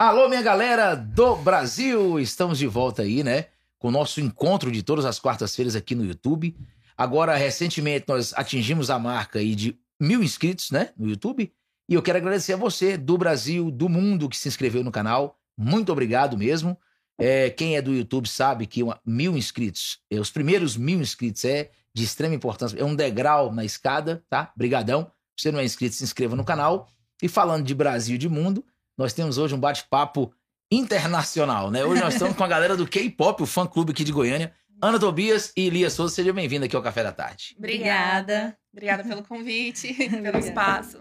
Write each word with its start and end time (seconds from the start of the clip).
Alô, 0.00 0.28
minha 0.28 0.42
galera 0.42 0.94
do 0.94 1.34
Brasil! 1.34 2.20
Estamos 2.20 2.56
de 2.56 2.68
volta 2.68 3.02
aí, 3.02 3.24
né? 3.24 3.46
Com 3.80 3.88
o 3.88 3.90
nosso 3.90 4.20
encontro 4.20 4.70
de 4.70 4.80
todas 4.80 5.04
as 5.04 5.18
quartas-feiras 5.18 5.74
aqui 5.74 5.92
no 5.92 6.04
YouTube. 6.04 6.56
Agora, 6.96 7.34
recentemente, 7.34 8.04
nós 8.06 8.32
atingimos 8.36 8.90
a 8.90 8.98
marca 9.00 9.40
aí 9.40 9.56
de 9.56 9.76
mil 9.98 10.22
inscritos, 10.22 10.70
né? 10.70 10.90
No 10.96 11.08
YouTube. 11.08 11.52
E 11.88 11.94
eu 11.94 12.00
quero 12.00 12.18
agradecer 12.18 12.52
a 12.52 12.56
você 12.56 12.96
do 12.96 13.18
Brasil, 13.18 13.72
do 13.72 13.88
mundo 13.88 14.28
que 14.28 14.36
se 14.36 14.46
inscreveu 14.46 14.84
no 14.84 14.92
canal. 14.92 15.36
Muito 15.56 15.90
obrigado 15.90 16.38
mesmo. 16.38 16.78
É, 17.18 17.50
quem 17.50 17.76
é 17.76 17.82
do 17.82 17.92
YouTube 17.92 18.28
sabe 18.28 18.68
que 18.68 18.84
uma, 18.84 19.00
mil 19.04 19.36
inscritos, 19.36 19.98
é, 20.08 20.20
os 20.20 20.30
primeiros 20.30 20.76
mil 20.76 21.00
inscritos 21.00 21.44
é 21.44 21.72
de 21.92 22.04
extrema 22.04 22.36
importância, 22.36 22.78
é 22.78 22.84
um 22.84 22.94
degrau 22.94 23.52
na 23.52 23.64
escada, 23.64 24.22
tá? 24.30 24.52
Brigadão. 24.56 25.10
Se 25.36 25.42
você 25.42 25.50
não 25.50 25.58
é 25.58 25.64
inscrito, 25.64 25.96
se 25.96 26.04
inscreva 26.04 26.36
no 26.36 26.44
canal. 26.44 26.88
E 27.20 27.26
falando 27.26 27.66
de 27.66 27.74
Brasil 27.74 28.14
e 28.14 28.18
de 28.18 28.28
mundo, 28.28 28.64
nós 28.98 29.12
temos 29.12 29.38
hoje 29.38 29.54
um 29.54 29.60
bate-papo 29.60 30.34
internacional, 30.70 31.70
né? 31.70 31.84
Hoje 31.84 32.02
nós 32.02 32.14
estamos 32.14 32.36
com 32.36 32.42
a 32.42 32.48
galera 32.48 32.76
do 32.76 32.86
K-pop, 32.86 33.44
o 33.44 33.46
fã-clube 33.46 33.92
aqui 33.92 34.02
de 34.02 34.10
Goiânia. 34.10 34.52
Ana 34.82 34.98
Tobias 34.98 35.52
e 35.56 35.70
Lia 35.70 35.88
Souza, 35.88 36.14
seja 36.14 36.32
bem-vinda 36.32 36.66
aqui 36.66 36.74
ao 36.74 36.82
Café 36.82 37.04
da 37.04 37.12
Tarde. 37.12 37.54
Obrigada. 37.56 38.58
Obrigada 38.72 39.04
pelo 39.04 39.22
convite, 39.22 39.94
pelo 40.10 40.38
espaço. 40.38 41.00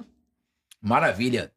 Maravilha. 0.79 1.51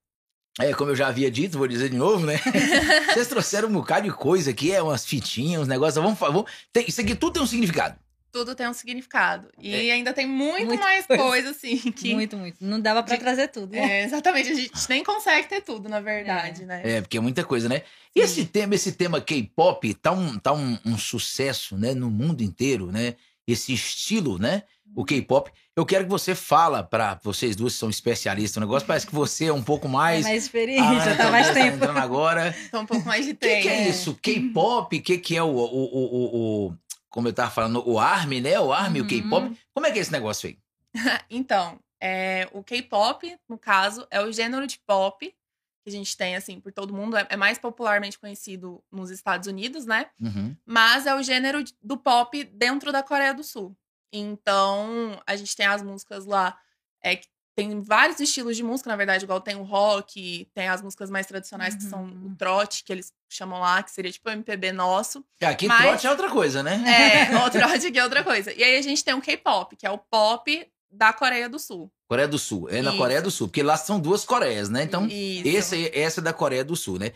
É, 0.58 0.72
como 0.74 0.90
eu 0.90 0.96
já 0.96 1.08
havia 1.08 1.30
dito, 1.30 1.58
vou 1.58 1.68
dizer 1.68 1.90
de 1.90 1.96
novo, 1.96 2.26
né? 2.26 2.40
Vocês 3.12 3.28
trouxeram 3.28 3.68
um 3.68 3.72
bocado 3.72 4.08
de 4.08 4.12
coisa 4.12 4.50
aqui, 4.50 4.72
é 4.72 4.82
umas 4.82 5.04
fitinhas, 5.04 5.62
uns 5.62 5.68
negócios. 5.68 6.02
Vamos, 6.02 6.18
vamos, 6.18 6.50
tem, 6.72 6.86
isso 6.88 7.00
aqui 7.00 7.14
tudo 7.14 7.34
tem 7.34 7.42
um 7.42 7.46
significado 7.46 7.96
tudo 8.30 8.54
tem 8.54 8.68
um 8.68 8.72
significado. 8.72 9.48
E 9.58 9.88
é. 9.88 9.92
ainda 9.92 10.12
tem 10.12 10.26
muito, 10.26 10.66
muito 10.66 10.80
mais 10.80 11.06
coisa. 11.06 11.22
coisa, 11.22 11.50
assim. 11.50 11.76
Que... 11.92 12.14
Muito, 12.14 12.36
muito. 12.36 12.56
Não 12.60 12.80
dava 12.80 13.02
para 13.02 13.16
trazer 13.16 13.48
tudo. 13.48 13.72
Né? 13.72 14.00
É, 14.00 14.04
exatamente. 14.04 14.50
A 14.50 14.54
gente 14.54 14.88
nem 14.88 15.04
consegue 15.04 15.48
ter 15.48 15.60
tudo, 15.60 15.88
na 15.88 16.00
verdade, 16.00 16.62
é. 16.62 16.66
né? 16.66 16.82
É, 16.84 17.00
porque 17.00 17.18
é 17.18 17.20
muita 17.20 17.44
coisa, 17.44 17.68
né? 17.68 17.82
E 18.14 18.20
esse 18.20 18.44
tema, 18.44 18.74
esse 18.74 18.92
tema 18.92 19.20
K-pop 19.20 19.94
tá, 19.94 20.12
um, 20.12 20.38
tá 20.38 20.52
um, 20.52 20.78
um, 20.84 20.98
sucesso, 20.98 21.76
né? 21.76 21.94
No 21.94 22.10
mundo 22.10 22.42
inteiro, 22.42 22.90
né? 22.90 23.14
Esse 23.46 23.72
estilo, 23.72 24.38
né? 24.38 24.62
O 24.94 25.04
K-pop. 25.04 25.50
Eu 25.76 25.86
quero 25.86 26.04
que 26.04 26.10
você 26.10 26.34
fala 26.34 26.82
para 26.82 27.18
vocês 27.22 27.54
duas 27.54 27.72
que 27.72 27.78
são 27.78 27.88
especialistas 27.88 28.60
no 28.60 28.66
negócio. 28.66 28.86
Parece 28.86 29.06
que 29.06 29.14
você 29.14 29.46
é 29.46 29.52
um 29.52 29.62
pouco 29.62 29.88
mais. 29.88 30.26
É 30.26 30.28
mais 30.30 30.44
experiente, 30.44 31.04
já 31.04 31.16
tá 31.16 31.30
mais 31.30 31.48
tá 31.48 31.54
tempo. 31.54 31.76
entrando 31.76 31.98
agora. 31.98 32.54
Tô 32.70 32.80
um 32.80 32.86
pouco 32.86 33.06
mais 33.06 33.24
de 33.24 33.34
tempo. 33.34 33.54
O 33.54 33.56
que, 33.56 33.62
que, 33.62 33.68
é 33.68 33.88
isso? 33.88 34.18
K-pop? 34.20 34.96
O 34.96 35.02
que, 35.02 35.18
que 35.18 35.36
é 35.36 35.42
o, 35.42 35.46
o, 35.46 35.84
o, 35.84 36.66
o 36.68 36.76
como 37.10 37.28
eu 37.28 37.32
tava 37.32 37.50
falando, 37.50 37.86
o 37.86 37.98
ARMY, 37.98 38.40
né? 38.40 38.58
O 38.60 38.72
ARMY, 38.72 39.00
uhum. 39.00 39.06
o 39.06 39.08
K-pop. 39.08 39.58
Como 39.74 39.86
é 39.86 39.90
que 39.90 39.98
é 39.98 40.02
esse 40.02 40.12
negócio 40.12 40.48
aí? 40.48 40.58
então, 41.28 41.78
é, 42.00 42.48
o 42.52 42.62
K-pop, 42.62 43.36
no 43.48 43.58
caso, 43.58 44.06
é 44.10 44.20
o 44.20 44.32
gênero 44.32 44.66
de 44.66 44.78
pop 44.86 45.26
que 45.82 45.88
a 45.88 45.92
gente 45.92 46.16
tem, 46.16 46.36
assim, 46.36 46.60
por 46.60 46.72
todo 46.72 46.94
mundo. 46.94 47.16
É, 47.16 47.26
é 47.30 47.36
mais 47.36 47.58
popularmente 47.58 48.18
conhecido 48.18 48.82
nos 48.90 49.10
Estados 49.10 49.48
Unidos, 49.48 49.84
né? 49.84 50.06
Uhum. 50.20 50.56
Mas 50.64 51.06
é 51.06 51.14
o 51.14 51.22
gênero 51.22 51.62
do 51.82 51.96
pop 51.96 52.44
dentro 52.44 52.92
da 52.92 53.02
Coreia 53.02 53.34
do 53.34 53.42
Sul. 53.42 53.76
Então, 54.12 55.20
a 55.26 55.36
gente 55.36 55.56
tem 55.56 55.66
as 55.66 55.82
músicas 55.82 56.26
lá 56.26 56.58
é, 57.02 57.16
que 57.16 57.28
tem 57.60 57.82
vários 57.82 58.18
estilos 58.20 58.56
de 58.56 58.62
música, 58.62 58.88
na 58.88 58.96
verdade, 58.96 59.24
igual 59.24 59.38
tem 59.38 59.54
o 59.54 59.62
rock, 59.62 60.48
tem 60.54 60.68
as 60.68 60.80
músicas 60.80 61.10
mais 61.10 61.26
tradicionais, 61.26 61.74
uhum. 61.74 61.80
que 61.80 61.86
são 61.86 62.04
o 62.04 62.34
trote, 62.36 62.82
que 62.82 62.90
eles 62.90 63.12
chamam 63.28 63.60
lá, 63.60 63.82
que 63.82 63.90
seria 63.90 64.10
tipo 64.10 64.30
o 64.30 64.32
MPB 64.32 64.72
nosso. 64.72 65.22
É, 65.38 65.46
aqui 65.46 65.66
Mas, 65.66 65.82
trote 65.82 66.06
é 66.06 66.10
outra 66.10 66.30
coisa, 66.30 66.62
né? 66.62 66.82
É, 67.30 67.36
o 67.44 67.50
trote 67.50 67.88
aqui 67.88 67.98
é 67.98 68.02
outra 68.02 68.24
coisa. 68.24 68.50
E 68.54 68.64
aí 68.64 68.78
a 68.78 68.82
gente 68.82 69.04
tem 69.04 69.12
o 69.12 69.20
K-pop, 69.20 69.76
que 69.76 69.86
é 69.86 69.90
o 69.90 69.98
pop 69.98 70.66
da 70.90 71.12
Coreia 71.12 71.50
do 71.50 71.58
Sul. 71.58 71.92
Coreia 72.08 72.26
do 72.26 72.38
Sul, 72.38 72.66
é 72.70 72.80
na 72.80 72.90
Isso. 72.90 72.98
Coreia 72.98 73.22
do 73.22 73.30
Sul, 73.30 73.46
porque 73.48 73.62
lá 73.62 73.76
são 73.76 74.00
duas 74.00 74.24
Coreias, 74.24 74.70
né? 74.70 74.82
Então, 74.82 75.06
esse, 75.10 75.90
essa 75.94 76.20
é 76.20 76.24
da 76.24 76.32
Coreia 76.32 76.64
do 76.64 76.74
Sul, 76.74 76.98
né? 76.98 77.12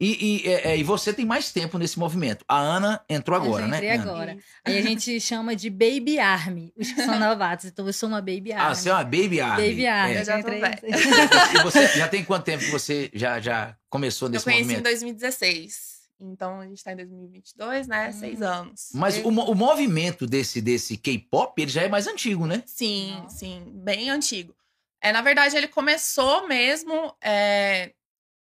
E, 0.00 0.44
e, 0.44 0.48
é, 0.48 0.70
é, 0.70 0.76
e, 0.78 0.84
você 0.84 1.12
tem 1.12 1.24
mais 1.24 1.50
tempo 1.50 1.76
nesse 1.76 1.98
movimento. 1.98 2.44
A 2.46 2.56
Ana 2.56 3.00
entrou 3.08 3.36
agora, 3.36 3.64
eu 3.64 3.68
né? 3.68 3.78
Entrei 3.78 3.90
agora. 3.90 4.38
Aí 4.64 4.78
a 4.78 4.82
gente 4.82 5.20
chama 5.20 5.56
de 5.56 5.68
Baby 5.68 6.20
Army, 6.20 6.72
os 6.76 6.92
que 6.92 7.02
são 7.02 7.18
novatos. 7.20 7.66
Então 7.66 7.84
eu 7.84 7.92
sou 7.92 8.08
uma 8.08 8.20
Baby 8.20 8.52
Army. 8.52 8.70
Ah, 8.70 8.74
você 8.74 8.90
é 8.90 8.92
uma 8.92 9.02
Baby 9.02 9.40
Army. 9.40 9.68
Baby 9.68 9.86
Army. 9.86 10.14
É. 10.14 10.20
Eu 10.20 10.24
já 10.24 10.38
entrei. 10.38 10.60
e 10.62 11.62
você 11.62 11.88
já 11.88 12.06
tem 12.06 12.24
quanto 12.24 12.44
tempo 12.44 12.64
que 12.64 12.70
você 12.70 13.10
já, 13.12 13.40
já 13.40 13.76
começou 13.90 14.28
nesse 14.28 14.46
movimento? 14.46 14.78
Eu 14.78 14.82
conheci 14.82 15.04
em 15.04 15.12
2016. 15.12 15.98
Então 16.20 16.60
a 16.60 16.66
gente 16.66 16.82
tá 16.82 16.92
em 16.92 16.96
2022, 16.96 17.86
né? 17.88 18.08
Hum. 18.08 18.12
Seis 18.12 18.42
anos. 18.42 18.90
Mas 18.94 19.18
o, 19.18 19.28
o 19.28 19.54
movimento 19.54 20.26
desse, 20.26 20.60
desse 20.60 20.96
K-pop, 20.96 21.60
ele 21.60 21.70
já 21.70 21.82
é 21.82 21.88
mais 21.88 22.06
antigo, 22.06 22.46
né? 22.46 22.62
Sim, 22.66 23.24
sim. 23.28 23.64
Bem 23.74 24.10
antigo. 24.10 24.54
É, 25.00 25.12
na 25.12 25.22
verdade, 25.22 25.56
ele 25.56 25.68
começou 25.68 26.46
mesmo. 26.48 27.14
É, 27.22 27.92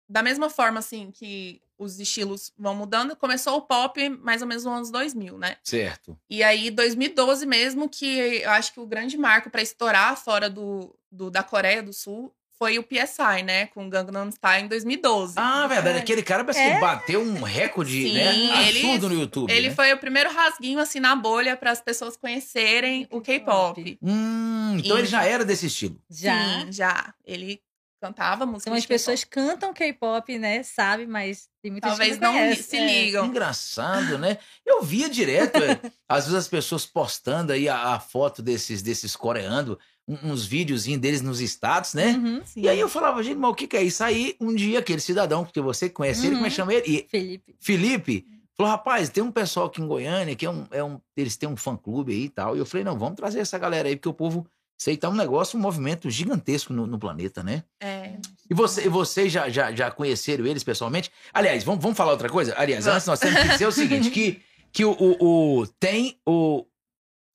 da 0.09 0.23
mesma 0.23 0.49
forma, 0.49 0.79
assim, 0.79 1.11
que 1.11 1.61
os 1.77 1.99
estilos 1.99 2.51
vão 2.57 2.73
mudando, 2.73 3.15
começou 3.15 3.57
o 3.57 3.61
pop 3.61 4.09
mais 4.09 4.41
ou 4.41 4.47
menos 4.47 4.63
nos 4.63 4.73
anos 4.73 4.91
2000, 4.91 5.37
né? 5.37 5.57
Certo. 5.63 6.17
E 6.29 6.41
aí, 6.41 6.71
2012 6.71 7.45
mesmo, 7.45 7.87
que 7.87 8.05
eu 8.41 8.49
acho 8.51 8.73
que 8.73 8.79
o 8.79 8.87
grande 8.87 9.17
marco 9.17 9.49
para 9.49 9.61
estourar 9.61 10.17
fora 10.17 10.49
do, 10.49 10.95
do, 11.11 11.29
da 11.29 11.43
Coreia 11.43 11.83
do 11.83 11.93
Sul 11.93 12.33
foi 12.57 12.79
o 12.79 12.83
PSI, 12.83 13.43
né? 13.43 13.67
Com 13.67 13.87
Gangnam 13.87 14.31
Style 14.31 14.65
em 14.65 14.67
2012. 14.67 15.35
Ah, 15.37 15.67
verdade. 15.67 15.99
É. 15.99 16.01
Aquele 16.01 16.23
cara 16.23 16.43
parece 16.43 16.59
é. 16.59 16.73
que 16.73 16.81
bateu 16.81 17.21
um 17.21 17.43
recorde, 17.43 18.11
né? 18.11 18.33
Sim, 18.33 18.47
né? 18.47 18.69
Absurdo 18.69 19.05
ele, 19.05 19.15
no 19.15 19.21
YouTube. 19.21 19.53
Ele 19.53 19.69
né? 19.69 19.75
foi 19.75 19.93
o 19.93 19.97
primeiro 19.97 20.31
rasguinho, 20.31 20.79
assim, 20.79 20.99
na 20.99 21.15
bolha 21.15 21.55
para 21.55 21.69
as 21.69 21.79
pessoas 21.79 22.17
conhecerem 22.17 23.07
o 23.11 23.21
K-pop. 23.21 23.99
Hum, 24.01 24.77
então 24.79 24.97
e... 24.97 25.01
ele 25.01 25.07
já 25.07 25.23
era 25.23 25.45
desse 25.45 25.67
estilo. 25.67 26.01
Já. 26.09 26.61
Sim, 26.61 26.71
já. 26.71 27.13
Ele 27.23 27.61
cantava 27.99 28.45
música. 28.45 28.69
Então 28.69 28.77
as 28.77 28.85
pessoas 28.85 29.23
cantam 29.23 29.73
K-pop, 29.73 30.37
né? 30.37 30.63
Sabe, 30.63 31.05
mas 31.05 31.47
tem 31.61 31.71
muitas 31.71 31.89
Talvez 31.89 32.19
não, 32.19 32.33
não 32.33 32.55
se 32.55 32.77
é. 32.77 32.85
ligam. 32.85 33.25
Engraçado, 33.25 34.17
né? 34.17 34.37
Eu 34.65 34.81
via 34.83 35.09
direto, 35.09 35.57
é, 35.57 35.79
às 36.07 36.25
vezes 36.25 36.39
as 36.39 36.47
pessoas 36.47 36.85
postando 36.85 37.51
aí 37.51 37.67
a, 37.67 37.95
a 37.95 37.99
foto 37.99 38.41
desses, 38.41 38.81
desses 38.81 39.15
coreanos, 39.15 39.77
uns 40.07 40.45
videozinhos 40.45 41.01
deles 41.01 41.21
nos 41.21 41.41
status, 41.41 41.93
né? 41.93 42.11
Uhum, 42.13 42.41
e 42.55 42.69
aí 42.69 42.79
eu 42.79 42.87
falava, 42.87 43.21
gente, 43.21 43.37
mas 43.37 43.51
o 43.51 43.55
que, 43.55 43.67
que 43.67 43.75
é 43.75 43.83
isso? 43.83 44.03
Aí 44.03 44.35
um 44.39 44.55
dia 44.55 44.79
aquele 44.79 45.01
cidadão 45.01 45.43
que 45.43 45.59
você 45.59 45.89
conhece, 45.89 46.21
uhum. 46.21 46.27
ele 46.27 46.35
como 46.35 46.45
é 46.45 46.49
que 46.49 46.55
chama 46.55 46.73
ele? 46.73 46.85
E, 46.87 47.07
Felipe. 47.09 47.55
Felipe. 47.59 48.25
Falou, 48.55 48.71
rapaz, 48.71 49.09
tem 49.09 49.23
um 49.23 49.31
pessoal 49.31 49.67
aqui 49.67 49.81
em 49.81 49.87
Goiânia 49.87 50.35
que 50.35 50.45
é 50.45 50.49
um, 50.49 50.65
é 50.71 50.83
um, 50.83 50.99
eles 51.15 51.37
têm 51.37 51.47
um 51.47 51.55
fã-clube 51.55 52.11
aí 52.11 52.23
e 52.23 52.29
tal. 52.29 52.55
E 52.55 52.59
eu 52.59 52.65
falei, 52.65 52.83
não, 52.83 52.97
vamos 52.97 53.15
trazer 53.15 53.39
essa 53.39 53.57
galera 53.57 53.87
aí, 53.87 53.95
porque 53.95 54.09
o 54.09 54.13
povo 54.13 54.47
isso 54.77 54.91
aí 54.91 54.97
tá 54.97 55.09
um 55.09 55.15
negócio, 55.15 55.57
um 55.57 55.61
movimento 55.61 56.07
gigantesco 56.09 56.71
no, 56.71 56.85
no 56.85 56.99
planeta, 56.99 57.41
né? 57.41 57.63
É. 57.79 58.15
E, 58.47 58.53
você, 58.53 58.85
e 58.85 58.89
vocês 58.89 59.31
já, 59.31 59.49
já, 59.49 59.71
já 59.71 59.89
conheceram 59.89 60.45
eles 60.45 60.63
pessoalmente? 60.63 61.11
Aliás, 61.33 61.63
vamos, 61.63 61.81
vamos 61.81 61.97
falar 61.97 62.11
outra 62.11 62.29
coisa? 62.29 62.53
Aliás, 62.55 62.85
antes 62.85 63.07
nós 63.07 63.19
temos 63.19 63.41
que 63.41 63.47
dizer 63.49 63.65
o 63.65 63.71
seguinte: 63.71 64.11
que, 64.11 64.41
que 64.71 64.85
o, 64.85 64.91
o, 64.91 65.61
o, 65.61 65.67
tem 65.79 66.19
o. 66.25 66.63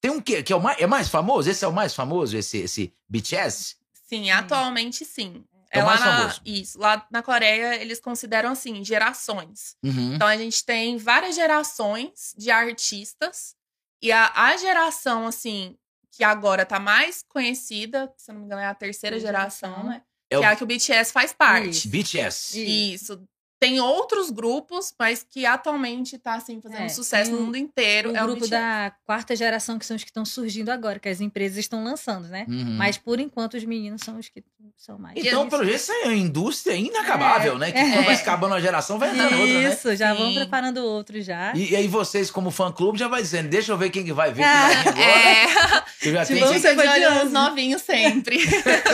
Tem 0.01 0.11
um 0.11 0.21
que, 0.21 0.43
que 0.43 0.53
é 0.53 0.57
o 0.57 0.63
mais, 0.63 0.81
é 0.81 0.87
mais 0.87 1.09
famoso? 1.09 1.51
Esse 1.51 1.65
é 1.65 1.69
o 1.69 1.73
mais 1.73 1.95
famoso, 1.95 2.37
esse, 2.37 2.59
esse 2.59 2.93
BTS? 3.09 3.77
Sim, 4.09 4.31
atualmente 4.31 5.05
sim. 5.05 5.45
É, 5.71 5.79
é 5.79 5.83
o 5.83 5.87
mais 5.87 6.01
na, 6.01 6.07
famoso. 6.07 6.41
Isso. 6.45 6.79
Lá 6.79 7.07
na 7.11 7.23
Coreia, 7.23 7.81
eles 7.81 7.99
consideram 7.99 8.51
assim, 8.51 8.85
gerações. 8.85 9.77
Uhum. 9.83 10.15
Então 10.15 10.27
a 10.27 10.37
gente 10.37 10.65
tem 10.65 10.97
várias 10.97 11.35
gerações 11.35 12.35
de 12.37 12.51
artistas. 12.51 13.57
E 14.01 14.11
a, 14.11 14.33
a 14.35 14.57
geração, 14.57 15.27
assim, 15.27 15.77
que 16.13 16.23
agora 16.23 16.67
tá 16.67 16.79
mais 16.79 17.23
conhecida, 17.27 18.13
se 18.17 18.31
eu 18.31 18.35
não 18.35 18.41
me 18.43 18.47
engano, 18.47 18.61
é 18.61 18.67
a 18.67 18.75
terceira 18.75 19.19
geração, 19.19 19.85
né? 19.85 20.03
É 20.31 20.37
que 20.37 20.41
o... 20.41 20.45
é 20.45 20.47
a 20.47 20.57
que 20.57 20.65
o 20.65 20.67
BTS 20.67 21.11
faz 21.11 21.33
parte. 21.33 21.71
Isso. 21.71 21.89
BTS. 21.89 22.93
Isso. 22.95 23.29
Tem 23.63 23.79
outros 23.79 24.29
grupos, 24.29 24.93
mas 24.99 25.23
que 25.23 25.47
atualmente 25.47 26.17
está 26.17 26.35
assim, 26.35 26.61
fazendo 26.61 26.83
é, 26.83 26.89
sucesso 26.89 27.31
no 27.31 27.43
mundo 27.43 27.57
inteiro. 27.57 28.11
O 28.11 28.17
é 28.17 28.21
grupo 28.21 28.45
o 28.45 28.49
da 28.49 28.93
quarta 29.07 29.37
geração, 29.37 29.79
que 29.79 29.87
são 29.87 29.95
os 29.95 30.03
que 30.03 30.11
estão 30.11 30.25
surgindo 30.25 30.71
agora, 30.71 30.99
que 30.99 31.09
as 31.09 31.21
empresas 31.21 31.59
estão 31.59 31.85
lançando, 31.85 32.27
né? 32.27 32.45
Uhum. 32.49 32.75
Mas 32.77 32.99
por 32.99 33.21
enquanto 33.21 33.55
os 33.55 33.63
meninos 33.63 34.03
são 34.03 34.19
os 34.19 34.29
que 34.29 34.43
são 34.77 34.99
mais. 34.99 35.17
Então, 35.17 35.49
pelo 35.49 35.63
jeito, 35.63 35.77
isso 35.77 35.93
é 35.93 36.07
uma 36.07 36.15
indústria 36.15 36.75
inacabável, 36.75 37.55
é, 37.55 37.59
né? 37.59 37.71
Que 37.71 37.79
é. 37.79 37.93
quando 37.93 38.05
vai 38.05 38.15
acabando 38.17 38.51
uma 38.51 38.61
geração, 38.61 38.99
vai 38.99 39.11
entrando 39.13 39.39
outra, 39.39 39.61
né? 39.61 39.73
Isso, 39.73 39.95
já 39.95 40.13
Sim. 40.13 40.19
vão 40.19 40.35
preparando 40.35 40.79
outros 40.79 41.25
já. 41.25 41.53
E, 41.55 41.71
e, 41.71 41.77
aí 41.77 41.87
vocês, 41.87 42.33
como 42.33 42.51
fã-clube, 42.51 42.99
já 42.99 43.07
vai 43.07 43.23
dizendo, 43.23 43.49
deixa 43.49 43.71
eu 43.71 43.79
ver 43.79 43.91
quem 43.91 44.05
que 44.05 44.13
vai 44.13 44.33
ver 44.33 44.43
ah, 44.43 44.81
agora. 44.81 44.93
É. 46.03 46.09
Eu 46.09 46.13
já 46.15 46.27
tenho... 46.27 46.45
Você 46.49 46.75
vai 46.75 47.25
os 47.25 47.31
novinhos 47.31 47.83
sempre. 47.83 48.39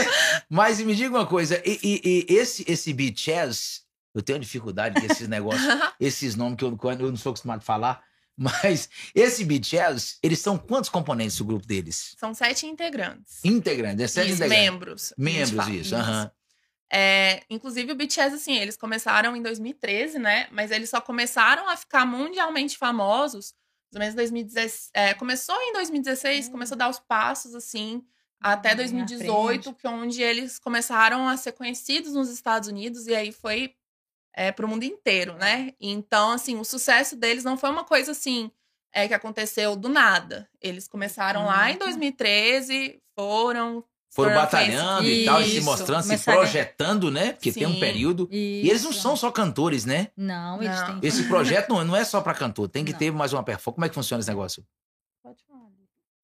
Mas 0.51 0.79
me 0.79 0.95
diga 0.95 1.17
uma 1.17 1.25
coisa, 1.25 1.59
e, 1.65 1.79
e, 1.83 2.27
e 2.31 2.35
esse, 2.35 2.67
esse 2.69 2.93
BTS 2.93 3.88
eu 4.19 4.23
tenho 4.23 4.39
dificuldade 4.39 5.01
com 5.01 5.07
esses 5.07 5.29
negócios, 5.29 5.63
esses 6.01 6.35
nomes 6.37 6.57
que 6.59 6.65
eu, 6.65 6.79
eu, 6.99 7.11
não 7.11 7.17
sou 7.17 7.31
acostumado 7.31 7.59
a 7.59 7.63
falar. 7.63 8.03
Mas 8.39 8.89
esse 9.15 9.45
BTS, 9.45 10.19
eles 10.23 10.39
são 10.39 10.57
quantos 10.57 10.89
componentes 10.89 11.37
do 11.39 11.45
grupo 11.45 11.67
deles? 11.67 12.15
São 12.19 12.33
sete 12.33 12.67
integrantes. 12.67 13.45
Integrantes, 13.45 14.01
é 14.05 14.07
sete 14.07 14.33
isso, 14.33 14.37
integrantes. 14.37 14.65
membros. 14.65 15.15
Membros, 15.19 15.69
isso. 15.69 15.97
Uhum. 15.97 16.31
É, 16.91 17.43
inclusive 17.51 17.91
o 17.93 17.97
BTS, 17.97 18.37
assim, 18.37 18.57
eles 18.57 18.77
começaram 18.77 19.35
em 19.35 19.43
2013, 19.43 20.19
né? 20.19 20.47
Mas 20.53 20.71
eles 20.71 20.89
só 20.89 21.01
começaram 21.01 21.69
a 21.69 21.77
ficar 21.77 22.07
mundialmente 22.07 22.79
famosos 22.79 23.53
mais 23.93 24.15
menos 24.15 24.15
2016. 24.15 24.91
É, 24.95 25.15
começou 25.15 25.57
em 25.63 25.73
2016, 25.73 26.49
hum. 26.49 26.53
começou 26.53 26.75
a 26.75 26.79
dar 26.79 26.89
os 26.91 26.99
passos, 26.99 27.55
assim, 27.55 28.03
até 28.41 28.75
2018, 28.75 29.75
que 29.75 29.87
é 29.87 29.91
onde 29.91 30.23
eles 30.23 30.59
começaram 30.59 31.29
a 31.29 31.37
ser 31.37 31.53
conhecidos 31.53 32.13
nos 32.13 32.31
Estados 32.31 32.69
Unidos, 32.69 33.07
e 33.07 33.15
aí 33.15 33.33
foi 33.33 33.75
é, 34.39 34.53
pro 34.53 34.69
mundo 34.69 34.85
inteiro, 34.85 35.35
né? 35.35 35.73
Então, 35.81 36.31
assim, 36.31 36.57
o 36.61 36.65
sucesso 36.65 37.17
deles 37.17 37.43
não 37.43 37.59
foi 37.59 37.71
uma 37.71 37.83
coisa 37.85 38.13
assim 38.13 38.51
é, 38.95 39.09
que 39.09 39.13
aconteceu 39.15 39.75
do 39.77 39.89
nada. 39.89 40.49
Eles 40.63 40.87
começaram 40.87 41.45
lá 41.47 41.69
em 41.71 41.73
Uhum. 41.73 41.79
2013, 41.81 43.01
foram. 43.17 43.85
Foram 44.11 44.31
foram 44.31 44.35
batalhando 44.41 45.03
feitos- 45.03 45.23
e 45.23 45.25
tal, 45.27 45.41
e 45.43 45.45
se 45.45 45.57
Isso. 45.59 45.65
mostrando, 45.67 46.03
se 46.03 46.19
projetando, 46.25 47.11
né? 47.11 47.33
Porque 47.33 47.53
tem 47.53 47.67
um 47.67 47.75
Sim. 47.75 47.81
período. 47.81 48.27
E 48.33 48.69
eles 48.69 48.83
não 48.83 48.91
Isso. 48.91 49.03
são 49.03 49.15
só 49.17 49.31
cantores, 49.31 49.85
né? 49.85 50.09
Não, 50.17 50.63
eles 50.63 50.81
Não. 50.81 50.99
têm. 51.01 51.09
Esse 51.09 51.25
projeto 51.29 51.69
não, 51.69 51.85
não 51.85 51.95
é 51.97 52.05
só 52.05 52.21
pra 52.23 52.33
cantor, 52.33 52.69
tem 52.69 52.85
que 52.85 52.93
Não. 52.93 52.99
ter 52.99 53.13
mais 53.13 53.33
uma 53.35 53.43
performance. 53.43 53.75
Como 53.75 53.85
é 53.85 53.89
que 53.89 53.95
funciona 53.95 54.21
esse 54.21 54.31
negócio? 54.31 54.65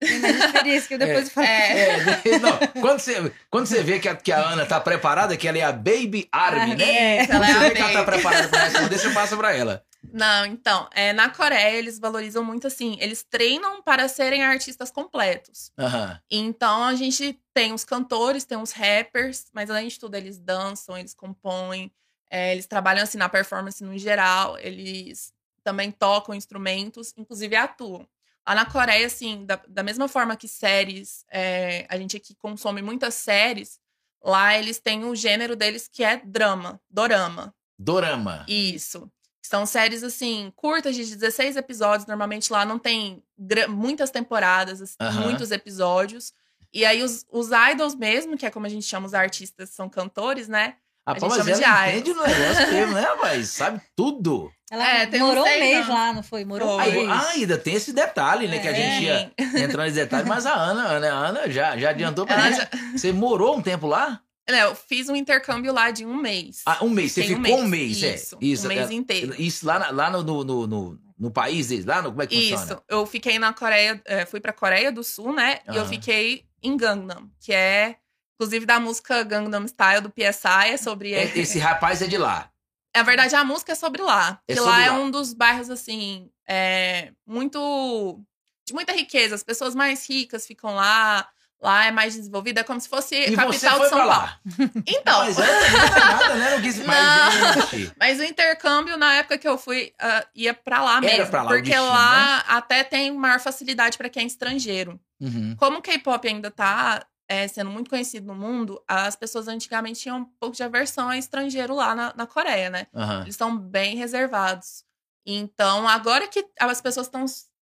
Pode 0.07 0.21
falar. 0.21 0.21
Tem 0.21 0.21
mais 0.21 0.45
experiência 0.45 0.89
que 0.89 0.95
eu 0.95 0.99
depois 0.99 1.29
falo. 1.31 1.47
É. 1.47 1.89
É, 2.25 2.39
não, 2.39 2.59
quando 2.81 2.99
você, 3.01 3.33
quando 3.51 3.67
você 3.67 3.83
vê 3.83 3.99
que 3.99 4.09
a, 4.09 4.15
que 4.17 4.33
a 4.33 4.39
Ana 4.51 4.67
tá 4.67 4.81
preparada, 4.81 5.37
que 5.37 5.47
ela 5.49 5.59
é 5.59 5.63
a 5.63 5.73
Baby 5.73 6.29
Army, 6.33 6.77
né? 6.77 7.23
Isso, 7.23 7.31
Quando 7.31 7.45
ela 7.45 7.47
é 7.47 7.53
você 7.53 7.59
a 7.59 7.69
vê 7.69 7.75
que 7.75 7.81
ela 7.83 7.93
tá 7.93 7.99
baby. 8.05 8.13
preparada 8.13 8.49
pra 8.49 8.65
responder, 8.65 8.99
você 8.99 9.11
passa 9.11 9.37
pra 9.37 9.53
ela. 9.55 9.85
Não, 10.13 10.45
então, 10.47 10.87
é, 10.93 11.13
na 11.15 11.31
Coreia 11.31 11.77
eles 11.79 11.99
valorizam 11.99 12.45
muito 12.45 12.67
assim, 12.67 12.97
eles 13.01 13.23
treinam 13.23 13.83
para 13.83 14.07
serem 14.07 14.45
artistas 14.45 14.91
completos. 14.91 15.73
Aham. 15.79 16.21
Então 16.31 16.85
a 16.85 16.95
gente 16.95 17.41
tem 17.55 17.73
os 17.73 17.85
cantores, 17.85 18.45
tem 18.45 18.59
os 18.59 18.71
rappers, 18.73 19.47
mas 19.53 19.71
além 19.71 19.89
de 19.89 19.99
tudo 19.99 20.15
eles 20.15 20.39
dançam, 20.39 20.97
eles 20.99 21.15
compõem, 21.15 21.91
é, 22.31 22.53
eles 22.53 22.67
trabalham 22.67 23.03
assim 23.03 23.17
na 23.17 23.29
performance 23.31 23.83
no 23.83 23.97
geral, 23.97 24.59
eles 24.59 25.33
também 25.65 25.91
tocam 25.91 26.35
instrumentos, 26.35 27.15
inclusive 27.17 27.57
atuam. 27.57 28.07
Lá 28.47 28.55
na 28.55 28.67
Coreia, 28.67 29.07
assim, 29.07 29.47
da, 29.47 29.61
da 29.67 29.83
mesma 29.83 30.07
forma 30.07 30.37
que 30.37 30.47
séries, 30.47 31.25
é, 31.31 31.87
a 31.89 31.97
gente 31.97 32.17
aqui 32.17 32.35
consome 32.35 32.83
muitas 32.83 33.15
séries, 33.15 33.81
lá 34.23 34.57
eles 34.59 34.79
têm 34.79 35.05
o 35.05 35.15
gênero 35.15 35.57
deles 35.57 35.89
que 35.91 36.05
é 36.05 36.19
drama, 36.19 36.81
dorama. 36.91 37.55
Dorama. 37.79 38.45
Isso. 38.49 39.11
São 39.43 39.67
séries, 39.67 40.03
assim, 40.03 40.53
curtas 40.57 40.97
de 40.97 41.05
16 41.05 41.57
episódios. 41.57 42.07
Normalmente 42.07 42.53
lá 42.53 42.65
não 42.65 42.79
tem 42.79 43.23
muitas 43.69 44.11
temporadas, 44.11 44.81
assim, 44.81 44.97
Aham. 45.01 45.21
muitos 45.21 45.51
episódios. 45.51 46.33
E 46.73 46.85
aí 46.85 47.03
os, 47.03 47.27
os 47.31 47.51
idols 47.73 47.95
mesmo, 47.95 48.37
que 48.37 48.47
é 48.47 48.51
como 48.51 48.67
a 48.67 48.69
gente 48.69 48.87
chama 48.87 49.07
os 49.07 49.15
artistas, 49.15 49.71
são 49.71 49.89
cantores, 49.89 50.49
né? 50.49 50.77
A 51.07 51.15
pô, 51.15 51.29
gente 51.29 51.39
mas 51.39 51.39
chama 51.39 51.57
de 51.59 51.65
ela 51.65 51.89
entende 51.91 52.11
o 52.13 52.15
negócio 52.23 52.73
mesmo, 52.73 52.95
né, 52.95 53.07
mas 53.21 53.51
sabe 53.51 53.81
tudo. 53.95 54.51
Ela 54.71 54.89
É, 55.03 55.19
morou 55.19 55.43
um 55.45 55.47
seis 55.47 55.61
mês 55.61 55.89
lá, 55.89 56.13
não 56.15 56.23
foi? 56.23 56.45
Morou 56.45 56.79
um 56.79 56.81
mês. 56.81 57.09
Ah, 57.11 57.29
ainda 57.31 57.59
tem 57.59 57.75
esse 57.75 57.93
detalhe, 57.93 58.49
né? 58.49 58.59
Que 58.59 58.69
a 58.69 58.71
É. 58.71 58.75
gente 58.75 59.05
ia 59.05 59.33
entrar 59.65 59.85
nesse 59.85 59.97
detalhe, 59.97 60.27
mas 60.29 60.47
a 60.47 60.55
Ana, 60.55 60.99
né, 61.01 61.11
a 61.11 61.15
Ana 61.15 61.51
já, 61.51 61.77
já 61.77 61.91
adiantou 61.91 62.27
pra 62.27 62.41
gente. 62.51 62.57
já- 62.57 62.69
Você 62.97 63.13
morou 63.13 63.57
um 63.57 63.63
tempo 63.63 63.87
lá? 63.87 64.21
Não, 64.49 64.57
eu 64.59 64.75
fiz 64.75 65.09
um 65.09 65.15
intercâmbio 65.17 65.73
lá 65.73 65.91
de 65.91 66.05
um 66.05 66.17
mês. 66.17 66.63
Ah, 66.67 66.79
um 66.83 66.89
mês. 66.91 67.13
Você 67.13 67.23
Tem 67.23 67.37
ficou 67.37 67.61
um 67.61 67.67
mês, 67.69 68.03
é. 68.03 68.15
Isso, 68.15 68.37
Isso, 68.41 68.65
um 68.65 68.69
mês 68.69 68.91
é. 68.91 68.95
inteiro. 68.95 69.35
Isso 69.39 69.67
lá, 69.67 69.91
lá 69.91 70.11
no, 70.11 70.23
no, 70.23 70.45
no, 70.45 70.67
no- 70.67 70.99
no 71.19 71.31
país 71.31 71.69
deles, 71.69 71.85
lá 71.85 72.03
no, 72.03 72.11
como 72.11 72.23
é 72.23 72.27
que 72.27 72.35
funciona? 72.35 72.65
Isso. 72.65 72.83
Eu 72.89 73.07
fiquei 73.07 73.39
na 73.39 73.53
Coreia, 73.53 74.01
é, 74.07 74.27
fui 74.27 74.41
pra 74.41 74.53
Coreia 74.53 74.91
do 74.91 75.05
Sul, 75.05 75.33
né? 75.33 75.61
E 75.71 75.77
eu 75.77 75.87
fiquei 75.87 76.45
em 76.63 76.77
Gangnam, 76.77 77.31
que 77.41 77.53
é, 77.53 77.97
inclusive, 78.45 78.67
da 78.67 78.79
música 78.79 79.23
Gangnam 79.23 79.67
Style 79.67 80.01
do 80.03 80.11
PSI, 80.11 80.71
é 80.73 80.77
sobre... 80.77 81.15
É, 81.15 81.25
Esse 81.39 81.59
rapaz 81.59 82.03
é 82.03 82.07
de 82.07 82.19
lá. 82.19 82.51
Na 82.95 83.03
verdade, 83.03 83.35
a 83.35 83.43
música 83.45 83.73
é 83.73 83.75
sobre 83.75 84.03
lá. 84.03 84.39
É 84.47 84.53
que 84.55 84.61
sobre 84.61 84.73
lá 84.73 84.85
é 84.85 84.91
lá. 84.91 84.99
um 84.99 85.11
dos 85.11 85.33
bairros, 85.33 85.69
assim, 85.71 86.31
é, 86.49 87.11
muito. 87.27 88.21
de 88.67 88.73
muita 88.75 88.93
riqueza. 88.93 89.35
As 89.35 89.43
pessoas 89.43 89.75
mais 89.75 90.09
ricas 90.09 90.47
ficam 90.47 90.75
lá. 90.75 91.27
Lá 91.63 91.87
é 91.87 91.91
mais 91.91 92.15
desenvolvida. 92.15 92.61
É 92.61 92.65
como 92.65 92.79
se 92.79 92.89
fosse 92.89 93.15
E 93.17 93.35
capital 93.35 93.51
de 93.51 93.59
São 93.59 93.79
pra 93.79 93.89
Paulo. 93.89 94.07
lá. 94.07 94.39
Então. 94.87 95.25
Mas 95.25 95.35
também 95.37 95.53
não 95.55 95.61
tem 95.63 96.05
nada, 96.05 96.35
né? 96.35 96.51
Não 96.57 96.63
quis 96.63 96.77
Não. 96.79 96.87
mais 96.87 97.71
gente. 97.71 97.93
Mas 97.99 98.21
o 98.21 98.25
intercâmbio, 98.25 98.97
na 98.99 99.15
época 99.15 99.39
que 99.39 99.49
eu 99.49 99.57
fui, 99.57 99.93
ah, 99.99 100.27
ia 100.35 100.53
pra 100.53 100.83
lá 100.83 100.99
Era 100.99 101.01
mesmo. 101.01 101.27
pra 101.31 101.43
lá 101.43 101.49
porque 101.49 101.63
destino, 101.71 101.87
lá 101.89 102.41
até 102.49 102.85
tem 102.85 103.11
maior 103.13 103.41
facilidade 103.41 103.97
pra 103.97 104.11
quem 104.11 104.25
é 104.25 104.27
estrangeiro. 104.27 105.01
Uhum. 105.19 105.57
Como 105.59 105.79
o 105.79 105.83
K-pop 105.83 106.29
ainda 106.29 106.51
tá 106.51 107.05
é, 107.29 107.49
sendo 107.49 107.71
muito 107.71 107.89
conhecido 107.91 108.27
no 108.27 108.35
mundo, 108.35 108.83
as 108.87 109.17
pessoas 109.17 109.49
antigamente 109.49 110.01
tinham 110.01 110.19
um 110.19 110.25
pouco 110.25 110.55
de 110.57 110.63
aversão 110.63 111.09
a 111.09 111.17
estrangeiro 111.19 111.75
lá 111.75 111.95
na, 111.95 112.13
na 112.15 112.27
Coreia, 112.27 112.69
né? 112.71 112.87
Aham. 112.95 113.23
Eles 113.23 113.37
são 113.37 113.57
bem 113.57 113.97
reservados. 113.97 114.85
Então, 115.27 115.89
agora 115.89 116.29
que 116.29 116.45
as 116.61 116.81
pessoas 116.81 117.07
estão 117.07 117.25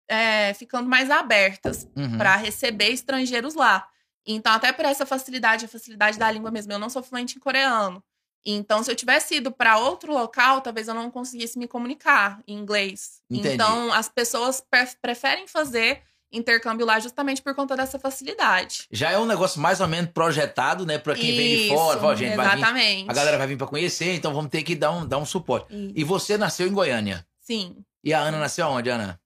é, 0.08 0.55
ficando 0.55 0.88
mais 0.88 1.11
abertas 1.11 1.87
Uhum. 1.97 2.17
para 2.19 2.37
receber 2.37 2.91
estrangeiros 2.93 3.55
lá. 3.55 3.88
Então, 4.26 4.52
até 4.52 4.73
por 4.73 4.85
essa 4.85 5.05
facilidade, 5.06 5.64
a 5.64 5.69
facilidade 5.69 6.19
da 6.19 6.31
língua 6.31 6.50
mesmo. 6.50 6.73
Eu 6.73 6.79
não 6.79 6.88
sou 6.91 7.02
fluente 7.02 7.37
em 7.37 7.41
coreano. 7.41 8.02
Então, 8.44 8.82
se 8.82 8.91
eu 8.91 8.97
tivesse 8.97 9.37
ido 9.37 9.50
para 9.52 9.79
outro 9.79 10.12
local, 10.12 10.61
talvez 10.61 10.88
eu 10.88 10.94
não 10.94 11.11
conseguisse 11.11 11.58
me 11.58 11.67
comunicar 11.69 12.41
em 12.47 12.56
inglês. 12.58 13.20
Entendi. 13.31 13.55
Então, 13.55 13.93
as 13.93 14.08
pessoas 14.08 14.61
pre- 14.61 14.97
preferem 15.02 15.47
fazer 15.47 16.02
intercâmbio 16.32 16.87
lá 16.87 16.99
justamente 17.00 17.43
por 17.43 17.55
conta 17.55 17.77
dessa 17.77 17.99
facilidade. 17.99 18.87
Já 18.91 19.11
é 19.11 19.19
um 19.19 19.27
negócio 19.27 19.61
mais 19.61 19.81
ou 19.81 19.88
menos 19.88 20.11
projetado, 20.12 20.87
né? 20.87 20.99
Pra 20.99 21.15
quem 21.15 21.37
vem 21.37 21.56
de 21.56 21.69
fora. 21.69 21.93
Isso, 21.94 22.00
Fala, 22.00 22.17
gente, 22.17 22.37
vai 22.37 22.49
vir, 22.49 22.56
exatamente. 22.59 23.11
a 23.11 23.12
galera 23.12 23.38
vai 23.38 23.47
vir 23.47 23.56
pra 23.56 23.67
conhecer, 23.67 24.15
então 24.15 24.32
vamos 24.32 24.50
ter 24.50 24.62
que 24.62 24.75
dar 24.75 24.91
um, 24.93 25.06
dar 25.06 25.19
um 25.19 25.27
suporte. 25.27 25.75
Isso. 25.75 25.93
E 25.97 26.05
você 26.05 26.38
nasceu 26.38 26.67
em 26.67 26.73
Goiânia. 26.73 27.27
Sim. 27.41 27.77
E 28.03 28.15
a 28.15 28.21
Ana 28.21 28.38
nasceu 28.38 28.67
onde, 28.69 28.88
Ana? 28.88 29.21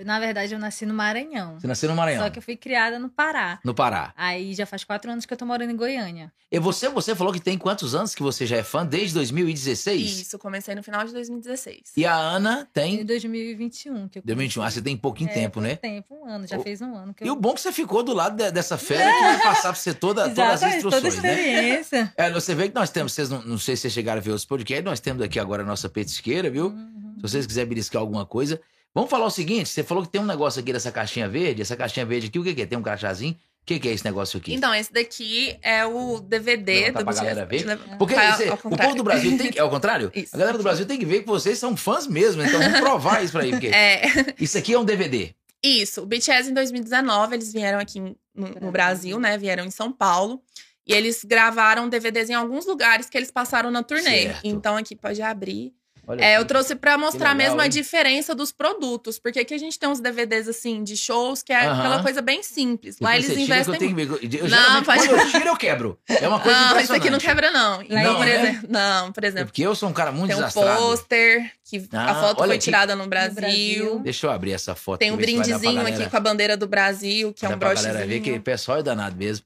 Eu, 0.00 0.06
na 0.06 0.18
verdade, 0.18 0.54
eu 0.54 0.58
nasci 0.58 0.86
no 0.86 0.94
Maranhão. 0.94 1.60
Você 1.60 1.66
nasceu 1.66 1.90
no 1.90 1.94
Maranhão, 1.94 2.24
Só 2.24 2.30
que 2.30 2.38
eu 2.38 2.42
fui 2.42 2.56
criada 2.56 2.98
no 2.98 3.10
Pará. 3.10 3.58
no 3.62 3.74
Pará. 3.74 4.14
Aí 4.16 4.54
já 4.54 4.64
faz 4.64 4.82
quatro 4.82 5.10
anos 5.10 5.26
que 5.26 5.32
eu 5.34 5.36
tô 5.36 5.44
morando 5.44 5.70
em 5.70 5.76
Goiânia. 5.76 6.32
E 6.50 6.58
você, 6.58 6.88
você 6.88 7.14
falou 7.14 7.32
que 7.34 7.38
tem 7.38 7.58
quantos 7.58 7.94
anos 7.94 8.14
que 8.14 8.22
você 8.22 8.46
já 8.46 8.56
é 8.56 8.62
fã? 8.62 8.84
Desde 8.84 9.12
2016? 9.14 10.20
Isso, 10.22 10.38
comecei 10.38 10.74
no 10.74 10.82
final 10.82 11.04
de 11.04 11.12
2016. 11.12 11.92
E 11.98 12.06
a 12.06 12.14
Ana 12.14 12.62
Em 12.62 12.72
tem 12.72 13.04
2021 13.04 14.08
que 14.08 14.18
eu 14.20 14.22
2021. 14.24 14.62
Ah, 14.62 14.70
você 14.70 14.80
tem 14.80 14.96
pouquinho 14.96 15.28
É, 15.30 15.34
tempo, 15.34 15.54
pouco 15.60 15.68
né? 15.68 15.76
tempo, 15.76 16.14
um 16.14 16.26
ano. 16.26 16.46
Já 16.46 16.56
O- 16.58 16.62
fez 16.62 16.80
um 16.80 16.94
ano 16.96 17.12
que 17.12 17.22
E 17.22 17.28
eu... 17.28 17.34
o 17.34 17.36
bom 17.36 17.50
é 17.50 17.54
que 17.54 17.60
você 17.60 17.70
ficou 17.70 18.02
do 18.02 18.14
lado 18.14 18.36
de- 18.36 18.50
dessa 18.50 18.78
fera 18.78 19.04
que 19.12 19.20
vai 19.20 19.42
passar 19.42 19.68
pra 19.72 19.74
você 19.74 19.92
toda, 19.92 20.22
todas 20.30 20.62
as 20.62 20.74
Exatamente, 20.74 20.82
toda 20.82 20.96
a 20.96 20.98
instruções, 21.00 21.22
né? 21.22 21.30
experiência. 21.40 22.12
É, 22.16 22.30
você 22.30 22.54
vê 22.54 22.68
que 22.70 22.74
nós 22.74 22.88
temos, 22.90 23.12
vocês 23.12 23.28
não, 23.28 23.42
não 23.42 23.58
sei 23.58 23.76
se 23.76 23.82
vocês 23.82 23.92
chegaram 23.92 24.18
a 24.18 24.22
ver 24.22 24.30
os 24.30 24.46
podcasts, 24.46 24.84
nós 24.84 24.98
temos 24.98 25.22
aqui 25.22 25.38
agora 25.38 25.62
a 25.62 25.66
nossa 25.66 25.90
petisqueira, 25.90 26.48
viu? 26.50 26.68
Uhum. 26.68 27.12
Se 27.16 27.22
vocês 27.22 27.46
quiserem 27.46 27.68
beliscar 27.68 28.00
alguma 28.00 28.24
coisa. 28.24 28.58
Vamos 28.94 29.10
falar 29.10 29.26
o 29.26 29.30
seguinte: 29.30 29.68
você 29.68 29.82
falou 29.84 30.04
que 30.04 30.10
tem 30.10 30.20
um 30.20 30.24
negócio 30.26 30.60
aqui 30.60 30.72
dessa 30.72 30.90
caixinha 30.90 31.28
verde. 31.28 31.62
Essa 31.62 31.76
caixinha 31.76 32.04
verde 32.06 32.26
aqui, 32.28 32.38
o 32.38 32.44
que, 32.44 32.54
que 32.54 32.62
é? 32.62 32.66
Tem 32.66 32.78
um 32.78 32.82
crachazinho? 32.82 33.32
O 33.62 33.66
que, 33.66 33.78
que 33.78 33.88
é 33.88 33.92
esse 33.92 34.04
negócio 34.04 34.38
aqui? 34.38 34.54
Então, 34.54 34.74
esse 34.74 34.90
daqui 34.92 35.56
é 35.62 35.84
o 35.84 36.18
DVD 36.20 36.72
Levantar 36.86 36.98
do 37.00 37.04
pra 37.04 37.14
galera 37.14 37.44
ver. 37.46 37.64
Porque 37.98 38.14
você- 38.14 38.48
ao 38.48 38.54
o 38.54 38.58
contrário. 38.58 38.84
povo 38.84 38.96
do 38.96 39.04
Brasil 39.04 39.38
tem 39.38 39.50
que. 39.52 39.58
É 39.58 39.62
o 39.64 39.68
contrário? 39.70 40.10
Isso. 40.16 40.34
A 40.34 40.38
galera 40.38 40.56
do 40.56 40.64
Brasil 40.64 40.86
tem 40.86 40.98
que 40.98 41.04
ver 41.04 41.20
que 41.20 41.26
vocês 41.26 41.58
são 41.58 41.76
fãs 41.76 42.06
mesmo. 42.06 42.42
Então 42.42 42.58
vamos 42.60 42.80
provar 42.80 43.22
isso 43.22 43.32
pra 43.32 43.42
aí. 43.42 43.50
Porque 43.50 43.68
É, 43.68 44.34
isso 44.40 44.56
aqui 44.58 44.72
é 44.72 44.78
um 44.78 44.84
DVD. 44.84 45.34
isso. 45.62 46.02
O 46.02 46.06
BTS 46.06 46.50
em 46.50 46.54
2019, 46.54 47.34
eles 47.36 47.52
vieram 47.52 47.78
aqui 47.78 48.00
no, 48.00 48.16
no 48.34 48.72
Brasil, 48.72 49.20
né? 49.20 49.36
Vieram 49.38 49.64
em 49.64 49.70
São 49.70 49.92
Paulo. 49.92 50.42
E 50.86 50.92
eles 50.94 51.22
gravaram 51.22 51.88
DVDs 51.88 52.30
em 52.30 52.34
alguns 52.34 52.66
lugares 52.66 53.08
que 53.10 53.16
eles 53.16 53.30
passaram 53.30 53.70
na 53.70 53.82
turnê. 53.82 54.22
Certo. 54.22 54.40
Então, 54.42 54.76
aqui 54.76 54.96
pode 54.96 55.20
abrir. 55.22 55.72
Olha 56.10 56.24
É, 56.24 56.36
eu 56.38 56.44
trouxe 56.44 56.74
pra 56.74 56.98
mostrar 56.98 57.32
legal, 57.32 57.36
mesmo 57.36 57.60
a 57.60 57.64
hein? 57.64 57.70
diferença 57.70 58.34
dos 58.34 58.50
produtos. 58.52 59.18
Porque 59.18 59.38
aqui 59.40 59.54
a 59.54 59.58
gente 59.58 59.78
tem 59.78 59.88
uns 59.88 60.00
DVDs, 60.00 60.48
assim, 60.48 60.82
de 60.82 60.96
shows, 60.96 61.42
que 61.42 61.52
é 61.52 61.66
Aham. 61.66 61.78
aquela 61.78 62.02
coisa 62.02 62.20
bem 62.20 62.42
simples. 62.42 62.96
Lá 63.00 63.14
eles 63.14 63.26
tira 63.26 63.36
que 63.38 63.42
investem 63.44 63.74
eu 63.74 63.78
tenho. 63.78 64.00
Eu, 64.00 64.48
Não, 64.48 64.82
pode- 64.82 65.06
quando 65.08 65.20
eu 65.20 65.30
tiro, 65.30 65.48
eu 65.48 65.56
quebro. 65.56 65.98
É 66.08 66.26
uma 66.26 66.40
coisa 66.40 66.58
Não, 66.58 66.80
isso 66.80 66.92
aqui 66.92 67.10
não 67.10 67.18
quebra, 67.18 67.50
não. 67.50 67.80
Então, 67.82 67.96
Não, 68.02 68.16
por 68.16 68.26
né? 68.26 68.34
exemplo, 68.42 68.68
não, 68.70 69.12
por 69.12 69.24
É 69.24 69.26
exemplo, 69.28 69.46
porque 69.46 69.62
eu 69.62 69.74
sou 69.74 69.88
um 69.88 69.92
cara 69.92 70.10
muito 70.10 70.28
tem 70.28 70.36
um 70.36 70.38
desastrado. 70.46 70.80
pôster, 70.82 71.52
que 71.64 71.88
Ah, 71.92 72.10
a 72.10 72.14
foto 72.16 72.38
foi 72.38 72.48
aqui. 72.56 72.58
tirada 72.58 72.96
no 72.96 73.06
Brasil. 73.06 73.34
Brasil. 73.34 73.98
Deixa 74.00 74.26
eu 74.26 74.30
abrir 74.30 74.52
essa 74.52 74.74
foto. 74.74 74.98
Tem 74.98 75.10
um 75.10 75.16
pra 75.16 75.24
pra 75.24 75.32
brindezinho 75.32 75.86
aqui 75.86 76.10
com 76.10 76.16
a 76.16 76.20
bandeira 76.20 76.56
do 76.56 76.66
Brasil, 76.66 77.32
que 77.32 77.44
é 77.44 77.48
um 77.48 77.52
pra 77.52 77.68
brochezinho. 77.68 77.92
galera 77.92 78.08
ver 78.08 78.20
que 78.20 78.32
o 78.32 78.40
pessoal 78.40 78.78
é 78.78 78.82
danado 78.82 79.16
mesmo. 79.16 79.44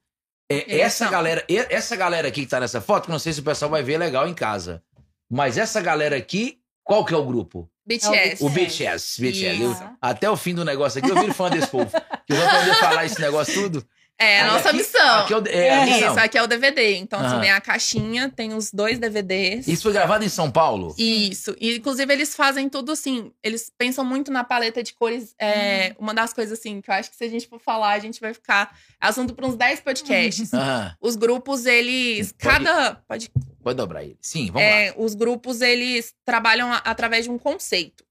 É, 0.51 0.81
essa 0.81 1.09
galera, 1.09 1.43
e- 1.49 1.67
essa 1.71 1.97
galera 1.97 2.29
aqui 2.29 2.43
que 2.43 2.47
tá 2.47 2.61
nessa 2.61 2.81
foto, 2.81 3.07
que 3.07 3.11
não 3.11 3.19
sei 3.19 3.33
se 3.33 3.41
o 3.41 3.43
pessoal 3.43 3.71
vai 3.71 3.83
ver 3.83 3.97
legal 3.99 4.29
em 4.29 4.35
casa. 4.35 4.83
Mas 5.31 5.57
essa 5.59 5.81
galera 5.81 6.17
aqui, 6.17 6.59
qual 6.83 7.05
que 7.05 7.15
é 7.15 7.17
o 7.17 7.25
grupo? 7.25 7.71
BTS. 7.87 8.43
O 8.43 8.49
Sim. 8.49 8.55
BTS. 8.55 9.21
BTS. 9.21 9.63
Eu- 9.63 9.77
até 10.01 10.31
o 10.31 10.37
fim 10.37 10.55
do 10.55 10.65
negócio 10.65 10.99
aqui, 10.99 11.11
eu 11.11 11.21
viro 11.21 11.35
fã 11.35 11.51
desse 11.51 11.67
povo. 11.69 11.91
Que 12.27 12.33
eu 12.33 12.37
vou 12.37 12.49
poder 12.49 12.75
falar 12.77 13.05
esse 13.05 13.21
negócio 13.21 13.55
tudo. 13.55 13.87
É 14.17 14.43
a 14.43 14.47
nossa 14.53 14.69
aqui- 14.69 14.79
missão. 14.79 15.19
Aqui 15.25 15.33
é, 15.33 15.37
o, 15.37 15.49
é 15.49 15.71
a 15.71 15.85
missão. 15.87 16.11
Isso, 16.13 16.21
aqui 16.21 16.39
é 16.39 16.43
o 16.43 16.47
DVD. 16.47 16.95
Então, 16.97 17.19
Aham. 17.19 17.29
assim, 17.29 17.41
tem 17.41 17.51
a 17.51 17.61
caixinha, 17.61 18.29
tem 18.31 18.55
os 18.55 18.71
dois 18.73 18.97
DVDs. 18.99 19.67
Isso 19.67 19.83
foi 19.83 19.93
gravado 19.93 20.25
em 20.25 20.29
São 20.29 20.51
Paulo? 20.51 20.95
Isso. 20.97 21.55
E, 21.61 21.77
inclusive, 21.77 22.13
eles 22.13 22.35
fazem 22.35 22.69
tudo 22.69 22.93
assim. 22.93 23.33
Eles 23.43 23.73
pensam 23.77 24.05
muito 24.05 24.31
na 24.31 24.45
paleta 24.45 24.83
de 24.85 24.95
cores. 24.95 25.35
É, 25.39 25.97
Uma 25.99 26.15
das 26.15 26.33
coisas, 26.33 26.57
assim, 26.59 26.81
que 26.81 26.89
eu 26.91 26.95
acho 26.95 27.11
que 27.11 27.17
se 27.17 27.25
a 27.25 27.29
gente 27.29 27.49
for 27.49 27.59
falar, 27.59 27.91
a 27.93 27.99
gente 27.99 28.21
vai 28.21 28.33
ficar 28.33 28.79
assunto 29.01 29.35
para 29.35 29.47
uns 29.47 29.57
10 29.57 29.81
podcasts. 29.81 30.55
Aham. 30.55 30.95
Os 31.01 31.17
grupos, 31.17 31.67
eles. 31.67 32.33
Pode- 32.33 32.65
Cada. 32.65 32.95
Pode. 33.09 33.31
Pode 33.65 33.77
dobrar 33.77 34.05
ele. 34.05 34.17
Sim, 34.21 34.47
vamos 34.47 34.63
lá. 34.63 34.75
é, 34.77 34.95
os 34.97 35.15
grupos, 35.15 35.61
eles 35.61 36.15
trabalham 36.25 36.73
a- 36.73 36.83
através 36.85 37.25
de 37.25 37.31
um 37.31 37.39
conceito. 37.39 38.05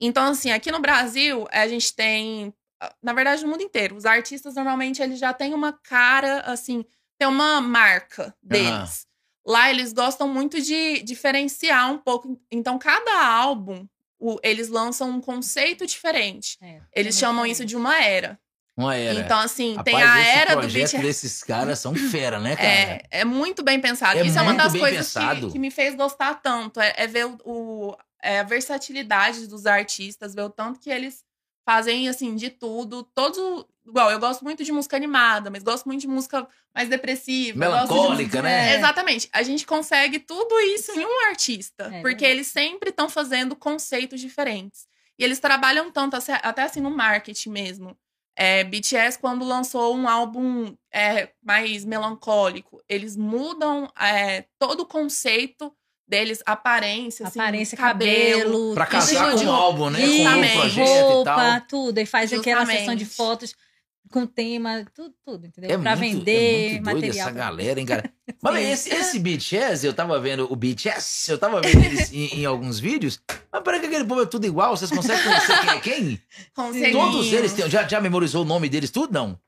Então, 0.00 0.24
assim, 0.32 0.50
aqui 0.50 0.72
no 0.72 0.80
Brasil, 0.80 1.46
a 1.52 1.68
gente 1.68 1.94
tem. 1.94 2.52
Na 3.02 3.12
verdade, 3.12 3.42
no 3.44 3.50
mundo 3.50 3.62
inteiro. 3.62 3.96
Os 3.96 4.04
artistas, 4.04 4.54
normalmente, 4.54 5.02
eles 5.02 5.18
já 5.18 5.32
têm 5.32 5.54
uma 5.54 5.72
cara, 5.72 6.40
assim. 6.40 6.84
Tem 7.18 7.28
uma 7.28 7.60
marca 7.60 8.34
deles. 8.42 9.06
lá 9.46 9.70
eles 9.70 9.92
gostam 9.92 10.26
muito 10.28 10.60
de 10.60 11.02
diferenciar 11.02 11.90
um 11.92 11.98
pouco. 11.98 12.40
Então, 12.50 12.78
cada 12.78 13.26
álbum, 13.26 13.86
o- 14.18 14.38
eles 14.42 14.68
lançam 14.68 15.10
um 15.10 15.20
conceito 15.20 15.86
diferente. 15.86 16.56
É, 16.62 16.80
Eles 16.92 17.16
é 17.16 17.20
chamam 17.20 17.42
muito 17.44 17.52
isso 17.52 17.64
de 17.64 17.76
uma 17.76 17.96
era. 18.02 18.38
Uma 18.76 18.96
era. 18.96 19.20
Então, 19.20 19.38
assim, 19.38 19.76
tem 19.84 19.94
Rapaz, 19.94 20.10
a 20.16 20.20
esse 20.22 20.30
era 20.38 20.56
do 20.56 20.66
BTS. 20.66 20.98
desses 21.02 21.42
caras 21.44 21.78
são 21.78 21.94
fera, 21.94 22.40
né, 22.40 22.56
cara? 22.56 22.66
É, 22.68 23.02
é 23.10 23.24
muito 23.24 23.62
bem 23.62 23.80
pensado. 23.80 24.18
É 24.18 24.22
Isso 24.26 24.38
é 24.38 24.42
uma 24.42 24.54
das 24.54 24.72
coisas 24.72 25.12
que, 25.12 25.52
que 25.52 25.58
me 25.58 25.70
fez 25.70 25.94
gostar 25.94 26.34
tanto. 26.42 26.80
É, 26.80 26.92
é 26.96 27.06
ver 27.06 27.26
o, 27.26 27.38
o- 27.44 27.96
é 28.22 28.40
a 28.40 28.42
versatilidade 28.42 29.46
dos 29.46 29.66
artistas, 29.66 30.34
ver 30.34 30.42
o 30.42 30.50
tanto 30.50 30.80
que 30.80 30.90
eles 30.90 31.22
fazem, 31.64 32.08
assim, 32.08 32.34
de 32.36 32.50
tudo. 32.50 33.02
Todos. 33.14 33.64
Igual, 33.86 34.10
eu 34.10 34.18
gosto 34.18 34.42
muito 34.44 34.64
de 34.64 34.72
música 34.72 34.96
animada, 34.96 35.50
mas 35.50 35.62
gosto 35.62 35.84
muito 35.86 36.00
de 36.00 36.08
música 36.08 36.46
mais 36.74 36.88
depressiva. 36.88 37.58
Melancólica, 37.58 38.12
música- 38.14 38.42
né? 38.42 38.72
É, 38.72 38.76
Exatamente. 38.78 39.28
A 39.32 39.42
gente 39.42 39.66
consegue 39.66 40.18
tudo 40.18 40.58
isso 40.60 40.92
em 40.92 41.04
um 41.04 41.26
artista. 41.28 41.84
É 41.84 42.00
porque 42.00 42.08
verdade. 42.16 42.26
eles 42.32 42.46
sempre 42.46 42.90
estão 42.90 43.08
fazendo 43.08 43.54
conceitos 43.54 44.20
diferentes. 44.20 44.86
E 45.18 45.22
eles 45.24 45.38
trabalham 45.38 45.90
tanto, 45.92 46.16
até 46.16 46.62
assim, 46.62 46.80
no 46.80 46.90
marketing 46.90 47.50
mesmo. 47.50 47.96
É, 48.36 48.64
BTS, 48.64 49.16
quando 49.18 49.44
lançou 49.44 49.94
um 49.94 50.08
álbum 50.08 50.74
é, 50.92 51.30
mais 51.40 51.84
melancólico, 51.84 52.82
eles 52.88 53.16
mudam 53.16 53.88
é, 53.96 54.46
todo 54.58 54.80
o 54.80 54.86
conceito 54.86 55.72
deles, 56.06 56.40
aparência, 56.44 57.26
assim, 57.26 57.38
Aparência, 57.40 57.76
cabelo. 57.78 58.42
cabelo. 58.44 58.74
Pra 58.74 58.84
tudo 58.86 58.92
casar 58.92 59.30
com 59.32 59.36
de- 59.38 59.46
o 59.46 59.50
álbum, 59.50 59.90
né? 59.90 59.98
Com 60.00 60.04
o 60.06 60.16
Justamente. 60.16 60.58
projeto 60.58 60.88
e 60.88 61.00
roupa, 61.02 61.34
tal. 61.34 61.60
tudo. 61.68 61.98
E 61.98 62.06
faz 62.06 62.32
aquela 62.32 62.66
sessão 62.66 62.94
de 62.94 63.04
Justamente. 63.04 63.16
fotos 63.16 63.54
com 64.12 64.26
tema, 64.26 64.84
tudo, 64.94 65.12
tudo, 65.24 65.46
entendeu? 65.46 65.70
É 65.70 65.78
pra 65.78 65.96
muito, 65.96 66.18
vender 66.18 66.66
é 66.66 66.80
muito 66.80 66.84
material. 66.84 67.26
essa 67.26 67.30
galera, 67.32 67.80
hein, 67.80 67.86
cara? 67.86 68.12
Mas 68.40 68.56
Sim. 68.58 68.70
esse, 68.72 68.94
esse 68.94 69.18
BTS, 69.18 69.84
eu 69.86 69.92
tava 69.94 70.20
vendo 70.20 70.46
o 70.52 70.54
BTS, 70.54 71.32
eu 71.32 71.38
tava 71.38 71.60
vendo 71.60 71.82
eles 71.84 72.12
em, 72.12 72.26
em 72.40 72.44
alguns 72.44 72.78
vídeos. 72.78 73.18
Mas 73.50 73.62
parece 73.64 73.80
que 73.80 73.86
aquele 73.88 74.04
povo 74.04 74.22
é 74.22 74.26
tudo 74.26 74.46
igual. 74.46 74.76
Vocês 74.76 74.90
conseguem 74.90 75.22
conhecer 75.24 75.58
quem 75.60 75.70
é 75.70 75.80
quem? 75.80 76.20
Todos 76.92 77.32
eles 77.32 77.52
têm. 77.54 77.68
Já, 77.68 77.88
já 77.88 78.00
memorizou 78.00 78.42
o 78.42 78.44
nome 78.44 78.68
deles 78.68 78.90
tudo? 78.90 79.12
Não? 79.12 79.38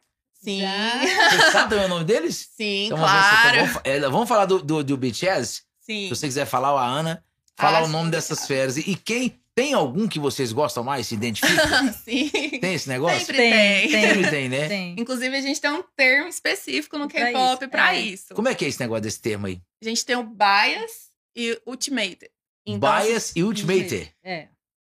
Sim. 0.43 0.63
Já. 0.63 1.29
Vocês 1.31 1.53
sabem 1.53 1.69
também 1.69 1.85
o 1.85 1.89
nome 1.89 2.05
deles? 2.05 2.49
Sim, 2.57 2.87
Então, 2.87 2.99
claro. 2.99 3.59
vamos, 3.67 3.81
é, 3.85 4.01
vamos 4.01 4.29
falar 4.29 4.47
do, 4.47 4.61
do, 4.63 4.83
do 4.83 4.97
BTS? 4.97 5.63
Sim. 5.87 6.05
Se 6.05 6.09
você 6.11 6.27
quiser 6.27 6.47
falar, 6.47 6.71
a 6.71 6.85
Ana, 6.85 7.25
falar 7.57 7.79
Ah, 7.79 7.85
o 7.85 7.89
nome 7.89 8.11
dessas 8.11 8.47
feras. 8.47 8.77
E 8.77 8.95
quem 8.97 9.41
tem 9.55 9.73
algum 9.73 10.07
que 10.09 10.19
vocês 10.19 10.53
gostam 10.53 10.83
mais, 10.85 11.07
se 11.07 11.15
identifica? 11.15 11.93
Sim. 12.05 12.29
Tem 12.61 12.75
esse 12.75 12.89
negócio? 12.89 13.19
Sempre 13.21 13.37
Tem, 13.37 13.89
tem. 13.89 14.01
Sempre 14.15 14.31
tem, 14.31 14.49
né? 14.49 14.69
Tem. 14.69 14.97
Inclusive, 14.99 15.37
a 15.37 15.41
gente 15.41 15.61
tem 15.61 15.71
um 15.71 15.83
termo 15.97 16.29
específico 16.29 16.99
no 16.99 17.09
Pra 17.09 17.21
K-pop 17.27 17.69
pra 17.69 17.95
é. 17.95 18.01
isso. 18.01 18.35
Como 18.35 18.49
é 18.49 18.55
que 18.55 18.65
é 18.65 18.69
esse 18.69 18.81
negócio 18.81 19.03
desse 19.03 19.21
termo 19.21 19.47
aí? 19.47 19.61
A 19.83 19.89
gente 19.89 20.05
tem 20.05 20.17
o 20.17 20.23
bias 20.25 21.11
e 21.35 21.59
ultimate. 21.67 22.31
Então, 22.67 23.01
Bias 23.01 23.33
e 23.37 23.45
Ultimate. 23.45 24.13
É. 24.25 24.49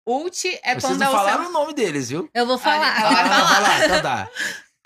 Ult 0.06 0.46
é 0.62 0.74
Vocês 0.78 0.84
quando 0.84 1.00
não 1.00 1.06
é 1.06 1.08
o 1.08 1.12
falaram 1.12 1.40
seu... 1.42 1.50
o 1.50 1.52
nome 1.52 1.74
deles, 1.74 2.08
viu? 2.10 2.30
Eu 2.32 2.46
vou 2.46 2.56
falar. 2.56 3.00
Ela 3.00 3.10
vai 3.10 3.22
Ah, 3.22 3.26
falar. 3.26 3.48
vai 3.48 3.60
lá, 3.62 3.84
então 3.86 4.02
tá. 4.02 4.30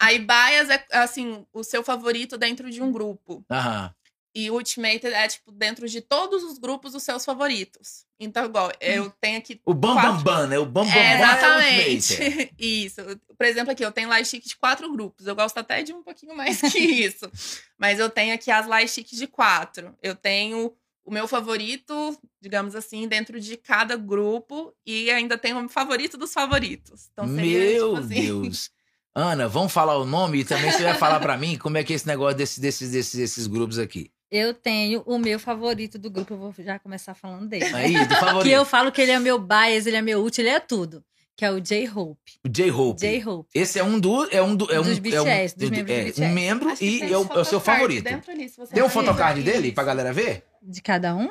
Aí 0.01 0.19
bias 0.21 0.71
é, 0.71 0.85
assim, 0.93 1.45
o 1.53 1.63
seu 1.65 1.83
favorito 1.85 2.39
dentro 2.39 2.71
de 2.71 2.81
um 2.81 2.91
grupo. 2.91 3.45
Aham. 3.51 3.93
E 4.39 4.53
Ultimate 4.53 5.05
é, 5.05 5.27
tipo, 5.27 5.51
dentro 5.51 5.89
de 5.89 6.01
todos 6.01 6.45
os 6.45 6.59
grupos, 6.59 6.95
os 6.95 7.03
seus 7.03 7.25
favoritos. 7.25 8.07
Então, 8.21 8.45
igual, 8.45 8.71
eu 8.81 9.11
tenho 9.21 9.37
aqui... 9.37 9.61
O 9.67 9.75
Bam 9.75 9.97
Bam 9.97 10.03
Quatro. 10.03 10.23
Bam, 10.23 10.47
né? 10.47 10.59
O 10.61 10.65
Bam 10.65 10.85
Bam 10.85 10.93
Bam 10.93 10.97
É, 10.97 11.13
é 11.13 11.17
exatamente. 11.17 12.13
Ultimate. 12.13 12.55
isso. 12.57 13.01
Por 13.37 13.45
exemplo, 13.45 13.73
aqui, 13.73 13.85
eu 13.85 13.91
tenho 13.91 14.09
lightstick 14.09 14.47
de 14.47 14.55
quatro 14.55 14.93
grupos. 14.93 15.27
Eu 15.27 15.35
gosto 15.35 15.59
até 15.59 15.83
de 15.83 15.93
um 15.93 16.05
pouquinho 16.05 16.37
mais 16.37 16.61
que 16.61 16.79
isso. 16.79 17.29
Mas 17.77 17.99
eu 17.99 18.09
tenho 18.09 18.33
aqui 18.33 18.49
as 18.49 18.65
lightsticks 18.65 19.19
de 19.19 19.27
quatro. 19.27 19.93
Eu 20.01 20.15
tenho 20.15 20.73
o 21.05 21.11
meu 21.11 21.27
favorito, 21.27 22.17
digamos 22.41 22.77
assim, 22.77 23.09
dentro 23.09 23.41
de 23.41 23.57
cada 23.57 23.97
grupo. 23.97 24.73
E 24.87 25.11
ainda 25.11 25.37
tenho 25.37 25.65
o 25.65 25.69
favorito 25.69 26.17
dos 26.17 26.33
favoritos. 26.33 27.09
Então, 27.13 27.27
seria, 27.27 27.59
Meu 27.59 27.89
tipo 27.89 28.05
assim... 28.05 28.23
Deus. 28.23 28.71
Ana, 29.17 29.49
vamos 29.49 29.73
falar 29.73 29.99
o 29.99 30.05
nome 30.05 30.39
e 30.39 30.45
também 30.45 30.71
você 30.71 30.85
vai 30.85 30.95
falar 30.95 31.19
pra 31.19 31.35
mim 31.37 31.59
como 31.59 31.77
é 31.77 31.83
que 31.83 31.93
é 31.93 31.97
esse 31.97 32.07
negócio 32.07 32.37
desse, 32.37 32.61
desses, 32.61 32.93
desses, 32.93 33.17
desses 33.17 33.49
grupos 33.49 33.81
aqui. 33.81 34.13
Eu 34.31 34.53
tenho 34.53 35.03
o 35.07 35.19
meu 35.19 35.39
favorito 35.39 35.99
do 35.99 36.11
grupo, 36.11 36.35
eu 36.35 36.39
vou 36.39 36.55
já 36.59 36.79
começar 36.79 37.15
falando 37.15 37.49
dele. 37.49 37.65
Aí, 37.75 37.93
do 37.99 38.09
Que 38.09 38.15
favorito. 38.17 38.53
eu 38.53 38.65
falo 38.65 38.93
que 38.93 39.01
ele 39.01 39.13
é 39.13 39.19
meu 39.19 39.39
bias, 39.39 39.87
ele 39.87 39.97
é 39.97 40.03
meu 40.03 40.23
útil, 40.23 40.43
ele 40.45 40.55
é 40.55 40.61
tudo. 40.61 41.03
Que 41.35 41.45
é 41.45 41.53
o 41.53 41.61
J-Hope. 41.61 42.33
O 42.45 42.49
J-Hope. 42.49 43.01
J-Hope. 43.01 43.49
Esse 43.55 43.79
é 43.79 43.85
um 43.85 44.01
do. 44.01 44.25
É 44.35 44.43
um 44.43 44.57
do. 44.57 44.71
É 44.73 44.81
um, 44.81 44.83
Dos 44.83 44.97
é 45.15 45.21
um, 45.21 45.25
BTS, 45.25 45.57
dos 45.57 45.71
do- 45.71 45.77
membros 45.77 45.87
do 45.97 46.01
é, 46.01 46.05
BTS. 46.07 46.23
um 46.23 46.29
membro 46.35 46.69
Acho 46.69 46.79
que 46.81 46.85
e 47.05 47.13
é 47.13 47.17
o, 47.17 47.23
é 47.33 47.39
o 47.39 47.45
seu 47.45 47.61
favorito. 47.61 48.03
dentro 48.05 48.33
você 48.57 48.75
Tem 48.75 48.83
um 48.83 48.87
ver. 48.89 48.93
photocard 48.93 49.41
dele 49.41 49.71
pra 49.71 49.85
galera 49.85 50.13
ver? 50.13 50.43
De 50.61 50.83
cada 50.83 51.15
um? 51.15 51.29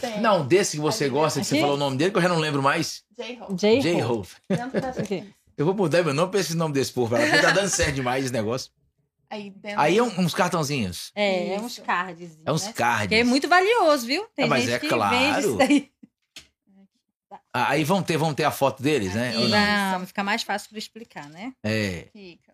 Tem. 0.00 0.20
Não, 0.22 0.46
desse 0.46 0.78
que 0.78 0.82
você 0.82 1.06
gosta, 1.10 1.38
que 1.40 1.46
você 1.46 1.60
falou 1.60 1.74
o 1.74 1.78
nome 1.78 1.98
dele, 1.98 2.10
que 2.10 2.16
eu 2.16 2.22
já 2.22 2.30
não 2.30 2.38
lembro 2.38 2.62
mais. 2.62 3.04
J-Hope. 3.14 3.54
J-Hope. 3.56 4.28
J-Hope. 4.50 5.34
Eu 5.58 5.66
vou 5.66 5.74
mudar 5.74 6.02
meu 6.02 6.14
nome 6.14 6.30
pra 6.30 6.40
esse 6.40 6.56
nome 6.56 6.72
desse 6.72 6.90
povo, 6.90 7.14
porque 7.14 7.38
tá 7.38 7.50
dando 7.50 7.68
certo 7.68 7.94
demais 7.94 8.24
esse 8.24 8.32
negócio. 8.32 8.70
Aí, 9.32 9.50
dentro 9.50 9.80
Aí 9.80 9.96
é 9.98 10.02
um- 10.02 10.20
uns 10.20 10.34
cartãozinhos. 10.34 11.10
É, 11.14 11.54
é 11.54 11.58
uns 11.60 11.78
cards. 11.78 12.38
É 12.44 12.52
uns 12.52 12.66
né? 12.66 12.72
cards. 12.74 13.08
Que 13.08 13.14
é 13.14 13.24
muito 13.24 13.48
valioso, 13.48 14.06
viu? 14.06 14.26
Tem 14.36 14.44
Ah, 14.44 14.48
mas 14.48 14.64
gente 14.64 14.74
é 14.74 14.78
que 14.78 14.88
claro. 14.88 15.16
vende 15.16 15.40
isso 15.40 15.56
daí. 15.56 15.90
Ah, 17.54 17.70
Aí 17.70 17.82
vão 17.84 18.02
ter, 18.02 18.16
vão 18.18 18.32
ter 18.34 18.44
a 18.44 18.50
foto 18.50 18.82
deles, 18.82 19.14
né? 19.14 19.30
Isso. 19.30 19.48
não? 19.48 19.98
Não, 20.00 20.06
fica 20.06 20.22
mais 20.22 20.42
fácil 20.42 20.68
pra 20.70 20.78
explicar, 20.78 21.28
né? 21.30 21.52
É. 21.62 22.06
Fica. 22.12 22.52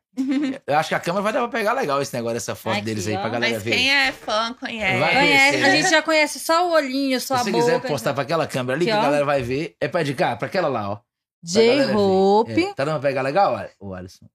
Eu 0.67 0.77
acho 0.77 0.89
que 0.89 0.95
a 0.95 1.01
câmera 1.01 1.23
vai 1.23 1.33
dar 1.33 1.41
pra 1.41 1.49
pegar 1.49 1.73
legal 1.73 2.01
esse 2.03 2.13
negócio, 2.15 2.37
essa 2.37 2.55
foto 2.57 2.75
Aqui, 2.77 2.85
deles 2.85 3.07
aí, 3.07 3.17
ó. 3.17 3.21
pra 3.21 3.29
galera 3.29 3.55
Mas 3.55 3.63
ver. 3.63 3.71
quem 3.77 3.91
é 3.93 4.11
fã 4.13 4.53
conhece. 4.55 4.99
Vai 4.99 5.15
Conhece, 5.15 5.57
a 5.57 5.61
né? 5.61 5.77
gente 5.77 5.91
já 5.91 6.03
conhece 6.03 6.41
só 6.41 6.69
o 6.69 6.73
olhinho, 6.73 7.21
só 7.21 7.37
Se 7.37 7.41
a 7.41 7.45
você 7.45 7.51
boca. 7.53 7.65
quiser 7.65 7.89
postar 7.89 8.15
pra 8.15 8.23
aquela 8.25 8.47
câmera 8.47 8.77
ali, 8.77 8.85
Aqui, 8.91 8.93
que 8.93 8.99
a 8.99 9.03
galera 9.03 9.25
vai 9.25 9.43
ver, 9.43 9.77
é 9.81 9.87
pra 9.89 10.03
de 10.03 10.15
cá, 10.15 10.37
pra 10.37 10.47
aquela 10.49 10.69
lá, 10.69 10.91
ó. 10.91 10.99
J-Hope. 11.43 12.65
É, 12.65 12.75
Tá 12.75 12.85
dando 12.85 13.01
pra 13.01 13.09
pegar 13.09 13.23
legal, 13.23 13.57
o 13.81 13.95
Alisson? 13.95 14.27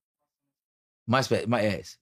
Mais 1.06 1.28
perto, 1.28 1.50
mais, 1.50 1.66
é 1.66 1.80
esse. 1.80 1.98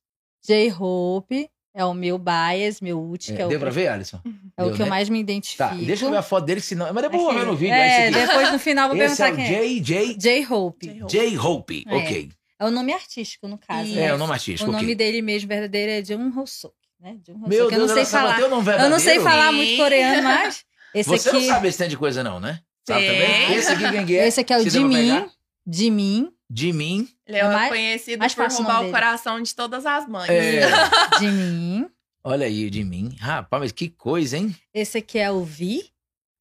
J-Hope 0.45 1.49
é 1.73 1.85
o 1.85 1.93
meu 1.93 2.17
bias, 2.17 2.81
meu 2.81 2.99
ult, 3.01 3.31
É, 3.31 3.35
que 3.35 3.41
é 3.41 3.45
o, 3.45 3.49
deu 3.49 3.59
pra 3.59 3.69
ver, 3.69 3.87
Alisson? 3.87 4.19
é 4.57 4.61
o 4.63 4.65
Deu, 4.67 4.75
que 4.75 4.81
eu 4.81 4.85
né? 4.85 4.89
mais 4.89 5.07
me 5.09 5.19
identifico. 5.19 5.57
Tá, 5.63 5.73
deixa 5.73 6.05
eu 6.05 6.11
ver 6.11 6.17
a 6.17 6.21
foto 6.21 6.45
dele, 6.45 6.59
senão... 6.61 6.91
Mas 6.93 7.03
depois 7.03 7.21
eu 7.23 7.29
vou 7.29 7.39
ver 7.39 7.45
no 7.45 7.55
vídeo, 7.55 7.73
É, 7.73 8.07
é 8.07 8.11
depois 8.11 8.51
no 8.51 8.59
final 8.59 8.89
eu 8.89 8.95
vou 8.95 9.05
Esse 9.05 9.21
é 9.21 9.25
perguntar 9.25 9.43
o 9.43 9.47
quem 9.47 9.55
é. 9.55 9.79
J, 9.79 9.81
J, 9.81 10.17
J-Hope. 10.17 10.87
J-Hope. 10.87 11.11
J-Hope, 11.11 11.83
É. 11.87 11.95
ok. 11.95 12.29
É 12.59 12.65
o 12.65 12.71
nome 12.71 12.93
artístico, 12.93 13.47
no 13.47 13.57
caso. 13.57 13.87
Isso. 13.87 13.95
né? 13.95 14.05
É, 14.07 14.13
o 14.13 14.17
nome 14.17 14.33
artístico, 14.33 14.69
O 14.69 14.73
nome 14.73 14.83
ok. 14.85 14.95
dele 14.95 15.21
mesmo 15.21 15.47
verdadeiro 15.47 15.91
é 15.93 16.03
Jung 16.03 16.27
Hoseok, 16.37 16.75
né? 16.99 17.17
Jung 17.25 17.37
Hoseok. 17.39 17.49
Meu 17.49 17.63
eu 17.65 17.69
Deus, 17.69 17.87
não 17.87 17.95
sei 17.95 18.05
falar. 18.05 18.37
o 18.43 18.49
nome 18.49 18.71
Eu 18.71 18.89
não 18.89 18.99
sei 18.99 19.19
falar 19.19 19.51
muito 19.51 19.77
coreano, 19.77 20.23
mas 20.23 20.63
esse 20.93 21.09
Você 21.09 21.29
aqui, 21.29 21.37
não 21.39 21.45
sabe 21.45 21.67
esse 21.69 21.77
tanto 21.77 21.89
de 21.89 21.97
coisa 21.97 22.21
não, 22.23 22.39
né? 22.39 22.59
Sabe 22.85 23.05
também? 23.05 23.53
Esse 23.55 23.71
aqui 23.71 23.91
quem 23.91 24.05
que 24.05 24.17
é? 24.17 24.27
esse 24.27 24.39
aqui 24.41 24.53
é 24.53 24.57
o 24.57 24.69
Jimin? 24.69 25.25
Jimin, 25.67 26.31
Jimin. 26.53 27.07
Ele 27.25 27.37
é, 27.37 27.41
É 27.41 27.47
mais- 27.47 27.69
conhecido 27.69 28.19
mais 28.19 28.35
por 28.35 28.45
o 28.45 28.53
roubar 28.53 28.77
o 28.77 28.81
dele. 28.81 28.91
coração 28.93 29.41
de 29.41 29.55
todas 29.55 29.85
as 29.85 30.07
mães. 30.07 30.29
É. 30.29 30.61
Jimin. 31.19 31.89
Olha 32.23 32.45
aí 32.45 32.67
o 32.67 32.73
Jimin. 32.73 33.15
Rapaz, 33.19 33.61
mas 33.61 33.71
que 33.71 33.89
coisa, 33.89 34.37
hein? 34.37 34.55
Esse 34.73 34.97
aqui 34.99 35.17
é 35.17 35.31
o 35.31 35.43
Vi. 35.43 35.89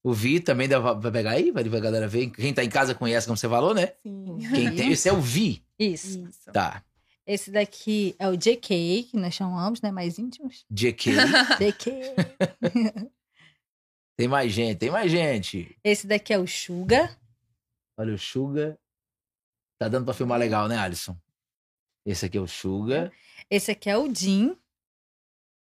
O 0.03 0.13
Vi 0.13 0.41
também 0.41 0.67
dá 0.69 0.81
pra 0.97 1.11
pegar 1.11 1.33
aí, 1.33 1.53
pra 1.53 1.63
pra 1.63 1.81
galera 1.81 2.09
ver. 2.09 2.31
Quem 2.31 2.53
tá 2.55 2.65
em 2.65 2.69
casa 2.71 2.95
conhece, 2.95 3.27
como 3.27 3.37
você 3.37 3.49
falou, 3.49 3.75
né? 3.75 3.93
Sim. 4.03 4.39
Quem 4.55 4.75
tem, 4.75 4.93
esse 4.93 5.09
é 5.09 5.13
o 5.13 5.21
Vi. 5.21 5.63
Isso. 5.79 6.21
Isso. 6.29 6.51
Tá. 6.53 6.83
Esse 7.27 7.51
daqui 7.51 8.17
é 8.19 8.27
o 8.29 8.37
JK, 8.37 9.05
que 9.11 9.17
nós 9.17 9.35
chamamos, 9.35 9.81
né? 9.83 9.93
Mais 9.93 10.19
íntimos. 10.19 10.65
JK. 10.71 11.13
JK. 11.61 11.93
tem 14.17 14.27
mais 14.29 14.53
gente, 14.53 14.79
tem 14.79 14.91
mais 14.91 15.11
gente. 15.11 15.77
Esse 15.85 16.07
daqui 16.07 16.33
é 16.33 16.39
o 16.39 16.47
Suga. 16.47 17.11
Olha 17.99 18.15
o 18.15 18.19
Suga. 18.19 18.79
Tá 19.81 19.89
dando 19.89 20.05
pra 20.05 20.13
filmar 20.13 20.39
legal, 20.39 20.69
né, 20.69 20.77
Alisson? 20.77 21.17
Esse 22.05 22.27
aqui 22.27 22.37
é 22.37 22.41
o 22.41 22.47
Suga. 22.47 23.11
Esse 23.51 23.71
aqui 23.71 23.89
é 23.89 23.97
o 23.97 24.15
Jin. 24.15 24.55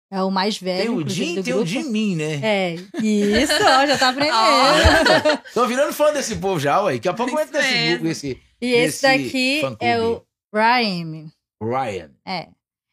É 0.09 0.23
o 0.23 0.31
mais 0.31 0.57
velho. 0.57 0.81
Tem 0.83 0.89
o 0.89 1.03
do 1.03 1.13
tem 1.13 1.39
o 1.39 1.43
grupo. 1.43 1.65
Jimin, 1.65 2.15
né? 2.15 2.39
É, 2.41 2.73
isso, 3.03 3.51
ó, 3.61 3.85
já 3.85 3.97
tá 3.97 4.09
aprendendo. 4.15 5.41
Tô 5.53 5.67
virando 5.67 5.91
fã 5.91 6.13
desse 6.13 6.37
povo 6.37 6.57
já, 6.61 6.81
ué. 6.83 6.93
Daqui 6.93 7.09
a 7.09 7.13
pouco 7.13 7.33
eu 7.37 7.39
entro 7.43 7.59
Isso 7.59 7.67
nesse 7.67 7.89
grupo, 7.89 8.07
esse 8.07 8.41
E 8.61 8.71
esse 8.71 9.01
daqui 9.01 9.61
é 9.81 9.99
o 9.99 10.25
Ryan. 10.53 11.29
Ryan. 11.61 12.11
É. 12.25 12.47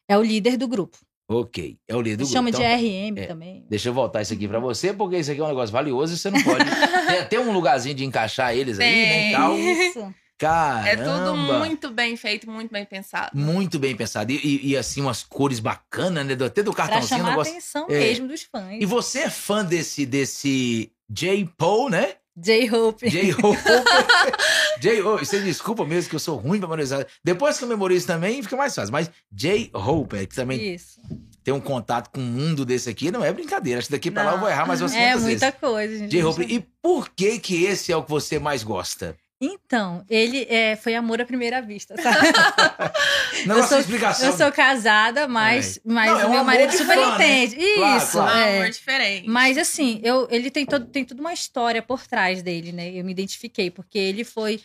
É 0.09 0.17
o 0.17 0.21
líder 0.23 0.57
do 0.57 0.67
grupo. 0.67 0.97
Ok. 1.29 1.77
É 1.87 1.95
o 1.95 2.01
líder 2.01 2.17
do 2.17 2.23
grupo. 2.23 2.33
Chama 2.33 2.49
Então, 2.49 2.59
de 2.59 2.67
RM 2.67 3.17
é. 3.17 3.27
também. 3.27 3.65
Deixa 3.69 3.87
eu 3.87 3.93
voltar 3.93 4.21
isso 4.23 4.33
aqui 4.33 4.45
pra 4.45 4.59
você, 4.59 4.91
porque 4.93 5.17
isso 5.19 5.31
aqui 5.31 5.39
é 5.39 5.43
um 5.45 5.47
negócio 5.47 5.71
valioso 5.71 6.15
e 6.15 6.17
você 6.17 6.29
não 6.29 6.43
pode. 6.43 6.65
tem 7.07 7.19
até 7.19 7.39
um 7.39 7.53
lugarzinho 7.53 7.95
de 7.95 8.03
encaixar 8.03 8.53
eles 8.53 8.77
aí, 8.77 9.05
né? 9.05 9.31
Tal. 9.31 9.57
Isso. 9.57 10.13
Caramba. 10.43 10.89
É 10.89 10.95
tudo 10.97 11.35
muito 11.37 11.89
bem 11.91 12.15
feito, 12.17 12.49
muito 12.49 12.71
bem 12.71 12.85
pensado. 12.85 13.31
Muito 13.37 13.79
bem 13.79 13.95
pensado. 13.95 14.31
E, 14.31 14.35
e- 14.35 14.69
e, 14.71 14.77
assim, 14.77 15.01
umas 15.01 15.23
cores 15.23 15.59
bacanas, 15.59 16.25
né? 16.25 16.33
Até 16.45 16.61
do 16.63 16.73
Pra 16.73 16.87
cartãozinho. 16.87 17.15
um 17.15 17.17
chamar 17.17 17.27
a 17.27 17.31
negócio... 17.31 17.51
atenção 17.53 17.87
É. 17.89 17.99
mesmo 17.99 18.27
dos 18.27 18.43
fãs. 18.43 18.77
E 18.81 18.85
você 18.85 19.19
é 19.19 19.29
fã 19.29 19.63
desse, 19.63 20.05
desse 20.05 20.91
J. 21.09 21.49
Paul, 21.57 21.89
né? 21.89 22.15
J-Hope. 22.35 23.07
J. 23.09 23.31
Hope. 23.33 23.59
J. 24.81 25.01
Hope. 25.03 25.25
Você 25.25 25.39
desculpa 25.41 25.85
mesmo 25.85 26.09
que 26.09 26.15
eu 26.15 26.19
sou 26.19 26.35
ruim 26.37 26.57
pra 26.59 26.67
memorizar. 26.67 27.05
Depois 27.23 27.57
que 27.57 27.63
eu 27.63 27.67
memorizo 27.67 28.07
também, 28.07 28.41
fica 28.41 28.55
mais 28.57 28.73
fácil. 28.73 28.91
Mas 28.91 29.09
J. 29.31 29.69
Hope, 29.73 30.17
é 30.17 30.25
que 30.25 30.33
também 30.35 30.73
Isso. 30.73 30.99
ter 31.43 31.51
um 31.51 31.59
contato 31.61 32.09
com 32.09 32.19
um 32.19 32.23
mundo 32.23 32.65
desse 32.65 32.89
aqui 32.89 33.11
não 33.11 33.23
é 33.23 33.31
brincadeira. 33.31 33.77
Acho 33.79 33.87
que 33.87 33.91
daqui 33.93 34.09
pra 34.09 34.23
lá 34.23 34.29
eu 34.31 34.33
Não. 34.33 34.41
vou 34.41 34.49
errar 34.49 34.65
mais 34.65 34.81
umas 34.81 34.93
É 34.93 34.97
500 35.13 35.23
vezes. 35.23 35.41
muita 35.41 35.51
coisa, 35.51 35.97
gente. 35.97 36.09
J-Hope, 36.11 36.41
e 36.43 36.59
por 36.81 37.09
que 37.09 37.37
que 37.39 37.63
esse 37.65 37.91
é 37.91 37.95
o 37.97 38.03
que 38.03 38.09
você 38.09 38.39
mais 38.39 38.63
gosta? 38.63 39.15
Então, 39.45 40.05
ele 40.09 40.47
é, 40.49 40.75
foi 40.77 40.95
amor 40.95 41.19
à 41.21 41.25
primeira 41.25 41.61
vista, 41.61 41.95
sabe? 42.01 42.17
Não 43.45 43.57
Eu 43.57 43.63
sou- 43.63 43.79
explicação. 43.79 44.27
Eu 44.29 44.37
sou 44.37 44.51
casada, 44.51 45.27
mas, 45.27 45.79
mas 45.83 46.09
Não, 46.11 46.19
é 46.21 46.25
um 46.25 46.29
meu 46.31 46.43
marido 46.43 46.71
super 46.71 46.95
fã, 46.97 47.17
né? 47.17 47.43
entende. 47.43 47.73
Claro, 47.75 47.97
Isso. 47.97 48.11
claro. 48.13 48.35
Um 48.35 48.39
é. 48.41 48.57
amor 48.59 48.69
diferente. 48.69 49.27
Mas 49.29 49.57
assim, 49.57 49.99
eu, 50.03 50.27
ele 50.31 50.49
tem, 50.49 50.65
todo, 50.65 50.85
tem 50.85 51.03
tudo 51.03 51.19
uma 51.19 51.33
história 51.33 51.81
por 51.81 52.07
trás 52.07 52.41
dele, 52.41 52.71
né? 52.71 52.89
Eu 52.91 53.03
me 53.03 53.11
identifiquei, 53.11 53.69
porque 53.69 53.97
ele 53.97 54.23
foi. 54.23 54.61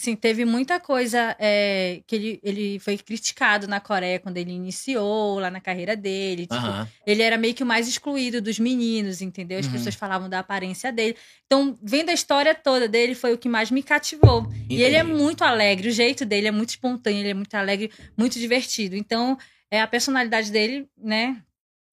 Assim, 0.00 0.14
teve 0.14 0.44
muita 0.44 0.78
coisa 0.78 1.34
é, 1.40 2.00
que 2.06 2.14
ele, 2.14 2.40
ele 2.42 2.78
foi 2.78 2.96
criticado 2.96 3.66
na 3.66 3.80
Coreia 3.80 4.20
quando 4.20 4.36
ele 4.36 4.52
iniciou 4.52 5.40
lá 5.40 5.50
na 5.50 5.60
carreira 5.60 5.96
dele. 5.96 6.42
Tipo, 6.46 6.54
Aham. 6.54 6.88
ele 7.04 7.20
era 7.20 7.36
meio 7.36 7.52
que 7.52 7.64
o 7.64 7.66
mais 7.66 7.88
excluído 7.88 8.40
dos 8.40 8.60
meninos, 8.60 9.20
entendeu? 9.20 9.58
As 9.58 9.66
Uhum. 9.66 9.72
pessoas 9.72 9.94
falavam 9.96 10.28
da 10.28 10.38
aparência 10.38 10.92
dele. 10.92 11.16
Então, 11.46 11.76
vendo 11.82 12.10
a 12.10 12.12
história 12.12 12.54
toda 12.54 12.86
dele, 12.86 13.14
foi 13.16 13.32
o 13.34 13.38
que 13.38 13.48
mais 13.48 13.70
me 13.72 13.82
cativou. 13.82 14.48
E 14.70 14.80
ele 14.80 14.94
é 14.94 15.02
muito 15.02 15.42
alegre, 15.42 15.88
o 15.88 15.92
jeito 15.92 16.24
dele 16.24 16.46
é 16.46 16.52
muito 16.52 16.70
espontâneo, 16.70 17.18
ele 17.20 17.30
é 17.30 17.34
muito 17.34 17.54
alegre, 17.54 17.90
muito 18.16 18.38
divertido. 18.38 18.94
Então, 18.94 19.36
é, 19.70 19.80
a 19.82 19.86
personalidade 19.88 20.52
dele, 20.52 20.88
né, 20.96 21.42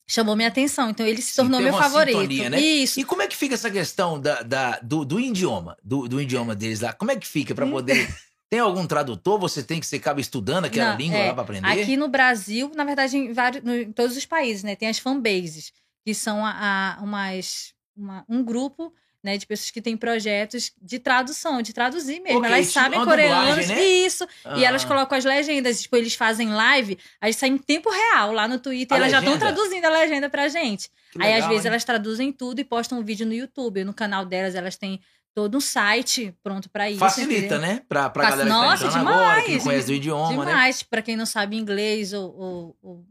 chamou 0.07 0.35
minha 0.35 0.47
atenção. 0.49 0.89
Então, 0.89 1.05
ele 1.05 1.21
se 1.21 1.35
tornou 1.35 1.59
meu 1.61 1.73
favorito. 1.73 2.15
sintonia, 2.19 2.49
né? 2.49 2.59
Isso. 2.59 2.99
E 2.99 3.03
como 3.03 3.21
é 3.21 3.27
que 3.27 3.35
fica 3.35 3.55
essa 3.55 3.69
questão 3.71 4.19
da, 4.19 4.41
da- 4.41 4.79
do, 4.81 5.03
do 5.05 5.19
idioma? 5.19 5.77
Do, 5.83 6.07
do 6.07 6.21
idioma 6.21 6.55
deles 6.55 6.81
lá? 6.81 6.93
Como 6.93 7.11
é 7.11 7.15
que 7.15 7.27
fica 7.27 7.53
pra 7.55 7.65
poder. 7.67 8.07
Tem 8.49 8.59
algum 8.59 8.85
tradutor? 8.85 9.39
Você 9.39 9.63
tem 9.63 9.79
que 9.79 9.87
você 9.87 9.95
acaba 9.95 10.21
estudando 10.21 10.65
aquela 10.65 10.91
Não, 10.91 10.97
língua 10.97 11.17
é, 11.17 11.27
lá 11.27 11.33
pra 11.33 11.43
aprender? 11.43 11.67
Aqui 11.67 11.97
no 11.97 12.07
Brasil, 12.07 12.71
na 12.75 12.83
verdade, 12.83 13.17
em, 13.17 13.33
vários, 13.33 13.63
no- 13.63 13.73
em 13.75 13.91
todos 13.91 14.15
os 14.15 14.25
países, 14.25 14.63
né? 14.63 14.75
Tem 14.75 14.87
as 14.87 14.99
fanbases, 14.99 15.73
que 16.05 16.13
são 16.13 16.45
a, 16.45 16.51
a- 16.99 17.01
umas, 17.03 17.73
uma- 17.97 18.23
um 18.29 18.43
grupo 18.43 18.93
né, 19.25 19.37
de 19.37 19.45
pessoas 19.47 19.71
que 19.71 19.81
têm 19.81 19.97
projetos 19.97 20.71
de 20.81 20.99
tradução, 20.99 21.61
de 21.61 21.73
traduzir 21.73 22.21
mesmo. 22.21 22.37
Ok, 22.39 22.49
elas 22.51 22.67
sabem 22.67 22.99
uma 22.99 23.05
coreano. 23.05 23.55
né? 23.55 23.83
Isso. 23.83 24.23
E 24.55 24.63
Ah. 24.63 24.67
elas 24.69 24.85
colocam 24.85 25.17
as 25.17 25.25
legendas. 25.25 25.81
Tipo, 25.81 25.97
eles 25.97 26.13
fazem 26.13 26.49
live, 26.51 26.97
aí 27.19 27.33
sai 27.33 27.49
em 27.49 27.57
tempo 27.57 27.89
real 27.89 28.31
lá 28.31 28.47
no 28.47 28.59
Twitter. 28.59 28.95
A 28.95 28.99
elas 28.99 29.11
já 29.11 29.17
estão 29.19 29.33
legenda? 29.33 29.53
traduzindo 29.53 29.85
a 29.85 29.89
legenda 29.89 30.29
pra 30.29 30.47
gente. 30.47 30.89
Que 31.11 31.21
aí, 31.21 31.29
às 31.29 31.35
legal, 31.35 31.49
vezes, 31.49 31.65
hein? 31.65 31.69
elas 31.71 31.83
traduzem 31.83 32.31
tudo 32.31 32.59
e 32.59 32.63
postam 32.63 32.99
um 32.99 33.03
vídeo 33.03 33.25
no 33.25 33.33
YouTube. 33.33 33.83
No 33.83 33.93
canal 33.93 34.23
delas, 34.25 34.53
elas 34.53 34.77
têm 34.77 35.01
todo 35.33 35.57
um 35.57 35.61
site 35.61 36.33
pronto 36.43 36.69
pra 36.69 36.89
isso. 36.89 36.99
Facilita, 36.99 37.55
entendeu? 37.55 37.59
né? 37.59 37.81
Pra, 37.89 38.09
pra 38.09 38.29
galera 38.29 38.43
que 38.43 38.49
tá 38.49 38.61
Nossa, 38.61 38.85
entrando 38.87 39.09
agora, 39.09 39.41
que 39.41 39.51
não 39.51 39.57
demais. 39.57 39.63
conhece 39.63 39.87
do 39.87 39.93
idioma, 39.93 40.45
né? 40.45 40.51
Demais. 40.51 40.83
Pra 40.83 41.01
quem 41.01 41.17
não 41.17 41.25
sabe 41.25 41.57
inglês 41.57 42.13
ou, 42.13 42.33
ou- 42.39 42.77
ou 42.81 43.05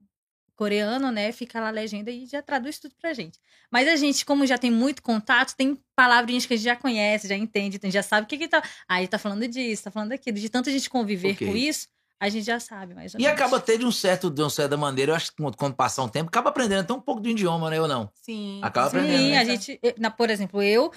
coreano, 0.56 1.10
né? 1.10 1.32
Fica 1.32 1.60
lá 1.60 1.68
a 1.68 1.70
legenda 1.70 2.10
e 2.10 2.26
já 2.26 2.40
traduz 2.42 2.78
tudo 2.78 2.94
pra 3.00 3.12
gente. 3.12 3.38
Mas 3.70 3.88
a 3.88 3.96
gente, 3.96 4.24
como 4.24 4.46
já 4.46 4.56
tem 4.58 4.70
muito 4.70 5.02
contato, 5.02 5.54
tem 5.56 5.78
palavrinhas 5.96 6.46
que 6.46 6.54
a 6.54 6.56
gente 6.56 6.64
já 6.64 6.76
conhece, 6.76 7.28
já 7.28 7.36
entende, 7.36 7.78
já 7.90 8.02
sabe 8.02 8.24
o 8.24 8.28
que 8.28 8.38
que 8.38 8.48
tá. 8.48 8.62
Ah, 8.88 8.98
ele 9.00 9.08
tá 9.08 9.18
falando 9.18 9.46
disso, 9.48 9.84
tá 9.84 9.90
falando 9.90 10.10
daquilo. 10.10 10.36
De 10.38 10.48
tanto 10.48 10.68
a 10.68 10.72
gente 10.72 10.88
conviver 10.88 11.34
Ok. 11.34 11.46
com 11.48 11.56
isso, 11.56 11.88
a 12.20 12.28
gente 12.28 12.44
já 12.44 12.58
sabe 12.60 12.94
mais 12.94 13.14
ou 13.14 13.20
E 13.20 13.26
acaba 13.26 13.60
tendo 13.60 13.80
de 13.80 13.86
um 13.86 13.92
certo, 13.92 14.30
de 14.30 14.40
uma 14.42 14.50
certa 14.50 14.76
maneira, 14.76 15.12
eu 15.12 15.16
acho 15.16 15.30
que 15.32 15.42
quando, 15.56 15.74
passar 15.74 16.02
um 16.02 16.08
tempo, 16.08 16.28
acaba 16.28 16.50
aprendendo 16.50 16.80
até 16.80 16.92
um 16.92 17.00
pouco 17.00 17.20
do 17.20 17.28
idioma, 17.28 17.68
né? 17.70 17.80
Ou 17.80 17.88
não? 17.88 18.10
Sim. 18.14 18.60
Acaba 18.62 18.90
sim. 18.90 18.96
aprendendo, 18.98 19.22
Sim, 19.24 19.30
né? 19.32 19.38
a 19.38 19.44
gente, 19.44 19.80
na- 19.98 20.10
por 20.10 20.30
exemplo, 20.30 20.62
eu, 20.62 20.90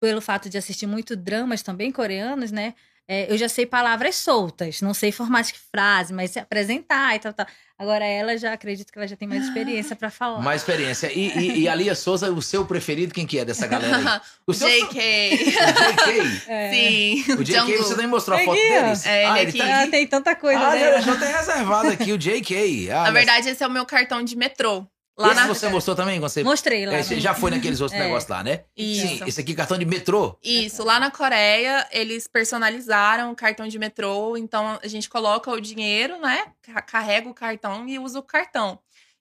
pelo 0.00 0.20
fato 0.20 0.48
de 0.48 0.58
assistir 0.58 0.86
muito 0.86 1.14
dramas 1.16 1.62
também 1.62 1.92
coreanos, 1.92 2.50
né? 2.50 2.74
É, 3.08 3.30
eu 3.32 3.36
já 3.36 3.48
sei 3.48 3.66
palavras 3.66 4.14
soltas, 4.16 4.80
não 4.80 4.94
sei 4.94 5.10
formato 5.12 5.52
de 5.52 5.58
frase, 5.70 6.12
mas 6.14 6.30
se 6.30 6.38
apresentar 6.38 7.14
e 7.16 7.18
tal, 7.18 7.32
tal. 7.32 7.46
Agora 7.78 8.04
ela 8.04 8.36
já 8.38 8.52
acredito 8.52 8.92
que 8.92 8.98
ela 8.98 9.08
já 9.08 9.16
tem 9.16 9.26
mais 9.26 9.44
experiência 9.44 9.96
pra 9.96 10.08
falar. 10.08 10.40
Mais 10.40 10.60
experiência. 10.60 11.10
E, 11.12 11.36
e, 11.36 11.60
e 11.62 11.68
a 11.68 11.74
Lia 11.74 11.96
Souza, 11.96 12.30
o 12.30 12.40
seu 12.40 12.64
preferido, 12.64 13.12
quem 13.12 13.26
que 13.26 13.38
é 13.40 13.44
dessa 13.44 13.66
galera 13.66 13.96
aí? 13.96 14.20
O 14.46 14.54
seu 14.54 14.68
JK. 14.68 14.82
o 14.86 14.92
JK. 14.92 16.42
É. 16.48 16.70
Sim. 16.70 17.24
O 17.32 17.44
JK, 17.44 17.52
Jungkook. 17.54 17.78
você 17.78 17.96
nem 17.96 18.06
mostrou 18.06 18.38
a 18.38 18.42
É 18.42 18.44
foto 18.44 18.56
deles? 18.56 19.06
É, 19.06 19.22
ele 19.24 19.26
ah, 19.32 19.40
ele 19.42 19.48
aqui. 19.50 19.58
tá 19.58 19.82
Ah, 19.82 19.86
tem 19.88 20.06
tanta 20.06 20.36
coisa, 20.36 20.60
Ah, 20.60 20.70
né? 20.74 20.80
já, 20.92 21.00
já 21.00 21.16
tem 21.16 21.32
reservado 21.32 21.88
aqui 21.88 22.12
o 22.12 22.18
JK. 22.18 22.90
Ah, 22.90 22.94
Na 22.94 23.02
mas- 23.04 23.14
verdade, 23.14 23.48
esse 23.48 23.62
é 23.62 23.66
o 23.66 23.70
meu 23.70 23.84
cartão 23.84 24.22
de 24.22 24.36
metrô. 24.36 24.86
Lá 25.16 25.32
Esse 25.32 25.46
você 25.46 25.68
mostrou 25.68 25.94
também? 25.94 26.18
Você... 26.20 26.42
Mostrei 26.42 26.86
lá. 26.86 26.94
É, 26.94 27.02
você 27.02 27.20
já 27.20 27.34
foi 27.34 27.50
naqueles 27.52 27.80
outros 27.80 27.98
É. 28.00 28.04
negócios 28.04 28.30
lá, 28.30 28.42
né? 28.42 28.64
Isso. 28.76 29.18
Sim, 29.18 29.24
esse 29.26 29.40
aqui, 29.40 29.54
cartão 29.54 29.76
de 29.78 29.84
metrô. 29.84 30.38
Isso, 30.42 30.82
lá 30.82 30.98
na 30.98 31.10
Coreia, 31.10 31.86
eles 31.92 32.26
personalizaram 32.26 33.30
o 33.30 33.36
cartão 33.36 33.68
de 33.68 33.78
metrô, 33.78 34.36
então 34.36 34.78
a 34.82 34.88
gente 34.88 35.10
coloca 35.10 35.50
o 35.50 35.60
dinheiro, 35.60 36.18
né? 36.18 36.52
ca- 36.62 36.80
Carrega 36.82 37.28
o 37.28 37.34
cartão 37.34 37.86
e 37.86 37.98
usa 37.98 38.18
o 38.18 38.22
cartão. 38.22 38.78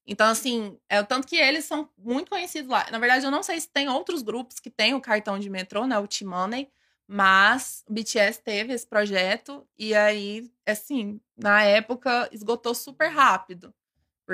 Então, 0.08 0.27
assim, 0.27 0.77
é 0.89 0.99
o 0.99 1.06
tanto 1.06 1.27
que 1.27 1.36
eles 1.36 1.65
são 1.65 1.89
muito 1.97 2.30
conhecidos 2.30 2.69
lá. 2.71 2.88
Na 2.89 2.97
verdade, 2.97 3.25
eu 3.25 3.32
não 3.32 3.43
sei 3.43 3.60
se 3.60 3.67
tem 3.69 3.88
outros 3.89 4.21
grupos 4.21 4.60
que 4.60 4.69
têm 4.69 4.93
o 4.95 5.01
cartão 5.01 5.38
de 5.38 5.49
metrô, 5.49 5.86
né? 5.86 5.99
O 5.99 6.08
T-Money, 6.08 6.69
mas 7.08 7.84
o 7.88 7.93
BTS 7.93 8.41
teve 8.41 8.73
esse 8.73 8.88
projeto 8.88 9.67
e 9.77 9.93
aí, 9.93 10.49
assim, 10.65 11.19
na 11.38 11.62
época 11.63 12.30
esgotou 12.32 12.73
super 12.73 13.10
rápido. 13.10 13.73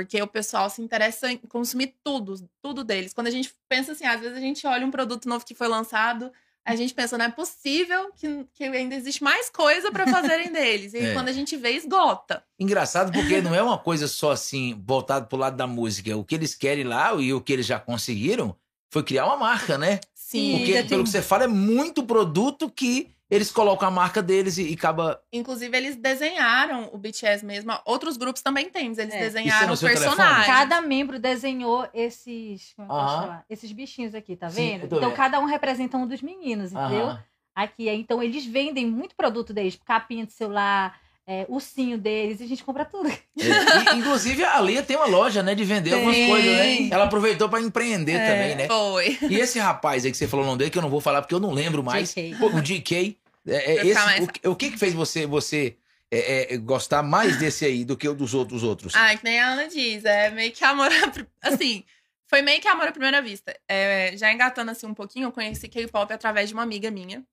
Porque 0.06 0.22
o 0.22 0.28
pessoal 0.28 0.70
se 0.70 0.82
interessa 0.82 1.32
em 1.32 1.38
consumir 1.38 1.96
tudo, 2.04 2.48
tudo 2.62 2.84
deles. 2.84 3.14
Quando 3.14 3.28
a 3.28 3.32
gente 3.32 3.52
pensa 3.68 3.94
assim, 3.94 4.06
às 4.06 4.20
vezes 4.20 4.38
a 4.38 4.42
gente 4.42 4.66
olha 4.68 4.86
um 4.86 4.92
produto 4.92 5.28
novo 5.28 5.46
que 5.46 5.56
foi 5.56 5.68
lançado, 5.68 6.32
a 6.66 6.76
gente 6.76 6.94
pensa, 6.94 7.18
não 7.18 7.26
é 7.26 7.30
possível 7.32 8.12
que, 8.16 8.46
que 8.54 8.64
ainda 8.66 8.94
existe 8.94 9.24
mais 9.24 9.50
coisa 9.50 9.92
para 9.92 10.06
fazerem 10.08 10.52
deles. 10.52 10.94
E 10.94 10.98
É. 11.08 11.14
quando 11.14 11.30
a 11.30 11.32
gente 11.32 11.56
vê, 11.56 11.72
esgota. 11.72 12.44
Engraçado 12.60 13.12
porque 13.12 13.40
não 13.42 13.56
é 13.56 13.64
uma 13.64 13.78
coisa 13.78 14.08
só 14.08 14.32
assim, 14.32 14.80
voltado 14.86 15.28
pro 15.28 15.38
lado 15.38 15.56
da 15.56 15.66
música. 15.66 16.16
O 16.18 16.24
que 16.24 16.36
eles 16.36 16.54
querem 16.54 16.84
lá 16.84 17.14
e 17.16 17.34
o 17.34 17.42
que 17.42 17.54
eles 17.54 17.66
já 17.66 17.80
conseguiram 17.80 18.56
foi 18.92 19.02
criar 19.04 19.26
uma 19.26 19.38
marca, 19.38 19.78
né? 19.78 20.00
Sim. 20.14 20.58
Porque, 20.58 20.74
pelo 20.74 20.88
tem- 20.90 21.04
que 21.04 21.10
você 21.10 21.22
fala, 21.22 21.46
é 21.46 21.48
muito 21.48 22.04
produto 22.04 22.70
que 22.70 23.10
eles 23.30 23.52
colocam 23.52 23.88
a 23.88 23.92
marca 23.92 24.22
deles 24.22 24.58
e, 24.58 24.72
e 24.72 24.74
acaba. 24.74 25.22
Inclusive, 25.32 25.76
eles 25.76 25.96
desenharam 25.96 26.90
o 26.94 26.98
BTS 26.98 27.46
mesmo. 27.46 27.72
Outros 27.86 28.16
grupos 28.18 28.42
também 28.42 28.70
têm, 28.70 28.90
mas 28.90 28.98
eles 28.98 29.14
É. 29.14 29.20
desenharam 29.20 29.74
é 29.74 29.76
seu 29.76 29.90
personagens. 29.90 30.46
Cada 30.46 30.82
membro 30.82 31.20
desenhou 31.20 31.88
esses, 31.94 32.74
como 32.76 32.86
é 32.86 32.90
que 32.90 32.96
eu 32.96 33.00
posso 33.02 33.16
Aham. 33.16 33.22
falar? 33.28 33.46
esses 33.50 33.72
bichinhos 33.72 34.16
aqui, 34.16 34.36
tá 34.36 34.50
Sim, 34.50 34.72
vendo? 34.72 34.90
tô 34.90 34.98
então 34.98 35.10
vendo. 35.10 35.18
cada 35.18 35.40
um 35.40 35.46
representa 35.46 35.98
um 35.98 36.08
dos 36.08 36.22
meninos, 36.22 36.72
entendeu? 36.72 37.08
Aham. 37.08 37.24
Aqui, 37.56 37.90
então 37.90 38.22
eles 38.22 38.46
vendem 38.46 38.86
muito 38.86 39.16
produto 39.16 39.52
deles, 39.52 39.80
capinha 39.84 40.26
de 40.28 40.32
celular, 40.34 40.96
é, 41.28 41.46
ursinho 41.50 41.98
deles, 41.98 42.40
e 42.40 42.44
a 42.44 42.48
gente 42.48 42.64
compra 42.64 42.86
tudo. 42.86 43.10
É, 43.10 43.94
e, 43.94 44.00
inclusive, 44.00 44.44
a 44.46 44.60
Lia 44.62 44.82
tem 44.82 44.96
uma 44.96 45.06
loja, 45.08 45.44
né, 45.44 45.54
de 45.54 45.64
vender 45.66 45.94
algumas 45.94 46.16
Tem. 46.16 46.28
coisas, 46.30 46.52
né? 46.58 46.88
Ela 46.90 47.04
aproveitou 47.04 47.50
pra 47.50 47.60
empreender 47.62 48.14
É. 48.14 48.32
também, 48.32 48.56
né? 48.56 48.68
Foi. 48.68 49.18
E 49.30 49.36
esse 49.40 49.60
rapaz 49.60 50.06
aí 50.06 50.12
que 50.12 50.18
você 50.18 50.28
falou 50.28 50.46
o 50.46 50.48
nome 50.48 50.60
dele, 50.60 50.72
que 50.72 50.78
eu 50.78 50.82
não 50.82 50.90
vou 50.90 51.02
falar 51.02 51.22
porque 51.22 51.36
eu 51.36 51.40
não 51.40 51.52
lembro 51.52 51.84
mais. 51.84 52.16
Pô, 52.40 52.48
o 52.48 52.62
GK. 52.62 53.18
É, 53.46 53.56
é, 53.74 53.88
esse, 53.88 53.94
mais 53.94 54.24
o, 54.24 54.28
que- 54.28 54.48
o 54.48 54.56
que 54.56 54.72
que 54.72 54.78
fez 54.78 54.94
você, 54.94 55.26
você 55.26 55.76
é, 56.12 56.54
é, 56.54 56.58
gostar 56.58 57.02
mais 57.04 57.38
desse 57.38 57.66
aí 57.66 57.84
do 57.86 57.96
que 57.98 58.08
o 58.08 58.14
dos 58.14 58.34
outros 58.34 58.64
outros? 58.64 58.94
Ah, 58.96 59.16
que 59.16 59.24
nem 59.24 59.40
a 59.40 59.50
Ana 59.50 59.68
diz, 59.68 60.04
é 60.06 60.30
meio 60.32 60.52
que 60.52 60.64
amor. 60.66 60.90
pr- 61.14 61.26
Assim, 61.42 61.84
foi 62.28 62.42
meio 62.42 62.60
que 62.62 62.68
amor 62.68 62.88
à 62.88 62.92
primeira 62.92 63.22
vista. 63.22 63.54
É, 63.68 64.12
já 64.18 64.32
engatando 64.34 64.72
assim 64.72 64.86
um 64.86 64.94
pouquinho, 64.94 65.28
eu 65.28 65.32
conheci 65.32 65.68
K-pop 65.70 66.12
através 66.12 66.50
de 66.50 66.54
uma 66.56 66.64
amiga 66.64 66.90
minha. 66.92 67.24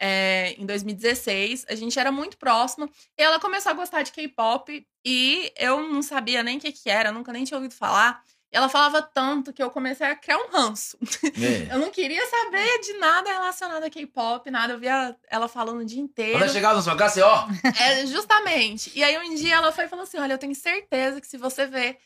É, 0.00 0.54
em 0.58 0.66
2016, 0.66 1.66
a 1.68 1.74
gente 1.74 1.98
era 1.98 2.10
muito 2.10 2.36
próxima. 2.36 2.88
E 3.16 3.22
ela 3.22 3.38
começou 3.40 3.70
a 3.70 3.74
gostar 3.74 4.02
de 4.02 4.12
K-pop 4.12 4.86
e 5.04 5.52
eu 5.56 5.82
não 5.88 6.02
sabia 6.02 6.42
nem 6.42 6.58
o 6.58 6.60
que, 6.60 6.72
que 6.72 6.90
era, 6.90 7.12
nunca 7.12 7.32
nem 7.32 7.44
tinha 7.44 7.56
ouvido 7.56 7.74
falar. 7.74 8.22
Ela 8.54 8.68
falava 8.68 9.02
tanto 9.02 9.52
que 9.52 9.60
eu 9.60 9.68
comecei 9.68 10.06
a 10.06 10.14
criar 10.14 10.38
um 10.38 10.48
ranço. 10.48 10.96
É. 11.24 11.74
Eu 11.74 11.80
não 11.80 11.90
queria 11.90 12.24
saber 12.24 12.80
de 12.82 12.92
nada 12.98 13.28
relacionado 13.28 13.82
a 13.82 13.90
K-pop, 13.90 14.48
nada. 14.48 14.74
Eu 14.74 14.78
via 14.78 15.16
ela 15.28 15.48
falando 15.48 15.80
o 15.80 15.84
dia 15.84 16.00
inteiro. 16.00 16.34
Quando 16.34 16.44
ela 16.44 16.52
chegava 16.52 16.96
casa, 16.96 17.14
você, 17.14 17.22
ó, 17.22 17.48
É, 17.82 18.06
justamente. 18.06 18.92
E 18.94 19.02
aí 19.02 19.18
um 19.18 19.34
dia 19.34 19.56
ela 19.56 19.72
foi 19.72 19.86
e 19.86 19.88
falou 19.88 20.04
assim: 20.04 20.18
Olha, 20.18 20.34
eu 20.34 20.38
tenho 20.38 20.54
certeza 20.54 21.20
que 21.20 21.26
se 21.26 21.36
você 21.36 21.66
ver 21.66 21.98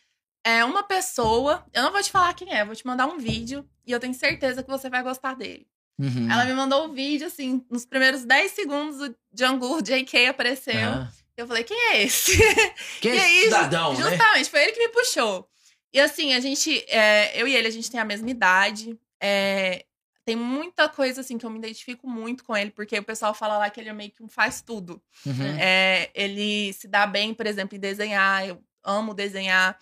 é, 0.43 0.65
uma 0.65 0.83
pessoa, 0.83 1.67
eu 1.71 1.83
não 1.83 1.93
vou 1.93 2.03
te 2.03 2.11
falar 2.11 2.33
quem 2.33 2.51
é, 2.51 2.63
eu 2.63 2.67
vou 2.67 2.75
te 2.75 2.87
mandar 2.87 3.07
um 3.07 3.19
vídeo 3.19 3.69
e 3.87 3.93
eu 3.93 4.01
tenho 4.01 4.15
certeza 4.15 4.63
que 4.63 4.71
você 4.71 4.89
vai 4.89 5.03
gostar 5.03 5.35
dele. 5.35 5.67
Uhum. 5.99 6.31
Ela 6.31 6.45
me 6.45 6.55
mandou 6.55 6.89
o 6.89 6.93
vídeo, 6.93 7.27
assim, 7.27 7.65
nos 7.71 7.85
primeiros 7.85 8.25
10 8.25 8.53
segundos 8.53 9.01
o 9.01 9.15
Jungkook, 9.35 9.83
JK 9.83 10.27
apareceu. 10.27 10.89
Ah. 10.89 11.11
Eu 11.37 11.47
falei, 11.47 11.65
quem 11.65 11.79
é 11.93 12.03
esse? 12.03 12.37
Quem 13.01 13.13
é 13.13 13.39
esse 13.39 13.45
cidadão, 13.45 13.95
né? 13.95 14.11
Justamente, 14.11 14.51
foi 14.51 14.63
ele 14.63 14.73
que 14.73 14.81
me 14.81 14.89
puxou. 14.89 15.49
E 15.93 16.01
assim, 16.01 16.35
a 16.35 16.41
gente, 16.41 16.85
é, 16.89 17.41
eu 17.41 17.47
e 17.47 17.55
ele, 17.55 17.69
a 17.69 17.71
gente 17.71 17.89
tem 17.89 18.01
a 18.01 18.05
mesma 18.05 18.29
idade. 18.29 18.99
é, 19.21 19.85
tem 20.29 20.37
muita 20.37 20.91
coisa 20.91 21.23
assim 21.23 21.39
que 21.39 21.47
eu 21.47 21.49
me 21.49 21.57
identifico 21.57 22.07
muito 22.07 22.45
com 22.45 22.55
ele, 22.55 22.71
porque 22.71 22.99
o 22.99 23.03
pessoal 23.03 23.33
fala 23.33 23.57
lá 23.57 23.71
que 23.71 23.81
ele 23.81 23.89
é 23.89 23.95
meio 23.95 24.11
que 24.11 24.23
um 24.23 24.29
faz 24.29 24.61
tudo. 24.61 25.01
Uhum. 25.25 25.57
É, 25.59 26.11
ele 26.15 26.71
se 26.75 26.87
dá 26.87 27.07
bem, 27.07 27.33
por 27.33 27.47
exemplo, 27.47 27.75
em 27.75 27.81
desenhar. 27.81 28.47
Eu 28.47 28.63
amo 28.85 29.15
desenhar. 29.15 29.79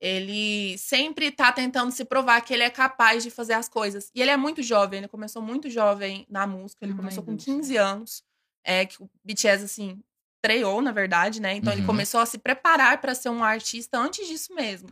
Ele 0.00 0.78
sempre 0.78 1.30
tá 1.30 1.52
tentando 1.52 1.92
se 1.92 2.04
provar 2.04 2.40
que 2.40 2.54
ele 2.54 2.62
é 2.62 2.70
capaz 2.70 3.22
de 3.22 3.30
fazer 3.30 3.52
as 3.52 3.68
coisas. 3.68 4.10
E 4.14 4.22
ele 4.22 4.30
é 4.30 4.36
muito 4.36 4.62
jovem, 4.62 4.98
ele 5.00 5.08
começou 5.08 5.42
muito 5.42 5.68
jovem 5.68 6.26
na 6.30 6.46
música, 6.46 6.84
ele 6.84 6.94
começou 6.94 7.22
com 7.22 7.32
Deus. 7.32 7.44
15 7.44 7.76
anos. 7.76 8.22
É 8.64 8.86
que 8.86 9.02
o 9.02 9.10
BTS, 9.24 9.64
assim, 9.64 10.02
estreou, 10.36 10.80
na 10.80 10.92
verdade, 10.92 11.40
né? 11.40 11.54
Então 11.54 11.72
ele 11.72 11.82
Uhum. 11.82 11.86
começou 11.86 12.20
a 12.20 12.26
se 12.26 12.38
preparar 12.38 12.98
para 13.00 13.14
ser 13.14 13.28
um 13.28 13.44
artista 13.44 13.98
antes 13.98 14.26
disso 14.26 14.54
mesmo. 14.54 14.88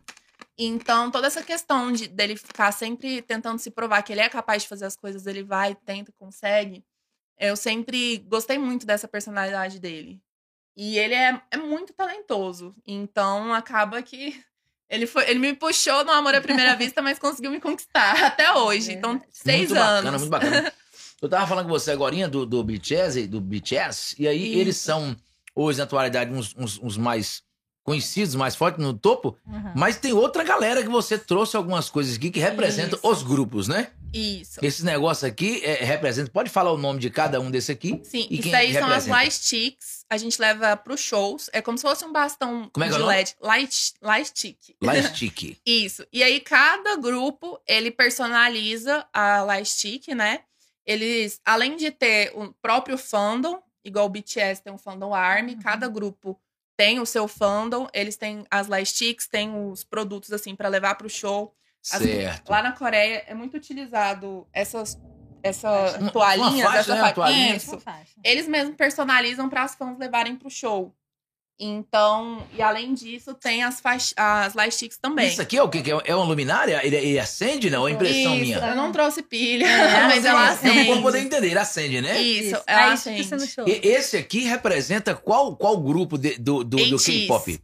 Então, 0.58 1.10
toda 1.10 1.26
essa 1.26 1.42
questão 1.42 1.92
de, 1.92 2.08
dele 2.08 2.36
ficar 2.36 2.72
sempre 2.72 3.22
tentando 3.22 3.58
se 3.58 3.70
provar 3.70 4.02
que 4.02 4.12
ele 4.12 4.20
é 4.20 4.28
capaz 4.28 4.62
de 4.62 4.68
fazer 4.68 4.84
as 4.86 4.96
coisas, 4.96 5.26
ele 5.26 5.42
vai, 5.42 5.74
tenta, 5.74 6.12
consegue. 6.18 6.84
Eu 7.38 7.56
sempre 7.56 8.18
gostei 8.26 8.58
muito 8.58 8.84
dessa 8.84 9.06
personalidade 9.06 9.78
dele. 9.78 10.20
E 10.76 10.98
ele 10.98 11.14
é, 11.14 11.40
é 11.50 11.56
muito 11.56 11.92
talentoso. 11.94 12.74
Então, 12.86 13.54
acaba 13.54 14.02
que 14.02 14.42
ele, 14.90 15.06
foi, 15.06 15.28
ele 15.28 15.38
me 15.38 15.54
puxou 15.54 16.04
no 16.04 16.10
amor 16.12 16.34
à 16.34 16.40
primeira 16.40 16.74
vista, 16.76 17.00
mas 17.02 17.18
conseguiu 17.18 17.50
me 17.50 17.60
conquistar 17.60 18.12
até 18.24 18.52
hoje. 18.52 18.92
Então, 18.92 19.20
seis 19.30 19.70
muito 19.70 19.82
anos. 19.82 20.04
Bacana, 20.04 20.18
muito 20.18 20.30
bacana. 20.30 20.72
Eu 21.20 21.28
tava 21.28 21.46
falando 21.48 21.64
com 21.66 21.72
você 21.72 21.90
agora 21.90 22.28
do, 22.28 22.46
do 22.46 22.62
BTS, 22.62 23.26
do 23.26 23.40
BTS, 23.40 24.14
e 24.20 24.28
aí 24.28 24.50
Isso. 24.50 24.58
eles 24.60 24.76
são, 24.76 25.16
hoje, 25.52 25.78
na 25.78 25.84
atualidade, 25.84 26.32
uns, 26.32 26.54
uns, 26.56 26.78
uns 26.80 26.96
mais 26.96 27.42
conhecidos, 27.82 28.36
mais 28.36 28.54
fortes 28.54 28.80
no 28.84 28.92
topo, 28.94 29.36
Uhum. 29.46 29.72
mas 29.74 29.96
tem 29.96 30.12
outra 30.12 30.44
galera 30.44 30.80
que 30.82 30.88
você 30.88 31.18
trouxe 31.18 31.56
algumas 31.56 31.90
coisas 31.90 32.14
aqui 32.16 32.30
que 32.30 32.38
representam 32.38 32.98
Isso. 32.98 33.10
os 33.10 33.22
grupos, 33.24 33.66
né? 33.66 33.88
Isso. 34.12 34.58
Esse 34.62 34.84
negócio 34.84 35.28
aqui 35.28 35.62
é, 35.64 35.84
representa. 35.84 36.30
Pode 36.30 36.48
falar 36.50 36.72
o 36.72 36.78
nome 36.78 36.98
de 36.98 37.10
cada 37.10 37.40
um 37.40 37.50
desse 37.50 37.70
aqui? 37.70 38.00
Sim, 38.04 38.26
E 38.30 38.40
isso 38.40 38.56
aí 38.56 38.72
são 38.72 38.88
as 38.88 39.06
light 39.06 39.32
sticks. 39.32 40.04
A 40.08 40.16
gente 40.16 40.40
leva 40.40 40.76
pros 40.76 41.00
shows. 41.00 41.50
É 41.52 41.60
como 41.60 41.76
se 41.76 41.82
fosse 41.82 42.04
um 42.04 42.12
bastão 42.12 42.70
Como 42.72 42.84
é 42.84 42.88
que 42.88 42.94
é 42.94 42.96
de 42.96 43.02
o 43.02 43.06
nome? 43.06 43.16
LED. 43.16 43.36
Light, 43.40 43.94
light 44.00 44.26
stick. 44.28 44.58
Lightstick. 44.82 45.58
Isso. 45.66 46.06
E 46.12 46.22
aí, 46.22 46.40
cada 46.40 46.96
grupo, 46.96 47.60
ele 47.66 47.90
personaliza 47.90 49.06
a 49.12 49.42
Lightstick, 49.42 50.08
né? 50.14 50.40
Eles, 50.86 51.38
além 51.44 51.76
de 51.76 51.90
ter 51.90 52.32
o 52.34 52.52
próprio 52.62 52.96
fandom, 52.96 53.60
igual 53.84 54.06
o 54.06 54.08
BTS 54.08 54.62
tem 54.62 54.72
um 54.72 54.78
fandom 54.78 55.12
ARMY, 55.14 55.52
Uhum. 55.54 55.60
cada 55.60 55.86
grupo 55.86 56.40
tem 56.78 56.98
o 57.00 57.04
seu 57.04 57.28
fandom, 57.28 57.86
eles 57.92 58.16
têm 58.16 58.46
as 58.50 58.68
Lightsticks, 58.68 59.26
tem 59.28 59.52
os 59.70 59.84
produtos, 59.84 60.32
assim, 60.32 60.54
pra 60.54 60.68
levar 60.68 60.94
pro 60.94 61.10
show. 61.10 61.52
As- 61.92 62.02
certo. 62.02 62.50
Lá 62.50 62.62
na 62.62 62.72
Coreia, 62.72 63.24
é 63.26 63.34
muito 63.34 63.56
utilizado 63.56 64.46
essas, 64.52 64.98
essa 65.42 65.98
faixa, 66.64 66.78
essa 66.92 66.94
né? 66.94 67.12
Toalhinha. 67.12 67.56
Isso. 67.56 67.70
Essa 67.74 67.80
faixa. 67.80 68.14
Eles 68.24 68.48
mesmos 68.48 68.76
personalizam 68.76 69.48
para 69.48 69.62
as 69.62 69.74
fãs 69.74 69.98
levarem 69.98 70.36
pro 70.36 70.50
show. 70.50 70.94
Então, 71.60 72.46
e 72.56 72.62
além 72.62 72.94
disso, 72.94 73.34
tem 73.34 73.62
as, 73.64 73.82
as 74.16 74.54
lightsticks 74.54 74.96
também. 74.98 75.28
Isso 75.28 75.42
aqui 75.42 75.56
é 75.56 75.62
o 75.62 75.68
quê? 75.68 75.82
Que 75.82 75.90
é- 75.92 75.98
É 76.06 76.14
uma 76.14 76.24
luminária? 76.24 76.80
Ele, 76.84 76.96
ele 76.96 77.18
acende, 77.18 77.68
não? 77.68 77.86
É 77.86 77.90
impressão 77.90 78.34
Isso, 78.36 78.44
minha. 78.44 78.58
Eu 78.58 78.76
não 78.76 78.92
trouxe 78.92 79.22
pilha, 79.22 79.66
É, 79.66 80.04
mas 80.06 80.24
ela 80.24 80.38
não, 80.40 80.46
Eu 80.46 80.52
acende. 80.54 80.78
não 80.78 80.94
vou 80.94 81.02
poder 81.02 81.18
entender, 81.20 81.48
ele 81.48 81.58
acende, 81.58 82.00
né? 82.00 82.20
Isso, 82.20 82.54
Isso. 82.54 82.62
ela 82.66 82.90
Aí 82.92 82.96
fica 82.96 83.10
acende. 83.10 83.34
no 83.34 83.46
show. 83.46 83.68
E- 83.68 83.80
esse 83.88 84.16
aqui 84.16 84.40
representa 84.44 85.14
qual, 85.14 85.56
qual 85.56 85.76
grupo 85.78 86.16
de- 86.16 86.38
do, 86.38 86.62
do, 86.62 86.76
do. 86.90 86.98
K-pop? 86.98 87.60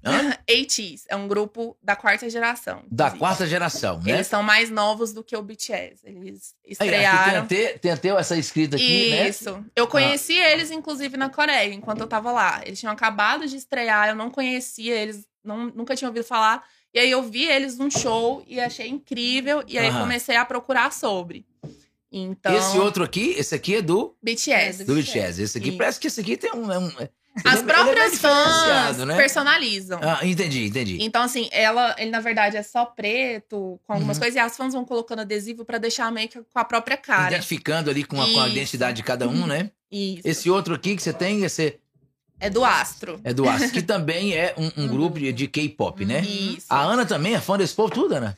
ATEEZ, 0.49 1.05
é 1.09 1.17
um 1.17 1.29
grupo 1.29 1.77
da 1.83 1.95
quarta 1.97 2.29
geração. 2.29 2.83
Da 2.91 3.05
inclusive. 3.05 3.19
quarta 3.19 3.47
geração, 3.47 4.01
né? 4.01 4.13
Eles 4.13 4.27
são 4.27 4.43
mais 4.43 4.71
novos 4.71 5.13
do 5.13 5.23
que 5.23 5.37
o 5.37 5.43
BTS. 5.43 6.01
Eles 6.05 6.55
Aí, 6.81 6.89
aqui 6.89 6.91
tem 6.91 7.01
estrearam. 7.03 7.43
até, 7.43 7.79
tem 7.79 7.91
até 7.93 8.09
essa 8.09 8.37
escrita 8.37 8.77
aqui, 8.77 9.11
né? 9.11 9.29
Isso. 9.29 9.65
Eu 9.77 9.87
conheci 9.87 10.33
eles, 10.35 10.71
inclusive, 10.71 11.17
na 11.17 11.29
Coreia, 11.29 11.73
enquanto 11.73 12.01
eu 12.01 12.07
tava 12.07 12.33
lá. 12.33 12.61
Eles 12.65 12.79
tinham 12.81 12.93
acabado 12.93 13.47
de 13.47 13.57
estrear, 13.57 13.84
eu 13.85 14.15
não 14.15 14.31
conhecia 14.31 14.95
eles, 14.95 15.27
não, 15.45 15.67
nunca 15.67 15.95
tinha 15.97 16.09
ouvido 16.09 16.25
falar. 16.25 16.65
E 16.93 16.99
aí 16.99 17.11
eu 17.11 17.23
vi 17.23 17.45
eles 17.45 17.77
num 17.77 17.91
show 17.91 18.45
e 18.47 18.61
achei 18.61 18.89
incrível. 18.89 19.65
E 19.67 19.77
aí 19.79 19.89
Aham. 19.89 20.01
comecei 20.03 20.37
a 20.37 20.45
procurar 20.45 20.93
sobre. 20.93 21.45
Então, 22.13 22.55
Esse 22.55 22.79
outro 22.79 23.03
aqui, 23.03 23.35
esse 23.37 23.55
aqui 23.55 23.75
é 23.77 23.83
do, 23.83 24.15
BTS. 24.23 24.85
do 24.85 24.95
BTS. 24.95 25.43
Esse 25.43 25.59
aqui 25.59 25.71
Isso. 25.71 25.79
parece 25.79 25.99
que 25.99 26.07
esse 26.07 26.21
aqui 26.21 26.37
tem 26.37 26.53
um. 26.55 26.71
é 26.71 26.79
um- 26.79 26.87
ele 26.89 27.11
As 27.45 27.55
é- 27.57 27.59
ele 27.59 27.69
é 27.69 27.75
próprias 27.75 28.19
fãs 28.21 28.45
diferenciado, 28.55 29.07
né? 29.07 29.17
personalizam. 29.17 29.99
Ah, 30.01 30.21
entendi, 30.25 30.67
entendi. 30.67 30.99
Então, 31.01 31.21
assim, 31.23 31.49
ela, 31.51 31.93
ele 31.99 32.13
na 32.13 32.21
verdade 32.21 32.57
é 32.57 32.63
só 32.63 32.85
preto, 32.85 33.81
com 33.85 33.93
algumas 33.93 34.17
Uhum. 34.17 34.21
coisas, 34.23 34.37
e 34.37 34.39
as 34.39 34.57
fãs 34.57 34.73
vão 34.73 34.85
colocando 34.85 35.19
adesivo 35.23 35.65
pra 35.65 35.79
deixar 35.79 36.13
meio 36.13 36.29
que 36.29 36.39
com 36.41 36.59
a 36.61 36.65
própria 36.65 36.97
cara. 36.97 37.33
Identificando 37.33 37.91
ali 37.91 38.05
com 38.05 38.23
a, 38.23 38.25
com 38.25 38.39
a 38.41 38.47
Isso. 38.47 38.57
identidade 38.57 38.97
de 38.99 39.03
cada 39.03 39.27
um, 39.29 39.49
né? 39.49 39.73
Isso. 39.91 40.21
Esse 40.25 40.49
outro 40.49 40.75
aqui 40.75 40.95
que 40.95 41.03
você 41.03 41.13
tem, 41.13 41.43
esse 41.43 41.77
É 42.41 42.51
do 42.51 42.65
Astro. 42.65 43.21
é 43.25 43.33
do 43.33 43.49
Astro, 43.49 43.71
que 43.71 43.81
também 43.83 44.35
é 44.35 44.55
um, 44.59 44.67
um 44.77 44.83
Uhum. 44.85 44.89
grupo 44.89 45.19
de, 45.19 45.33
de 45.33 45.47
K-pop, 45.49 46.05
né? 46.05 46.21
Isso. 46.21 46.67
A 46.69 46.81
Ana 46.83 47.07
também 47.07 47.35
é 47.35 47.41
fã 47.41 47.57
desse 47.57 47.75
povo, 47.75 47.91
tudo, 47.93 48.15
Ana? 48.15 48.37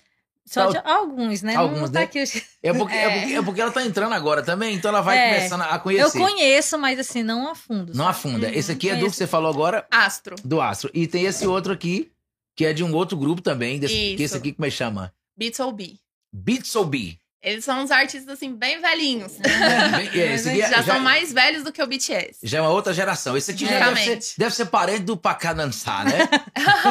Só 0.49 0.67
de 0.71 0.79
alguns, 0.85 1.43
né? 1.43 1.57
Alguns, 1.57 1.81
não 1.81 1.87
tá 1.91 1.99
né? 2.01 2.05
aqui 2.05 2.23
os- 2.23 2.37
É 2.63 2.73
porque, 2.73 2.95
é. 2.95 3.03
É. 3.03 3.19
porque, 3.21 3.35
é 3.35 3.43
porque 3.43 3.61
ela 3.61 3.71
tá 3.73 3.85
entrando 3.85 4.13
agora 4.13 4.45
também, 4.45 4.77
então 4.77 4.91
ela 4.91 5.01
vai 5.01 5.19
É. 5.19 5.35
começando 5.35 5.63
a 5.63 5.75
Eu 5.75 5.81
conhecer. 5.81 6.19
conheço, 6.21 6.79
mas 6.79 7.01
assim, 7.01 7.25
não 7.25 7.51
a 7.51 7.55
fundo. 7.57 7.89
Não 7.95 8.05
sabe? 8.05 8.11
afunda. 8.11 8.47
Uhum, 8.47 8.53
Esse 8.55 8.71
aqui 8.71 8.89
é 8.89 8.93
do 8.93 8.95
que 8.97 9.01
conheço. 9.01 9.17
você 9.17 9.27
falou 9.27 9.51
agora, 9.51 9.85
Astro. 9.91 10.37
do 10.45 10.61
Astro. 10.61 10.89
E 10.95 11.09
tem 11.09 11.25
esse 11.25 11.45
outro 11.49 11.73
aqui, 11.73 12.13
que 12.55 12.65
é 12.65 12.73
de 12.73 12.85
um 12.85 12.95
outro 12.95 13.17
grupo 13.17 13.43
também, 13.43 13.81
desse, 13.81 13.93
que 13.95 14.15
Isso. 14.15 14.23
esse 14.23 14.37
aqui 14.37 14.53
como 14.53 14.67
é 14.67 14.71
que 14.71 14.77
chama? 14.77 15.13
B2B. 15.37 15.99
Beats 16.33 16.77
ou 16.77 16.85
B. 16.85 17.19
Eles 17.47 17.65
são 17.65 17.81
uns 17.81 17.93
artistas, 17.93 18.29
assim, 18.35 18.53
bem 18.53 18.81
velhinhos. 18.81 19.35
Bem, 19.39 19.53
é, 20.21 20.35
esse 20.35 20.49
aqui 20.49 20.61
é- 20.63 20.69
já, 20.69 20.83
são 20.83 20.99
mais 20.99 21.33
velhos 21.33 21.63
do 21.63 21.71
que 21.73 21.81
o 21.81 21.87
BTS. 21.87 22.41
Já 22.43 22.59
é 22.59 22.61
uma 22.61 22.71
outra 22.71 22.93
geração. 22.93 23.37
Esse 23.37 23.53
aqui 23.53 23.65
já 23.65 23.79
deve 23.89 24.01
ser, 24.21 24.35
deve 24.37 24.53
ser 24.55 24.67
parente 24.67 25.05
do 25.05 25.17
Pacanansá, 25.17 26.03
né? 26.03 26.29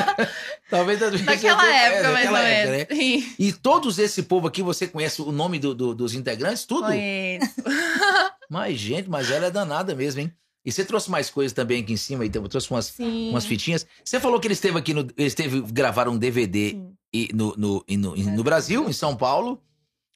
Talvez 0.70 1.02
é, 1.02 1.06
época, 1.08 1.24
mais 1.26 1.42
daquela 1.42 1.64
ou 1.64 1.70
época, 2.46 2.84
menos. 2.84 2.88
né? 2.90 3.34
E 3.38 3.52
todos 3.52 4.00
esse 4.00 4.24
povo 4.24 4.48
aqui, 4.48 4.64
você 4.64 4.88
conhece 4.88 5.22
o 5.22 5.32
nome 5.32 5.60
do- 5.60 5.76
do- 5.76 5.94
dos 5.94 6.14
integrantes? 6.14 6.64
Tudo? 6.64 6.88
Conheço. 6.88 7.54
Mas, 8.50 8.78
gente, 8.80 9.10
mas 9.10 9.32
ela 9.32 9.48
é 9.48 9.52
danada 9.52 9.96
mesmo, 9.96 10.22
hein? 10.22 10.32
E 10.64 10.72
você 10.72 10.86
trouxe 10.86 11.10
mais 11.10 11.32
coisas 11.32 11.52
também 11.52 11.82
aqui 11.82 11.94
em 11.94 11.98
cima, 11.98 12.24
então 12.26 12.44
trouxe 12.48 12.70
umas, 12.70 12.86
Sim. 12.86 13.30
umas 13.32 13.44
fitinhas. 13.46 13.86
Você 14.04 14.20
falou 14.20 14.40
que 14.40 14.46
ele 14.48 14.54
esteve 14.54 14.78
aqui 14.78 14.94
no. 14.94 15.02
Eles 15.18 15.32
esteve 15.34 15.62
gravaram 15.62 16.12
um 16.14 16.18
DVD 16.18 16.78
e 17.12 17.30
no, 17.34 17.56
no, 17.58 17.84
e 17.88 17.98
no, 17.98 18.16
e 18.16 18.24
no 18.24 18.44
Brasil, 18.44 18.88
em 18.88 18.94
São 18.94 19.16
Paulo. 19.18 19.60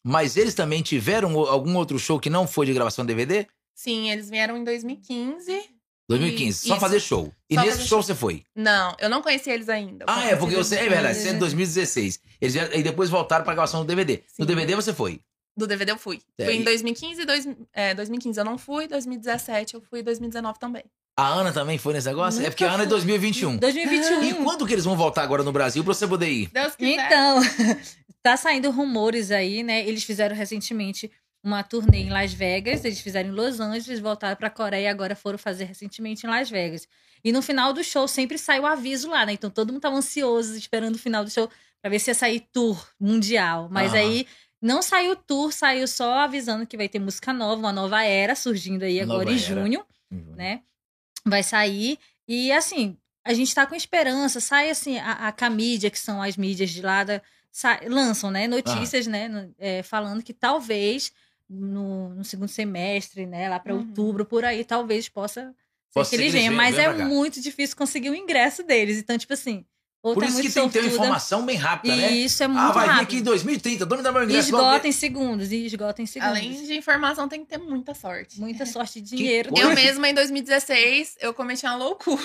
Mas 0.03 0.37
eles 0.37 0.53
também 0.53 0.81
tiveram 0.81 1.37
algum 1.39 1.75
outro 1.75 1.99
show 1.99 2.19
que 2.19 2.29
não 2.29 2.47
foi 2.47 2.65
de 2.65 2.73
gravação 2.73 3.05
DVD? 3.05 3.45
Sim, 3.75 4.09
eles 4.11 4.29
vieram 4.29 4.57
em 4.57 4.63
2015. 4.63 5.61
2015, 6.09 6.67
só 6.67 6.73
Isso. 6.73 6.81
fazer 6.81 6.99
show. 6.99 7.31
E 7.49 7.53
Só 7.55 7.61
nesse 7.61 7.77
show 7.79 7.87
show. 7.87 8.03
você 8.03 8.15
foi? 8.15 8.43
Não, 8.55 8.95
eu 8.99 9.09
não 9.09 9.21
conheci 9.21 9.49
eles 9.51 9.69
ainda. 9.69 10.05
Ah, 10.07 10.25
é, 10.25 10.35
porque 10.35 10.55
você. 10.55 10.75
É 10.77 10.85
em 10.87 10.89
verdade, 10.89 11.17
você 11.19 11.29
é 11.29 11.33
de 11.33 11.39
2016. 11.39 12.17
2016. 12.17 12.19
Eles 12.41 12.53
vieram- 12.55 12.73
e 12.73 12.81
depois 12.83 13.09
voltaram 13.11 13.43
pra 13.45 13.53
gravação 13.53 13.81
do 13.81 13.87
DVD. 13.87 14.23
No 14.37 14.43
Sim. 14.43 14.45
DVD 14.45 14.75
você 14.75 14.91
foi. 14.91 15.21
Do 15.55 15.67
DVD 15.67 15.91
eu 15.91 15.97
fui. 15.99 16.19
É, 16.37 16.45
fui 16.45 16.55
e- 16.55 16.57
em 16.57 16.63
2015 16.63 17.21
e 17.21 17.25
dois, 17.25 17.47
é, 17.73 17.93
2015 17.93 18.39
eu 18.39 18.45
não 18.45 18.57
fui, 18.57 18.87
2017 18.87 19.75
eu 19.75 19.81
fui 19.81 19.99
e 19.99 20.03
2019 20.03 20.57
também. 20.57 20.83
A 21.15 21.27
Ana 21.27 21.51
também 21.53 21.77
foi 21.77 21.93
nesse 21.93 22.07
negócio? 22.07 22.39
é 22.39 22.43
Nunca 22.43 22.51
porque 22.51 22.63
a 22.63 22.69
Ana 22.73 22.83
é 22.83 22.87
fui. 22.87 22.91
2021. 22.95 23.57
2021. 23.57 24.23
E 24.23 24.33
quando 24.35 24.65
que 24.65 24.73
eles 24.73 24.85
vão 24.85 24.95
voltar 24.97 25.21
agora 25.21 25.43
no 25.43 25.51
Brasil 25.51 25.83
pra 25.83 25.93
você 25.93 26.07
poder 26.07 26.29
ir? 26.29 26.47
Deus 26.51 26.75
quiser. 26.75 27.05
Então, 27.05 27.39
tá 28.21 28.35
saindo 28.37 28.69
rumores 28.71 29.31
aí, 29.31 29.63
né? 29.63 29.87
Eles 29.87 30.03
fizeram 30.03 30.35
recentemente 30.35 31.11
uma 31.43 31.63
turnê 31.63 31.99
em 31.99 32.09
Las 32.09 32.33
Vegas, 32.33 32.83
eles 32.83 32.99
fizeram 32.99 33.29
em 33.29 33.31
Los 33.31 33.59
Angeles, 33.59 33.99
voltaram 33.99 34.35
pra 34.35 34.49
Coreia 34.49 34.83
e 34.83 34.87
agora 34.87 35.15
foram 35.15 35.37
fazer 35.37 35.65
recentemente 35.65 36.25
em 36.25 36.29
Las 36.29 36.49
Vegas. 36.49 36.87
E 37.23 37.31
no 37.31 37.41
final 37.41 37.71
do 37.71 37.83
show 37.83 38.07
sempre 38.07 38.37
sai 38.37 38.59
o 38.59 38.65
aviso 38.65 39.09
lá, 39.09 39.25
né? 39.25 39.33
Então 39.33 39.49
todo 39.49 39.71
mundo 39.71 39.81
tava 39.81 39.95
ansioso, 39.95 40.57
esperando 40.57 40.95
o 40.95 40.99
final 40.99 41.23
do 41.23 41.31
show 41.31 41.49
pra 41.81 41.89
ver 41.89 41.99
se 41.99 42.09
ia 42.09 42.15
sair 42.15 42.41
tour 42.51 42.85
mundial. 42.99 43.69
Mas 43.71 43.93
aí 43.93 44.27
não 44.61 44.81
saiu 44.81 45.15
tour, 45.15 45.53
saiu 45.53 45.87
só 45.87 46.19
avisando 46.19 46.67
que 46.67 46.75
vai 46.75 46.89
ter 46.89 46.99
música 46.99 47.31
nova, 47.31 47.59
uma 47.59 47.71
nova 47.71 48.03
era 48.03 48.35
surgindo 48.35 48.83
aí 48.83 48.99
agora 48.99 49.19
Nova 49.19 49.31
em 49.31 49.35
era. 49.35 49.61
junho 49.63 49.85
né? 50.11 50.61
Vai 51.25 51.43
sair. 51.43 51.99
E 52.27 52.51
assim, 52.51 52.97
a 53.25 53.33
gente 53.33 53.53
tá 53.53 53.65
com 53.65 53.75
esperança. 53.75 54.39
Sai 54.39 54.69
assim, 54.69 54.97
a, 54.97 55.27
a 55.27 55.31
Camídia, 55.31 55.89
que 55.89 55.99
são 55.99 56.21
as 56.21 56.35
mídias 56.37 56.69
de 56.71 56.81
lá, 56.81 57.03
da, 57.03 57.21
lançam, 57.87 58.31
né, 58.31 58.47
notícias, 58.47 59.07
né? 59.07 59.27
no- 59.27 59.53
é, 59.57 59.83
falando 59.83 60.23
que 60.23 60.33
talvez 60.33 61.11
no, 61.49 62.09
no 62.09 62.23
segundo 62.23 62.49
semestre, 62.49 63.25
né? 63.25 63.49
Lá 63.49 63.59
para 63.59 63.73
Uhum. 63.73 63.79
outubro, 63.79 64.25
por 64.25 64.45
aí, 64.45 64.63
talvez 64.63 65.09
possa 65.09 65.41
ser 65.41 65.53
Possa 65.93 66.09
que 66.11 66.15
ser 66.17 66.21
eles 66.23 66.31
que 66.33 66.37
eles 66.37 66.47
venham. 66.49 66.55
Mas 66.55 66.77
é 66.77 67.03
muito 67.05 67.41
difícil 67.41 67.75
conseguir 67.75 68.09
o 68.11 68.15
ingresso 68.15 68.61
deles. 68.63 68.97
Então, 68.99 69.17
tipo 69.17 69.33
assim, 69.33 69.65
ou 70.01 70.13
Por 70.13 70.21
tá 70.23 70.29
isso 70.29 70.41
que 70.41 70.49
tem 70.51 70.69
que 70.69 70.79
ter 70.79 70.85
informação 70.85 71.43
bem 71.45 71.57
rápida, 71.57 71.93
né? 71.95 72.11
E 72.11 72.23
isso 72.25 72.41
é 72.43 72.47
muito 72.47 72.61
Ah, 72.61 72.71
vai 72.71 72.85
vir 72.87 72.91
rápido. 72.93 73.03
aqui 73.07 73.15
em 73.17 73.23
2030, 73.23 73.85
dono 73.85 74.01
da 74.03 74.11
meu 74.11 74.21
E 74.21 74.25
ingresso. 74.25 74.47
esgota 74.49 74.87
em 74.87 74.91
segundos, 74.91 75.51
e 75.51 75.65
esgota 75.65 76.01
em 76.01 76.05
segundos. 76.05 76.37
Além 76.37 76.63
de 76.65 76.73
informação, 76.75 77.27
tem 77.27 77.41
que 77.43 77.47
ter 77.49 77.57
muita 77.57 77.93
sorte. 77.95 78.39
Muita 78.39 78.65
sorte 78.67 79.01
de 79.01 79.17
dinheiro. 79.17 79.51
Eu 79.57 79.73
mesma, 79.73 80.07
em 80.07 80.13
2016, 80.13 81.17
eu 81.19 81.33
cometi 81.33 81.65
uma 81.65 81.75
loucura. 81.75 82.19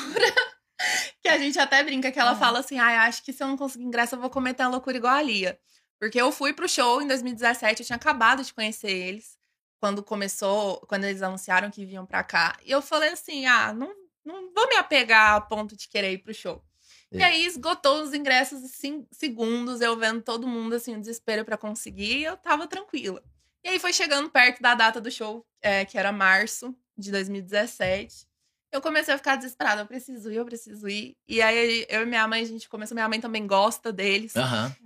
que 1.23 1.29
a 1.29 1.39
gente 1.39 1.59
até 1.59 1.83
brinca 1.83 2.11
que 2.13 2.19
ela 2.19 2.33
Ah. 2.33 2.37
fala 2.37 2.59
assim: 2.61 2.79
ai, 2.79 2.97
acho 2.97 3.23
que 3.23 3.33
se 3.33 3.43
eu 3.43 3.47
não 3.49 3.57
conseguir 3.57 3.85
ingresso, 3.85 4.15
eu 4.15 4.21
vou 4.21 4.31
cometer 4.31 4.63
uma 4.65 4.71
loucura 4.71 4.97
igual 4.97 5.15
a 5.15 5.23
Lia. 5.23 5.59
Porque 6.01 6.21
eu 6.21 6.31
fui 6.33 6.53
pro 6.53 6.69
show 6.69 7.01
em 7.01 7.07
2017, 7.07 7.81
eu 7.81 7.87
tinha 7.87 7.97
acabado 7.97 8.43
de 8.43 8.53
conhecer 8.53 8.91
eles. 8.91 9.39
Quando 9.81 10.03
começou, 10.03 10.81
quando 10.89 11.05
eles 11.05 11.23
anunciaram 11.23 11.71
que 11.71 11.85
vinham 11.85 12.07
pra 12.07 12.23
cá. 12.25 12.57
E 12.65 12.71
eu 12.71 12.81
falei 12.83 13.11
assim: 13.11 13.47
ah, 13.47 13.73
não, 13.73 13.93
não 14.25 14.53
vou 14.53 14.69
me 14.69 14.77
apegar 14.77 15.35
a 15.37 15.41
ponto 15.41 15.77
de 15.77 15.89
querer 15.89 16.13
ir 16.13 16.19
pro 16.19 16.35
show. 16.35 16.65
E 17.13 17.19
É. 17.23 17.25
aí 17.25 17.47
esgotou 17.47 18.03
os 18.03 18.13
ingressos 18.13 18.83
em 18.83 19.07
segundos, 19.13 19.81
eu 19.81 19.97
vendo 19.97 20.21
todo 20.23 20.49
mundo 20.49 20.75
assim, 20.75 20.97
o 20.97 21.01
desespero 21.01 21.45
pra 21.45 21.57
conseguir, 21.57 22.19
e 22.19 22.25
eu 22.25 22.37
tava 22.37 22.67
tranquila. 22.67 23.23
E 23.63 23.69
aí 23.69 23.79
foi 23.79 23.93
chegando 23.93 24.29
perto 24.29 24.61
da 24.61 24.75
data 24.75 25.01
do 25.01 25.11
show, 25.11 25.47
é, 25.63 25.85
que 25.85 25.97
era 25.97 26.11
março 26.13 26.75
de 26.99 27.11
2017. 27.13 28.27
Eu 28.75 28.81
comecei 28.81 29.15
a 29.15 29.17
ficar 29.17 29.37
desesperada. 29.37 29.83
Eu 29.83 29.87
preciso 29.87 30.33
ir, 30.33 30.35
eu 30.35 30.45
preciso 30.45 30.89
ir. 30.89 31.17
E 31.29 31.41
aí 31.41 31.87
eu 31.89 32.03
e 32.03 32.07
minha 32.07 32.27
mãe, 32.27 32.43
a 32.43 32.45
gente 32.45 32.69
começou. 32.69 32.97
Minha 32.97 33.09
mãe 33.09 33.21
também 33.21 33.47
gosta 33.47 33.93
deles. 33.93 34.35
É. 34.35 34.43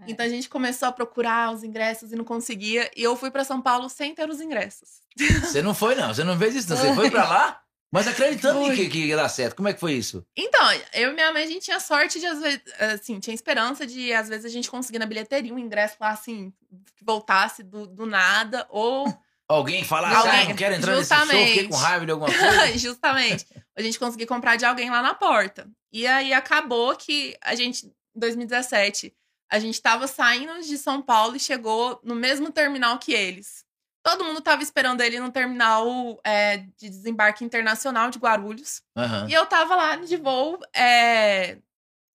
Então 0.06 0.26
a 0.26 0.28
gente 0.28 0.46
começou 0.46 0.88
a 0.88 0.92
procurar 0.92 1.54
os 1.54 1.64
ingressos 1.64 2.12
e 2.12 2.16
não 2.16 2.24
conseguia. 2.24 2.90
E 2.94 3.02
eu 3.02 3.16
fui 3.16 3.30
pra 3.30 3.44
São 3.44 3.62
Paulo 3.62 3.88
sem 3.88 4.14
ter 4.14 4.28
os 4.28 4.42
ingressos. 4.42 5.00
Você 5.40 5.62
não 5.62 5.74
foi, 5.74 5.94
não. 5.94 6.12
Você 6.12 6.22
não 6.22 6.38
fez 6.38 6.54
isso, 6.54 6.68
não. 6.68 6.76
Você 6.76 6.94
foi 6.94 7.10
pra 7.10 7.26
lá, 7.26 7.62
mas 7.90 8.06
acreditando 8.06 8.70
que, 8.74 8.90
que 8.90 9.06
ia 9.06 9.16
dar 9.16 9.30
certo. 9.30 9.56
Como 9.56 9.68
é 9.68 9.72
que 9.72 9.80
foi 9.80 9.94
isso? 9.94 10.22
Então, 10.36 10.70
eu 10.92 11.10
e 11.12 11.14
minha 11.14 11.32
mãe, 11.32 11.44
a 11.44 11.46
gente 11.46 11.64
tinha 11.64 11.80
sorte 11.80 12.20
de, 12.20 12.26
às 12.26 12.40
vezes, 12.40 12.60
assim, 12.78 13.18
tinha 13.18 13.34
esperança 13.34 13.86
de, 13.86 14.12
às 14.12 14.28
vezes, 14.28 14.44
a 14.44 14.50
gente 14.50 14.70
conseguir 14.70 14.98
na 14.98 15.06
bilheteria 15.06 15.54
um 15.54 15.58
ingresso 15.58 15.96
lá, 15.98 16.10
assim, 16.10 16.52
que 16.94 17.02
voltasse 17.02 17.62
do, 17.62 17.86
do 17.86 18.04
nada, 18.04 18.66
ou 18.68 19.06
Alguém 19.48 19.82
falar, 19.82 20.14
Alguém, 20.14 20.40
ah, 20.42 20.44
não 20.44 20.54
quero 20.54 20.74
entrar 20.74 20.94
nesse 20.94 21.08
show, 21.08 21.18
justamente. 21.18 21.48
fiquei 21.52 21.68
com 21.68 21.76
raiva 21.76 22.04
de 22.04 22.12
alguma 22.12 22.30
coisa. 22.30 22.66
Justamente. 22.78 23.46
A 23.74 23.80
gente 23.80 23.98
conseguir 23.98 24.26
comprar 24.26 24.56
de 24.56 24.66
alguém 24.66 24.90
lá 24.90 25.00
na 25.00 25.14
porta. 25.14 25.66
E 25.90 26.06
aí 26.06 26.34
acabou 26.34 26.94
que 26.94 27.34
a 27.40 27.54
gente, 27.54 27.86
em 27.86 28.20
2017, 28.20 29.14
a 29.50 29.58
gente 29.58 29.80
tava 29.80 30.06
saindo 30.06 30.60
de 30.60 30.76
São 30.76 31.00
Paulo 31.00 31.34
e 31.34 31.40
chegou 31.40 31.98
no 32.04 32.14
mesmo 32.14 32.52
terminal 32.52 32.98
que 32.98 33.14
eles. 33.14 33.64
Todo 34.02 34.24
mundo 34.24 34.42
tava 34.42 34.62
esperando 34.62 35.00
ele 35.00 35.18
no 35.18 35.32
terminal 35.32 36.20
é, 36.22 36.58
de 36.76 36.88
desembarque 36.90 37.42
internacional 37.42 38.10
de 38.10 38.18
Guarulhos. 38.18 38.82
Aham. 38.96 39.26
E 39.28 39.32
eu 39.32 39.46
tava 39.46 39.74
lá 39.74 39.96
de 39.96 40.16
voo 40.18 40.58
é, 40.74 41.56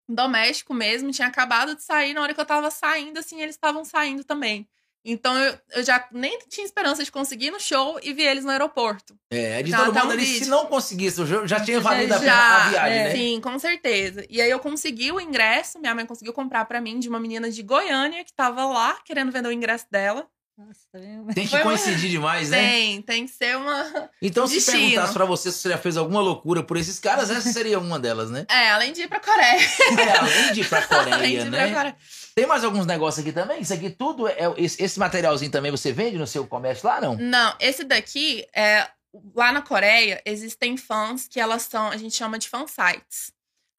doméstico 0.08 0.74
mesmo, 0.74 1.12
tinha 1.12 1.28
acabado 1.28 1.76
de 1.76 1.82
sair. 1.82 2.13
Na 2.13 2.22
hora 2.22 2.34
que 2.34 2.39
eu 2.39 2.46
tava 2.46 2.69
saindo, 2.69 3.17
assim, 3.19 3.41
eles 3.41 3.56
estavam 3.56 3.84
saindo 3.84 4.24
também. 4.24 4.67
Então 5.05 5.37
eu, 5.37 5.57
eu 5.75 5.83
já 5.83 6.07
nem 6.11 6.39
tinha 6.47 6.65
esperança 6.65 7.03
de 7.03 7.11
conseguir 7.11 7.47
ir 7.47 7.51
no 7.51 7.59
show 7.59 7.99
e 8.01 8.13
vi 8.13 8.23
eles 8.23 8.45
no 8.45 8.51
aeroporto. 8.51 9.17
É, 9.29 9.61
de 9.61 9.71
todo 9.71 9.93
mundo 9.93 10.07
um 10.07 10.11
ali, 10.11 10.25
se 10.25 10.49
não 10.49 10.65
conseguisse 10.67 11.25
jogo, 11.25 11.45
já 11.45 11.59
tinha 11.59 11.79
valido 11.79 12.13
a 12.13 12.19
pena 12.19 12.31
Já, 12.31 12.65
a 12.65 12.69
viagem, 12.69 12.97
é. 12.97 13.03
né? 13.03 13.11
Sim, 13.11 13.41
com 13.41 13.59
certeza. 13.59 14.25
E 14.29 14.41
aí 14.41 14.49
eu 14.49 14.59
consegui 14.59 15.11
o 15.11 15.19
ingresso, 15.19 15.79
minha 15.79 15.93
mãe 15.93 16.05
conseguiu 16.05 16.33
comprar 16.33 16.65
pra 16.65 16.79
mim 16.79 16.99
de 16.99 17.09
uma 17.09 17.19
menina 17.19 17.51
de 17.51 17.61
Goiânia 17.61 18.23
que 18.23 18.33
tava 18.33 18.65
lá 18.65 18.97
querendo 19.03 19.31
vender 19.31 19.49
o 19.49 19.51
ingresso 19.51 19.85
dela. 19.91 20.27
Nossa, 20.55 20.81
tá? 20.91 20.99
Tem 21.33 21.45
que 21.45 21.49
Foi 21.49 21.59
uma- 21.61 21.65
coincidir 21.65 22.11
demais, 22.11 22.49
né? 22.51 22.57
Tem, 22.61 23.01
tem 23.01 23.25
que 23.25 23.31
ser 23.33 23.57
uma. 23.57 24.09
Então, 24.21 24.45
se 24.47 24.53
Destino. 24.55 24.77
perguntasse 24.79 25.13
pra 25.13 25.25
você 25.25 25.51
se 25.51 25.57
você 25.59 25.69
já 25.69 25.77
fez 25.79 25.97
alguma 25.97 26.21
loucura 26.21 26.61
por 26.61 26.77
esses 26.77 26.99
caras, 26.99 27.31
essa 27.31 27.51
seria 27.51 27.79
uma 27.79 27.99
delas, 27.99 28.29
né? 28.29 28.45
É, 28.49 28.69
além 28.71 28.93
de 28.93 29.01
ir 29.01 29.07
pra 29.07 29.19
Coreia. 29.19 29.57
É, 29.99 30.17
além 30.17 30.53
de 30.53 30.61
ir 30.61 30.69
pra 30.69 30.77
além 30.91 31.05
de 31.05 31.09
Coreia, 31.17 31.41
ir 31.41 31.49
né? 31.49 31.67
pra 31.67 31.75
Coreia. 31.75 31.97
Tem 32.35 32.45
mais 32.45 32.63
alguns 32.63 32.85
negócios 32.85 33.23
aqui 33.25 33.33
também? 33.33 33.61
Isso 33.61 33.73
aqui 33.73 33.89
tudo, 33.89 34.27
é, 34.27 34.37
esse, 34.57 34.81
esse 34.81 34.99
materialzinho 34.99 35.51
também 35.51 35.71
você 35.71 35.91
vende 35.91 36.17
no 36.19 36.27
seu 36.27 36.45
comércio 36.45 36.87
lá, 36.87 37.01
não? 37.01 37.15
Não, 37.17 37.55
esse 37.59 37.83
daqui 37.83 38.45
é. 38.55 38.87
Lá 39.35 39.51
na 39.51 39.61
Coreia 39.61 40.21
existem 40.25 40.75
fãs 40.75 41.27
que 41.27 41.39
elas 41.39 41.63
são, 41.63 41.89
a 41.89 41.97
gente 41.97 42.15
chama 42.15 42.37
de 42.39 42.49
fan 42.49 42.65
sites. 42.67 43.31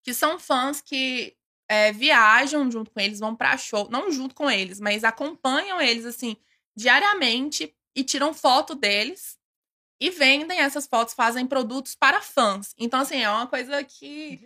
Que 0.05 0.13
são 0.15 0.39
fãs 0.39 0.81
que 0.81 1.35
é, 1.69 1.91
viajam 1.93 2.71
junto 2.71 2.91
com 2.93 3.01
eles, 3.01 3.19
vão 3.19 3.35
pra 3.35 3.57
show. 3.57 3.89
Não 3.91 4.13
junto 4.13 4.33
com 4.35 4.49
eles, 4.51 4.79
mas 4.79 5.03
acompanham 5.03 5.81
eles, 5.81 6.05
assim, 6.05 6.37
diariamente 6.77 7.75
e 7.97 8.03
tiram 8.05 8.33
foto 8.35 8.75
deles. 8.75 9.37
E 10.01 10.11
vendem 10.11 10.59
essas 10.61 10.87
fotos, 10.89 11.15
fazem 11.15 11.47
produtos 11.47 11.95
para 11.95 12.21
fãs. 12.21 12.75
Então, 12.77 13.01
assim, 13.01 13.23
é 13.23 13.31
uma 13.31 13.47
coisa 13.47 13.83
que 13.85 14.41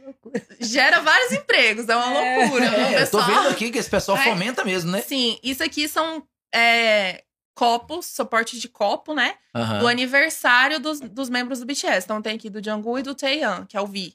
gera 0.60 1.00
vários 1.00 1.32
empregos. 1.32 1.88
É 1.88 1.96
uma 1.96 2.14
É. 2.14 2.36
loucura. 2.38 2.70
O 2.70 2.74
É, 2.74 2.82
eu 3.02 3.10
tô 3.10 3.18
pessoal- 3.18 3.26
vendo 3.26 3.48
aqui 3.48 3.70
que 3.70 3.78
esse 3.78 3.88
pessoal 3.90 4.18
fomenta 4.18 4.62
mesmo, 4.64 4.90
né? 4.92 5.00
Sim, 5.00 5.38
isso 5.42 5.64
aqui 5.64 5.88
são 5.88 6.22
é, 6.54 7.24
copos, 7.54 8.06
suporte 8.06 8.58
de 8.60 8.68
copo, 8.68 9.14
né? 9.14 9.36
Do 9.80 9.88
aniversário 9.88 10.78
dos, 10.78 11.00
dos 11.00 11.28
membros 11.28 11.60
do 11.60 11.66
BTS. 11.66 12.04
Então 12.04 12.22
tem 12.22 12.36
aqui 12.36 12.48
do 12.50 12.62
Jungkook 12.62 13.00
e 13.00 13.02
do 13.02 13.14
Taeyeon, 13.14 13.64
que 13.66 13.76
é 13.76 13.80
o 13.80 13.86
V. 13.86 14.12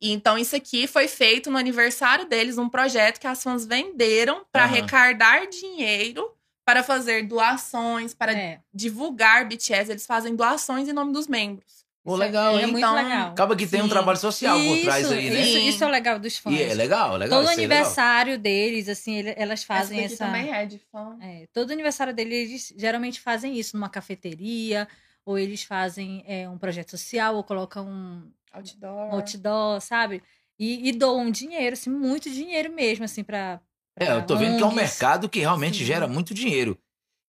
E 0.00 0.12
Então 0.12 0.36
isso 0.38 0.54
aqui 0.54 0.86
foi 0.86 1.08
feito 1.08 1.50
no 1.50 1.58
aniversário 1.58 2.26
deles, 2.26 2.58
um 2.58 2.68
projeto 2.68 3.18
que 3.18 3.26
as 3.26 3.42
fãs 3.42 3.64
venderam 3.66 4.44
para 4.52 4.64
Aham. 4.64 4.72
arrecadar 4.74 5.46
dinheiro 5.48 6.30
para 6.66 6.82
fazer 6.82 7.22
doações, 7.26 8.12
para 8.12 8.32
É, 8.32 8.60
divulgar 8.74 9.46
BTS. 9.48 9.90
Eles 9.90 10.04
fazem 10.04 10.34
doações 10.34 10.88
em 10.88 10.92
nome 10.92 11.12
dos 11.12 11.28
membros. 11.28 11.86
Pô, 12.02 12.14
legal, 12.16 12.56
é 12.56 12.62
hein? 12.62 12.66
muito 12.66 12.78
Então, 12.78 12.94
legal. 12.94 13.30
Acaba 13.30 13.56
que 13.56 13.66
tem 13.66 13.80
um 13.80 13.84
Sim. 13.84 13.90
trabalho 13.90 14.18
social 14.18 14.56
por 14.58 14.80
trás 14.82 15.10
aí, 15.10 15.30
né? 15.30 15.40
Isso, 15.40 15.52
Sim. 15.58 15.68
isso 15.68 15.82
é 15.84 15.86
o 15.86 15.90
legal 15.90 16.18
dos 16.20 16.38
fãs. 16.38 16.54
E 16.54 16.62
é 16.62 16.74
legal, 16.74 17.16
legal. 17.16 17.40
Todo 17.40 17.50
isso 17.50 17.58
aí 17.58 17.64
é 17.64 17.68
legal. 17.68 17.78
aniversário 17.78 18.38
deles, 18.38 18.88
assim, 18.88 19.22
elas 19.36 19.64
fazem 19.64 20.00
essa. 20.04 20.14
essa. 20.14 20.26
também 20.26 20.52
é 20.52 20.66
de 20.66 20.78
fã. 20.90 21.16
É, 21.20 21.46
todo 21.52 21.72
aniversário 21.72 22.12
deles, 22.14 22.48
eles 22.50 22.74
geralmente 22.76 23.20
fazem 23.20 23.58
isso 23.58 23.76
numa 23.76 23.88
cafeteria, 23.88 24.86
ou 25.24 25.36
eles 25.38 25.62
fazem 25.64 26.22
é, 26.26 26.48
um 26.48 26.58
projeto 26.58 26.90
social, 26.90 27.34
ou 27.36 27.42
colocam 27.44 27.86
um, 27.88 28.30
Outdoor. 28.52 29.08
um 29.08 29.12
outdoor, 29.16 29.80
sabe? 29.80 30.22
E, 30.58 30.88
e 30.88 30.92
doam 30.92 31.28
dinheiro, 31.30 31.74
assim, 31.74 31.90
muito 31.90 32.30
dinheiro 32.30 32.72
mesmo, 32.72 33.04
assim, 33.04 33.22
pra. 33.24 33.60
É, 33.98 34.12
eu 34.12 34.26
tô 34.26 34.36
vendo 34.36 34.56
que 34.58 34.62
é 34.62 34.66
um 34.66 34.74
mercado 34.74 35.28
que 35.28 35.40
realmente 35.40 35.78
Sim. 35.78 35.84
gera 35.84 36.06
muito 36.06 36.34
dinheiro. 36.34 36.78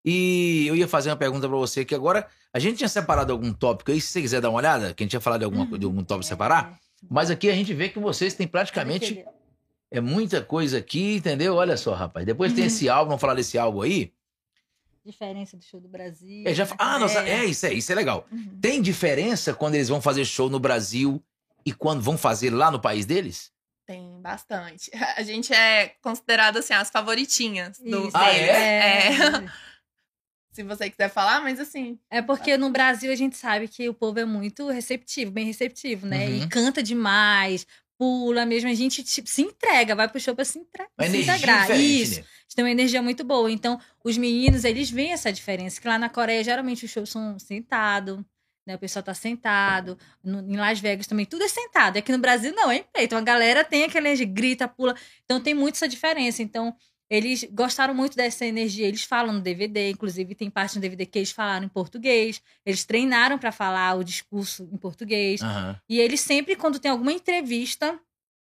E 0.04 0.66
eu 0.68 0.76
ia 0.76 0.88
fazer 0.88 1.10
uma 1.10 1.16
pergunta 1.16 1.48
pra 1.48 1.58
você 1.58 1.84
que 1.86 1.96
agora 1.96 2.28
a 2.54 2.60
gente 2.60 2.78
tinha 2.78 2.88
separado 2.90 3.32
algum 3.32 3.54
tópico 3.54 3.92
aí, 3.92 4.00
se 4.02 4.08
você 4.08 4.22
quiser 4.22 4.42
dar 4.42 4.50
uma 4.50 4.58
olhada, 4.58 4.94
que 4.94 5.04
a 5.04 5.06
gente 5.06 5.12
tinha 5.12 5.22
falado 5.22 5.40
de, 5.40 5.46
alguma, 5.46 5.66
Uhum. 5.66 5.78
de 5.78 5.86
algum 5.86 6.04
tópico 6.04 6.26
separar, 6.26 6.78
mas 7.10 7.30
aqui 7.30 7.50
a 7.50 7.54
gente 7.56 7.74
vê 7.74 7.90
que 7.90 8.00
vocês 8.00 8.34
têm 8.34 8.48
praticamente 8.48 9.24
é 9.90 10.02
muita 10.02 10.42
coisa 10.42 10.78
aqui, 10.80 11.16
entendeu? 11.16 11.56
Olha 11.56 11.78
só, 11.78 11.94
rapaz. 11.94 12.26
Depois 12.26 12.52
tem 12.54 12.62
Uhum. 12.64 12.68
esse 12.68 12.90
álbum, 12.90 13.10
vamos 13.10 13.22
falar 13.22 13.36
desse 13.36 13.58
álbum 13.58 13.82
aí. 13.82 14.12
Diferença 15.06 15.56
do 15.56 15.64
show 15.64 15.80
do 15.80 15.88
Brasil. 15.88 16.44
É, 16.46 16.54
já, 16.54 16.68
ah, 16.78 17.00
nossa, 17.00 17.20
É. 17.22 17.40
é 17.40 17.46
isso, 17.46 17.66
é 17.66 17.74
isso 17.74 17.90
é 17.92 17.96
legal. 17.96 18.26
Uhum. 18.30 18.58
Tem 18.62 18.82
diferença 18.82 19.54
quando 19.54 19.76
eles 19.76 19.88
vão 19.88 20.02
fazer 20.02 20.26
show 20.26 20.50
no 20.50 20.60
Brasil 20.60 21.24
e 21.66 21.72
quando 21.72 22.02
vão 22.02 22.18
fazer 22.18 22.50
lá 22.50 22.70
no 22.70 22.80
país 22.80 23.06
deles? 23.06 23.52
Tem 23.88 24.22
bastante. 24.22 24.92
A 25.16 25.24
gente 25.24 25.54
é 25.54 25.96
considerado 26.02 26.58
assim 26.58 26.74
as 26.74 26.90
favoritinhas 26.90 27.80
do 27.80 28.10
Ah, 28.14 28.30
é? 28.30 29.08
é. 29.08 29.12
Se 30.52 30.64
você 30.64 30.90
quiser 30.90 31.10
falar, 31.10 31.40
mas 31.42 31.60
assim, 31.60 32.00
É 32.10 32.22
porque 32.22 32.58
no 32.58 32.70
Brasil 32.70 33.12
a 33.12 33.16
gente 33.16 33.38
sabe 33.38 33.68
que 33.68 33.88
o 33.88 33.94
povo 33.94 34.20
é 34.20 34.26
muito 34.26 34.68
receptivo, 34.70 35.32
bem 35.32 35.46
receptivo, 35.46 36.06
né? 36.08 36.28
Uhum. 36.28 36.44
E 36.44 36.48
canta 36.50 36.82
demais, 36.82 37.66
pula 37.98 38.44
mesmo. 38.46 38.68
A 38.70 38.74
gente 38.74 39.04
tipo, 39.04 39.30
se 39.30 39.44
entrega, 39.44 39.96
vai 39.96 40.08
pro 40.10 40.20
show 40.20 40.36
pra 40.36 40.44
se, 40.44 40.58
entre... 40.60 40.84
Uma 41.00 41.08
se 41.10 41.18
integrar. 41.22 41.62
diferente, 41.62 42.02
Isso. 42.02 42.20
né? 42.22 42.26
A 42.26 42.42
gente 42.42 42.56
tem 42.56 42.66
uma 42.66 42.72
energia 42.72 43.02
muito 43.04 43.24
boa. 43.24 43.52
Então, 43.52 43.80
os 44.04 44.18
meninos, 44.18 44.64
eles 44.64 44.90
veem 44.90 45.14
essa 45.14 45.32
diferença. 45.32 45.80
Que 45.80 45.88
lá 45.88 46.00
na 46.00 46.10
Coreia, 46.10 46.44
geralmente, 46.44 46.86
os 46.86 46.92
shows 46.92 47.10
são 47.12 47.38
sentados, 47.38 48.20
né? 48.68 48.76
O 48.76 48.80
pessoal 48.80 49.02
tá 49.02 49.14
sentado. 49.14 49.98
No- 50.24 50.42
em 50.42 50.58
Las 50.58 50.80
Vegas 50.80 51.08
também, 51.08 51.26
tudo 51.26 51.44
é 51.44 51.48
sentado. 51.48 51.98
Aqui 51.98 52.12
no 52.12 52.20
Brasil, 52.20 52.54
não, 52.54 52.70
é 52.70 52.84
pé. 52.84 53.04
Então, 53.04 53.18
a 53.18 53.22
galera 53.22 53.64
tem 53.64 53.86
aquela 53.86 54.08
energia, 54.08 54.26
grita, 54.28 54.68
pula. 54.68 54.96
Então, 55.26 55.40
tem 55.42 55.54
muito 55.54 55.76
essa 55.76 55.88
diferença. 55.88 56.44
Então, 56.44 56.76
eles 57.10 57.46
gostaram 57.52 57.94
muito 57.96 58.18
dessa 58.18 58.46
energia. 58.46 58.86
Eles 58.86 59.04
falam 59.04 59.34
no 59.36 59.40
DVD, 59.40 59.92
inclusive 59.92 60.36
tem 60.36 60.50
parte 60.50 60.76
no 60.76 60.82
DVD 60.82 61.06
que 61.06 61.18
eles 61.18 61.32
falaram 61.32 61.66
em 61.66 61.70
português. 61.70 62.42
Eles 62.66 62.84
treinaram 62.84 63.40
para 63.40 63.52
falar 63.54 63.96
o 63.96 64.04
discurso 64.04 64.68
em 64.72 64.78
português. 64.78 65.42
Aham. 65.42 65.80
E 65.88 66.00
eles 66.02 66.20
sempre, 66.20 66.58
quando 66.58 66.80
tem 66.80 66.92
alguma 66.92 67.14
entrevista, 67.14 67.98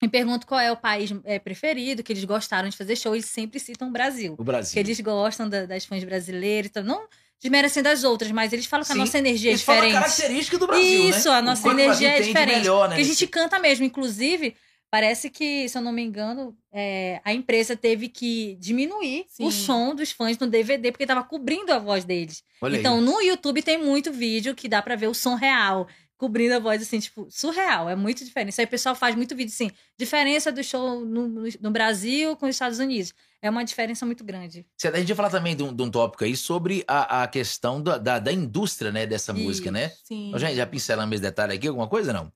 me 0.03 0.09
perguntam 0.09 0.45
qual 0.47 0.59
é 0.59 0.69
o 0.71 0.75
país 0.75 1.11
é, 1.23 1.39
preferido, 1.39 2.03
que 2.03 2.11
eles 2.11 2.25
gostaram 2.25 2.67
de 2.67 2.75
fazer 2.75 2.95
show, 2.97 3.13
eles 3.15 3.27
sempre 3.27 3.57
citam 3.59 3.87
o 3.87 3.91
Brasil. 3.91 4.35
O 4.37 4.43
Brasil. 4.43 4.73
Que 4.73 4.79
eles 4.79 4.99
gostam 4.99 5.47
da- 5.47 5.65
das 5.65 5.85
fãs 5.85 6.03
brasileiras, 6.03 6.69
então 6.69 6.83
não 6.83 7.07
desmerecendo 7.41 7.89
as 7.89 8.03
outras, 8.03 8.31
mas 8.31 8.53
eles 8.53 8.65
falam 8.65 8.83
que 8.85 8.91
Sim. 8.93 8.99
a 8.99 9.03
nossa 9.03 9.17
energia 9.17 9.49
é 9.49 9.53
Eles 9.53 9.63
falam 9.63 9.81
a 9.81 9.85
diferente. 9.87 10.03
característica 10.03 10.57
do 10.59 10.67
Brasil, 10.67 11.09
Isso, 11.09 11.29
né? 11.29 11.35
a 11.35 11.41
nossa 11.41 11.67
energia 11.69 12.09
é 12.09 12.19
de 12.21 12.27
diferente. 12.27 12.57
Melhor, 12.59 12.83
né? 12.89 12.95
Porque 12.95 13.01
a 13.01 13.05
gente 13.13 13.27
canta 13.27 13.57
mesmo. 13.59 13.83
Inclusive, 13.83 14.55
parece 14.91 15.29
que, 15.29 15.67
se 15.67 15.77
eu 15.77 15.81
não 15.81 15.91
me 15.91 16.03
engano, 16.03 16.55
é, 16.71 17.19
a 17.25 17.33
empresa 17.33 17.75
teve 17.75 18.09
que 18.09 18.55
diminuir 18.59 19.25
Sim. 19.27 19.45
o 19.45 19.51
som 19.51 19.95
dos 19.95 20.11
fãs 20.11 20.37
no 20.37 20.45
DVD, 20.47 20.91
porque 20.91 21.05
tava 21.05 21.23
cobrindo 21.23 21.73
a 21.73 21.79
voz 21.79 22.05
deles. 22.05 22.43
Olha. 22.61 22.77
Então, 22.77 23.01
no 23.01 23.19
YouTube 23.21 23.63
tem 23.63 23.77
muito 23.83 24.11
vídeo 24.11 24.53
que 24.53 24.67
dá 24.67 24.81
pra 24.81 24.95
ver 24.95 25.07
o 25.07 25.13
som 25.13 25.33
real, 25.35 25.87
cobrindo 26.21 26.53
a 26.53 26.59
voz, 26.59 26.79
assim, 26.83 26.99
tipo, 26.99 27.25
surreal. 27.31 27.89
É 27.89 27.95
muito 27.95 28.23
diferente. 28.23 28.51
Isso 28.51 28.61
aí 28.61 28.65
o 28.67 28.69
pessoal 28.69 28.93
faz 28.93 29.15
muito 29.15 29.35
vídeo, 29.35 29.51
assim, 29.51 29.71
diferença 29.97 30.51
do 30.51 30.63
show 30.63 31.03
no, 31.03 31.27
no- 31.27 31.71
Brasil 31.71 32.37
com 32.37 32.45
os 32.45 32.51
Estados 32.55 32.77
Unidos. 32.77 33.11
É 33.41 33.49
uma 33.49 33.65
diferença 33.65 34.05
muito 34.05 34.23
grande. 34.23 34.63
A 34.83 34.99
gente 34.99 35.09
ia 35.09 35.15
falar 35.15 35.31
também 35.31 35.55
de 35.55 35.63
um, 35.63 35.73
de 35.73 35.81
um 35.81 35.89
tópico 35.89 36.23
aí 36.23 36.37
sobre 36.37 36.83
a, 36.87 37.23
a 37.23 37.27
questão 37.27 37.81
da, 37.81 37.97
da, 37.97 38.19
da 38.19 38.31
indústria, 38.31 38.91
né, 38.91 39.07
dessa 39.07 39.33
música, 39.33 39.69
Isso. 39.69 39.73
né? 39.73 39.91
sim. 40.03 40.31
Gente, 40.35 40.55
já 40.57 40.67
pincelamos 40.67 41.15
esse 41.15 41.23
detalhe 41.23 41.55
aqui, 41.55 41.67
alguma 41.67 41.87
coisa, 41.87 42.13
não? 42.13 42.31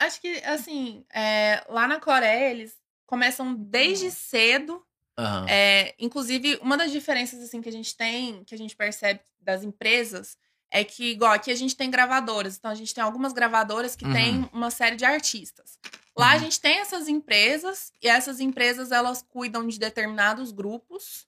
Acho 0.00 0.20
que, 0.20 0.42
assim, 0.44 1.04
é, 1.14 1.64
lá 1.68 1.86
na 1.86 2.00
Coreia, 2.00 2.50
eles 2.50 2.74
começam 3.06 3.54
desde 3.54 4.10
cedo. 4.10 4.82
Aham. 5.16 5.46
É, 5.48 5.94
inclusive, 5.96 6.58
uma 6.60 6.76
das 6.76 6.90
diferenças, 6.90 7.40
assim, 7.40 7.62
que 7.62 7.68
a 7.68 7.72
gente 7.72 7.96
tem, 7.96 8.42
que 8.42 8.52
a 8.52 8.58
gente 8.58 8.74
percebe 8.74 9.20
das 9.40 9.62
empresas, 9.62 10.36
é 10.72 10.82
que, 10.84 11.10
igual, 11.10 11.32
aqui 11.32 11.50
a 11.50 11.54
gente 11.54 11.76
tem 11.76 11.90
gravadoras. 11.90 12.56
Então, 12.56 12.70
a 12.70 12.74
gente 12.74 12.94
tem 12.94 13.04
algumas 13.04 13.32
gravadoras 13.32 13.94
que 13.94 14.04
Uhum. 14.06 14.12
têm 14.12 14.50
uma 14.52 14.70
série 14.70 14.96
de 14.96 15.04
artistas. 15.04 15.78
Lá 16.16 16.30
a 16.30 16.34
Uhum. 16.34 16.40
gente 16.40 16.60
tem 16.60 16.78
essas 16.78 17.08
empresas, 17.08 17.92
e 18.02 18.08
essas 18.08 18.40
empresas, 18.40 18.90
elas 18.90 19.22
cuidam 19.22 19.66
de 19.66 19.78
determinados 19.78 20.50
grupos. 20.50 21.26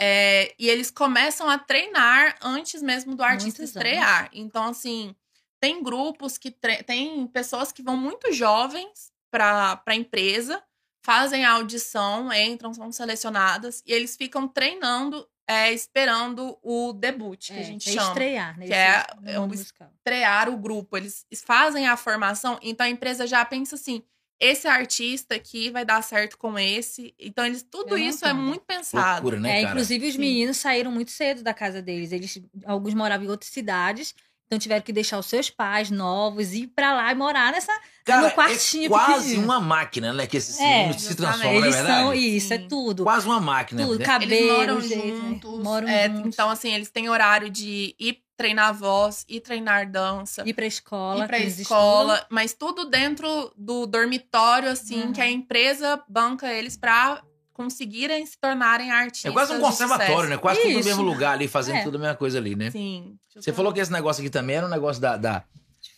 é, 0.00 0.54
e 0.60 0.68
eles 0.68 0.92
começam 0.92 1.50
a 1.50 1.58
treinar 1.58 2.36
antes 2.40 2.80
mesmo 2.80 3.16
do 3.16 3.22
artista 3.24 3.62
Muitos 3.62 3.74
estrear. 3.76 4.30
Então, 4.32 4.62
assim, 4.66 5.12
tem 5.60 5.82
grupos 5.82 6.38
que 6.38 6.52
tem 6.86 7.26
pessoas 7.26 7.72
que 7.72 7.82
vão 7.82 7.96
muito 7.96 8.32
jovens 8.32 9.10
para 9.28 9.82
a 9.84 9.94
empresa, 9.96 10.62
fazem 11.04 11.44
a 11.44 11.50
audição, 11.54 12.32
entram, 12.32 12.72
são 12.72 12.92
selecionadas 12.92 13.82
e 13.84 13.92
eles 13.92 14.14
ficam 14.16 14.46
treinando, 14.46 15.28
é, 15.48 15.72
esperando 15.72 16.58
o 16.62 16.92
debut, 16.92 17.46
que 17.46 17.52
É, 17.54 17.60
a 17.60 17.62
gente 17.62 17.88
é 17.88 17.92
chama. 17.92 18.08
estrear, 18.08 18.58
né? 18.58 18.66
que 18.66 18.72
é- 18.74 19.06
é 19.24 19.40
o 19.40 19.48
estrear 19.54 20.48
o 20.50 20.56
grupo. 20.58 20.96
Eles 20.96 21.24
fazem 21.44 21.86
a 21.88 21.96
formação, 21.96 22.58
então 22.62 22.84
a 22.86 22.90
empresa 22.90 23.26
já 23.26 23.42
pensa 23.44 23.74
assim: 23.74 24.02
esse 24.38 24.68
artista 24.68 25.34
aqui 25.34 25.70
vai 25.70 25.84
dar 25.84 26.02
certo 26.02 26.36
com 26.38 26.58
esse. 26.58 27.14
Então, 27.18 27.44
eles, 27.46 27.62
tudo 27.62 27.90
Eu 27.94 27.98
não 27.98 28.04
isso 28.06 28.24
é 28.26 28.32
muito 28.32 28.64
pensado. 28.66 29.22
Loucura, 29.22 29.40
né, 29.40 29.58
é, 29.58 29.62
cara? 29.62 29.72
inclusive 29.72 30.06
os 30.06 30.14
Sim. 30.14 30.20
meninos 30.20 30.56
saíram 30.58 30.92
muito 30.92 31.10
cedo 31.10 31.42
da 31.42 31.54
casa 31.54 31.80
deles. 31.82 32.12
Eles, 32.12 32.40
alguns 32.64 32.94
moravam 32.94 33.26
em 33.26 33.30
outras 33.30 33.50
cidades, 33.50 34.14
então 34.48 34.58
tiveram 34.58 34.80
que 34.82 34.92
deixar 34.92 35.18
os 35.18 35.26
seus 35.26 35.50
pais 35.50 35.90
novos 35.90 36.54
ir 36.54 36.68
pra 36.68 36.94
lá 36.94 37.12
e 37.12 37.14
morar 37.14 37.52
nessa. 37.52 37.70
Cara, 38.04 38.22
no 38.22 38.30
quartinho 38.32 38.86
é 38.86 38.88
quase 38.88 39.36
uma 39.36 39.60
máquina, 39.60 40.14
né? 40.14 40.26
Que 40.26 40.38
esses 40.38 40.58
É, 40.58 40.78
meninos 40.78 41.02
se 41.02 41.14
transformam, 41.14 41.52
não 41.52 41.60
é 41.62 41.66
Eles 41.66 41.74
verdade? 41.76 42.00
são 42.02 42.14
isso, 42.14 42.54
é 42.54 42.58
Sim. 42.58 42.68
tudo. 42.68 43.04
Quase 43.04 43.26
uma 43.26 43.38
máquina, 43.40 43.82
Tudo, 43.84 43.98
né? 43.98 44.04
cabelo, 44.06 44.32
Eles 44.32 44.50
moram 44.56 44.80
jeito, 44.80 45.04
né? 45.22 45.28
juntos. 45.28 45.62
Moram 45.62 45.88
é, 45.88 46.08
juntos. 46.08 46.26
Então, 46.34 46.48
assim, 46.50 46.72
eles 46.74 46.90
têm 46.90 47.10
horário 47.10 47.50
de 47.50 47.94
ir 48.00 48.22
treinar 48.34 48.72
voz, 48.72 49.26
ir 49.28 49.40
treinar 49.40 49.90
dança. 49.90 50.42
ir 50.46 50.54
pra 50.54 50.64
escola. 50.64 51.24
ir 51.24 51.26
pra 51.26 51.38
eles 51.38 51.58
escola, 51.58 52.24
mas 52.30 52.54
tudo 52.54 52.86
dentro 52.88 53.52
do 53.56 53.84
dormitório, 53.84 54.70
assim, 54.70 55.02
Uhum. 55.02 55.12
que 55.12 55.20
a 55.20 55.28
empresa 55.28 56.02
banca 56.08 56.50
eles 56.50 56.76
pra 56.76 57.20
conseguirem 57.58 58.24
se 58.24 58.38
tornarem 58.40 58.90
artistas. 58.90 59.28
É 59.30 59.32
quase 59.34 59.52
um 59.52 59.60
conservatório, 59.60 60.30
né? 60.30 60.36
Quase 60.38 60.60
tudo 60.60 60.72
no 60.72 60.78
Isso. 60.80 60.88
mesmo 60.88 61.02
lugar 61.02 61.32
ali, 61.32 61.48
fazendo 61.48 61.78
É. 61.78 61.82
tudo 61.82 61.96
a 61.96 62.00
mesma 62.00 62.14
coisa 62.14 62.38
ali, 62.38 62.54
né? 62.54 62.70
Sim. 62.70 63.16
Você 63.34 63.52
falou 63.52 63.72
que 63.72 63.80
esse 63.80 63.92
negócio 63.92 64.20
aqui 64.22 64.30
também 64.30 64.56
era 64.56 64.64
um 64.66 64.70
negócio 64.70 65.02
da. 65.02 65.16
da 65.16 65.44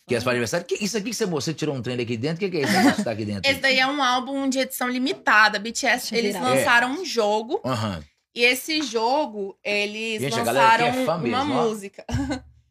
que 0.08 0.14
é 0.16 0.20
para 0.20 0.30
aniversário. 0.32 0.66
Que, 0.66 0.82
isso 0.82 0.96
aqui 0.96 1.10
que 1.10 1.14
você, 1.14 1.24
você 1.26 1.54
tirou 1.54 1.74
um 1.76 1.82
trem 1.82 2.00
aqui 2.00 2.16
dentro, 2.16 2.36
o 2.36 2.40
que, 2.40 2.50
que 2.50 2.56
é 2.56 2.60
esse 2.62 2.72
negócio 2.72 2.96
que 2.96 3.04
tá 3.04 3.10
aqui 3.12 3.24
dentro? 3.24 3.48
Esse 3.48 3.60
daí 3.60 3.78
é 3.78 3.86
um 3.86 4.02
álbum 4.02 4.48
de 4.48 4.58
edição 4.58 4.88
limitada. 4.88 5.58
BTS, 5.58 6.14
eles 6.16 6.34
virar. 6.34 6.48
lançaram 6.48 6.90
um 6.92 7.04
jogo. 7.04 7.60
Aham. 7.64 8.02
E 8.34 8.42
esse 8.42 8.82
jogo, 8.82 9.56
eles 9.62 10.20
Gente, 10.22 10.34
aqui 10.34 10.44
lançaram 10.46 10.86
é 10.86 10.90
uma 10.92 11.18
mesmo, 11.18 11.44
música. 11.46 12.04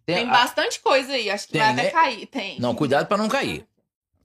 Tem, 0.05 0.23
a- 0.27 0.31
bastante 0.31 0.79
coisa 0.81 1.13
aí. 1.13 1.29
Acho 1.29 1.45
que 1.47 1.53
Tem, 1.53 1.61
vai 1.61 1.73
né? 1.73 1.81
até 1.83 1.91
cair. 1.91 2.25
Tem. 2.27 2.59
Não, 2.59 2.73
cuidado 2.75 3.05
pra 3.07 3.17
não 3.17 3.27
cair. 3.29 3.65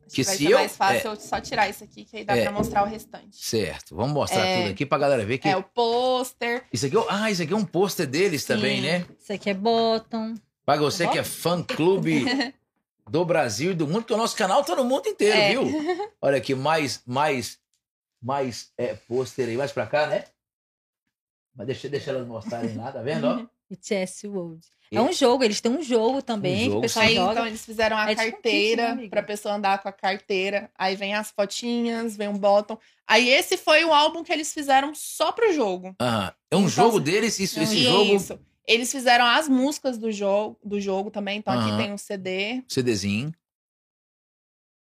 Acho 0.06 0.14
que 0.16 0.22
vai 0.24 0.36
se 0.36 0.42
ser 0.44 0.50
eu- 0.52 0.58
mais 0.58 0.76
fácil 0.76 1.10
eu 1.10 1.16
só 1.16 1.40
tirar 1.40 1.68
isso 1.68 1.82
aqui, 1.84 2.04
que 2.04 2.16
aí 2.18 2.24
dá 2.24 2.36
É. 2.36 2.42
pra 2.42 2.52
mostrar 2.52 2.82
o 2.82 2.86
restante. 2.86 3.36
Certo. 3.36 3.96
Vamos 3.96 4.12
mostrar 4.12 4.44
É. 4.44 4.60
tudo 4.62 4.70
aqui 4.72 4.84
pra 4.86 4.98
galera 4.98 5.24
ver 5.24 5.38
que. 5.38 5.48
É 5.48 5.56
o 5.56 5.62
pôster. 5.62 6.64
Isso 6.72 6.86
aqui, 6.86 6.96
é- 6.96 7.06
ah, 7.08 7.30
isso 7.30 7.42
aqui 7.42 7.52
é 7.52 7.56
um 7.56 7.64
pôster 7.64 8.06
deles 8.06 8.42
Sim. 8.42 8.48
também, 8.48 8.80
né? 8.82 9.06
Isso 9.18 9.32
aqui 9.32 9.50
é 9.50 9.54
bottom. 9.54 10.34
Pra 10.64 10.76
você 10.76 11.06
que 11.08 11.18
é 11.18 11.24
fã 11.24 11.62
clube 11.62 12.24
do 13.08 13.24
Brasil 13.24 13.72
e 13.72 13.74
do 13.74 13.86
mundo, 13.86 14.00
porque 14.02 14.14
o 14.14 14.16
nosso 14.18 14.36
canal 14.36 14.64
tá 14.64 14.74
no 14.76 14.84
mundo 14.84 15.06
inteiro, 15.08 15.36
É. 15.36 15.50
viu? 15.50 15.62
Olha 16.22 16.38
aqui, 16.38 16.54
mais, 16.54 17.02
mais, 17.06 17.58
mais 18.22 18.72
é, 18.78 18.94
pôster 18.94 19.48
aí, 19.48 19.56
mais 19.56 19.72
pra 19.72 19.86
cá, 19.86 20.06
né? 20.06 20.24
Mas 21.54 21.66
deixa, 21.66 21.88
deixa 21.88 22.10
elas 22.10 22.26
mostrarem 22.26 22.76
lá, 22.76 22.90
tá 22.90 23.00
vendo? 23.02 23.26
Ó? 23.26 23.46
BTS 23.70 24.26
World. 24.26 24.66
É 24.92 25.00
um 25.00 25.12
jogo, 25.12 25.42
eles 25.42 25.60
têm 25.60 25.72
um 25.72 25.82
jogo 25.82 26.22
também, 26.22 26.54
Um 26.54 26.58
que 26.58 26.64
jogo, 26.66 26.78
o 26.78 26.80
pessoal 26.82 27.04
Aí, 27.06 27.14
joga. 27.14 27.32
então, 27.32 27.46
eles 27.46 27.64
fizeram 27.64 27.96
a 27.96 28.10
É 28.10 28.14
carteira 28.14 28.90
amiga? 28.92 29.10
pra 29.10 29.22
pessoa 29.22 29.54
andar 29.54 29.82
com 29.82 29.88
a 29.88 29.92
carteira. 29.92 30.70
Aí 30.78 30.94
vem 30.94 31.14
as 31.14 31.30
fotinhas, 31.30 32.16
vem 32.16 32.28
um 32.28 32.38
bottom. 32.38 32.78
Aí 33.06 33.28
esse 33.28 33.56
foi 33.56 33.84
o 33.84 33.92
álbum 33.92 34.22
que 34.22 34.32
eles 34.32 34.52
fizeram 34.52 34.94
só 34.94 35.32
pro 35.32 35.52
jogo. 35.52 35.94
Aham. 36.00 36.32
É 36.50 36.56
um 36.56 36.60
Então, 36.60 36.68
jogo 36.68 36.96
assim, 36.96 37.04
deles, 37.04 37.38
isso, 37.40 37.60
esse 37.60 37.78
E 37.78 37.82
jogo, 37.84 38.14
Isso. 38.14 38.38
Eles 38.66 38.90
fizeram 38.90 39.26
as 39.26 39.48
músicas 39.48 39.98
do 39.98 40.10
jogo, 40.12 40.58
do 40.64 40.80
jogo 40.80 41.10
também. 41.10 41.38
Então 41.38 41.52
Aham. 41.52 41.68
aqui 41.68 41.76
tem 41.76 41.92
um 41.92 41.98
CD. 41.98 42.62
CDzinho. 42.68 43.32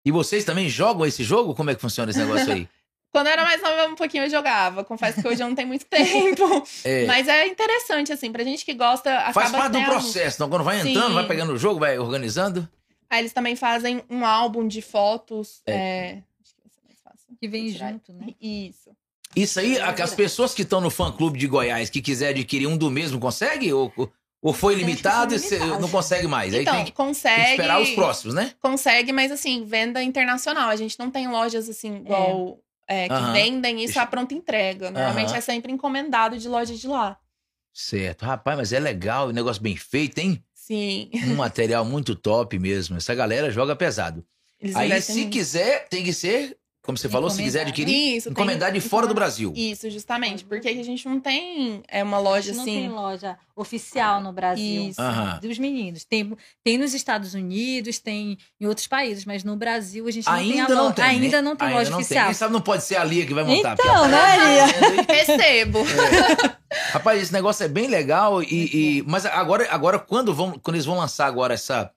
E 0.04 0.10
vocês 0.10 0.44
também 0.44 0.68
jogam 0.68 1.06
esse 1.06 1.22
jogo? 1.24 1.54
Como 1.54 1.70
é 1.70 1.74
que 1.74 1.80
funciona 1.80 2.10
esse 2.10 2.20
negócio 2.20 2.52
aí? 2.52 2.68
Quando 3.12 3.26
eu 3.26 3.32
era 3.34 3.44
mais 3.44 3.60
nova, 3.60 3.86
um 3.88 3.94
pouquinho 3.94 4.24
eu 4.24 4.30
jogava. 4.30 4.82
Confesso 4.82 5.20
que 5.20 5.28
hoje 5.28 5.42
eu 5.42 5.46
não 5.48 5.54
tenho 5.54 5.68
muito 5.68 5.84
tempo. 5.90 6.66
É, 6.82 7.04
Mas 7.04 7.28
é 7.28 7.46
interessante, 7.46 8.10
assim, 8.12 8.32
pra 8.32 8.42
gente 8.42 8.64
que 8.64 8.72
gosta. 8.72 9.14
Acaba 9.18 9.32
faz 9.34 9.50
que 9.50 9.56
parte 9.56 9.72
do 9.72 9.78
tem 9.78 9.84
processo. 9.84 10.36
Então, 10.38 10.48
quando 10.48 10.64
vai 10.64 10.80
entrando, 10.80 11.08
Sim. 11.08 11.14
vai 11.14 11.26
pegando 11.26 11.52
o 11.52 11.58
jogo, 11.58 11.78
vai 11.78 11.98
organizando. 11.98 12.66
Aí 13.10 13.20
eles 13.20 13.32
também 13.34 13.54
fazem 13.54 14.02
um 14.08 14.24
álbum 14.24 14.66
de 14.66 14.80
fotos. 14.80 15.60
É. 15.66 15.72
é, 15.74 16.22
Acho 16.42 16.54
que 16.54 16.60
vai 16.62 16.70
ser 16.70 16.80
mais 16.88 17.00
fácil. 17.04 17.36
Que 17.38 17.46
vem 17.46 17.68
junto, 17.68 18.12
né? 18.14 18.28
Isso. 18.40 18.90
Isso 19.36 19.60
aí, 19.60 19.76
É 19.76 19.82
as 20.02 20.14
pessoas 20.14 20.54
que 20.54 20.62
estão 20.62 20.80
no 20.80 20.88
fã-clube 20.90 21.38
de 21.38 21.46
Goiás, 21.46 21.90
que 21.90 22.00
quiser 22.00 22.30
adquirir 22.30 22.66
um 22.66 22.76
do 22.78 22.90
mesmo, 22.90 23.20
consegue? 23.20 23.70
Ou, 23.72 23.92
ou 24.42 24.52
foi 24.54 24.74
Tem, 24.74 24.84
limitado 24.84 25.38
foi 25.38 25.46
e 25.48 25.58
limitado. 25.58 25.80
não 25.82 25.88
consegue 25.90 26.26
mais? 26.26 26.54
aí 26.54 26.62
então, 26.62 26.74
tem 26.76 26.84
que, 26.86 26.92
consegue. 26.92 27.36
tem 27.36 27.44
que 27.44 27.50
esperar 27.52 27.80
os 27.80 27.90
próximos, 27.90 28.34
né? 28.34 28.52
Consegue, 28.60 29.12
mas 29.12 29.30
assim, 29.30 29.64
venda 29.64 30.02
internacional. 30.02 30.68
A 30.70 30.76
gente 30.76 30.98
não 30.98 31.10
tem 31.10 31.28
lojas 31.28 31.68
assim, 31.68 31.96
igual. 31.96 32.58
É, 32.88 33.08
que 33.08 33.14
Aham. 33.14 33.32
vendem 33.32 33.82
isso 33.84 33.98
à 33.98 34.06
pronta 34.06 34.34
entrega. 34.34 34.90
Normalmente 34.90 35.28
Aham. 35.30 35.38
é 35.38 35.40
sempre 35.40 35.72
encomendado 35.72 36.38
de 36.38 36.48
loja 36.48 36.74
de 36.74 36.86
lá. 36.86 37.18
Certo. 37.72 38.24
Rapaz, 38.24 38.56
mas 38.58 38.72
é 38.72 38.78
legal, 38.78 39.28
o 39.28 39.32
negócio 39.32 39.62
bem 39.62 39.76
feito, 39.76 40.18
hein? 40.18 40.42
Sim. 40.54 41.10
Um 41.26 41.36
material 41.36 41.84
muito 41.84 42.14
top 42.14 42.58
mesmo. 42.58 42.96
Essa 42.96 43.14
galera 43.14 43.50
joga 43.50 43.74
pesado. 43.74 44.24
Eles 44.60 44.76
Aí, 44.76 45.02
se 45.02 45.12
muito. 45.14 45.32
quiser, 45.32 45.88
tem 45.88 46.04
que 46.04 46.12
ser, 46.12 46.56
como 46.82 46.98
você 46.98 47.08
falou, 47.08 47.30
se 47.30 47.40
quiser 47.40 47.60
adquirir, 47.62 48.16
Isso, 48.16 48.24
tem- 48.24 48.32
encomendar 48.32 48.72
de 48.72 48.80
fora 48.80 49.06
do 49.06 49.14
Brasil. 49.14 49.52
Isso, 49.56 49.88
justamente. 49.88 50.44
Porque 50.44 50.68
a 50.68 50.82
gente 50.82 51.06
não 51.08 51.20
tem 51.20 51.80
é, 51.86 52.02
uma 52.02 52.16
A 52.16 52.20
loja 52.20 52.48
gente 52.48 52.56
não 52.56 52.62
assim. 52.64 52.74
tem 52.80 52.88
loja 52.88 53.38
oficial 53.54 54.20
no 54.20 54.32
Brasil 54.32 54.88
Isso. 54.88 55.00
Aham. 55.00 55.38
dos 55.40 55.58
meninos. 55.58 56.04
Tem, 56.04 56.36
tem 56.64 56.76
nos 56.78 56.92
Estados 56.92 57.34
Unidos, 57.34 58.00
tem 58.00 58.36
em 58.60 58.66
outros 58.66 58.88
países, 58.88 59.24
mas 59.24 59.44
no 59.44 59.54
Brasil 59.56 60.08
a 60.08 60.10
gente 60.10 60.26
não 60.26 60.34
tem 60.36 60.42
a 60.42 60.62
Ainda 60.64 60.74
loja. 60.74 60.82
não 60.82 60.92
tem. 60.92 61.04
Ainda 61.04 61.36
né? 61.36 61.42
não 61.42 61.56
tem 61.56 61.68
Ainda 61.68 61.78
loja 61.78 61.90
não 61.90 61.98
oficial. 61.98 62.24
Quem 62.26 62.34
sabe 62.34 62.52
não 62.52 62.60
pode 62.60 62.82
ser 62.82 62.96
a 62.96 63.04
Lia 63.04 63.24
que 63.24 63.32
vai 63.34 63.44
montar. 63.44 63.74
Então, 63.74 63.94
porque 63.94 64.08
né, 64.08 64.36
Lia? 64.36 64.64
aí. 64.64 65.16
Recebo. 65.18 65.78
Rapaz, 66.92 67.22
esse 67.22 67.32
negócio 67.32 67.62
é 67.64 67.68
bem 67.68 67.86
legal 67.86 68.42
e, 68.42 68.46
e- 68.98 69.02
mas 69.06 69.24
agora, 69.26 69.68
agora 69.70 69.98
quando 69.98 70.34
vão, 70.34 70.58
quando 70.58 70.74
eles 70.76 70.86
vão 70.86 70.96
lançar 70.98 71.26
agora 71.26 71.54
essa, 71.54 71.92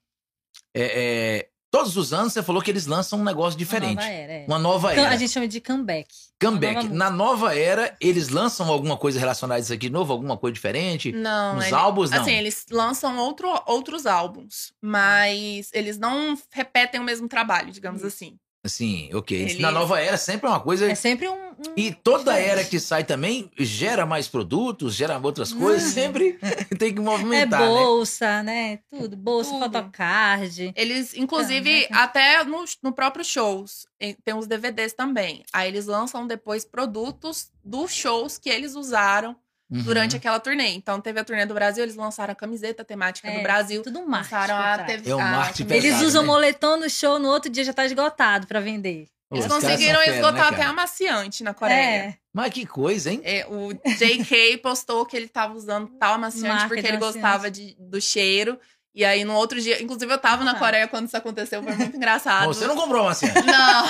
é, 0.76 0.84
é, 0.84 1.50
todos 1.78 1.98
os 1.98 2.14
anos 2.14 2.34
você 2.34 2.42
falou 2.44 2.62
que 2.62 2.70
eles 2.72 2.86
lançam 2.86 3.20
um 3.20 3.24
negócio 3.24 3.58
diferente, 3.58 3.94
Uma 3.94 4.04
nova 4.04 4.14
era, 4.14 4.34
é. 4.34 4.46
uma 4.48 4.60
nova 4.60 4.92
Então, 4.94 5.06
era, 5.06 5.14
a 5.16 5.18
gente 5.18 5.32
chama 5.32 5.48
de 5.48 5.60
comeback. 5.62 6.08
comeback. 6.42 6.76
nova 6.84 6.90
Na 6.96 7.10
nova 7.10 7.56
era 7.58 7.96
eles 8.00 8.30
lançam 8.30 8.68
alguma 8.70 8.98
coisa 8.98 9.20
relacionada 9.20 9.60
a 9.60 9.62
isso 9.62 9.74
aqui 9.74 9.88
de 9.88 9.92
novo, 9.94 10.14
alguma 10.14 10.38
coisa 10.38 10.54
diferente. 10.54 11.12
Não, 11.12 11.56
Nos 11.56 11.66
ele- 11.66 11.76
álbuns 11.76 12.10
não. 12.12 12.22
Assim, 12.22 12.32
eles 12.34 12.66
lançam 12.72 13.18
outro, 13.18 13.48
outros 13.66 14.06
álbuns, 14.06 14.74
mas 14.82 15.70
eles 15.74 15.98
não 15.98 16.38
repetem 16.52 17.00
o 17.00 17.04
mesmo 17.04 17.28
trabalho, 17.28 17.72
digamos 17.72 18.00
Isso. 18.02 18.08
assim. 18.08 18.38
Assim, 18.66 19.12
ok. 19.14 19.40
Eles- 19.42 19.60
Na 19.60 19.70
nova 19.72 20.00
era 20.02 20.18
sempre 20.18 20.48
é 20.48 20.50
uma 20.50 20.60
coisa 20.60 20.90
É 20.92 20.96
sempre 20.96 21.30
um. 21.30 21.36
um 21.36 21.56
e 21.78 21.94
toda 21.94 22.32
diferente. 22.34 22.50
era 22.50 22.64
que 22.66 22.80
sai 22.80 23.04
também 23.04 23.52
gera 23.60 24.08
mais 24.08 24.28
produtos, 24.28 24.96
gera 24.96 25.20
outras 25.20 25.54
coisas, 25.54 25.84
Uhum. 25.90 25.92
sempre 25.94 26.40
tem 26.80 26.92
que 26.92 27.00
É 27.00 27.04
movimentar, 27.04 27.60
né? 27.62 27.68
bolsa, 27.68 28.42
né? 28.44 28.80
Tudo. 28.90 29.16
Bolsa, 29.16 29.52
Tudo. 29.52 29.64
photocard. 29.66 30.74
Eles, 30.76 31.14
inclusive, 31.16 31.88
até 31.92 32.44
no, 32.44 32.66
no 32.84 32.92
próprio 32.92 33.24
shows, 33.24 33.86
em- 34.02 34.16
tem 34.26 34.34
os 34.34 34.48
DVDs 34.48 34.94
também. 34.94 35.44
Aí 35.54 35.68
eles 35.68 35.86
lançam 35.86 36.26
depois 36.26 36.66
produtos 36.66 37.52
dos 37.64 37.94
shows 37.94 38.38
que 38.40 38.50
eles 38.50 38.76
usaram 38.76 39.36
Uhum. 39.70 39.82
durante 39.82 40.16
aquela 40.16 40.40
turnê. 40.40 40.70
Então, 40.70 41.02
teve 41.02 41.20
a 41.20 41.24
turnê 41.24 41.46
do 41.46 41.54
Brasil, 41.54 41.84
eles 41.84 41.96
lançaram 41.96 42.32
a 42.32 42.36
camiseta 42.36 42.84
temática 42.86 43.28
É, 43.28 43.38
do 43.38 43.42
Brasil. 43.44 43.82
Tudo 43.82 44.06
marketing. 44.08 44.36
Lançaram 44.36 44.56
a. 44.58 44.84
TV. 44.86 45.10
É 45.10 45.16
um 45.16 45.20
a 45.20 45.24
marketing 45.26 45.66
camiseta. 45.68 45.88
Eles 45.88 46.02
usam 46.02 46.22
né? 46.22 46.28
moletom 46.28 46.78
no 46.78 46.90
show, 46.90 47.18
no 47.18 47.30
outro 47.30 47.50
dia 47.52 47.64
já 47.64 47.74
tá 47.74 47.84
esgotado 47.86 48.46
pra 48.46 48.60
vender. 48.60 49.08
Pô, 49.28 49.38
Eles 49.38 49.48
conseguiram 49.48 50.00
fera, 50.02 50.12
né, 50.12 50.18
esgotar 50.20 50.48
até 50.50 50.58
cara? 50.58 50.70
amaciante 50.70 51.44
na 51.44 51.52
Coreia. 51.54 51.76
É. 51.80 52.14
Mas 52.32 52.54
que 52.54 52.64
coisa, 52.66 53.12
hein? 53.12 53.22
É, 53.24 53.48
o 53.50 53.74
JK 53.74 54.58
postou 54.58 55.04
que 55.04 55.18
ele 55.18 55.28
tava 55.28 55.56
usando 55.56 55.88
tal 56.00 56.14
amaciante 56.14 56.48
Marca 56.48 56.68
porque 56.68 56.82
ele 56.88 56.98
amaciante. 56.98 57.16
gostava 57.22 57.50
de, 57.50 57.76
do 57.80 58.00
cheiro. 58.00 58.60
E 58.94 59.04
aí, 59.04 59.26
no 59.26 59.34
outro 59.34 59.60
dia, 59.60 59.82
inclusive 59.82 60.14
eu 60.14 60.18
tava 60.20 60.44
na 60.44 60.52
Ah. 60.52 60.56
Coreia 60.60 60.88
quando 60.88 61.08
isso 61.08 61.18
aconteceu, 61.18 61.62
foi 61.64 61.74
muito 61.76 61.98
engraçado. 61.98 62.46
Você 62.46 62.68
não 62.68 62.76
comprou 62.76 63.02
uma 63.02 63.12
assim. 63.12 63.26
Não, 63.26 63.86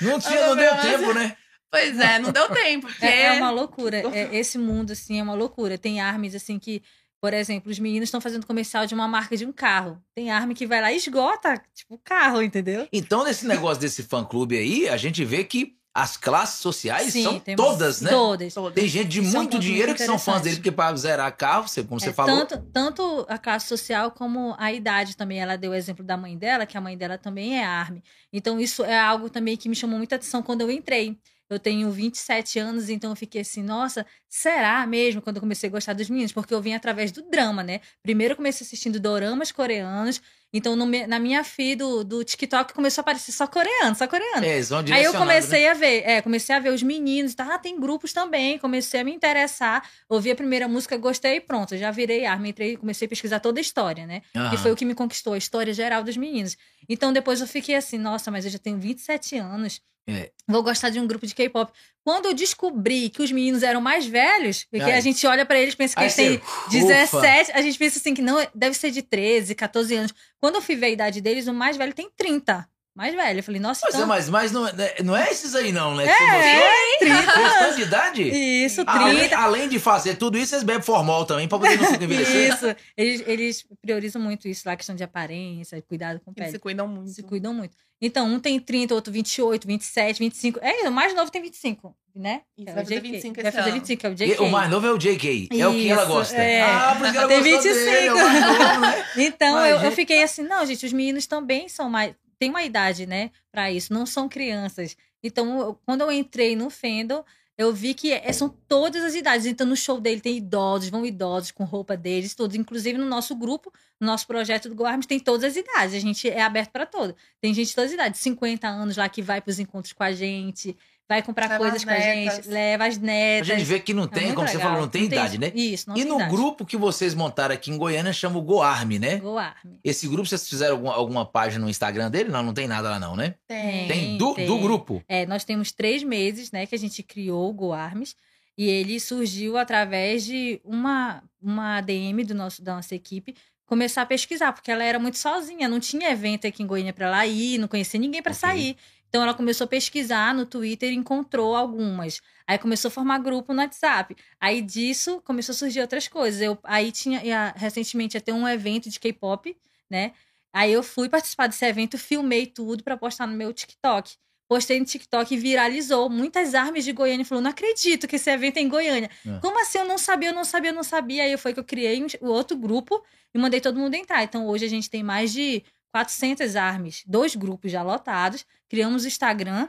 Não 0.12 0.18
tinha, 0.18 0.46
não 0.46 0.56
deu 0.56 0.74
tempo, 0.78 1.12
né? 1.14 1.36
Pois 1.70 1.98
é, 1.98 2.18
não 2.18 2.32
deu 2.32 2.48
tempo. 2.48 2.86
Porque... 2.86 3.04
É, 3.06 3.22
é 3.26 3.32
uma 3.34 3.50
loucura. 3.50 4.02
É, 4.14 4.34
esse 4.36 4.58
mundo, 4.58 4.92
assim, 4.92 5.18
é 5.18 5.22
uma 5.22 5.34
loucura. 5.34 5.76
Tem 5.78 6.00
armas, 6.00 6.34
assim, 6.34 6.58
que, 6.58 6.82
por 7.20 7.32
exemplo, 7.32 7.70
os 7.70 7.78
meninos 7.78 8.08
estão 8.08 8.20
fazendo 8.20 8.46
comercial 8.46 8.86
de 8.86 8.94
uma 8.94 9.08
marca 9.08 9.36
de 9.36 9.44
um 9.46 9.52
carro. 9.52 10.00
Tem 10.14 10.30
arma 10.30 10.54
que 10.54 10.66
vai 10.66 10.80
lá 10.80 10.92
e 10.92 10.96
esgota, 10.96 11.60
tipo, 11.74 11.94
o 11.94 11.98
carro, 11.98 12.42
entendeu? 12.42 12.86
Então, 12.92 13.24
nesse 13.24 13.46
negócio 13.46 13.80
desse 13.80 14.02
fã-clube 14.02 14.56
aí, 14.56 14.88
a 14.88 14.96
gente 14.96 15.24
vê 15.24 15.44
que 15.44 15.76
as 15.94 16.16
classes 16.16 16.60
sociais 16.60 17.12
Sim, 17.12 17.24
são 17.24 17.40
temos 17.40 17.64
todas, 17.64 18.00
né? 18.00 18.10
Todas. 18.10 18.54
Tem 18.72 18.86
gente 18.86 19.08
de 19.08 19.20
muito 19.20 19.58
dinheiro 19.58 19.88
muito 19.88 19.98
que 19.98 20.04
são 20.06 20.16
fãs 20.16 20.42
dele, 20.42 20.56
porque 20.56 20.70
para 20.70 20.94
zerar 20.94 21.36
carro, 21.36 21.66
você- 21.66 21.82
como 21.82 21.98
você 21.98 22.10
É, 22.10 22.12
falou. 22.12 22.46
Tanto, 22.46 22.64
tanto 22.72 23.26
a 23.28 23.36
classe 23.36 23.66
social 23.66 24.12
como 24.12 24.54
a 24.58 24.72
idade 24.72 25.16
também. 25.16 25.40
Ela 25.40 25.56
deu 25.56 25.72
o 25.72 25.74
exemplo 25.74 26.04
da 26.04 26.16
mãe 26.16 26.38
dela, 26.38 26.66
que 26.66 26.76
a 26.78 26.80
mãe 26.80 26.96
dela 26.96 27.18
também 27.18 27.58
é 27.58 27.64
arme. 27.64 28.04
Então, 28.32 28.60
isso 28.60 28.84
é 28.84 28.96
algo 28.96 29.28
também 29.28 29.56
que 29.56 29.68
me 29.68 29.74
chamou 29.74 29.98
muita 29.98 30.14
atenção 30.14 30.40
quando 30.40 30.60
eu 30.60 30.70
entrei. 30.70 31.18
Eu 31.50 31.58
tenho 31.58 31.90
27 31.90 32.58
anos, 32.58 32.88
então 32.90 33.10
eu 33.10 33.16
fiquei 33.16 33.40
assim, 33.40 33.62
nossa, 33.62 34.04
será 34.28 34.86
mesmo 34.86 35.22
quando 35.22 35.36
eu 35.36 35.40
comecei 35.40 35.68
a 35.68 35.72
gostar 35.72 35.94
dos 35.94 36.10
meninos? 36.10 36.32
Porque 36.32 36.52
eu 36.52 36.60
vim 36.60 36.74
através 36.74 37.10
do 37.10 37.22
drama, 37.22 37.62
né? 37.62 37.80
Primeiro 38.02 38.32
eu 38.32 38.36
comecei 38.36 38.64
assistindo 38.66 39.00
doramas 39.00 39.50
coreanos, 39.50 40.20
Então, 40.52 40.74
no 40.74 40.86
na 40.86 41.18
minha 41.18 41.44
feed 41.44 41.76
do, 41.76 42.02
do 42.02 42.24
TikTok 42.24 42.72
começou 42.72 43.00
a 43.00 43.02
aparecer 43.02 43.32
só 43.32 43.46
coreano, 43.46 43.94
só 43.94 44.06
coreano. 44.08 44.44
É, 44.46 44.54
eles 44.54 44.68
vão 44.70 44.78
Aí 44.78 44.84
eu 44.84 45.12
direcionando, 45.12 45.18
comecei 45.26 45.62
né? 45.64 45.68
a 45.68 45.74
ver, 45.74 46.02
é, 46.06 46.22
comecei 46.22 46.54
a 46.56 46.58
ver 46.58 46.70
os 46.72 46.82
meninos, 46.82 47.34
tá? 47.34 47.54
Ah, 47.54 47.58
tem 47.58 47.78
grupos 47.78 48.12
também. 48.14 48.58
Comecei 48.58 49.00
a 49.00 49.04
me 49.04 49.12
interessar, 49.12 49.86
ouvi 50.08 50.30
a 50.30 50.34
primeira 50.36 50.66
música, 50.66 50.96
gostei 50.96 51.36
e 51.36 51.40
pronto, 51.40 51.76
já 51.76 51.90
virei 51.90 52.24
arma, 52.24 52.48
entrei, 52.48 52.76
comecei 52.78 53.04
a 53.04 53.08
pesquisar 53.08 53.40
toda 53.40 53.60
a 53.60 53.62
história, 53.62 54.06
né? 54.06 54.22
Que 54.32 54.38
Aham. 54.38 54.56
foi 54.56 54.72
o 54.72 54.76
que 54.76 54.86
me 54.86 54.94
conquistou, 54.94 55.34
a 55.34 55.38
história 55.38 55.72
geral 55.74 56.02
dos 56.02 56.16
meninos. 56.16 56.56
Então 56.88 57.12
depois 57.12 57.40
eu 57.42 57.46
fiquei 57.46 57.74
assim, 57.74 57.98
nossa, 57.98 58.30
mas 58.30 58.46
eu 58.46 58.50
já 58.50 58.58
tenho 58.58 58.78
27 58.78 59.36
anos. 59.36 59.82
É. 60.08 60.30
Vou 60.46 60.62
gostar 60.62 60.88
de 60.88 60.98
um 60.98 61.06
grupo 61.06 61.26
de 61.26 61.34
K-pop. 61.34 61.70
Quando 62.02 62.26
eu 62.26 62.34
descobri 62.34 63.10
que 63.10 63.22
os 63.22 63.30
meninos 63.30 63.62
eram 63.62 63.82
mais 63.82 64.06
velhos, 64.06 64.64
porque 64.70 64.90
Ai. 64.90 64.96
a 64.96 65.00
gente 65.00 65.26
olha 65.26 65.44
pra 65.44 65.58
eles 65.58 65.74
e 65.74 65.76
pensa 65.76 65.94
que 65.94 66.00
Aí 66.00 66.06
eles 66.06 66.14
têm 66.16 66.38
você, 66.38 66.78
17, 66.78 67.52
a 67.52 67.60
gente 67.60 67.78
pensa 67.78 67.98
assim 67.98 68.14
que 68.14 68.22
não, 68.22 68.44
deve 68.54 68.74
ser 68.74 68.90
de 68.90 69.02
13, 69.02 69.54
14 69.54 69.94
anos. 69.94 70.14
Quando 70.40 70.54
eu 70.54 70.62
fui 70.62 70.74
ver 70.74 70.86
a 70.86 70.90
idade 70.90 71.20
deles, 71.20 71.46
o 71.46 71.52
mais 71.52 71.76
velho 71.76 71.92
tem 71.92 72.10
30. 72.16 72.66
Mais 72.98 73.14
velho. 73.14 73.38
Eu 73.38 73.42
falei, 73.44 73.60
nossa, 73.60 73.82
Mas, 73.86 73.94
é, 73.94 73.96
então. 73.96 74.08
mas, 74.08 74.28
mas 74.28 74.50
não, 74.52 74.66
é, 74.66 75.02
não 75.04 75.16
é 75.16 75.30
esses 75.30 75.54
aí, 75.54 75.70
não, 75.70 75.94
né? 75.94 76.04
É, 76.04 76.32
mostrou? 76.32 77.22
30 77.22 77.32
Questão 77.32 77.76
de 77.76 77.82
idade? 77.82 78.22
Isso, 78.64 78.84
30. 78.84 79.00
Além, 79.00 79.34
além 79.34 79.68
de 79.68 79.78
fazer 79.78 80.16
tudo 80.16 80.36
isso, 80.36 80.54
eles 80.56 80.64
bebem 80.64 80.82
formol 80.82 81.24
também, 81.24 81.46
pra 81.46 81.58
poder 81.60 81.80
não 81.80 81.94
envelhecer. 81.94 82.52
Isso. 82.52 82.76
Eles, 82.96 83.22
eles 83.24 83.66
priorizam 83.80 84.20
muito 84.20 84.48
isso 84.48 84.64
lá, 84.66 84.74
questão 84.76 84.96
de 84.96 85.04
aparência, 85.04 85.80
cuidado 85.82 86.18
com 86.18 86.30
a 86.30 86.32
Eles 86.36 86.46
pele. 86.46 86.50
se 86.50 86.58
cuidam 86.58 86.88
muito. 86.88 87.10
Se 87.10 87.22
cuidam 87.22 87.54
muito. 87.54 87.76
Então, 88.00 88.26
um 88.26 88.38
tem 88.40 88.58
30, 88.60 88.94
outro 88.94 89.12
28, 89.12 89.66
27, 89.66 90.18
25. 90.18 90.58
É, 90.60 90.88
o 90.88 90.92
mais 90.92 91.14
novo 91.14 91.30
tem 91.30 91.40
25, 91.42 91.96
né? 92.16 92.42
Isso, 92.56 92.68
é 92.68 92.72
vai 92.72 92.82
fazer 92.84 93.00
JK. 93.00 93.10
25 93.12 93.42
Vai 93.42 93.52
fazer 93.52 93.70
ano. 93.70 93.78
25, 93.80 94.06
é 94.06 94.10
o 94.10 94.12
E 94.12 94.14
JK. 94.16 94.40
o 94.42 94.48
mais 94.50 94.70
novo 94.70 94.86
é 94.88 94.92
o 94.92 94.98
JK. 94.98 95.48
É 95.52 95.66
o 95.68 95.72
que 95.72 95.88
ela 95.88 96.02
Isso, 96.02 96.12
gosta. 96.12 96.36
é. 96.36 96.62
Ah, 96.62 96.94
por 96.96 97.04
isso 97.04 97.12
que 97.12 97.18
ela 97.18 97.28
Tem 97.28 97.38
gostou 97.38 97.62
25. 97.62 97.74
dele, 97.74 98.06
é 98.08 98.12
o 98.12 98.16
mais 98.18 98.40
novo, 98.46 98.80
né? 98.80 99.04
Então, 99.18 99.54
Mas, 99.54 99.70
eu, 99.70 99.82
eu 99.88 99.92
fiquei 99.92 100.22
assim, 100.22 100.42
não, 100.42 100.64
gente, 100.66 100.84
os 100.86 100.92
meninos 100.92 101.26
também 101.28 101.68
são 101.68 101.88
mais. 101.88 102.14
Tem 102.38 102.50
uma 102.50 102.62
idade, 102.62 103.06
né, 103.06 103.30
pra 103.50 103.70
isso, 103.72 103.92
não 103.92 104.06
são 104.06 104.28
crianças. 104.28 104.96
Então, 105.22 105.58
eu- 105.60 105.74
quando 105.84 106.02
eu 106.02 106.12
entrei 106.12 106.54
no 106.54 106.70
Fandom, 106.70 107.24
eu 107.56 107.72
vi 107.74 107.92
que 107.92 108.12
é- 108.12 108.32
são 108.32 108.48
todas 108.48 109.02
as 109.02 109.14
idades. 109.16 109.44
Então, 109.44 109.66
no 109.66 109.74
show 109.76 110.00
dele 110.00 110.20
tem 110.20 110.36
idosos, 110.36 110.90
vão 110.90 111.04
idosos 111.04 111.50
com 111.50 111.64
roupa 111.64 111.96
deles, 111.96 112.32
todos. 112.34 112.54
Inclusive, 112.56 112.96
no 112.96 113.04
nosso 113.06 113.34
grupo, 113.34 113.72
no 114.00 114.06
nosso 114.06 114.26
projeto 114.28 114.68
do 114.68 114.76
Goarmes, 114.76 115.06
tem 115.06 115.18
todas 115.18 115.42
as 115.50 115.56
idades. 115.56 115.94
A 115.96 115.98
gente 115.98 116.28
é 116.30 116.40
aberto 116.40 116.70
pra 116.70 116.86
todo. 116.86 117.16
Tem 117.40 117.52
gente 117.52 117.68
de 117.68 117.74
todas 117.74 117.90
as 117.90 117.94
idades, 117.94 118.20
50 118.20 118.68
anos 118.68 118.96
lá 118.96 119.08
que 119.08 119.20
vai 119.20 119.40
pros 119.40 119.58
encontros 119.58 119.92
com 119.92 120.04
a 120.04 120.12
gente, 120.12 120.76
vai 121.08 121.22
comprar 121.22 121.46
Leva 121.48 121.58
coisas 121.58 121.76
as 121.78 121.84
com 121.84 121.90
a 121.90 121.94
netas. 121.94 122.36
gente, 122.36 122.48
leva 122.48 122.86
as 122.86 122.96
A 122.96 123.00
netas. 123.00 123.46
gente 123.46 123.64
vê 123.64 123.80
que 123.80 123.94
não 123.94 124.04
É 124.04 124.08
tem, 124.08 124.22
muito 124.24 124.34
como 124.36 124.46
você 124.48 124.56
legal. 124.56 124.70
falou, 124.70 124.82
não 124.84 124.90
tem 124.90 125.04
idade, 125.04 125.38
né? 125.38 125.50
Isso, 125.54 125.88
não 125.88 125.96
E 125.96 126.00
tem 126.00 126.08
no 126.08 126.16
idade. 126.16 126.30
grupo 126.30 126.66
que 126.66 126.76
vocês 126.76 127.14
montaram 127.14 127.54
aqui 127.54 127.70
em 127.70 127.78
Goiânia 127.78 128.12
chama 128.12 128.38
o 128.38 128.42
Goarme, 128.42 128.98
né? 128.98 129.16
Goarme. 129.16 129.80
Esse 129.82 130.06
grupo, 130.06 130.28
vocês 130.28 130.46
fizeram 130.48 130.74
alguma, 130.76 130.94
alguma 130.94 131.24
página 131.24 131.64
no 131.64 131.70
Instagram 131.70 132.10
dele? 132.10 132.30
Não, 132.30 132.42
não 132.42 132.52
tem 132.52 132.68
nada 132.68 132.90
lá 132.90 133.00
não, 133.00 133.16
né? 133.16 133.34
Tem. 133.46 133.88
Tem 133.88 134.18
do, 134.18 134.34
tem. 134.34 134.46
do 134.46 134.58
grupo. 134.58 135.02
É, 135.08 135.24
nós 135.24 135.44
temos 135.44 135.72
três 135.72 136.02
meses, 136.02 136.52
né, 136.52 136.66
que 136.66 136.74
a 136.74 136.78
gente 136.78 137.02
criou 137.02 137.48
o 137.48 137.52
GoArmes 137.54 138.14
e 138.56 138.68
ele 138.68 139.00
surgiu 139.00 139.56
através 139.56 140.24
de 140.24 140.60
uma, 140.64 141.22
uma 141.40 141.80
DM 141.80 142.22
do 142.24 142.34
nosso, 142.34 142.60
da 142.62 142.74
nossa 142.74 142.94
equipe 142.94 143.34
começar 143.64 144.00
a 144.02 144.06
pesquisar, 144.06 144.52
porque 144.52 144.70
ela 144.70 144.82
era 144.82 144.98
muito 144.98 145.18
sozinha, 145.18 145.68
não 145.68 145.78
tinha 145.78 146.10
evento 146.10 146.46
aqui 146.46 146.62
em 146.62 146.66
Goiânia 146.66 146.92
para 146.92 147.04
ela 147.06 147.26
ir, 147.26 147.58
não 147.58 147.68
conhecia 147.68 148.00
ninguém 148.00 148.22
para 148.22 148.32
Ok. 148.32 148.40
sair. 148.40 148.76
Então 149.08 149.22
ela 149.22 149.32
começou 149.34 149.64
a 149.64 149.68
pesquisar 149.68 150.34
no 150.34 150.44
Twitter 150.44 150.90
e 150.92 150.94
encontrou 150.94 151.56
algumas. 151.56 152.20
Aí 152.46 152.58
começou 152.58 152.88
a 152.88 152.92
formar 152.92 153.18
grupo 153.18 153.52
no 153.54 153.60
WhatsApp. 153.60 154.14
Aí 154.40 154.60
disso 154.60 155.20
começou 155.24 155.52
a 155.52 155.56
surgir 155.56 155.80
outras 155.80 156.08
coisas. 156.08 156.40
Eu 156.40 156.58
aí 156.62 156.92
tinha 156.92 157.52
recentemente 157.56 158.20
ter 158.20 158.32
um 158.32 158.46
evento 158.46 158.90
de 158.90 159.00
K-pop, 159.00 159.56
né? 159.90 160.12
Aí 160.52 160.72
eu 160.72 160.82
fui 160.82 161.08
participar 161.08 161.46
desse 161.46 161.64
evento, 161.64 161.96
filmei 161.98 162.46
tudo 162.46 162.82
para 162.82 162.96
postar 162.96 163.26
no 163.26 163.34
meu 163.36 163.52
TikTok. 163.52 164.14
Postei 164.48 164.78
no 164.80 164.86
TikTok 164.86 165.34
e 165.34 165.36
viralizou. 165.38 166.08
Muitas 166.08 166.54
armas 166.54 166.82
de 166.84 166.92
Goiânia 166.92 167.24
falou: 167.24 167.42
não 167.42 167.50
acredito 167.50 168.08
que 168.08 168.16
esse 168.16 168.30
evento 168.30 168.56
é 168.56 168.60
em 168.60 168.68
Goiânia. 168.68 169.10
É. 169.26 169.38
Como 169.40 169.60
assim? 169.60 169.76
Eu 169.78 169.84
não 169.86 169.98
sabia, 169.98 170.30
eu 170.30 170.34
não 170.34 170.44
sabia, 170.44 170.70
eu 170.70 170.74
não 170.74 170.82
sabia. 170.82 171.22
Aí 171.24 171.36
foi 171.36 171.52
que 171.52 171.60
eu 171.60 171.64
criei 171.64 172.02
um- 172.02 172.06
o 172.26 172.28
outro 172.30 172.56
grupo 172.56 173.02
e 173.34 173.38
mandei 173.38 173.60
todo 173.60 173.78
mundo 173.78 173.94
entrar. 173.94 174.22
Então 174.22 174.46
hoje 174.46 174.64
a 174.64 174.68
gente 174.68 174.88
tem 174.88 175.02
mais 175.02 175.32
de 175.32 175.62
400 175.92 176.56
armas, 176.56 177.02
dois 177.06 177.34
grupos 177.36 177.70
já 177.70 177.82
lotados. 177.82 178.46
Criamos 178.68 179.04
o 179.04 179.08
Instagram, 179.08 179.68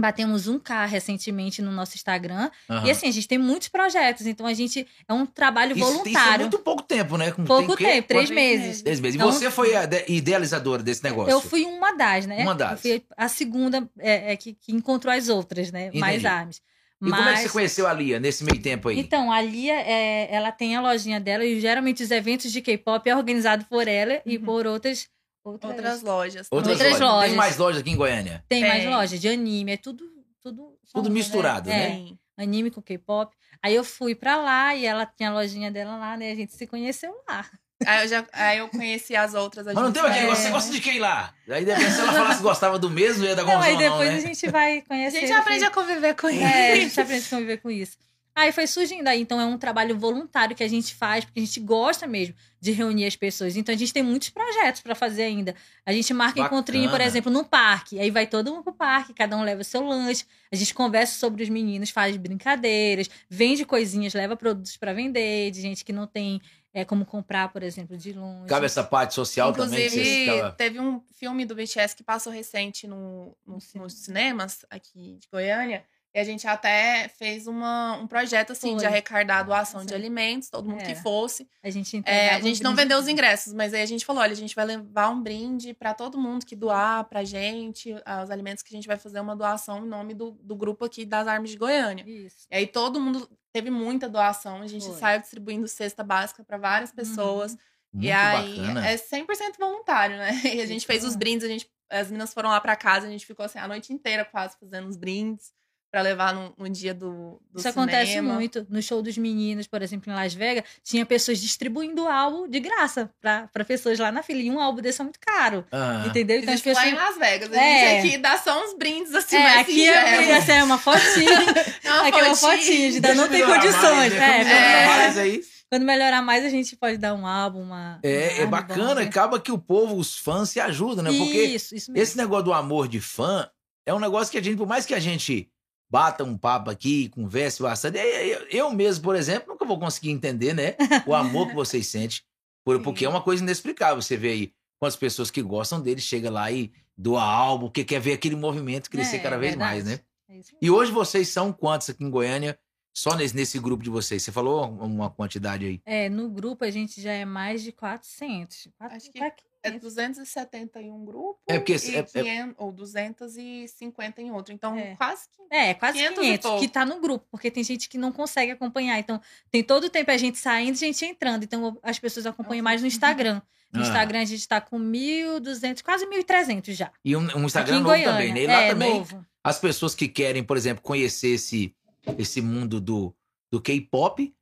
batemos 0.00 0.48
um 0.48 0.58
k 0.58 0.84
recentemente 0.86 1.62
no 1.62 1.70
nosso 1.70 1.94
Instagram. 1.96 2.50
Aham. 2.68 2.86
E 2.86 2.90
assim, 2.90 3.06
a 3.08 3.10
gente 3.10 3.28
tem 3.28 3.38
muitos 3.38 3.68
projetos. 3.68 4.26
Então 4.26 4.46
a 4.46 4.54
gente 4.54 4.86
é 5.06 5.12
um 5.12 5.24
trabalho 5.26 5.76
Isso, 5.76 5.84
é 5.86 5.92
voluntário. 5.92 6.40
muito 6.46 6.58
pouco 6.58 6.82
tempo, 6.82 7.16
né? 7.16 7.30
Com- 7.30 7.44
Pouco 7.44 7.76
tem 7.76 7.86
tempo, 7.86 8.08
três 8.08 8.30
meses. 8.30 8.82
Três 8.82 8.98
meses. 9.00 9.14
E 9.14 9.18
Então- 9.18 9.30
você 9.32 9.50
foi 9.50 9.76
a 9.76 9.86
de- 9.86 10.04
idealizadora 10.08 10.82
desse 10.82 11.04
negócio? 11.04 11.30
Eu 11.30 11.40
fui 11.40 11.64
uma 11.64 11.92
das, 11.96 12.26
né? 12.26 12.42
Uma 12.42 12.54
das. 12.54 12.84
Eu 12.84 12.98
fui 12.98 13.04
a 13.16 13.28
segunda 13.28 13.88
é, 13.98 14.32
é, 14.32 14.36
que, 14.36 14.54
que 14.54 14.72
encontrou 14.72 15.12
as 15.14 15.28
outras, 15.28 15.70
né? 15.70 15.90
Mais 15.94 16.14
Entendi. 16.14 16.26
armas. 16.26 16.62
E 17.04 17.10
como 17.10 17.16
é 17.28 17.34
que 17.34 17.40
você 17.40 17.48
conheceu 17.48 17.86
a 17.88 17.92
Lia 17.92 18.20
nesse 18.20 18.44
meio 18.44 18.62
tempo 18.62 18.88
aí? 18.88 18.96
Então, 18.98 19.30
a 19.32 19.40
Lia, 19.40 19.74
é, 19.74 20.32
ela 20.32 20.52
tem 20.52 20.76
a 20.76 20.80
lojinha 20.80 21.18
dela 21.20 21.44
e 21.44 21.60
geralmente 21.60 22.00
os 22.00 22.12
eventos 22.12 22.52
de 22.52 22.60
K-pop 22.62 23.08
é 23.10 23.16
organizado 23.16 23.64
por 23.64 23.88
ela 23.88 24.22
e 24.24 24.36
Uhum. 24.36 24.44
por 24.44 24.66
outras, 24.68 25.08
outras, 25.44 25.70
Outras 25.72 26.02
lojas. 26.02 26.46
Outras, 26.50 26.72
outras 26.80 26.92
lojas. 26.92 27.08
lojas. 27.08 27.28
Tem 27.28 27.36
mais 27.36 27.56
lojas 27.56 27.80
aqui 27.80 27.90
em 27.90 27.96
Goiânia? 27.96 28.44
Tem 28.48 28.60
mais 28.66 28.82
Tem. 28.82 28.90
lojas 28.94 29.20
de 29.20 29.28
anime, 29.28 29.72
é 29.72 29.76
tudo 29.76 30.04
tudo 30.42 30.76
Tudo 30.92 31.04
junto, 31.04 31.10
misturado, 31.10 31.68
né? 31.68 31.84
É, 31.84 31.88
Tem. 31.90 32.18
anime 32.36 32.70
com 32.70 32.82
K-pop. 32.82 33.34
Aí 33.62 33.74
eu 33.74 33.84
fui 33.84 34.14
pra 34.14 34.36
lá 34.38 34.74
e 34.74 34.84
ela 34.84 35.06
tinha 35.06 35.30
a 35.30 35.32
lojinha 35.32 35.70
dela 35.70 35.96
lá, 35.96 36.16
né? 36.16 36.32
A 36.32 36.34
gente 36.34 36.52
se 36.52 36.66
conheceu 36.66 37.14
lá. 37.28 37.48
Aí 37.86 38.04
eu, 38.04 38.08
já, 38.08 38.26
aí 38.32 38.58
eu 38.58 38.68
conheci 38.68 39.14
as 39.16 39.34
outras. 39.34 39.66
a 39.68 39.72
Mas 39.74 39.82
não 39.84 39.92
tem 39.92 40.02
aquele 40.02 40.20
negócio, 40.22 40.44
você 40.44 40.50
gosta 40.50 40.70
de 40.72 40.80
quem 40.80 40.98
lá? 41.00 41.32
Aí 41.48 41.64
depende 41.64 41.90
se 41.92 42.00
ela 42.00 42.12
falasse 42.12 42.36
que 42.36 42.42
gostava 42.42 42.78
do 42.78 42.88
mesmo, 42.90 43.24
ia 43.24 43.34
dar 43.36 43.44
Não, 43.44 43.60
aí 43.60 43.72
confusão 43.74 43.78
depois 43.98 44.08
não, 44.08 44.14
né? 44.16 44.22
a 44.22 44.26
gente 44.26 44.50
vai 44.50 44.78
A 44.78 44.82
conhecer. 44.82 45.20
gente 45.20 45.32
aprende 45.32 45.64
a 45.64 45.70
conviver 45.70 46.14
com 46.14 46.28
isso. 46.30 46.42
É, 46.44 46.72
a 46.72 46.76
gente 46.76 47.00
aprende 47.00 47.26
a 47.26 47.30
conviver 47.30 47.56
com 47.58 47.70
isso. 47.70 47.98
Aí 48.34 48.50
foi 48.50 48.66
surgindo 48.66 49.06
aí, 49.08 49.20
então 49.20 49.38
é 49.38 49.44
um 49.44 49.58
trabalho 49.58 49.98
voluntário 49.98 50.56
que 50.56 50.64
a 50.64 50.68
gente 50.68 50.94
faz, 50.94 51.22
porque 51.24 51.38
a 51.38 51.44
gente 51.44 51.60
gosta 51.60 52.06
mesmo 52.06 52.34
de 52.58 52.72
reunir 52.72 53.04
as 53.04 53.14
pessoas. 53.14 53.56
Então 53.56 53.74
a 53.74 53.76
gente 53.76 53.92
tem 53.92 54.02
muitos 54.02 54.30
projetos 54.30 54.80
para 54.80 54.94
fazer 54.94 55.24
ainda. 55.24 55.54
A 55.84 55.92
gente 55.92 56.14
marca 56.14 56.40
Bacana. 56.40 56.46
encontrinho, 56.60 56.90
por 56.90 57.00
exemplo, 57.00 57.30
no 57.30 57.44
parque. 57.44 58.00
Aí 58.00 58.10
vai 58.10 58.26
todo 58.26 58.50
mundo 58.50 58.62
pro 58.64 58.72
parque, 58.72 59.12
cada 59.12 59.36
um 59.36 59.42
leva 59.42 59.60
o 59.60 59.64
seu 59.64 59.82
lanche. 59.86 60.24
A 60.50 60.56
gente 60.56 60.72
conversa 60.72 61.18
sobre 61.18 61.42
os 61.42 61.48
meninos, 61.50 61.90
faz 61.90 62.16
brincadeiras, 62.16 63.10
vende 63.28 63.64
coisinhas, 63.66 64.14
leva 64.14 64.34
produtos 64.34 64.76
para 64.78 64.94
vender, 64.94 65.50
de 65.50 65.60
gente 65.60 65.84
que 65.84 65.92
não 65.92 66.06
tem 66.06 66.40
é, 66.74 66.86
como 66.86 67.04
comprar, 67.04 67.52
por 67.52 67.62
exemplo, 67.62 67.98
de 67.98 68.14
longe. 68.14 68.48
Cabe 68.48 68.64
essa 68.64 68.82
parte 68.82 69.12
social 69.12 69.52
também. 69.52 69.68
que 69.78 69.84
Inclusive, 69.88 70.04
vocês 70.04 70.18
ficava- 70.30 70.52
teve 70.52 70.80
um 70.80 71.02
filme 71.16 71.44
do 71.44 71.54
BTS 71.54 71.94
que 71.94 72.02
passou 72.02 72.32
recente 72.32 72.86
no, 72.86 73.36
no- 73.46 73.58
nos 73.74 73.92
cinemas 73.92 74.64
aqui 74.70 75.18
de 75.20 75.28
Goiânia. 75.30 75.84
E 76.14 76.18
a 76.20 76.24
gente 76.24 76.46
até 76.46 77.08
fez 77.08 77.46
uma, 77.46 77.96
um 77.96 78.06
projeto 78.06 78.52
assim 78.52 78.74
de 78.74 78.80
Foi. 78.80 78.86
arrecadar 78.86 79.38
a 79.38 79.42
doação 79.42 79.80
de 79.82 79.88
Sim. 79.88 79.94
alimentos, 79.94 80.50
todo 80.50 80.68
mundo 80.68 80.84
que 80.84 80.90
Era. 80.90 81.00
fosse. 81.00 81.48
A 81.62 81.70
gente 81.70 82.02
É, 82.04 82.34
a 82.34 82.40
gente 82.40 82.60
um 82.60 82.64
não 82.64 82.72
brinde. 82.74 82.82
vendeu 82.82 82.98
os 82.98 83.08
ingressos, 83.08 83.54
mas 83.54 83.72
aí 83.72 83.80
a 83.80 83.86
gente 83.86 84.04
falou: 84.04 84.20
olha, 84.20 84.32
a 84.32 84.36
gente 84.36 84.54
vai 84.54 84.66
levar 84.66 85.08
um 85.08 85.22
brinde 85.22 85.72
pra 85.72 85.94
todo 85.94 86.18
mundo 86.18 86.44
que 86.44 86.54
doar 86.54 87.04
pra 87.04 87.24
gente, 87.24 87.94
os 88.22 88.30
alimentos 88.30 88.62
que 88.62 88.74
a 88.74 88.76
gente 88.76 88.86
vai 88.86 88.98
fazer 88.98 89.20
uma 89.20 89.34
doação 89.34 89.84
em 89.86 89.88
nome 89.88 90.12
do, 90.12 90.32
do 90.42 90.54
grupo 90.54 90.84
aqui 90.84 91.06
das 91.06 91.26
Armas 91.26 91.48
de 91.50 91.56
Goiânia. 91.56 92.04
Isso. 92.06 92.46
E 92.50 92.56
aí 92.56 92.66
todo 92.66 93.00
mundo 93.00 93.26
teve 93.50 93.70
muita 93.70 94.06
doação, 94.06 94.60
a 94.60 94.66
gente 94.66 94.84
Foi. 94.86 94.96
saiu 94.98 95.20
distribuindo 95.20 95.66
cesta 95.66 96.04
básica 96.04 96.44
pra 96.44 96.58
várias 96.58 96.92
pessoas. 96.92 97.56
Muito 97.90 98.06
e 98.06 98.10
aí 98.12 98.56
bacana. 98.58 98.86
é 98.86 98.96
100% 98.96 99.58
voluntário, 99.58 100.16
né? 100.18 100.30
E 100.58 100.60
a 100.60 100.66
gente 100.66 100.86
fez 100.86 101.04
os 101.04 101.16
brindes, 101.16 101.44
a 101.44 101.48
gente, 101.48 101.66
as 101.90 102.08
meninas 102.08 102.32
foram 102.34 102.50
lá 102.50 102.60
pra 102.60 102.76
casa, 102.76 103.06
a 103.06 103.10
gente 103.10 103.24
ficou 103.26 103.44
assim 103.46 103.58
a 103.58 103.66
noite 103.68 103.92
inteira 103.94 104.24
quase 104.26 104.56
fazendo 104.58 104.88
os 104.88 104.96
brindes 104.98 105.52
pra 105.92 106.00
levar 106.00 106.32
no, 106.34 106.54
no 106.56 106.68
dia 106.70 106.94
do, 106.94 107.38
do 107.52 107.58
Isso 107.58 107.68
acontece 107.68 108.12
cinema. 108.12 108.32
muito. 108.32 108.66
No 108.70 108.80
show 108.82 109.02
dos 109.02 109.18
meninos, 109.18 109.66
por 109.66 109.82
exemplo, 109.82 110.10
em 110.10 110.16
Las 110.16 110.32
Vegas, 110.32 110.64
tinha 110.82 111.04
pessoas 111.04 111.38
distribuindo 111.38 112.08
álbum 112.08 112.48
de 112.48 112.58
graça 112.60 113.10
pra, 113.20 113.46
pra 113.52 113.62
pessoas 113.62 113.98
lá 113.98 114.10
na 114.10 114.22
fila. 114.22 114.40
E 114.40 114.50
um 114.50 114.58
álbum 114.58 114.80
desse 114.80 115.02
é 115.02 115.04
muito 115.04 115.20
caro. 115.20 115.66
Ah. 115.70 116.04
Entendeu? 116.06 116.38
Então 116.38 116.54
as 116.54 116.60
Existe 116.60 116.72
lá 116.74 116.88
em 116.88 116.92
pessoas. 116.94 117.10
Las 117.10 117.18
Vegas. 117.18 117.52
A 117.52 117.56
É. 117.62 117.90
gente 118.00 118.08
aqui 118.08 118.18
dá 118.18 118.38
só 118.38 118.64
uns 118.64 118.74
brindes 118.78 119.14
assim, 119.14 119.36
É, 119.36 119.42
mais 119.42 119.60
aqui 119.60 119.84
eu 119.86 119.92
singelos. 119.94 120.18
queria 120.18 120.40
ser 120.40 120.64
uma 120.64 120.78
fotinha. 120.78 121.02
É 121.84 121.92
uma 121.92 122.08
aqui 122.08 122.18
é 122.20 122.24
uma 122.24 122.36
fotinha. 122.36 122.58
fotinha, 122.58 122.90
de 122.92 123.00
dar, 123.00 123.14
não 123.14 123.28
tem 123.28 123.44
condições. 123.44 123.82
mais, 123.84 124.12
né? 124.14 124.40
É, 124.40 124.44
Vamos 124.44 124.48
melhorar 124.48 124.82
é. 124.82 124.86
mais 124.86 125.18
aí. 125.18 125.40
Quando 125.70 125.84
melhorar 125.84 126.22
mais, 126.22 126.44
a 126.44 126.48
gente 126.48 126.76
pode 126.76 126.96
dar 126.98 127.14
um 127.14 127.26
álbum, 127.26 127.60
uma. 127.62 127.98
É, 128.02 128.28
uma 128.36 128.42
é 128.42 128.46
bacana, 128.46 128.88
bom, 128.88 128.94
né? 128.94 129.02
acaba 129.04 129.38
que 129.40 129.50
o 129.52 129.58
povo, 129.58 129.96
os 129.96 130.18
fãs 130.18 130.48
se 130.50 130.58
ajudam, 130.60 131.02
né? 131.04 131.10
Porque 131.16 131.42
Isso, 131.42 131.74
isso 131.74 131.90
mesmo. 131.92 132.02
esse 132.02 132.16
negócio 132.16 132.44
do 132.44 132.52
amor 132.52 132.88
de 132.88 133.00
fã 133.00 133.48
é 133.86 133.92
um 133.92 133.98
negócio 133.98 134.30
que 134.30 134.38
a 134.38 134.42
gente, 134.42 134.56
por 134.56 134.66
mais 134.66 134.86
que 134.86 134.94
a 134.94 135.00
gente 135.00 135.48
bata 135.92 136.24
um 136.24 136.38
papo 136.38 136.70
aqui, 136.70 137.10
converse 137.10 137.60
bastante, 137.62 137.98
eu, 137.98 138.04
eu- 138.04 138.46
eu 138.50 138.72
mesmo, 138.72 139.04
por 139.04 139.14
exemplo, 139.14 139.48
nunca 139.52 139.66
vou 139.66 139.78
conseguir 139.78 140.10
entender, 140.10 140.54
né? 140.54 140.74
O 141.06 141.14
amor 141.14 141.48
que 141.48 141.54
vocês 141.54 141.86
sentem. 141.86 142.20
Porque 142.82 143.04
é 143.04 143.08
uma 143.08 143.20
coisa 143.20 143.42
inexplicável. 143.42 144.00
Você 144.00 144.16
vê 144.16 144.30
aí 144.30 144.52
quantas 144.80 144.96
pessoas 144.96 145.30
que 145.30 145.42
gostam 145.42 145.80
dele 145.82 146.00
chega 146.00 146.30
lá 146.30 146.50
e 146.50 146.72
doa 146.96 147.22
álbum, 147.22 147.68
que 147.68 147.84
quer 147.84 148.00
ver 148.00 148.14
aquele 148.14 148.36
movimento 148.36 148.88
crescer 148.88 149.16
É, 149.16 149.18
cada 149.20 149.36
vez 149.36 149.52
verdade. 149.52 149.70
mais, 149.70 149.84
né? 149.84 150.00
É. 150.30 150.40
E 150.62 150.70
hoje 150.70 150.90
vocês 150.90 151.28
são 151.28 151.52
quantos 151.52 151.90
aqui 151.90 152.02
em 152.02 152.08
Goiânia? 152.10 152.58
Só 152.94 153.14
nesse, 153.16 153.34
nesse 153.36 153.58
grupo 153.58 153.82
de 153.82 153.90
vocês? 153.90 154.22
Você 154.22 154.30
falou 154.32 154.64
uma 154.70 155.10
quantidade 155.10 155.64
aí. 155.66 155.80
É, 155.84 156.08
no 156.08 156.28
grupo 156.30 156.64
a 156.64 156.70
gente 156.70 157.00
já 157.02 157.12
é 157.12 157.24
mais 157.24 157.62
de 157.62 157.72
400. 157.72 158.68
Quatro- 158.78 158.96
Acho 158.96 159.10
que- 159.10 159.18
quase 159.18 159.34
É 159.64 159.70
271 159.70 161.04
grupos 161.04 161.40
É 161.48 161.58
porque- 161.58 161.72
e 161.76 161.94
é- 161.94 161.98
é- 161.98 162.02
500, 162.02 162.54
ou 162.58 162.72
250 162.72 164.20
em 164.20 164.30
outro. 164.30 164.52
Então, 164.52 164.76
É. 164.76 164.96
quase 164.96 165.28
que 165.28 165.54
É, 165.54 165.74
quase 165.74 165.98
500 165.98 166.18
500, 166.24 166.44
e 166.44 166.48
pouco. 166.48 166.60
que 166.60 166.68
tá 166.68 166.84
no 166.84 167.00
grupo, 167.00 167.26
porque 167.30 167.50
tem 167.50 167.62
gente 167.62 167.88
que 167.88 167.98
não 167.98 168.10
consegue 168.12 168.52
acompanhar. 168.52 168.98
Então, 168.98 169.20
tem 169.50 169.62
todo 169.62 169.84
o 169.84 169.90
tempo 169.90 170.10
a 170.10 170.16
gente 170.16 170.38
saindo 170.38 170.74
e 170.74 170.78
a 170.78 170.86
gente 170.86 171.04
entrando. 171.04 171.44
Então, 171.44 171.78
as 171.82 171.98
pessoas 171.98 172.26
acompanham 172.26 172.62
mais 172.64 172.80
no 172.80 172.86
Instagram. 172.86 173.40
No 173.72 173.80
Ah. 173.80 173.82
Instagram 173.84 174.20
a 174.20 174.24
gente 174.24 174.46
tá 174.46 174.60
com 174.60 174.78
1.200, 174.78 175.82
quase 175.82 176.06
1.300 176.06 176.76
já. 176.76 176.92
E 177.04 177.16
um, 177.16 177.20
um 177.36 177.44
Instagram 177.46 177.76
em 177.76 177.80
novo 177.80 177.88
Goiânia. 177.94 178.12
também, 178.12 178.32
né? 178.34 178.42
E 178.42 178.46
lá 178.46 178.60
é, 178.62 178.68
também, 178.70 178.94
novo. 178.98 179.26
as 179.44 179.58
pessoas 179.58 179.94
que 179.94 180.08
querem, 180.08 180.42
por 180.44 180.56
exemplo, 180.56 180.82
conhecer 180.82 181.28
esse, 181.34 181.74
esse 182.18 182.40
mundo 182.42 182.80
do, 182.80 183.14
do 183.50 183.60
K-pop, 183.62 184.34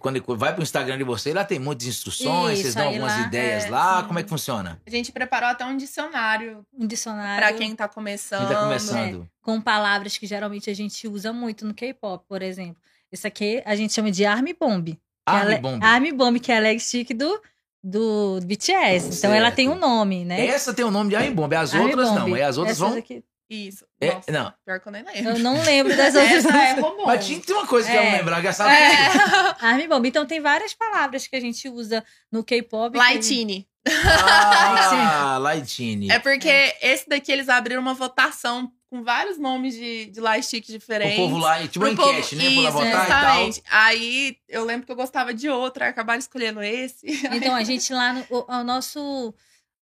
quando 0.00 0.20
vai 0.36 0.52
pro 0.52 0.62
Instagram 0.62 0.98
de 0.98 1.04
vocês, 1.04 1.34
lá 1.34 1.44
tem 1.44 1.58
muitas 1.60 1.86
instruções, 1.86 2.54
Isso, 2.54 2.62
vocês 2.62 2.74
dão 2.74 2.86
algumas 2.88 3.12
lá, 3.12 3.20
ideias 3.26 3.64
é, 3.66 3.70
lá. 3.70 4.00
sim. 4.00 4.06
Como 4.08 4.18
é 4.18 4.22
que 4.22 4.28
funciona? 4.28 4.80
a 4.86 4.90
gente 4.90 5.12
preparou 5.12 5.48
até 5.48 5.64
um 5.64 5.76
dicionário 5.76 6.66
Um 6.76 6.86
dicionário 6.86 7.46
pra 7.46 7.52
quem 7.56 7.74
tá 7.76 7.86
começando. 7.86 8.46
Quem 8.48 8.56
tá 8.56 8.62
começando? 8.64 9.28
com 9.40 9.60
palavras 9.60 10.18
que 10.18 10.26
geralmente 10.26 10.68
a 10.68 10.74
gente 10.74 11.06
usa 11.06 11.32
muito 11.32 11.64
no 11.64 11.72
K-pop, 11.72 12.24
por 12.28 12.42
exemplo. 12.42 12.76
Esse 13.12 13.26
aqui 13.28 13.62
a 13.64 13.76
gente 13.76 13.92
chama 13.92 14.10
de 14.10 14.24
Army 14.26 14.52
Bomb. 14.58 14.88
é 14.90 14.96
Army 15.30 15.54
le- 15.54 15.58
Bomb. 15.60 15.84
Army 15.84 16.12
Bomb, 16.12 16.40
que 16.40 16.50
é 16.50 16.56
a 16.56 16.60
leg 16.60 16.80
stick 16.80 17.14
do, 17.14 17.40
do 17.82 18.40
BTS. 18.44 19.16
Então 19.18 19.32
ela 19.32 19.52
tem 19.52 19.68
um 19.68 19.76
nome, 19.78 20.24
né? 20.24 20.46
Essa 20.46 20.74
tem 20.74 20.84
o 20.84 20.90
nome 20.90 21.10
de 21.10 21.16
Army 21.16 21.30
Bomb, 21.30 21.54
as 21.54 21.72
Army 21.72 21.90
outras 21.90 22.08
Bomb. 22.08 22.18
não. 22.30 22.34
Aí 22.34 22.42
as 22.42 22.58
outras 22.58 22.76
Essas 22.76 22.88
vão. 22.90 22.98
aqui- 22.98 23.22
Isso. 23.48 23.86
É, 24.00 24.12
Nossa, 24.14 24.32
não. 24.32 24.52
pior 24.64 24.80
que 24.80 24.88
eu 24.88 24.92
nem 24.92 25.04
lembro. 25.04 25.30
eu 25.30 25.38
não 25.38 25.62
lembro 25.62 25.96
das 25.96 26.14
outras. 26.16 26.44
Essa 26.44 26.56
é 26.56 26.80
robô. 26.80 27.06
Mas 27.06 27.24
tinha 27.26 27.40
que 27.40 27.52
uma 27.52 27.66
coisa 27.66 27.88
que 27.88 27.96
eu 27.96 28.02
não 28.02 28.08
É. 28.10 28.16
lembrar, 28.18 28.42
que 28.42 28.52
sabe 28.52 28.74
É. 28.74 28.96
Army 29.66 29.86
Bomb. 29.86 30.06
Então 30.08 30.26
tem 30.26 30.40
várias 30.40 30.74
palavras 30.74 31.26
que 31.26 31.36
a 31.36 31.40
gente 31.40 31.68
usa 31.68 32.04
no 32.30 32.42
K-pop. 32.44 32.92
que- 32.92 32.98
Lightine. 32.98 33.68
Ah, 33.88 35.38
Lightine. 35.40 36.10
É 36.10 36.18
porque 36.18 36.74
esse 36.80 37.08
daqui 37.08 37.30
eles 37.32 37.48
abriram 37.48 37.80
uma 37.80 37.94
votação 37.94 38.70
com 38.90 39.02
vários 39.02 39.36
nomes 39.38 39.74
de, 39.74 40.06
de 40.06 40.20
lightstick 40.20 40.68
O 40.68 40.72
diferentes. 40.72 41.16
povo 41.16 41.38
lá, 41.38 41.60
tipo 41.66 41.84
uma 41.84 41.94
Pro 41.94 41.96
povo- 42.04 42.10
enquete, 42.18 42.36
né? 42.36 42.44
Isso, 42.44 42.72
votar 42.72 43.04
exatamente. 43.06 43.62
Aí 43.70 44.36
eu 44.48 44.64
lembro 44.64 44.86
que 44.86 44.92
eu 44.92 44.96
gostava 44.96 45.34
de 45.34 45.48
outro, 45.48 45.82
aí 45.84 45.90
acabaram 45.90 46.18
escolhendo 46.18 46.62
esse. 46.62 47.06
Então 47.32 47.54
a 47.54 47.64
gente 47.64 47.92
lá 47.92 48.12
no 48.12 48.24
o, 48.30 48.44
o 48.52 48.64
nosso 48.64 49.34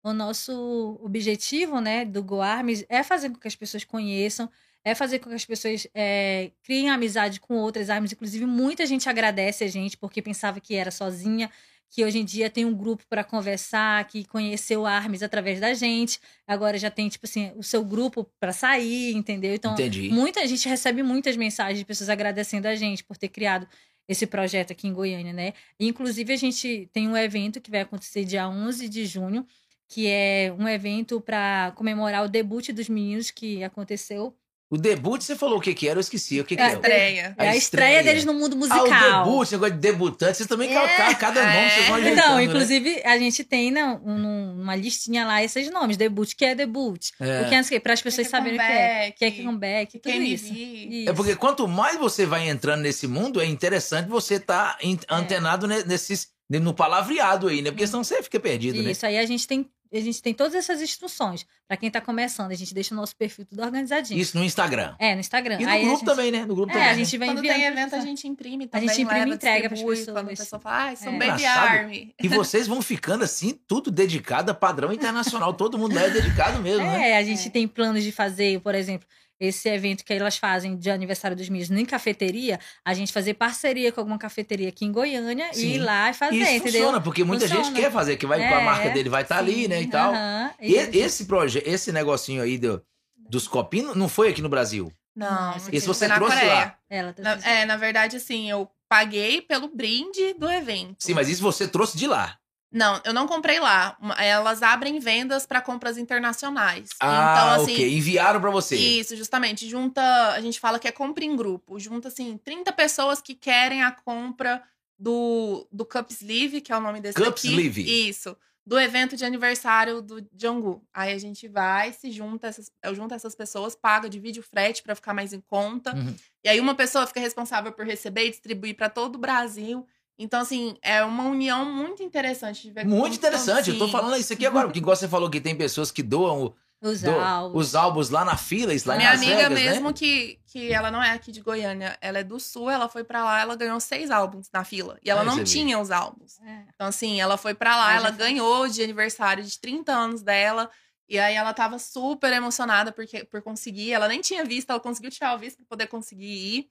o 0.03 0.13
nosso 0.13 0.99
objetivo, 1.01 1.79
né, 1.79 2.03
do 2.03 2.21
GoArms 2.21 2.83
é 2.89 3.01
fazer 3.01 3.29
com 3.29 3.37
que 3.37 3.47
as 3.47 3.55
pessoas 3.55 3.85
conheçam, 3.85 4.49
é 4.83 4.93
fazer 4.93 5.19
com 5.19 5.29
que 5.29 5.35
as 5.35 5.45
pessoas 5.45 5.87
é, 5.95 6.51
criem 6.61 6.89
amizade 6.89 7.39
com 7.39 7.55
outras 7.55 7.89
armas. 7.89 8.11
Inclusive 8.11 8.45
muita 8.45 8.85
gente 8.85 9.07
agradece 9.07 9.63
a 9.63 9.67
gente 9.67 9.97
porque 9.97 10.21
pensava 10.21 10.59
que 10.59 10.75
era 10.75 10.91
sozinha, 10.91 11.49
que 11.89 12.03
hoje 12.03 12.19
em 12.19 12.25
dia 12.25 12.49
tem 12.49 12.65
um 12.65 12.73
grupo 12.73 13.03
para 13.07 13.23
conversar, 13.23 14.05
que 14.05 14.25
conheceu 14.25 14.85
armas 14.85 15.23
através 15.23 15.61
da 15.61 15.73
gente. 15.73 16.19
Agora 16.45 16.77
já 16.77 16.91
tem 16.91 17.07
tipo 17.07 17.25
assim 17.25 17.53
o 17.55 17.63
seu 17.63 17.85
grupo 17.85 18.29
para 18.39 18.51
sair, 18.51 19.13
entendeu? 19.15 19.53
Então 19.53 19.73
Entendi. 19.73 20.09
Muita 20.09 20.45
gente 20.45 20.67
recebe 20.67 21.01
muitas 21.01 21.37
mensagens 21.37 21.79
de 21.79 21.85
pessoas 21.85 22.09
agradecendo 22.09 22.67
a 22.67 22.75
gente 22.75 23.03
por 23.05 23.15
ter 23.15 23.29
criado 23.29 23.65
esse 24.07 24.27
projeto 24.27 24.71
aqui 24.71 24.87
em 24.87 24.93
Goiânia, 24.93 25.31
né? 25.31 25.53
E, 25.79 25.87
inclusive, 25.87 26.33
a 26.33 26.35
gente 26.35 26.89
tem 26.91 27.07
um 27.07 27.15
evento 27.15 27.61
que 27.61 27.71
vai 27.71 27.81
acontecer 27.81 28.25
dia 28.25 28.49
11 28.49 28.89
de 28.89 29.05
junho, 29.05 29.45
que 29.93 30.07
é 30.07 30.53
um 30.57 30.67
evento 30.67 31.21
para 31.21 31.71
comemorar 31.75 32.23
o 32.25 32.29
debut 32.29 32.69
dos 32.71 32.89
meninos 32.89 33.29
que 33.29 33.63
aconteceu. 33.63 34.33
O 34.71 34.77
debut, 34.77 35.21
você 35.21 35.35
falou 35.35 35.59
o 35.59 35.61
que 35.61 35.71
que 35.75 35.87
era, 35.87 35.99
eu 35.99 36.01
esqueci. 36.01 36.39
O 36.39 36.43
que 36.43 36.55
que 36.55 36.61
É, 36.61 36.65
é? 36.65 36.73
Estreia. 36.73 37.35
É 37.37 37.47
a 37.47 37.51
A 37.51 37.55
estreia 37.55 37.57
estreia. 37.99 38.03
deles 38.03 38.25
no 38.25 38.33
mundo 38.33 38.53
Ah, 38.55 38.57
musical. 38.57 38.81
o 38.87 39.25
debut, 39.29 39.51
negócio 39.51 39.73
de 39.75 39.79
debutante, 39.79 40.37
vocês 40.37 40.49
também 40.49 40.71
É. 40.71 40.73
colocaram 40.73 41.15
cada 41.15 41.45
nome, 41.45 41.69
vocês 41.69 41.85
vão 41.85 41.95
ajeitando, 41.97 42.19
Então, 42.21 42.35
né? 42.37 42.43
inclusive, 42.45 43.01
a 43.05 43.17
gente 43.19 43.43
tem 43.43 43.69
né, 43.69 43.85
um- 44.03 44.61
uma 44.63 44.75
listinha 44.75 45.25
lá 45.27 45.43
esses 45.43 45.69
nomes. 45.69 45.95
Debut, 45.95 46.33
que 46.35 46.43
é 46.43 46.55
debut. 46.55 47.09
É. 47.19 47.41
O 47.43 47.49
que 47.69 47.75
é 47.75 47.79
para 47.79 47.93
as 47.93 48.01
pessoas 48.01 48.27
Que 48.27 48.33
é 48.35 48.37
saberem 48.39 48.57
o 48.57 48.61
que 48.63 48.67
é. 48.71 49.11
Que 49.11 49.25
é 49.25 49.31
que 49.31 49.43
comeback, 49.43 49.99
tudo 49.99 50.11
KMV. 50.11 50.33
isso. 50.33 50.51
É 50.51 50.55
Isso. 50.57 51.13
porque 51.13 51.35
quanto 51.35 51.67
mais 51.67 51.95
você 51.99 52.25
vai 52.25 52.49
entrando 52.49 52.81
nesse 52.81 53.05
mundo, 53.05 53.39
é 53.39 53.45
interessante 53.45 54.09
você 54.09 54.35
estar 54.35 54.79
É. 54.81 54.87
antenado 55.07 55.67
ne- 55.67 55.83
nesses, 55.83 56.29
no 56.49 56.73
palavreado 56.73 57.47
aí, 57.47 57.61
né? 57.61 57.69
Porque 57.69 57.85
senão 57.85 58.03
você 58.03 58.23
fica 58.23 58.39
perdido, 58.39 58.81
né? 58.81 58.89
Isso, 58.91 59.05
aí 59.05 59.19
a 59.19 59.25
gente 59.27 59.47
tem, 59.47 59.67
a 59.97 60.01
gente 60.01 60.21
tem 60.21 60.33
todas 60.33 60.55
essas 60.55 60.81
instruções. 60.81 61.45
Pra 61.67 61.77
quem 61.77 61.89
tá 61.89 61.99
começando, 62.01 62.51
a 62.51 62.55
gente 62.55 62.73
deixa 62.73 62.93
o 62.93 62.97
nosso 62.97 63.15
perfil 63.15 63.45
tudo 63.45 63.61
organizadinho. 63.63 64.19
Isso 64.19 64.37
no 64.37 64.43
Instagram. 64.43 64.95
É, 64.99 65.13
no 65.13 65.21
Instagram. 65.21 65.57
E 65.59 65.63
no 65.65 65.69
aí 65.69 65.81
a 65.81 65.85
grupo 65.85 65.97
gente- 65.99 66.05
também, 66.05 66.31
né? 66.31 66.45
No 66.45 66.55
grupo 66.55 66.71
É, 66.71 66.73
também. 66.73 66.89
a 66.89 66.93
gente 66.95 67.17
vai 67.17 67.27
Quando 67.29 67.39
enviando 67.39 67.55
tem 67.55 67.65
evento, 67.65 67.95
a 67.95 67.99
gente 67.99 68.27
imprime 68.27 68.65
A 68.65 68.67
também. 68.67 68.89
gente 68.89 69.01
imprime 69.01 69.31
e 69.31 69.33
entrega 69.33 69.59
pras 69.69 69.71
distribui, 69.79 69.95
pessoas. 69.97 70.15
Quando 70.17 70.25
a 70.25 70.29
pessoa 70.29 70.59
fala, 70.59 70.89
ah, 70.91 70.95
sou 70.95 71.07
É. 71.07 71.11
um 71.11 71.19
Baby. 71.19 71.45
Army. 71.45 72.15
E 72.21 72.27
vocês 72.27 72.67
vão 72.67 72.81
ficando 72.81 73.23
assim, 73.23 73.57
tudo 73.67 73.89
dedicado 73.91 74.51
a 74.51 74.53
padrão 74.53 74.91
internacional. 74.93 75.53
Todo 75.53 75.77
mundo 75.77 75.95
lá 75.95 76.01
é 76.03 76.09
dedicado 76.09 76.61
mesmo, 76.61 76.85
né? 76.85 77.11
É, 77.11 77.17
a 77.17 77.23
gente 77.23 77.47
É. 77.47 77.51
tem 77.51 77.67
planos 77.67 78.03
de 78.03 78.11
fazer, 78.11 78.59
por 78.61 78.75
exemplo, 78.75 79.07
esse 79.45 79.67
evento 79.69 80.03
que 80.03 80.13
elas 80.13 80.37
fazem 80.37 80.75
de 80.77 80.89
aniversário 80.89 81.35
dos 81.35 81.49
meninos 81.49 81.69
em 81.71 81.85
cafeteria, 81.85 82.59
a 82.85 82.93
gente 82.93 83.11
fazer 83.13 83.33
parceria 83.33 83.91
com 83.91 83.99
alguma 84.01 84.17
cafeteria 84.17 84.69
aqui 84.69 84.85
em 84.85 84.91
Goiânia 84.91 85.53
Sim. 85.53 85.67
e 85.67 85.75
ir 85.75 85.79
lá 85.79 86.09
e 86.09 86.13
fazer, 86.13 86.35
Isso 86.37 86.51
entendeu? 86.51 86.71
funciona, 86.81 87.01
porque 87.01 87.23
muita 87.23 87.47
gente 87.47 87.57
Funciona. 87.57 87.79
quer 87.79 87.91
fazer, 87.91 88.17
que 88.17 88.25
vai 88.25 88.39
com 88.39 88.55
a 88.55 88.61
É, 88.61 88.63
marca 88.63 88.89
dele, 88.89 89.09
vai 89.09 89.23
estar 89.23 89.37
ali, 89.37 89.63
Sim, 89.63 89.67
né? 89.67 89.81
E 89.81 89.87
tal. 89.87 90.13
aham. 90.13 90.51
E 90.61 90.73
esse 90.75 91.25
projeto, 91.25 91.67
esse 91.67 91.91
negocinho 91.91 92.41
aí 92.41 92.57
do, 92.57 92.81
dos 93.29 93.47
copinhos, 93.47 93.95
não 93.95 94.07
foi 94.09 94.29
aqui 94.29 94.41
no 94.41 94.49
Brasil. 94.49 94.91
Não, 95.15 95.51
não 95.51 95.59
você 95.59 96.07
trouxe 96.09 96.35
Coreia. 96.35 96.53
lá? 96.53 96.77
Ela 96.89 97.13
tá 97.13 97.21
Na- 97.21 97.47
é, 97.47 97.65
na 97.65 97.77
verdade, 97.77 98.17
assim, 98.17 98.49
eu 98.49 98.67
paguei 98.89 99.41
pelo 99.41 99.67
brinde 99.67 100.33
do 100.39 100.49
evento. 100.49 100.95
Sim, 100.99 101.13
mas 101.13 101.29
isso 101.29 101.41
você 101.41 101.67
trouxe 101.67 101.97
de 101.97 102.07
lá. 102.07 102.37
Não, 102.73 102.99
eu 103.05 103.13
não 103.13 103.27
comprei 103.27 103.59
lá. 103.59 103.95
Elas 104.17 104.63
abrem 104.63 104.97
vendas 104.99 105.45
para 105.45 105.61
compras 105.61 105.95
internacionais. 105.95 106.89
Ah, 106.99 107.35
então, 107.35 107.63
assim, 107.63 107.73
ok. 107.73 107.97
Enviaram 107.97 108.41
pra 108.41 108.49
você. 108.49 108.75
Isso, 108.75 109.15
justamente. 109.15 109.69
Junta, 109.69 110.01
a 110.31 110.41
gente 110.41 110.59
fala 110.59 110.79
que 110.79 110.87
é 110.87 110.91
compra 110.91 111.23
em 111.23 111.35
grupo. 111.35 111.79
Junta, 111.79 112.07
assim, 112.07 112.35
30 112.43 112.73
pessoas 112.73 113.21
que 113.21 113.35
querem 113.35 113.83
a 113.83 113.91
compra 113.91 114.63
do, 114.97 115.67
do 115.71 115.85
Cup 115.85 116.09
Sleeve, 116.09 116.61
que 116.61 116.71
é 116.71 116.77
o 116.77 116.81
nome 116.81 116.99
desse 116.99 117.15
Cup 117.15 117.27
daqui. 117.27 117.47
Sleeve. 117.47 118.09
Isso. 118.09 118.35
Do 118.65 118.79
evento 118.79 119.15
de 119.15 119.23
aniversário 119.23 120.01
do 120.01 120.25
Jungkook. 120.35 120.83
Aí 120.91 121.13
a 121.13 121.17
gente 121.19 121.47
vai, 121.47 121.93
se 121.93 122.11
junta, 122.11 122.47
essas, 122.47 122.71
eu 122.81 122.95
junto 122.95 123.13
essas 123.13 123.35
pessoas, 123.35 123.75
paga, 123.75 124.09
divide 124.09 124.39
o 124.39 124.43
frete 124.43 124.81
para 124.81 124.95
ficar 124.95 125.13
mais 125.13 125.31
em 125.31 125.41
conta. 125.41 125.95
Uhum. 125.95 126.15
E 126.43 126.49
aí 126.49 126.59
uma 126.59 126.73
pessoa 126.73 127.05
fica 127.05 127.19
responsável 127.19 127.71
por 127.71 127.85
receber 127.85 128.25
e 128.25 128.29
distribuir 128.31 128.75
para 128.75 128.89
todo 128.89 129.15
o 129.15 129.19
Brasil. 129.19 129.85
Então, 130.17 130.41
assim, 130.41 130.75
é 130.81 131.03
uma 131.03 131.23
união 131.23 131.65
muito 131.65 132.03
interessante 132.03 132.61
de 132.63 132.71
ver 132.71 132.85
Muito 132.85 133.15
interessante. 133.15 133.71
Eu 133.71 133.79
tô 133.79 133.87
falando 133.87 134.15
isso 134.17 134.31
aqui 134.33 134.45
agora, 134.45 134.67
porque 134.67 134.79
igual 134.79 134.95
você 134.95 135.07
falou 135.07 135.29
que 135.29 135.41
tem 135.41 135.55
pessoas 135.55 135.91
que 135.91 136.03
doam 136.03 136.53
Os 136.81 137.01
do- 137.01 137.09
álbuns. 137.11 137.67
os 137.67 137.75
álbuns 137.75 138.09
lá 138.09 138.23
na 138.23 138.37
fila, 138.37 138.71
lá 138.85 138.95
Minha 138.95 139.11
amiga 139.13 139.35
Vegas, 139.49 139.59
mesmo, 139.59 139.87
né? 139.87 139.93
que, 139.93 140.39
que 140.45 140.71
ela 140.71 140.91
não 140.91 141.01
é 141.01 141.11
aqui 141.11 141.31
de 141.31 141.41
Goiânia, 141.41 141.97
ela 141.99 142.19
é 142.19 142.23
do 142.23 142.39
Sul, 142.39 142.69
ela 142.69 142.87
foi 142.87 143.03
pra 143.03 143.23
lá, 143.23 143.41
ela 143.41 143.55
ganhou 143.55 143.79
seis 143.79 144.11
álbuns 144.11 144.49
na 144.53 144.63
fila. 144.63 144.99
E 145.03 145.09
ela 145.09 145.21
Aí 145.21 145.27
não 145.27 145.43
tinha 145.43 145.79
os 145.79 145.89
álbuns. 145.89 146.39
É. 146.41 146.63
Então, 146.75 146.87
assim, 146.87 147.19
ela 147.19 147.35
foi 147.37 147.53
pra 147.55 147.75
lá, 147.75 147.87
Aí 147.89 147.97
ela 147.97 148.11
ganhou 148.11 148.67
de 148.67 148.83
aniversário 148.83 149.43
de 149.43 149.59
30 149.59 149.91
anos 149.93 150.21
dela. 150.21 150.69
E 151.09 151.19
aí 151.19 151.35
ela 151.35 151.53
tava 151.53 151.77
super 151.79 152.31
emocionada 152.31 152.91
porque, 152.91 153.25
por 153.25 153.41
conseguir. 153.41 153.91
Ela 153.91 154.07
nem 154.07 154.21
tinha 154.21 154.45
visto, 154.45 154.69
ela 154.69 154.79
conseguiu 154.79 155.11
tirar 155.11 155.35
o 155.35 155.39
visto 155.39 155.57
pra 155.57 155.65
poder 155.69 155.87
conseguir 155.87 156.25
ir. 156.25 156.69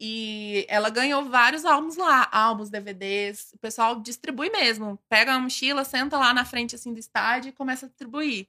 E 0.00 0.64
ela 0.68 0.90
ganhou 0.90 1.24
vários 1.28 1.64
álbuns 1.64 1.96
lá, 1.96 2.28
álbuns, 2.30 2.70
DVDs. 2.70 3.50
O 3.54 3.58
pessoal 3.58 4.00
distribui 4.00 4.48
mesmo. 4.50 4.98
Pega 5.08 5.32
uma 5.32 5.40
mochila, 5.40 5.84
senta 5.84 6.16
lá 6.16 6.32
na 6.32 6.44
frente 6.44 6.74
assim 6.76 6.92
do 6.92 7.00
estádio 7.00 7.48
e 7.48 7.52
começa 7.52 7.86
a 7.86 7.88
distribuir. 7.88 8.46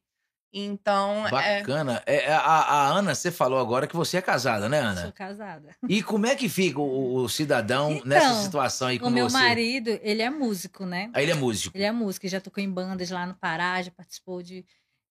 Então, 0.52 1.28
é, 1.28 1.32
Bacana. 1.60 2.02
É, 2.06 2.26
é, 2.26 2.34
a, 2.34 2.39
a 2.41 2.88
Ana, 2.88 3.14
você 3.14 3.32
falou 3.32 3.60
agora 3.60 3.86
que 3.88 3.95
você 3.95 4.18
é 4.18 4.22
casada, 4.22 4.68
né, 4.68 4.80
Sou 4.82 4.89
Ana? 4.89 5.12
casada. 5.12 5.76
E 5.88 6.02
como 6.02 6.26
é 6.26 6.36
que 6.36 6.50
fica 6.50 6.80
o, 6.80 7.16
o 7.18 7.30
cidadão 7.30 7.93
Então, 7.93 8.06
nessa 8.08 8.34
situação 8.43 8.88
aí 8.88 8.97
com 8.97 9.08
O 9.08 9.12
meu 9.12 9.30
você? 9.30 9.38
marido, 9.38 10.00
ele 10.02 10.24
é 10.24 10.30
músico, 10.30 10.86
né? 10.88 11.12
Aí 11.14 11.24
ele 11.24 11.34
é 11.34 11.36
músico. 11.36 11.76
Ele 11.78 11.84
é 11.84 11.91
músico, 11.91 12.28
já 12.28 12.41
tocou 12.41 12.64
em 12.64 12.70
bandas 12.72 13.12
lá 13.12 13.28
no 13.28 13.36
Pará, 13.36 13.80
já 13.84 13.91
participou 13.91 14.41
de, 14.41 14.66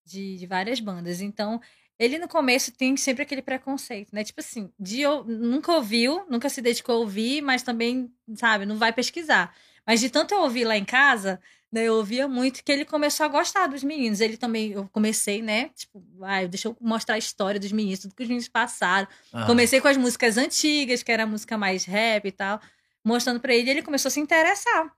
de, 0.05 0.35
de 0.37 0.45
várias 0.45 0.81
bandas. 0.81 1.21
Então, 1.21 1.61
ele 1.99 2.17
no 2.17 2.29
começo 2.29 2.71
tem 2.71 2.95
sempre 2.95 3.23
aquele 3.23 3.41
preconceito, 3.41 4.09
né? 4.13 4.23
Tipo 4.23 4.39
assim, 4.39 4.71
de, 4.79 5.03
nunca 5.27 5.73
ouviu, 5.73 6.25
nunca 6.29 6.47
se 6.49 6.61
dedicou 6.61 6.95
a 6.95 6.99
ouvir, 6.99 7.41
mas 7.41 7.61
também, 7.61 8.09
sabe, 8.35 8.65
não 8.65 8.77
vai 8.77 8.93
pesquisar. 8.93 9.53
Mas 9.85 9.99
de 9.99 10.09
tanto 10.09 10.33
eu 10.33 10.41
ouvir 10.41 10.63
lá 10.63 10.77
em 10.77 10.85
casa, 10.85 11.41
né, 11.71 11.83
eu 11.83 11.95
ouvia 11.95 12.27
muito 12.27 12.63
que 12.63 12.71
ele 12.71 12.85
começou 12.85 13.25
a 13.25 13.29
gostar 13.29 13.67
dos 13.67 13.83
meninos. 13.83 14.21
Ele 14.21 14.37
também, 14.37 14.71
eu 14.71 14.87
comecei, 14.93 15.41
né? 15.41 15.69
Tipo, 15.75 16.01
ai, 16.23 16.47
deixa 16.47 16.69
eu 16.69 16.77
mostrar 16.79 17.15
a 17.15 17.17
história 17.17 17.59
dos 17.59 17.71
meninos, 17.71 17.99
tudo 17.99 18.15
que 18.15 18.23
os 18.23 18.29
meninos 18.29 18.47
passaram. 18.47 19.07
Aham. 19.33 19.47
Comecei 19.47 19.81
com 19.81 19.89
as 19.89 19.97
músicas 19.97 20.37
antigas, 20.37 21.03
que 21.03 21.11
era 21.11 21.23
a 21.23 21.27
música 21.27 21.57
mais 21.57 21.83
rap 21.83 22.25
e 22.25 22.31
tal, 22.31 22.61
mostrando 23.03 23.39
pra 23.39 23.53
ele, 23.53 23.69
ele 23.69 23.81
começou 23.81 24.07
a 24.07 24.11
se 24.11 24.19
interessar. 24.21 24.95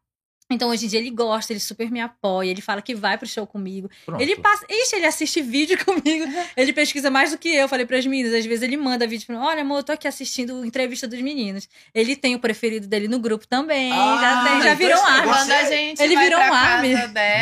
Então, 0.54 0.70
hoje 0.70 0.86
em 0.86 0.89
dia, 0.89 0.99
ele 0.99 1.10
gosta, 1.10 1.54
ele 1.54 1.60
super 1.60 1.89
me 1.91 1.99
apoia, 2.02 2.49
ele 2.49 2.62
fala 2.62 2.82
que 2.82 2.93
vai 2.95 3.18
pro 3.18 3.28
show 3.28 3.45
comigo. 3.47 3.89
Pronto. 4.06 4.22
Ele 4.22 4.36
passa. 4.38 4.66
Ixi, 4.70 4.95
ele 4.95 5.06
assiste 5.06 5.41
vídeo 5.41 5.78
comigo. 5.86 6.26
Ele 6.56 6.74
pesquisa 6.74 7.10
mais 7.10 7.32
do 7.32 7.38
que 7.38 7.49
eu. 7.56 7.68
Falei 7.68 7.86
pras 7.86 8.06
meninas. 8.06 8.34
Às 8.34 8.45
vezes 8.45 8.62
ele 8.64 8.78
manda 8.78 9.06
vídeo 9.08 9.26
pra 9.26 9.36
mim. 9.38 9.41
Olha, 9.43 9.62
amor, 9.62 9.80
eu 9.80 9.84
tô 9.84 9.91
aqui 9.91 10.08
assistindo 10.08 10.66
entrevista 10.66 11.08
dos 11.08 11.20
meninos. 11.22 11.68
Ele 11.93 12.16
tem 12.16 12.36
o 12.36 12.39
preferido 12.39 12.88
dele 12.88 13.08
no 13.08 13.20
grupo 13.20 13.47
também. 13.47 13.91
Ah, 13.91 14.18
já 14.22 14.43
tem, 14.52 14.62
já 14.64 14.74
virou 14.74 14.99
um 14.99 15.06
arma. 15.06 15.18
negócio 15.22 15.41
Quando 15.45 15.52
a 15.52 15.62
é- 15.62 15.66
gente 15.70 16.02
Ele 16.04 16.16
vai 16.16 16.24
virou 16.26 16.39
pra 16.39 16.52
um 16.52 16.54
arme. 16.54 16.95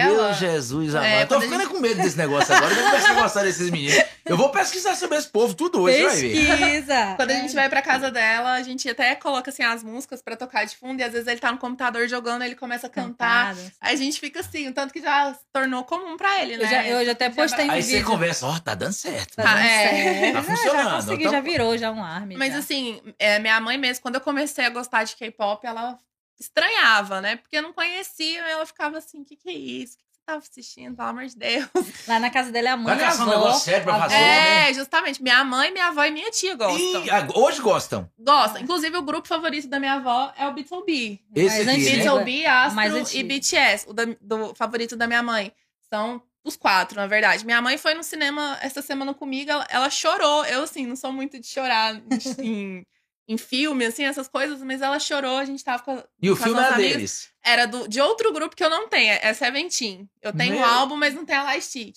Meu 0.06 0.34
Jesus 0.34 0.96
amado. 0.96 1.06
É, 1.08 1.26
Tô 1.26 1.42
ficando 1.42 1.68
com 1.70 1.80
medo 1.80 2.02
desse 2.02 2.18
negócio 2.18 2.54
agora. 2.54 2.72
Eu 2.74 2.76
vou 2.82 2.86
começar 2.92 3.12
a 3.12 3.22
gostar 3.22 3.44
desses 3.44 3.70
meninos. 3.70 4.04
Eu 4.26 4.38
vou 4.38 4.50
pesquisar 4.50 4.96
sobre 4.96 5.18
esse 5.18 5.28
povo 5.28 5.54
tudo 5.56 5.82
hoje, 5.82 6.04
vai 6.04 6.16
ver. 6.16 6.46
Pesquisa. 6.48 7.14
Quando 7.18 7.32
a 7.32 7.34
É. 7.34 7.42
gente 7.42 7.56
vai 7.56 7.68
pra 7.70 7.82
casa 7.82 8.12
dela, 8.12 8.54
a 8.54 8.62
gente 8.62 8.88
até 8.88 9.16
coloca 9.16 9.50
assim 9.50 9.64
as 9.64 9.84
músicas 9.84 10.22
pra 10.22 10.36
tocar 10.36 10.66
de 10.66 10.76
fundo 10.76 11.00
e 11.00 11.04
às 11.04 11.12
vezes 11.14 11.28
ele 11.28 11.40
tá 11.40 11.52
no 11.52 11.58
computador 11.58 12.08
jogando, 12.08 12.44
ele 12.44 12.56
começa 12.56 12.88
a 12.88 12.90
cantar. 13.02 13.56
Cantadas. 13.56 13.72
A 13.82 13.96
gente 13.96 14.20
fica 14.20 14.40
assim, 14.42 14.68
o 14.68 14.74
tanto 14.74 14.94
que 14.94 15.02
já 15.02 15.34
se 15.34 15.40
tornou 15.52 15.84
comum 15.84 16.16
pra 16.18 16.42
ele, 16.42 16.58
né? 16.58 16.64
Eu 16.66 16.70
já- 16.70 16.88
eu 16.88 17.06
já 17.06 17.12
até 17.14 17.26
Já 17.30 17.36
postei 17.36 17.68
vai- 17.68 17.76
Aí 17.78 17.84
você 17.84 17.92
vídeo. 17.94 18.06
conversa, 18.08 18.46
ó, 18.48 18.60
tá 18.60 18.76
dando 18.76 18.94
certo. 18.94 19.36
Tá 19.36 19.44
dando 19.44 19.58
Ah, 19.58 19.66
é. 19.66 19.90
certo. 19.90 20.34
Tá 20.34 20.44
funcionando, 20.44 20.84
Já 20.90 20.96
consegui, 20.96 21.22
então- 21.24 21.32
já 21.32 21.40
virou 21.42 21.78
já 21.78 21.92
um 21.92 22.04
arme. 22.04 22.36
Mas 22.38 22.54
já. 22.54 22.60
assim, 22.60 23.02
é, 23.18 23.40
minha 23.40 23.60
mãe 23.60 23.78
mesmo, 23.78 24.02
quando 24.02 24.16
eu 24.16 24.22
comecei 24.22 24.66
a 24.66 24.70
gostar 24.70 25.04
de 25.04 25.16
K-pop, 25.16 25.66
ela 25.66 25.98
estranhava, 26.40 27.22
né? 27.22 27.36
Porque 27.36 27.58
eu 27.58 27.62
não 27.62 27.74
conhecia, 27.74 28.40
ela 28.48 28.66
ficava 28.66 28.98
assim, 28.98 29.22
o 29.22 29.26
que, 29.26 29.36
que 29.36 29.50
é 29.50 29.54
isso? 29.54 29.98
Tava 30.30 30.38
assistindo? 30.38 30.96
Pelo 30.96 31.08
amor 31.10 31.26
de 31.26 31.36
Deus. 31.36 31.68
Lá 32.08 32.20
na 32.20 32.30
casa 32.30 32.52
dela 32.52 32.70
é 32.70 32.72
a 32.72 32.78
mãe 32.78 32.86
Vai 32.96 32.98
e 32.98 33.00
caçar 33.00 33.26
um 33.28 33.30
negócio 33.32 33.66
sério 33.66 33.84
pra 33.84 33.98
fazer, 34.00 34.16
né? 34.16 34.70
É, 34.70 34.74
justamente. 34.74 35.24
Minha 35.24 35.44
mãe, 35.44 35.72
minha 35.72 35.88
avó 35.88 36.04
e 36.04 36.12
minha 36.12 36.30
tia 36.30 36.56
gostam. 36.56 37.04
Ag- 37.12 37.34
hoje 37.36 37.62
gostam. 37.62 38.10
Gostam. 38.20 38.62
Inclusive, 38.62 38.96
o 38.98 39.02
grupo 39.02 39.28
favorito 39.28 39.68
da 39.68 39.80
minha 39.80 39.94
avó 39.94 40.32
é 40.38 40.48
o 40.48 40.54
BTOB. 40.54 41.20
Esse 41.36 41.66
Mais 41.66 41.68
aqui, 41.68 41.98
né? 41.98 42.04
BTOB, 42.04 42.44
mais 42.76 42.94
Astro 42.94 42.98
antigo. 43.02 43.20
e 43.20 43.24
BTS. 43.40 43.90
O 43.90 43.94
da- 43.94 44.06
do 44.22 44.54
favorito 44.56 44.96
da 44.96 45.08
minha 45.08 45.24
mãe. 45.24 45.52
São 45.92 46.22
os 46.44 46.56
quatro, 46.56 46.96
na 46.96 47.08
verdade. 47.08 47.44
Minha 47.46 47.62
mãe 47.62 47.78
foi 47.78 47.94
no 47.96 48.04
cinema 48.04 48.58
essa 48.62 48.82
semana 48.82 49.14
comigo, 49.14 49.50
ela, 49.50 49.66
ela 49.70 49.90
chorou. 49.90 50.46
Eu, 50.46 50.64
assim, 50.64 50.86
não 50.86 50.96
sou 50.96 51.12
muito 51.12 51.40
de 51.40 51.48
chorar 51.48 51.96
em, 52.40 52.86
em 53.30 53.38
filme, 53.38 53.86
assim, 53.86 54.04
essas 54.04 54.28
coisas, 54.28 54.60
mas 54.64 54.82
ela 54.82 55.00
chorou, 55.00 55.38
a 55.38 55.46
gente 55.46 55.64
tava 55.64 55.84
com 55.84 55.92
a- 55.92 56.04
E 56.22 56.30
o 56.32 56.36
Com 56.36 56.44
filme 56.44 56.60
as 56.60 56.66
era 56.66 56.76
amigas. 56.76 56.94
deles. 56.94 57.30
Era 57.46 57.66
do, 57.68 57.88
de 57.88 58.02
outro 58.02 58.34
grupo 58.34 58.56
que 58.56 58.64
eu 58.64 58.70
não 58.72 58.90
tenho, 58.90 59.18
é 59.22 59.34
Seventeen. 59.34 60.10
Eu 60.22 60.34
tenho 60.36 60.54
Meu. 60.56 60.62
um 60.62 60.66
álbum, 60.66 60.96
mas 60.98 61.14
não 61.14 61.24
tenho 61.26 61.40
a 61.42 61.44
Lightstic. 61.54 61.96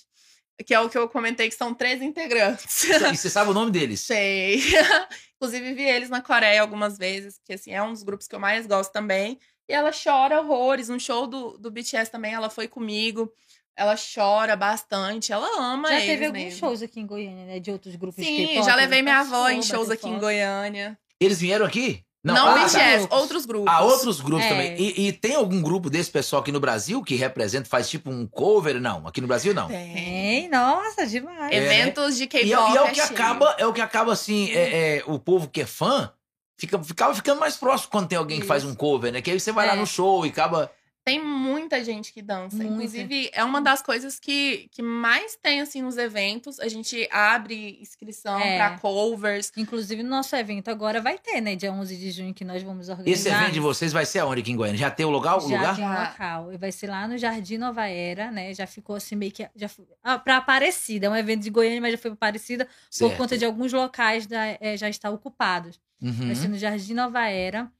Que 0.67 0.75
é 0.75 0.79
o 0.81 0.89
que 0.89 0.97
eu 0.99 1.09
comentei, 1.09 1.49
que 1.49 1.55
são 1.57 1.73
três 1.75 2.01
integrantes. 2.03 2.85
E 2.85 3.17
você 3.17 3.31
sabe 3.31 3.51
o 3.51 3.55
nome 3.55 3.71
deles? 3.73 4.01
Sei. 4.01 4.61
Inclusive, 5.37 5.73
vi 5.75 5.83
eles 5.83 6.09
na 6.11 6.21
Coreia 6.21 6.61
algumas 6.61 6.97
vezes, 6.99 7.39
porque 7.39 7.55
assim, 7.55 7.73
é 7.73 7.83
um 7.83 7.93
dos 7.93 8.03
grupos 8.05 8.29
que 8.29 8.35
eu 8.35 8.39
mais 8.39 8.67
gosto 8.67 8.93
também. 8.93 9.41
E 9.69 9.73
ela 9.73 9.91
chora 9.91 10.41
horrores. 10.41 10.91
Um 10.91 10.99
show 11.01 11.27
do, 11.27 11.57
do 11.59 11.71
BTS 11.71 12.11
também, 12.13 12.35
ela 12.35 12.51
foi 12.51 12.69
comigo. 12.69 13.33
Ela 13.75 13.97
chora 13.97 14.55
bastante, 14.55 15.33
ela 15.33 15.49
ama 15.59 15.89
Já 15.89 15.95
eles 15.95 16.07
teve 16.07 16.27
alguns 16.27 16.43
mesmo. 16.45 16.59
shows 16.61 16.83
aqui 16.83 17.01
em 17.01 17.07
Goiânia, 17.07 17.47
né? 17.47 17.59
De 17.59 17.71
outros 17.73 17.97
grupos 17.97 18.23
de 18.23 18.31
Sim, 18.31 18.63
já 18.63 18.75
levei 18.77 19.01
minha 19.01 19.17
Passou, 19.17 19.35
avó 19.37 19.49
em 19.49 19.63
shows 19.63 19.91
aqui 19.91 20.07
em. 20.09 20.19
Goiânia. 20.19 20.97
Eles 21.25 21.41
vieram 21.41 21.65
aqui? 21.67 22.03
Não, 22.25 22.37
ah, 22.51 22.55
BTS, 22.55 23.09
tá. 23.09 23.17
outros 23.17 23.45
grupos. 23.45 23.67
Ah, 23.75 23.83
outros 23.83 24.21
grupos 24.21 24.45
É. 24.47 24.49
também. 24.49 24.77
E, 24.81 25.09
e 25.09 25.13
tem 25.13 25.35
algum 25.35 25.61
grupo 25.61 25.91
desse 25.91 26.09
pessoal 26.09 26.41
aqui 26.41 26.53
no 26.53 26.61
Brasil 26.61 27.03
que 27.03 27.17
representa, 27.17 27.69
faz 27.69 27.91
tipo 27.91 28.11
um 28.11 28.29
cover? 28.29 28.81
Não, 28.81 29.09
aqui 29.09 29.21
no 29.21 29.27
Brasil 29.27 29.53
não. 29.53 29.67
Tem. 29.67 30.49
Nossa, 30.49 31.05
demais. 31.05 31.51
É. 31.53 31.57
Eventos 31.57 32.17
de 32.17 32.29
K-pop. 32.29 32.47
E, 32.49 32.53
é- 32.53 32.73
e 32.73 32.77
é 32.77 32.83
o 32.83 32.89
que 32.91 32.95
cheio. 32.95 33.07
acaba, 33.09 33.57
é 33.59 33.67
o 33.67 33.73
que 33.73 33.81
acaba 33.81 34.13
assim, 34.13 34.51
é, 34.53 34.99
é, 34.99 35.05
o 35.09 35.19
povo 35.19 35.49
que 35.49 35.63
é 35.63 35.67
fã 35.67 36.13
fica, 36.57 36.81
ficava 36.85 37.13
ficando 37.13 37.41
mais 37.41 37.57
próximo 37.57 37.91
quando 37.91 38.07
tem 38.07 38.17
alguém 38.17 38.39
que 38.41 38.47
faz 38.47 38.65
um 38.65 38.73
cover, 38.73 39.13
né? 39.13 39.21
Que 39.21 39.33
aí 39.33 39.41
você 39.41 39.51
vai 39.51 39.67
lá 39.67 39.73
É. 39.73 39.77
no 39.77 39.87
show 39.87 40.25
e 40.25 40.29
acaba. 40.29 40.71
Tem 41.05 41.23
muita 41.25 41.83
gente 41.83 42.13
que 42.13 42.23
dança. 42.23 42.57
Muita. 42.57 42.73
Inclusive, 42.73 43.31
é 43.33 43.43
uma 43.43 43.61
das 43.61 43.83
coisas 43.83 44.21
que, 44.21 44.69
que 44.71 44.81
mais 44.83 45.35
tem, 45.35 45.61
assim, 45.61 45.83
nos 45.83 45.97
eventos. 45.97 46.61
A 46.61 46.69
gente 46.69 47.09
abre 47.11 47.79
inscrição 47.81 48.39
É. 48.39 48.57
pra 48.57 48.79
covers. 48.79 49.53
Inclusive, 49.57 50.03
no 50.05 50.11
nosso 50.11 50.37
evento 50.37 50.69
agora 50.71 51.01
vai 51.01 51.19
ter, 51.19 51.41
né? 51.41 51.57
Dia 51.57 51.73
11 51.73 51.97
de 51.97 52.11
junho, 52.13 52.33
que 52.33 52.45
nós 52.45 52.63
vamos 52.63 52.89
organizar. 52.89 53.13
Esse 53.13 53.29
evento 53.29 53.53
de 53.53 53.59
vocês 53.61 53.93
vai 53.93 54.07
ser 54.07 54.21
aonde 54.21 54.43
aqui 54.43 54.53
em 54.53 54.57
Goiânia? 54.57 54.79
Já 54.79 54.91
tem 54.93 55.05
o 55.05 55.11
lugar? 55.11 55.39
O 55.39 55.41
Já 55.41 55.47
lugar? 55.57 55.75
tem 55.77 55.85
um 55.85 55.89
Já. 55.93 56.09
local. 56.11 56.53
E 56.53 56.57
vai 56.57 56.71
ser 56.71 56.87
lá 56.89 57.09
no 57.09 57.19
Jardim 57.19 57.59
Nova 57.59 57.87
Era, 57.89 58.31
né? 58.31 58.55
Já 58.55 58.67
ficou 58.67 58.95
assim 58.95 59.17
meio 59.17 59.33
que. 59.33 59.49
Já, 59.57 59.69
foi- 59.69 59.85
ah, 60.05 60.19
pra 60.19 60.37
Aparecida. 60.37 61.07
É 61.07 61.11
um 61.11 61.17
evento 61.17 61.43
de 61.43 61.51
Goiânia, 61.51 61.81
mas 61.81 61.93
já 61.93 61.99
foi 61.99 62.11
pra 62.13 62.15
Aparecida 62.29 62.65
por 62.67 62.73
Certo. 62.91 63.17
conta 63.17 63.37
de 63.37 63.45
alguns 63.45 63.73
locais 63.73 64.27
da, 64.27 64.57
eh, 64.61 64.77
já 64.77 64.89
estar 64.89 65.11
ocupados. 65.11 65.81
Uhum. 66.01 66.27
Vai 66.27 66.35
ser 66.37 66.49
no 66.49 66.59
Jardim 66.59 66.95
Nova 66.95 67.27
Era, 67.29 67.71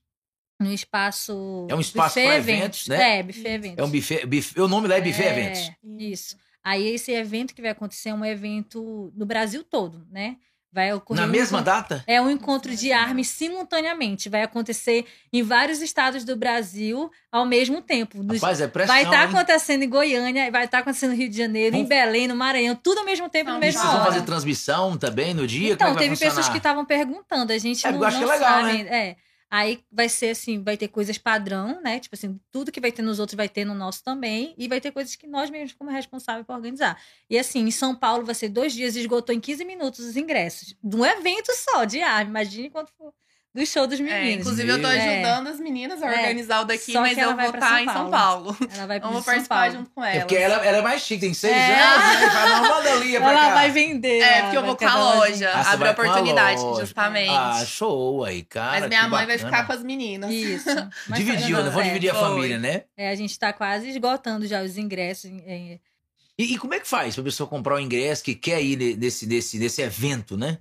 no 0.63 0.73
espaço. 0.73 1.67
É 1.69 1.75
um 1.75 1.81
espaço 1.81 2.15
buffet 2.15 2.27
pra 2.27 2.37
eventos, 2.37 2.89
né? 2.89 3.19
É, 3.19 3.23
buffet 3.23 3.49
eventos. 3.49 3.79
É 3.79 3.83
um 3.85 3.91
buffet, 3.91 4.27
buffet- 4.27 4.61
O 4.61 4.69
nome 4.69 4.89
lá 4.89 4.97
é 4.97 5.01
buffet 5.01 5.23
É, 5.25 5.31
eventos. 5.31 5.71
Isso. 5.99 6.37
Aí 6.65 6.87
esse 6.95 7.11
evento 7.13 7.55
que 7.55 7.61
vai 7.63 7.73
acontecer 7.73 8.11
é 8.11 8.15
um 8.15 8.25
evento 8.25 9.13
no 9.17 9.27
Brasil 9.27 9.65
todo, 9.65 10.07
né? 10.11 10.37
Vai 10.75 10.91
ocorrer 10.95 11.21
Na 11.21 11.29
um 11.29 11.31
mesma 11.31 11.59
encontro- 11.61 11.65
data? 11.81 12.05
É 12.07 12.19
um 12.19 12.31
encontro 12.31 12.75
de 12.75 12.93
armas 12.93 13.27
simultaneamente. 13.29 14.31
Vai 14.31 14.43
acontecer 14.43 15.05
em 15.31 15.43
vários 15.43 15.83
estados 15.83 16.25
do 16.25 16.35
Brasil 16.35 17.11
ao 17.31 17.45
mesmo 17.45 17.83
tempo. 17.83 18.23
Nos- 18.23 18.41
Rapaz, 18.41 18.59
é 18.61 18.67
pressão, 18.69 18.95
vai 18.95 19.05
estar 19.05 19.23
hein? 19.25 19.29
acontecendo 19.35 19.83
em 19.83 19.89
Goiânia, 19.89 20.51
vai 20.51 20.65
estar 20.65 20.79
acontecendo 20.79 21.11
no 21.11 21.17
Rio 21.17 21.29
de 21.29 21.37
Janeiro, 21.37 21.77
em 21.77 21.85
Belém, 21.85 22.27
no 22.27 22.35
Maranhão, 22.35 22.75
tudo 22.75 23.01
ao 23.01 23.05
mesmo 23.05 23.29
tempo, 23.29 23.47
São 23.51 23.55
no 23.55 23.61
mesmo 23.61 23.81
vocês 23.81 23.93
vão 23.93 24.01
hora. 24.03 24.13
fazer 24.13 24.25
transmissão 24.25 24.97
também 24.97 25.35
no 25.35 25.47
dia? 25.47 25.75
Então, 25.75 25.89
Como 25.89 25.99
é 25.99 26.03
que 26.05 26.09
teve 26.09 26.19
vai 26.19 26.29
pessoas 26.29 26.49
que 26.49 26.57
estavam 26.57 26.87
perguntando, 26.87 27.53
a 27.53 27.59
gente 27.59 27.87
É, 27.87 27.93
não, 27.93 27.99
eu 27.99 28.05
acho 28.07 28.19
que 28.19 28.25
não 28.25 28.33
é 28.33 28.35
legal, 28.37 28.61
sabe. 28.63 28.83
né? 28.85 28.89
É. 29.09 29.17
Aí 29.55 29.85
vai 29.93 30.09
ser 30.09 30.31
assim, 30.31 30.63
vai 30.63 30.79
ter 30.79 30.89
coisas 30.89 31.19
padrão, 31.19 31.79
né? 31.83 32.01
Tipo 32.01 32.15
assim, 32.15 32.41
tudo 32.51 32.73
que 32.73 32.81
vai 32.81 32.91
ter 32.91 33.03
nos 33.03 33.19
outros 33.19 33.37
vai 33.37 33.51
ter 33.51 33.67
no 33.67 33.75
nosso 33.75 34.03
também. 34.03 34.55
E 34.57 34.67
vai 34.67 34.81
ter 34.81 34.91
coisas 34.91 35.15
que 35.15 35.27
nós 35.27 35.51
mesmos, 35.51 35.75
como 35.75 35.91
responsável 35.91 36.43
por 36.43 36.55
organizar. 36.55 36.99
E 37.29 37.39
assim, 37.39 37.61
em 37.61 37.71
São 37.71 37.95
Paulo 37.95 38.25
vai 38.25 38.35
ser 38.35 38.49
dois 38.49 38.73
dias, 38.73 38.97
esgotou 38.97 39.35
em 39.35 39.41
15 39.41 39.63
minutos 39.67 40.01
os 40.07 40.17
ingressos. 40.17 40.75
De 40.83 40.97
um 40.97 41.05
evento 41.05 41.53
só, 41.55 41.85
de 41.85 42.01
arma. 42.01 42.31
Imagine 42.31 42.71
quanto 42.71 42.93
for 42.97 43.13
do 43.55 43.67
show 43.67 43.87
dos 43.87 44.01
É, 44.01 44.03
meninos. 44.03 44.41
inclusive, 44.47 44.69
eu 44.69 44.81
tô 44.81 44.89
É. 44.89 44.99
ajudando 45.17 45.47
as 45.49 45.61
meninas 45.61 46.03
a 46.03 46.07
É. 46.07 46.19
organizar 46.21 46.61
o 46.63 46.65
daqui, 46.65 46.93
Só 46.93 47.01
mas 47.03 47.19
eu 47.19 47.37
vai 47.37 47.47
vou 47.47 47.55
estar 47.55 47.69
São 47.69 47.79
em 47.79 47.89
São 47.89 48.11
Paulo. 48.11 48.57
Ela 48.75 48.87
vai 48.87 48.97
Eu 48.97 49.03
vou 49.03 49.11
pro 49.11 49.17
São 49.19 49.25
participar 49.25 49.57
Paulo. 49.61 49.73
junto 49.73 49.91
com 49.91 50.03
É 50.05 50.11
ela. 50.13 50.21
porque 50.21 50.37
ela, 50.37 50.55
ela 50.67 50.79
é 50.79 50.83
mais 50.83 51.03
chique, 51.03 51.21
tem 51.21 51.35
seis 51.35 51.55
É. 51.55 51.81
anos, 51.83 52.21
né? 52.21 52.31
Fala, 52.31 52.61
manda 52.69 52.93
ali, 52.93 53.17
é 53.17 53.21
pra 53.21 53.31
Ela 53.31 53.41
cá. 53.49 53.55
vai 53.55 53.71
vender. 53.71 54.21
É, 54.21 54.43
porque 54.43 54.57
eu 54.57 54.61
vai 54.63 54.69
vou 54.69 54.77
com 54.77 54.85
ter 54.85 54.91
a 54.91 54.97
uma 54.97 55.15
loja. 55.17 55.51
Ah, 55.53 55.61
abre 55.61 55.77
vai 55.79 55.89
a 55.89 55.93
oportunidade, 55.93 56.61
loja. 56.63 56.81
justamente. 56.81 57.31
Ah, 57.31 57.65
show 57.67 58.25
aí, 58.25 58.43
cara. 58.43 58.81
mas 58.81 58.89
minha 58.89 59.03
mãe 59.09 59.27
vai 59.27 59.37
bacana. 59.37 59.51
ficar 59.51 59.67
com 59.67 59.73
as 59.75 59.83
meninas. 59.83 60.31
Isso. 60.31 60.69
Mas 61.09 61.19
Dividiu, 61.19 61.57
tá- 61.59 61.63
né? 61.65 61.69
Vamos 61.71 61.83
é, 61.85 61.89
dividir 61.89 62.11
a 62.11 62.15
família, 62.15 62.59
né? 62.59 62.83
É, 62.97 63.11
a 63.11 63.15
gente 63.15 63.39
tá 63.39 63.53
quase 63.53 63.89
esgotando 63.91 64.47
já 64.47 64.63
os 64.63 64.77
ingressos. 64.79 65.31
é, 65.47 65.79
E, 66.39 66.55
e 66.55 66.59
como 66.59 66.75
é 66.75 66.81
que 66.81 66.89
faz 66.89 67.15
pra 67.15 67.25
pessoa 67.25 67.49
comprar 67.49 67.75
o 67.77 67.81
ingresso 67.81 68.25
que 68.25 68.35
quer 68.35 68.63
ir 68.63 68.77
ne- 68.77 68.97
nesse, 68.97 69.27
nesse, 69.27 69.59
nesse 69.59 69.83
evento, 69.83 70.37
né? 70.37 70.59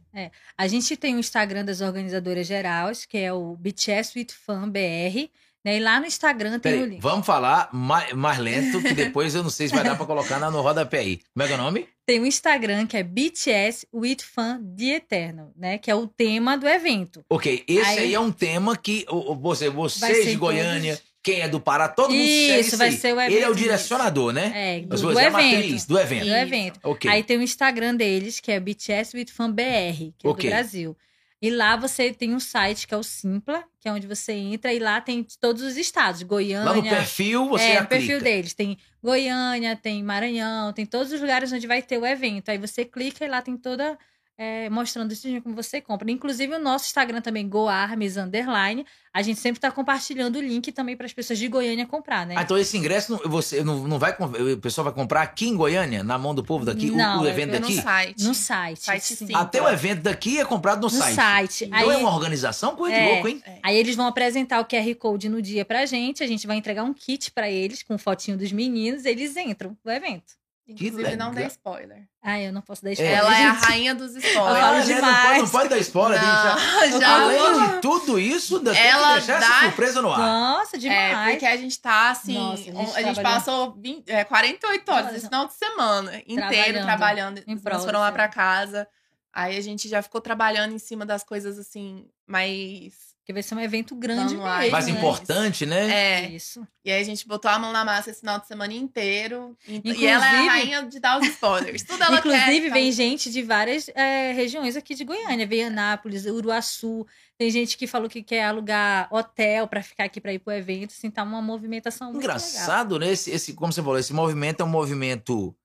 A 0.57 0.67
gente 0.67 0.95
tem 0.97 1.15
o 1.15 1.19
Instagram 1.19 1.63
das 1.65 1.79
organizadoras 1.81 2.45
gerais, 2.45 3.05
que 3.05 3.17
é 3.17 3.31
o 3.31 3.55
BTS 3.55 4.17
with 4.17 4.27
Fan 4.45 4.69
BR. 4.69 5.29
Né? 5.63 5.77
E 5.77 5.79
lá 5.79 5.99
no 5.99 6.07
Instagram 6.07 6.57
tem 6.57 6.73
o 6.73 6.75
Peraí, 6.77 6.89
link. 6.89 7.01
vamos 7.01 7.23
falar 7.23 7.69
mais, 7.71 8.11
mais 8.13 8.39
lento, 8.39 8.81
que 8.81 8.95
depois 8.95 9.35
eu 9.35 9.43
não 9.43 9.49
sei 9.51 9.67
se 9.67 9.75
vai 9.75 9.83
dar 9.83 9.95
pra 9.95 10.07
colocar 10.07 10.39
na- 10.39 10.49
no 10.49 10.59
rodapé 10.59 10.97
aí. 10.99 11.19
Como 11.35 11.43
é 11.43 11.47
que 11.47 11.53
é 11.53 11.55
o 11.55 11.59
nome? 11.59 11.87
Tem 12.03 12.19
o 12.19 12.25
Instagram 12.25 12.87
que 12.87 12.97
é 12.97 13.03
BTS 13.03 13.85
with 13.93 14.17
Fan 14.23 14.59
de 14.63 14.85
Eternal, 14.89 15.51
né? 15.55 15.77
Que 15.77 15.91
é 15.91 15.95
o 15.95 16.07
tema 16.07 16.57
do 16.57 16.67
evento. 16.67 17.23
Ok, 17.29 17.63
esse 17.67 17.79
aí, 17.91 17.99
Aí- 17.99 18.13
é 18.15 18.19
um 18.19 18.31
tema 18.31 18.75
que 18.75 19.05
o, 19.07 19.33
o- 19.33 19.35
você, 19.35 19.69
vocês 19.69 20.25
de 20.25 20.35
Goiânia, 20.35 20.95
todos- 20.97 21.10
quem 21.23 21.41
é 21.41 21.47
do 21.47 21.59
Pará, 21.59 21.87
todo 21.87 22.09
mundo 22.11 22.19
segue 22.25 22.59
Isso, 22.61 22.77
vai 22.77 22.91
ser 22.91 23.13
o 23.13 23.21
Ele 23.21 23.35
é 23.35 23.39
o 23.39 23.51
evento 23.51 23.55
direcionador, 23.57 24.33
né? 24.33 24.51
É, 24.53 24.79
do, 24.81 24.93
As 24.95 25.01
do 25.01 25.19
é 25.19 25.23
a 25.25 25.27
evento. 25.27 25.33
matriz 25.33 25.85
do 25.85 25.99
evento. 25.99 26.21
Do 26.21 26.27
Isso. 26.27 26.35
evento. 26.35 26.79
Ok. 26.83 27.11
Aí 27.11 27.23
tem 27.23 27.37
o 27.37 27.41
Instagram 27.41 27.95
deles, 27.95 28.39
que 28.39 28.51
é 28.51 28.59
BTS 28.59 29.15
with 29.15 29.27
Fan 29.27 29.51
BR, 29.51 30.11
que 30.17 30.25
é 30.27 30.29
Ok. 30.29 30.49
do 30.49 30.53
Brasil. 30.53 30.97
E 31.43 31.49
lá 31.49 31.75
você 31.75 32.13
tem 32.13 32.35
um 32.35 32.39
site 32.39 32.87
que 32.87 32.93
é 32.93 32.97
o 32.97 33.01
Simpla, 33.01 33.63
que 33.79 33.89
é 33.89 33.91
onde 33.91 34.05
você 34.05 34.31
entra, 34.31 34.71
e 34.71 34.77
lá 34.77 35.01
tem 35.01 35.25
todos 35.39 35.63
os 35.63 35.75
estados. 35.75 36.21
Goiânia. 36.21 36.69
Lá 36.69 36.75
no 36.75 36.83
perfil 36.83 37.49
você 37.49 37.63
é, 37.63 37.81
no 37.81 37.87
perfil 37.87 38.19
clica. 38.19 38.23
deles. 38.23 38.53
Tem 38.53 38.77
Goiânia, 39.01 39.75
tem 39.75 40.03
Maranhão, 40.03 40.71
tem 40.71 40.85
todos 40.85 41.11
os 41.11 41.19
lugares 41.19 41.51
onde 41.51 41.65
vai 41.65 41.81
ter 41.81 41.97
o 41.97 42.05
evento. 42.05 42.49
Aí 42.49 42.59
você 42.59 42.85
clica 42.85 43.25
e 43.25 43.27
lá 43.27 43.41
tem 43.41 43.57
toda. 43.57 43.97
É, 44.37 44.69
mostrando 44.69 45.11
isso 45.11 45.27
como 45.41 45.55
você 45.55 45.79
compra. 45.79 46.09
Inclusive 46.09 46.55
o 46.55 46.59
nosso 46.59 46.85
Instagram 46.85 47.21
também, 47.21 47.47
GoArmes 47.47 48.17
Underline. 48.17 48.85
A 49.13 49.21
gente 49.21 49.39
sempre 49.39 49.59
tá 49.59 49.69
compartilhando 49.69 50.37
o 50.37 50.41
link 50.41 50.71
também 50.71 50.95
para 50.95 51.05
as 51.05 51.11
pessoas 51.13 51.37
de 51.37 51.47
Goiânia 51.47 51.85
comprar, 51.85 52.25
né? 52.25 52.35
Ah, 52.37 52.41
então 52.43 52.57
esse 52.57 52.77
ingresso 52.77 53.11
não, 53.11 53.29
você 53.29 53.61
não, 53.63 53.85
não 53.87 53.99
vai. 53.99 54.15
com- 54.15 54.25
O 54.25 54.57
pessoal 54.57 54.85
vai 54.85 54.93
comprar 54.93 55.21
aqui 55.21 55.47
em 55.49 55.55
Goiânia, 55.55 56.01
na 56.03 56.17
mão 56.17 56.33
do 56.33 56.43
povo 56.43 56.63
daqui, 56.65 56.89
o- 56.89 56.95
Não, 56.95 57.21
o, 57.21 57.27
é 57.27 57.29
evento 57.29 57.53
No 57.53 57.59
daqui? 57.59 57.81
site. 57.81 58.23
no 58.23 58.33
site. 58.33 58.83
Site 58.83 59.15
sim. 59.15 59.35
Até 59.35 59.61
o 59.61 59.67
evento 59.67 60.01
daqui 60.01 60.39
é 60.39 60.45
comprado 60.45 60.77
no, 60.77 60.83
No 60.83 60.89
site. 60.89 61.13
site. 61.15 61.65
Então 61.65 61.79
Aí, 61.79 61.89
é 61.89 61.97
uma 61.97 62.13
organização, 62.15 62.75
coisa 62.75 62.95
de 62.95 63.01
É. 63.03 63.11
louco, 63.13 63.27
hein? 63.27 63.43
aí 63.61 63.75
eles 63.77 63.95
vão 63.95 64.07
apresentar 64.07 64.59
o 64.61 64.65
QR 64.65 64.95
Code 64.95 65.27
no 65.29 65.41
dia 65.41 65.65
pra 65.65 65.85
gente. 65.85 66.23
A 66.23 66.27
gente 66.27 66.47
vai 66.47 66.55
entregar 66.55 66.83
um 66.83 66.93
kit 66.93 67.31
pra 67.31 67.49
eles 67.51 67.83
com 67.83 67.97
fotinho 67.97 68.37
dos 68.37 68.51
meninos. 68.53 69.03
Eles 69.05 69.35
entram 69.35 69.77
no 69.83 69.91
evento. 69.91 70.40
Inclusive, 70.67 71.15
não 71.17 71.31
legal. 71.31 71.47
spoiler. 71.47 72.07
Ah, 72.23 72.39
eu 72.39 72.53
não 72.53 72.61
posso 72.61 72.83
dar 72.83 72.91
É. 72.91 72.93
spoiler. 72.93 73.17
Ela 73.17 73.37
é 73.39 73.43
a 73.45 73.51
rainha 73.51 73.93
dos 73.95 74.13
Eu 74.15 74.19
spoilers. 74.21 74.59
falo 74.59 74.77
Ah, 74.77 74.85
né? 74.85 75.01
não, 75.01 75.21
pode, 75.23 75.39
não 75.39 75.49
pode 75.49 75.69
dar 75.69 75.77
spoiler. 75.79 76.19
que 76.19 76.25
já- 76.25 76.55
Não, 76.91 76.99
já 77.01 77.21
Além 77.23 77.37
vou- 77.39 77.67
de 77.67 77.81
tudo 77.81 78.19
isso, 78.19 78.57
ainda 78.57 78.71
tem 78.73 78.81
que 78.81 78.87
Ela 78.87 79.13
deixar 79.15 79.39
dá- 79.39 79.45
essa 79.47 79.59
surpresa 79.65 80.01
no 80.01 80.11
ar. 80.11 80.19
Nossa, 80.19 80.77
É, 80.77 80.79
demais. 80.79 81.31
porque 81.31 81.45
a 81.45 81.57
gente 81.57 81.79
tá 81.81 82.11
assim. 82.11 82.33
Nossa, 82.37 82.61
a 82.61 82.73
gente 82.73 82.95
a 82.97 83.01
gente 83.01 83.21
passou 83.21 83.73
20, 83.77 84.09
é, 84.09 84.23
48 84.23 84.89
horas 84.91 85.13
esse 85.15 85.25
final 85.25 85.47
de 85.47 85.53
semana 85.55 86.15
inteiro 86.27 86.79
Trabalhando 86.83 87.41
trabalhando. 87.41 87.61
prol 87.61 87.79
foram 87.79 87.99
lá 87.99 88.11
pra 88.11 88.27
casa. 88.27 88.87
Aí 89.33 89.57
a 89.57 89.61
gente 89.61 89.89
já 89.89 90.01
ficou 90.01 90.21
trabalhando 90.21 90.73
em 90.73 90.79
cima 90.79 91.05
das 91.05 91.23
coisas 91.23 91.57
assim, 91.57 92.05
mais. 92.27 93.10
Porque 93.21 93.33
vai 93.33 93.43
ser 93.43 93.53
um 93.53 93.59
evento 93.59 93.95
grande 93.95 94.33
mesmo. 94.35 94.41
Mais 94.71 94.87
né? 94.87 94.93
importante, 94.93 95.63
né? 95.63 96.23
É. 96.23 96.29
Isso. 96.31 96.67
E 96.83 96.91
aí 96.91 96.99
a 96.99 97.05
gente 97.05 97.27
botou 97.27 97.51
a 97.51 97.59
mão 97.59 97.71
na 97.71 97.85
massa 97.85 98.09
esse 98.09 98.19
final 98.21 98.39
de 98.39 98.47
semana 98.47 98.73
inteiro. 98.73 99.55
E- 99.67 99.79
E 99.85 100.07
ela 100.07 100.25
é 100.25 100.29
a 100.29 100.33
Inclusive- 100.41 100.47
rainha 100.49 100.83
de 100.87 100.99
dar 100.99 101.19
os 101.21 101.27
spoilers. 101.27 101.83
Tudo 101.83 102.03
ela 102.03 102.17
Inclusive, 102.17 102.61
quer. 102.67 102.73
vem 102.73 102.91
gente 102.91 103.29
de 103.31 103.43
várias 103.43 103.89
é, 103.89 104.31
regiões 104.33 104.75
aqui 104.75 104.95
de 104.95 105.03
Goiânia. 105.05 105.45
Vem 105.45 105.65
Anápolis, 105.65 106.25
Uruaçu. 106.25 107.05
Tem 107.37 107.51
gente 107.51 107.77
que 107.77 107.85
falou 107.85 108.09
que 108.09 108.23
quer 108.23 108.43
alugar 108.45 109.07
hotel 109.13 109.67
pra 109.67 109.83
ficar 109.83 110.05
aqui 110.05 110.19
pra 110.19 110.33
ir 110.33 110.39
pro 110.39 110.51
evento. 110.53 110.89
Assim, 110.89 111.11
tá 111.11 111.21
uma 111.21 111.43
movimentação 111.43 112.07
muito 112.11 112.21
legal. 112.23 112.37
Engraçado, 112.37 112.97
né? 112.97 113.11
Esse, 113.11 113.29
esse, 113.29 113.53
como 113.53 113.71
você 113.71 113.83
falou, 113.83 113.99
esse 113.99 114.13
movimento 114.13 114.61
é 114.61 114.65
um 114.65 114.69
movimento. 114.69 115.55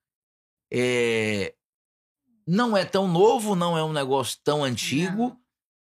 é, 0.71 1.55
não 2.47 2.77
é 2.77 2.85
tão 2.85 3.07
novo, 3.07 3.55
não 3.55 3.77
é 3.77 3.83
um 3.83 3.91
negócio 3.91 4.37
tão 4.43 4.63
antigo, 4.63 5.35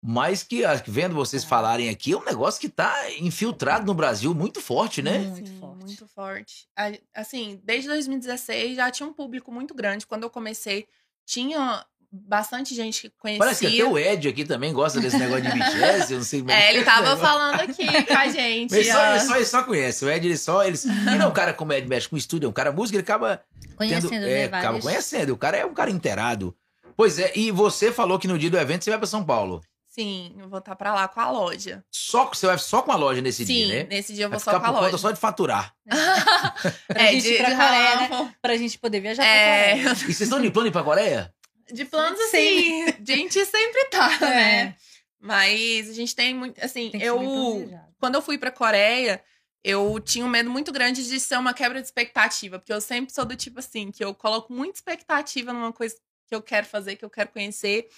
mas 0.09 0.43
que, 0.45 0.65
ah, 0.65 0.81
vendo 0.87 1.15
vocês 1.17 1.43
Não. 1.43 1.49
falarem 1.51 1.89
aqui, 1.89 2.13
é 2.13 2.17
um 2.17 2.25
negócio 2.25 2.61
que 2.61 2.69
tá 2.69 2.95
infiltrado 3.19 3.85
no 3.85 3.93
Brasil 3.95 4.33
muito 4.33 4.61
forte, 4.61 5.03
né? 5.03 5.19
Muito 5.19 5.49
Sim, 5.49 5.59
forte. 5.59 5.85
Muito 5.85 6.07
forte. 6.07 6.69
Assim, 7.15 7.61
desde 7.65 7.89
2016 7.89 8.77
já 8.77 8.89
tinha 8.91 9.09
um 9.09 9.13
público 9.13 9.51
muito 9.51 9.75
grande. 9.75 10.07
Quando 10.07 10.23
eu 10.23 10.31
comecei, 10.31 10.87
tinha 11.27 11.85
bastante 12.13 12.73
gente 12.75 13.03
que 13.03 13.11
conhecia. 13.19 13.41
Parece 13.41 13.67
que 13.67 13.81
até 13.83 13.91
o 13.91 13.99
Ed 13.99 14.29
aqui 14.29 14.45
também 14.45 14.73
gosta 14.73 15.01
desse 15.01 15.19
negócio 15.19 15.43
de 15.43 15.51
BTS, 15.51 16.13
eu 16.13 16.19
não 16.19 16.25
sei 16.25 16.41
como 16.41 16.53
É, 16.53 16.71
ele 16.71 16.79
que 16.79 16.85
tava 16.85 17.17
falando 17.17 17.61
aqui 17.61 17.85
com 18.07 18.15
a 18.15 18.29
gente. 18.31 18.75
Ele 18.75 18.85
só, 18.93 19.11
ele, 19.11 19.21
só, 19.21 19.37
ele 19.37 19.45
só 19.45 19.63
conhece, 19.65 20.05
o 20.05 20.09
Ed 20.11 20.27
ele 20.27 20.37
só. 20.39 20.65
Ele, 20.65 20.79
e 21.13 21.19
não, 21.19 21.29
o 21.29 21.33
cara, 21.33 21.53
como 21.53 21.73
o 21.73 21.75
Ed 21.75 21.87
mexe 21.89 22.09
com 22.09 22.17
estúdio, 22.17 22.47
é 22.47 22.49
um 22.49 22.53
cara 22.53 22.71
músico, 22.71 22.95
ele 22.97 23.03
acaba 23.03 23.43
Conhecendo, 23.77 24.09
tendo, 24.09 24.23
né? 24.23 24.33
é, 24.33 24.45
acaba 24.45 24.63
vários- 24.63 24.85
conhecendo. 24.85 25.31
O 25.35 25.37
cara 25.37 25.57
é 25.57 25.67
um 25.67 25.75
cara 25.75 25.91
inteirado. 25.91 26.57
Pois 26.97 27.19
é, 27.19 27.33
e 27.37 27.51
você 27.51 27.93
falou 27.93 28.19
que 28.19 28.29
no 28.29 28.39
dia 28.39 28.49
do 28.51 28.57
evento 28.57 28.85
você 28.85 28.91
vai 28.91 28.99
pra 28.99 29.07
São 29.09 29.23
Paulo. 29.25 29.61
Sim, 29.99 30.35
eu 30.39 30.47
vou 30.51 30.59
estar 30.59 30.77
pra 30.77 30.93
lá 30.93 31.09
com 31.09 31.19
a 31.21 31.31
loja. 31.31 31.83
Só, 31.91 32.27
você 32.27 32.47
vai 32.47 32.59
só 32.59 32.83
com 32.83 32.93
a 32.93 32.97
loja 32.97 33.23
nesse 33.23 33.47
Sim, 33.47 33.55
dia, 33.67 33.75
né? 33.83 33.87
nesse 33.89 34.13
dia 34.13 34.27
eu 34.27 34.29
Vai 34.29 34.39
vou 34.39 34.45
só 34.45 34.51
ficar 34.51 34.61
com 34.61 34.67
a 34.67 34.69
por 34.69 34.75
conta 34.75 34.87
loja. 34.91 34.99
só 34.99 35.11
de 35.11 35.19
faturar. 35.19 35.75
Pra 36.87 37.03
é, 37.03 37.13
gente 37.13 37.23
de, 37.23 37.29
ir 37.33 37.39
pra 37.39 37.49
de 37.51 37.57
Coreia, 37.57 37.97
né? 37.97 38.35
Pra 38.43 38.57
gente 38.59 38.79
poder 38.79 39.01
viajar 39.01 39.25
É, 39.25 39.71
pra 39.71 39.75
Coreia. 39.85 39.93
E 39.97 39.97
vocês 40.15 40.21
estão 40.21 40.41
de 40.41 40.51
plano 40.51 40.69
ir 40.69 40.73
pra 40.73 40.83
Coreia? 40.83 41.33
de 41.73 41.85
planos 41.87 42.21
assim, 42.21 42.85
a 42.85 42.95
gente 43.05 43.45
sempre 43.47 43.85
tá, 43.87 44.09
É. 44.23 44.65
né? 44.65 44.77
Mas 45.19 45.89
a 45.89 45.93
gente 45.95 46.15
tem 46.15 46.35
muito, 46.35 46.63
assim, 46.63 46.91
Tem 46.91 47.03
eu 47.03 47.17
quando 47.99 48.15
eu 48.17 48.23
fui 48.23 48.37
pra 48.39 48.51
Coreia, 48.53 49.21
eu 49.65 49.99
tinha 49.99 50.25
um 50.25 50.29
medo 50.29 50.51
muito 50.51 50.71
grande 50.73 51.09
de 51.09 51.19
ser 51.19 51.39
uma 51.39 51.55
quebra 51.55 51.81
de 51.81 51.87
expectativa, 51.89 52.59
porque 52.59 52.73
eu 52.73 52.81
sempre 52.83 53.13
sou 53.15 53.25
do 53.25 53.35
tipo 53.35 53.59
assim, 53.59 53.91
que 53.91 54.05
eu 54.05 54.15
coloco 54.15 54.53
muita 54.53 54.77
expectativa 54.79 55.53
numa 55.55 55.73
coisa 55.73 55.97
que 56.29 56.35
eu 56.35 56.43
quero 56.43 56.67
fazer, 56.67 56.97
que 56.97 57.05
eu 57.05 57.11
quero 57.11 57.31
conhecer. 57.31 57.89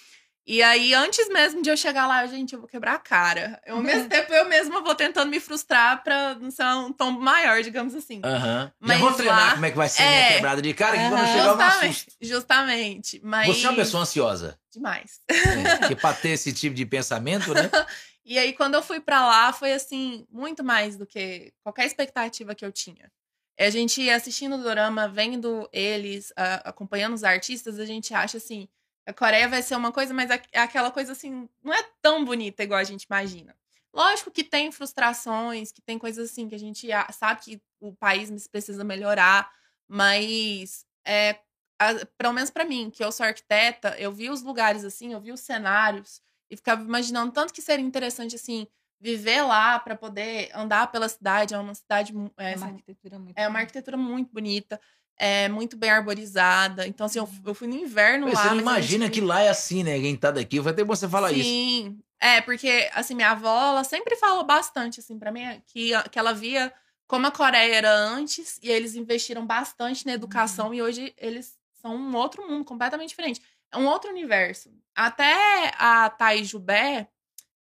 E 0.51 0.63
aí, 0.63 0.95
antes 0.95 1.29
mesmo 1.29 1.61
de 1.61 1.69
eu 1.69 1.77
chegar 1.77 2.07
lá, 2.07 2.23
eu, 2.23 2.27
gente, 2.27 2.53
eu 2.53 2.59
vou 2.59 2.67
quebrar 2.67 2.95
a 2.95 2.97
cara. 2.97 3.61
Eu, 3.67 3.75
ao 3.75 3.83
mesmo 3.83 4.09
tempo, 4.09 4.33
eu 4.33 4.49
mesma 4.49 4.81
vou 4.81 4.95
tentando 4.95 5.29
me 5.29 5.39
frustrar 5.39 6.03
pra 6.03 6.33
não 6.33 6.49
ser 6.49 6.63
um 6.65 6.91
tom 6.91 7.11
maior, 7.11 7.61
digamos 7.61 7.93
assim. 7.93 8.19
Já 8.23 8.71
Mas 8.79 8.99
vou 8.99 9.13
treinar 9.13 9.39
lá- 9.39 9.53
como 9.53 9.65
é 9.67 9.69
que 9.69 9.77
vai 9.77 9.87
ser 9.87 10.01
a 10.01 10.05
minha 10.07 10.19
é. 10.21 10.33
quebrada 10.33 10.59
de 10.59 10.73
cara, 10.73 10.97
que 10.97 11.07
quando 11.07 11.27
chegar 11.27 11.37
eu 11.37 11.51
Justamente, 11.53 11.85
assusto. 11.85 12.13
justamente. 12.19 13.21
Mas... 13.23 13.47
Você 13.47 13.67
é 13.67 13.69
uma 13.69 13.75
pessoa 13.75 14.01
ansiosa. 14.01 14.59
Demais. 14.73 15.19
É, 15.29 15.75
porque 15.77 15.95
pra 15.95 16.13
ter 16.15 16.29
esse 16.29 16.51
tipo 16.51 16.75
de 16.75 16.83
pensamento, 16.85 17.53
né? 17.53 17.69
E 18.25 18.37
aí, 18.37 18.53
quando 18.53 18.75
eu 18.75 18.81
fui 18.83 18.99
pra 18.99 19.25
lá, 19.25 19.51
foi 19.51 19.73
assim, 19.73 20.23
muito 20.31 20.63
mais 20.63 20.95
do 20.95 21.03
que 21.05 21.51
qualquer 21.63 21.85
expectativa 21.85 22.53
que 22.53 22.63
eu 22.63 22.71
tinha. 22.71 23.11
A 23.59 23.69
gente 23.71 24.07
assistindo 24.07 24.55
o 24.55 24.61
dorama, 24.61 25.07
vendo 25.07 25.67
eles, 25.73 26.31
acompanhando 26.63 27.15
os 27.15 27.23
artistas, 27.23 27.79
a 27.79 27.85
gente 27.85 28.13
acha 28.13 28.37
assim, 28.37 28.67
a 29.09 29.13
Coreia 29.13 29.47
vai 29.47 29.61
ser 29.61 29.75
uma 29.75 29.91
coisa, 29.91 30.13
mas 30.13 30.29
é 30.29 30.41
é 30.51 30.59
aquela 30.61 30.91
coisa 30.91 31.11
assim, 31.13 31.49
não 31.63 31.73
é 31.73 31.83
tão 32.01 32.23
bonita 32.25 32.63
igual 32.63 32.79
a 32.79 32.83
gente 32.83 33.03
imagina. 33.03 33.55
Lógico 33.93 34.29
que 34.31 34.43
tem 34.43 34.71
frustrações, 34.71 35.71
que 35.71 35.81
tem 35.81 35.97
coisas 35.97 36.29
assim 36.31 36.47
que 36.47 36.55
a 36.55 36.59
gente 36.59 36.87
sabe 37.11 37.41
que 37.41 37.61
o 37.81 37.93
país 37.95 38.47
precisa 38.47 38.83
melhorar, 38.83 39.51
mas 39.87 40.85
é, 41.05 41.39
a- 41.79 42.05
pelo 42.17 42.33
menos 42.33 42.49
pra 42.49 42.65
mim, 42.65 42.89
que 42.89 43.03
eu 43.03 43.11
sou 43.11 43.25
arquiteta, 43.25 43.95
eu 43.99 44.11
vi 44.11 44.29
os 44.29 44.41
lugares 44.43 44.83
assim, 44.85 45.13
eu 45.13 45.19
vi 45.21 45.31
os 45.31 45.39
cenários 45.41 46.21
e 46.49 46.55
ficava 46.55 46.81
imaginando 46.83 47.31
tanto 47.31 47.53
que 47.53 47.61
seria 47.61 47.85
interessante 47.85 48.35
assim 48.35 48.67
viver 49.01 49.41
lá 49.43 49.79
pra 49.79 49.95
poder 49.95 50.51
andar 50.53 50.91
pela 50.91 51.07
cidade, 51.07 51.53
é 51.53 51.57
uma 51.57 51.73
cidade 51.73 52.13
é, 52.37 52.51
É 52.51 52.55
uma 52.55 52.65
assim, 52.65 52.65
arquitetura 52.75 53.17
muito 53.19 53.37
é 53.37 53.47
uma 53.47 53.59
arquitetura 53.59 53.97
muito 53.97 54.31
bonita, 54.33 54.79
é 55.19 55.47
muito 55.49 55.75
bem 55.77 55.89
arborizada. 55.91 56.87
Então 56.87 57.05
assim, 57.05 57.19
eu, 57.19 57.29
eu 57.45 57.53
fui 57.53 57.67
no 57.67 57.75
inverno 57.75 58.25
lá, 58.27 58.35
você 58.35 58.49
não 58.49 58.59
imagina 58.59 59.05
gente- 59.05 59.13
que 59.15 59.21
lá 59.21 59.41
é 59.41 59.49
assim, 59.49 59.83
né? 59.83 59.99
Quem 59.99 60.15
tá 60.15 60.31
daqui, 60.31 60.59
vai 60.59 60.73
ter 60.73 60.83
bom 60.83 60.95
você 60.95 61.07
falar 61.07 61.31
isso. 61.33 61.43
Sim. 61.49 61.99
É, 62.21 62.41
porque, 62.41 62.89
assim, 62.93 63.15
minha 63.15 63.31
avó, 63.31 63.69
ela 63.69 63.83
sempre 63.85 64.15
falou 64.17 64.43
bastante, 64.43 64.99
assim, 64.99 65.17
pra 65.17 65.31
mim, 65.31 65.41
que, 65.67 65.91
que 66.11 66.19
ela 66.19 66.33
via 66.33 66.71
como 67.07 67.25
a 67.27 67.31
Coreia 67.31 67.75
era 67.75 67.93
antes 67.95 68.59
e 68.61 68.69
eles 68.69 68.93
investiram 68.95 69.45
bastante 69.45 70.05
na 70.05 70.11
educação 70.13 70.67
Uhum. 70.67 70.73
e 70.73 70.81
hoje 70.81 71.13
eles 71.17 71.57
são 71.81 71.95
um 71.95 72.15
outro 72.15 72.45
mundo 72.47 72.65
completamente 72.65 73.09
diferente. 73.09 73.41
É 73.71 73.77
um 73.77 73.87
outro 73.87 74.09
universo. 74.11 74.69
Até 74.93 75.71
a 75.77 76.09
Thaís 76.09 76.47
Jubé, 76.49 77.07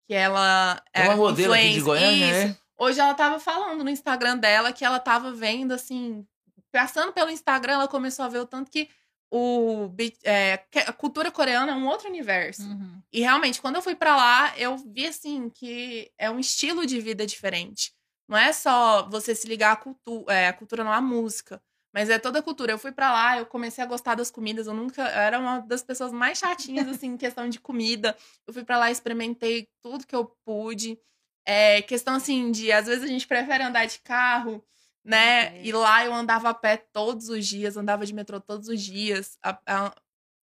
que 0.05 0.13
ela 0.13 0.81
É 0.93 1.03
uma 1.05 1.15
modelo 1.15 1.53
aqui 1.53 1.69
de 1.73 1.81
Goiânia, 1.81 2.25
Isso. 2.25 2.47
né? 2.49 2.57
Hoje 2.77 2.99
ela 2.99 3.13
tava 3.13 3.39
falando 3.39 3.83
no 3.83 3.89
Instagram 3.89 4.37
dela 4.37 4.73
que 4.73 4.83
ela 4.83 4.99
tava 4.99 5.31
vendo, 5.31 5.71
assim, 5.71 6.25
passando 6.71 7.13
pelo 7.13 7.29
Instagram, 7.29 7.73
ela 7.73 7.87
começou 7.87 8.25
a 8.25 8.29
ver 8.29 8.39
o 8.39 8.45
tanto 8.45 8.71
que 8.71 8.89
o, 9.31 9.89
é, 10.25 10.65
a 10.85 10.91
cultura 10.91 11.31
coreana 11.31 11.71
é 11.71 11.75
um 11.75 11.87
outro 11.87 12.09
universo. 12.09 12.63
Uhum. 12.63 13.01
E 13.13 13.21
realmente, 13.21 13.61
quando 13.61 13.77
eu 13.77 13.81
fui 13.81 13.95
pra 13.95 14.15
lá, 14.15 14.53
eu 14.57 14.77
vi 14.77 15.07
assim 15.07 15.49
que 15.49 16.11
é 16.17 16.29
um 16.29 16.39
estilo 16.39 16.85
de 16.85 16.99
vida 16.99 17.25
diferente. 17.25 17.93
Não 18.27 18.37
é 18.37 18.51
só 18.51 19.07
você 19.09 19.33
se 19.33 19.47
ligar 19.47 19.71
à 19.71 19.75
cultura, 19.75 20.33
é, 20.33 20.47
a 20.47 20.53
cultura 20.53 20.83
não 20.83 20.91
à 20.91 21.01
música, 21.01 21.61
mas 21.93 22.09
é 22.09 22.19
toda 22.19 22.39
a 22.39 22.41
cultura. 22.41 22.71
Eu 22.71 22.77
fui 22.77 22.91
pra 22.91 23.11
lá, 23.11 23.37
eu 23.37 23.45
comecei 23.45 23.83
a 23.83 23.87
gostar 23.87 24.15
das 24.15 24.29
comidas. 24.29 24.67
Eu 24.67 24.73
nunca 24.73 25.01
eu 25.01 25.19
era 25.19 25.39
uma 25.39 25.59
das 25.59 25.83
pessoas 25.83 26.11
mais 26.11 26.37
chatinhas 26.37 26.87
assim 26.87 27.07
em 27.07 27.17
questão 27.17 27.47
de 27.49 27.59
comida. 27.59 28.15
Eu 28.45 28.53
fui 28.53 28.63
pra 28.63 28.77
lá, 28.77 28.91
experimentei 28.91 29.67
tudo 29.81 30.05
que 30.05 30.15
eu 30.15 30.25
pude. 30.45 30.99
É, 31.45 31.81
questão 31.81 32.15
assim 32.15 32.51
de 32.51 32.71
às 32.71 32.85
vezes 32.85 33.03
a 33.03 33.07
gente 33.07 33.27
prefere 33.27 33.63
andar 33.63 33.85
de 33.85 33.99
carro, 33.99 34.63
né? 35.03 35.57
É. 35.57 35.61
E 35.65 35.71
lá 35.71 36.05
eu 36.05 36.13
andava 36.13 36.49
a 36.49 36.53
pé 36.53 36.77
todos 36.77 37.29
os 37.29 37.45
dias, 37.47 37.77
andava 37.77 38.05
de 38.05 38.13
metrô 38.13 38.39
todos 38.39 38.67
os 38.67 38.81
dias. 38.81 39.37
A- 39.43 39.59
a- 39.65 39.95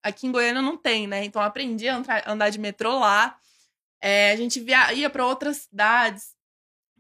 aqui 0.02 0.26
em 0.26 0.32
Goiânia 0.32 0.62
não 0.62 0.76
tem, 0.76 1.06
né? 1.06 1.24
Então 1.24 1.40
eu 1.42 1.46
aprendi 1.46 1.88
a 1.88 1.96
andar, 1.96 2.22
andar 2.28 2.50
de 2.50 2.59
metrô 2.59 2.98
lá. 2.98 3.36
É, 4.00 4.30
a 4.32 4.36
gente 4.36 4.61
via, 4.61 4.92
ia 4.92 5.11
para 5.11 5.26
outras 5.26 5.59
cidades 5.59 6.36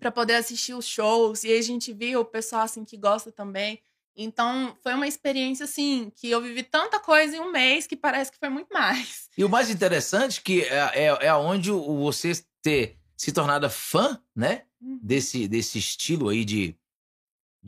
para 0.00 0.10
poder 0.12 0.34
assistir 0.34 0.74
os 0.74 0.86
shows 0.86 1.42
e 1.44 1.48
aí 1.52 1.58
a 1.58 1.62
gente 1.62 1.92
via 1.92 2.18
o 2.20 2.24
pessoal 2.24 2.62
assim 2.62 2.84
que 2.84 2.96
gosta 2.96 3.30
também. 3.32 3.80
Então 4.16 4.76
foi 4.82 4.94
uma 4.94 5.06
experiência 5.06 5.62
assim 5.64 6.10
que 6.16 6.28
eu 6.28 6.40
vivi 6.40 6.64
tanta 6.64 6.98
coisa 6.98 7.36
em 7.36 7.40
um 7.40 7.52
mês 7.52 7.86
que 7.86 7.96
parece 7.96 8.32
que 8.32 8.38
foi 8.38 8.48
muito 8.48 8.68
mais. 8.72 9.28
E 9.36 9.44
o 9.44 9.48
mais 9.48 9.70
interessante 9.70 10.42
que 10.42 10.62
é, 10.62 11.06
é, 11.06 11.26
é 11.26 11.34
onde 11.34 11.70
você 11.70 12.32
ter 12.62 12.96
se 13.16 13.30
tornado 13.32 13.68
fã, 13.70 14.20
né? 14.34 14.64
Desse, 14.80 15.46
desse 15.48 15.78
estilo 15.78 16.28
aí 16.28 16.44
de, 16.44 16.76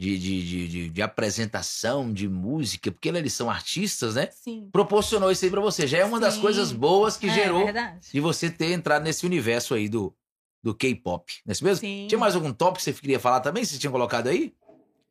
de, 0.00 0.18
de, 0.18 0.42
de, 0.48 0.68
de- 0.68 0.88
de 0.88 1.02
apresentação, 1.02 2.10
de 2.10 2.26
música, 2.26 2.90
porque 2.90 3.08
eles 3.10 3.34
são 3.34 3.50
artistas, 3.50 4.14
né? 4.14 4.28
Sim. 4.32 4.68
Proporcionou 4.72 5.30
isso 5.30 5.44
aí 5.44 5.50
pra 5.50 5.60
você. 5.60 5.86
Já 5.86 5.98
é 5.98 6.04
uma 6.06 6.18
das 6.18 6.34
Sim. 6.34 6.40
coisas 6.40 6.72
boas 6.72 7.18
que 7.18 7.28
É, 7.28 7.34
gerou 7.34 7.64
verdade. 7.64 8.08
de 8.10 8.18
você 8.20 8.48
ter 8.48 8.72
entrado 8.72 9.02
nesse 9.02 9.26
universo 9.26 9.74
aí 9.74 9.90
do, 9.90 10.14
do 10.62 10.74
K-pop. 10.74 11.30
Não 11.44 11.50
é 11.50 11.52
isso 11.52 11.64
mesmo? 11.64 11.80
Sim. 11.80 12.06
Tinha 12.08 12.18
mais 12.18 12.34
algum 12.34 12.50
tópico 12.52 12.78
que 12.78 12.84
você 12.84 12.92
queria 12.94 13.20
falar 13.20 13.40
também? 13.40 13.62
Você 13.62 13.78
tinha 13.78 13.90
colocado 13.90 14.28
aí? 14.28 14.54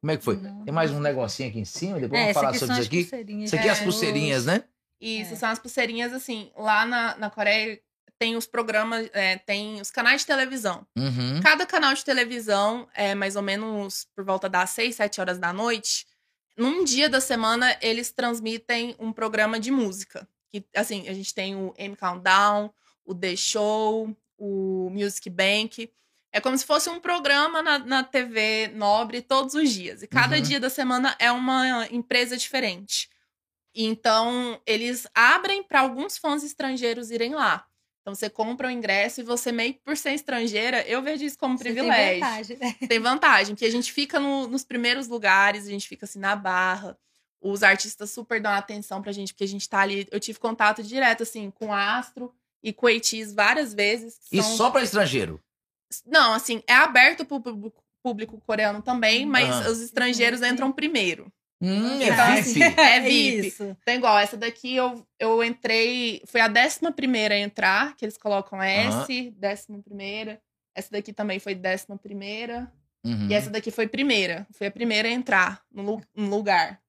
Como 0.01 0.11
é 0.11 0.17
que 0.17 0.23
foi? 0.23 0.37
Não. 0.37 0.63
Tem 0.63 0.73
mais 0.73 0.89
um 0.91 0.99
negocinho 0.99 1.49
aqui 1.49 1.59
em 1.59 1.65
cima, 1.65 1.99
depois 1.99 2.19
É, 2.19 2.23
vamos 2.23 2.33
falar 2.33 2.49
aqui 2.49 2.59
sobre 2.59 2.73
isso 2.73 2.81
as 2.81 2.87
aqui. 2.87 3.01
pulseirinhas. 3.03 3.45
Isso 3.45 3.55
aqui 3.57 3.67
é 3.67 3.71
as 3.71 3.79
É, 3.79 3.83
pulseirinhas, 3.83 4.45
né? 4.45 4.63
Isso, 4.99 5.33
É. 5.33 5.35
são 5.35 5.49
as 5.49 5.59
pulseirinhas 5.59 6.13
assim. 6.13 6.49
Lá 6.57 6.85
na, 6.85 7.15
na 7.17 7.29
Coreia 7.29 7.79
tem 8.19 8.35
os 8.35 8.45
programas, 8.45 9.09
é, 9.13 9.37
tem 9.37 9.79
os 9.79 9.89
canais 9.89 10.21
de 10.21 10.27
televisão. 10.27 10.85
Uhum. 10.97 11.39
Cada 11.41 11.65
canal 11.65 11.93
de 11.93 12.03
televisão 12.03 12.87
é 12.93 13.15
mais 13.15 13.35
ou 13.37 13.41
menos 13.41 14.05
por 14.13 14.25
volta 14.25 14.49
das 14.49 14.69
6, 14.71 14.93
7 14.95 15.21
horas 15.21 15.39
da 15.39 15.53
noite. 15.53 16.05
Num 16.57 16.83
dia 16.83 17.07
da 17.09 17.21
semana, 17.21 17.77
eles 17.81 18.11
transmitem 18.11 18.93
um 18.99 19.13
programa 19.13 19.57
de 19.59 19.71
música. 19.71 20.27
Que, 20.51 20.65
assim, 20.75 21.07
a 21.07 21.13
gente 21.13 21.33
tem 21.33 21.55
o 21.55 21.73
M 21.77 21.95
Countdown, 21.95 22.73
o 23.05 23.15
The 23.15 23.35
Show, 23.37 24.13
o 24.37 24.89
Music 24.91 25.29
Bank. 25.29 25.89
É 26.31 26.41
como 26.41 26.57
se 26.57 26.65
fosse 26.65 26.89
um 26.89 26.99
programa 26.99 27.61
na, 27.61 27.79
na 27.79 28.03
TV 28.03 28.67
Nobre 28.75 29.21
todos 29.21 29.53
os 29.55 29.69
dias. 29.71 30.03
E 30.03 30.07
cada 30.07 30.35
Uhum. 30.35 30.41
dia 30.41 30.59
da 30.59 30.69
semana 30.69 31.15
é 31.19 31.31
uma 31.31 31.87
empresa 31.89 32.35
diferente. 32.35 33.09
Então, 33.73 34.59
eles 34.65 35.07
abrem 35.15 35.63
para 35.63 35.79
alguns 35.79 36.17
fãs 36.17 36.43
estrangeiros 36.43 37.11
irem 37.11 37.33
lá. 37.33 37.65
Então, 38.01 38.15
você 38.15 38.29
compra 38.29 38.67
o 38.67 38.71
ingresso 38.71 39.19
e 39.21 39.23
você, 39.23 39.51
meio 39.51 39.73
que 39.73 39.81
por 39.81 39.95
ser 39.97 40.13
estrangeira, 40.13 40.81
eu 40.87 41.01
vejo 41.01 41.23
isso 41.25 41.37
como 41.37 41.57
Você 41.57 41.65
tem 41.65 41.73
privilégio 41.73 42.19
vantagem, 42.21 42.57
né? 42.57 42.75
tem 42.87 42.99
vantagem, 42.99 43.55
porque 43.55 43.65
a 43.65 43.71
gente 43.71 43.91
fica 43.91 44.19
no- 44.19 44.47
nos 44.47 44.63
primeiros 44.63 45.07
lugares, 45.07 45.67
a 45.67 45.69
gente 45.69 45.87
fica 45.87 46.05
assim 46.05 46.19
na 46.19 46.35
barra. 46.35 46.97
Os 47.41 47.61
artistas 47.63 48.09
super 48.11 48.41
dão 48.41 48.51
atenção 48.51 49.01
pra 49.01 49.11
gente, 49.11 49.33
porque 49.33 49.43
a 49.43 49.47
gente 49.47 49.67
tá 49.69 49.79
ali. 49.79 50.07
Eu 50.11 50.19
tive 50.19 50.39
contato 50.39 50.81
direto, 50.83 51.23
assim, 51.23 51.51
com 51.51 51.73
Astro 51.73 52.33
e 52.63 52.73
com 52.73 52.89
Eitis 52.89 53.33
várias 53.33 53.73
vezes. 53.73 54.17
E 54.31 54.41
são- 54.41 54.57
só 54.57 54.71
pra 54.71 54.81
estrangeiro. 54.83 55.39
Não, 56.05 56.33
assim, 56.33 56.61
é 56.67 56.73
aberto 56.73 57.23
pro 57.25 57.39
público, 57.39 57.83
público 58.03 58.41
coreano 58.45 58.81
também, 58.81 59.25
mas 59.25 59.49
Ah. 59.65 59.69
os 59.69 59.81
estrangeiros 59.81 60.41
entram 60.41 60.71
primeiro. 60.71 61.31
Hum, 61.61 62.01
Então, 62.01 62.25
é 62.25 62.39
assim, 62.39 62.53
VIP. 62.53 62.79
É 62.79 62.99
VIP. 63.01 63.47
Isso. 63.47 63.77
Então, 63.81 63.93
igual, 63.95 64.17
essa 64.17 64.37
daqui 64.37 64.75
eu, 64.75 65.05
eu 65.19 65.43
entrei. 65.43 66.21
Foi 66.25 66.41
a 66.41 66.47
décima 66.47 66.91
primeira 66.91 67.35
a 67.35 67.39
entrar, 67.39 67.95
que 67.95 68.05
eles 68.05 68.17
colocam 68.17 68.61
S, 68.61 69.31
décima 69.37 69.79
primeira. 69.79 70.41
Essa 70.73 70.91
daqui 70.91 71.11
também 71.11 71.39
foi 71.39 71.55
décima 71.55 71.97
primeira. 71.97 72.71
Uhum. 73.03 73.27
E 73.29 73.33
essa 73.33 73.49
daqui 73.49 73.71
foi 73.71 73.87
primeira. 73.87 74.47
Foi 74.51 74.67
a 74.67 74.71
primeira 74.71 75.07
a 75.07 75.11
entrar 75.11 75.61
no, 75.71 76.01
no 76.15 76.29
lugar. 76.29 76.79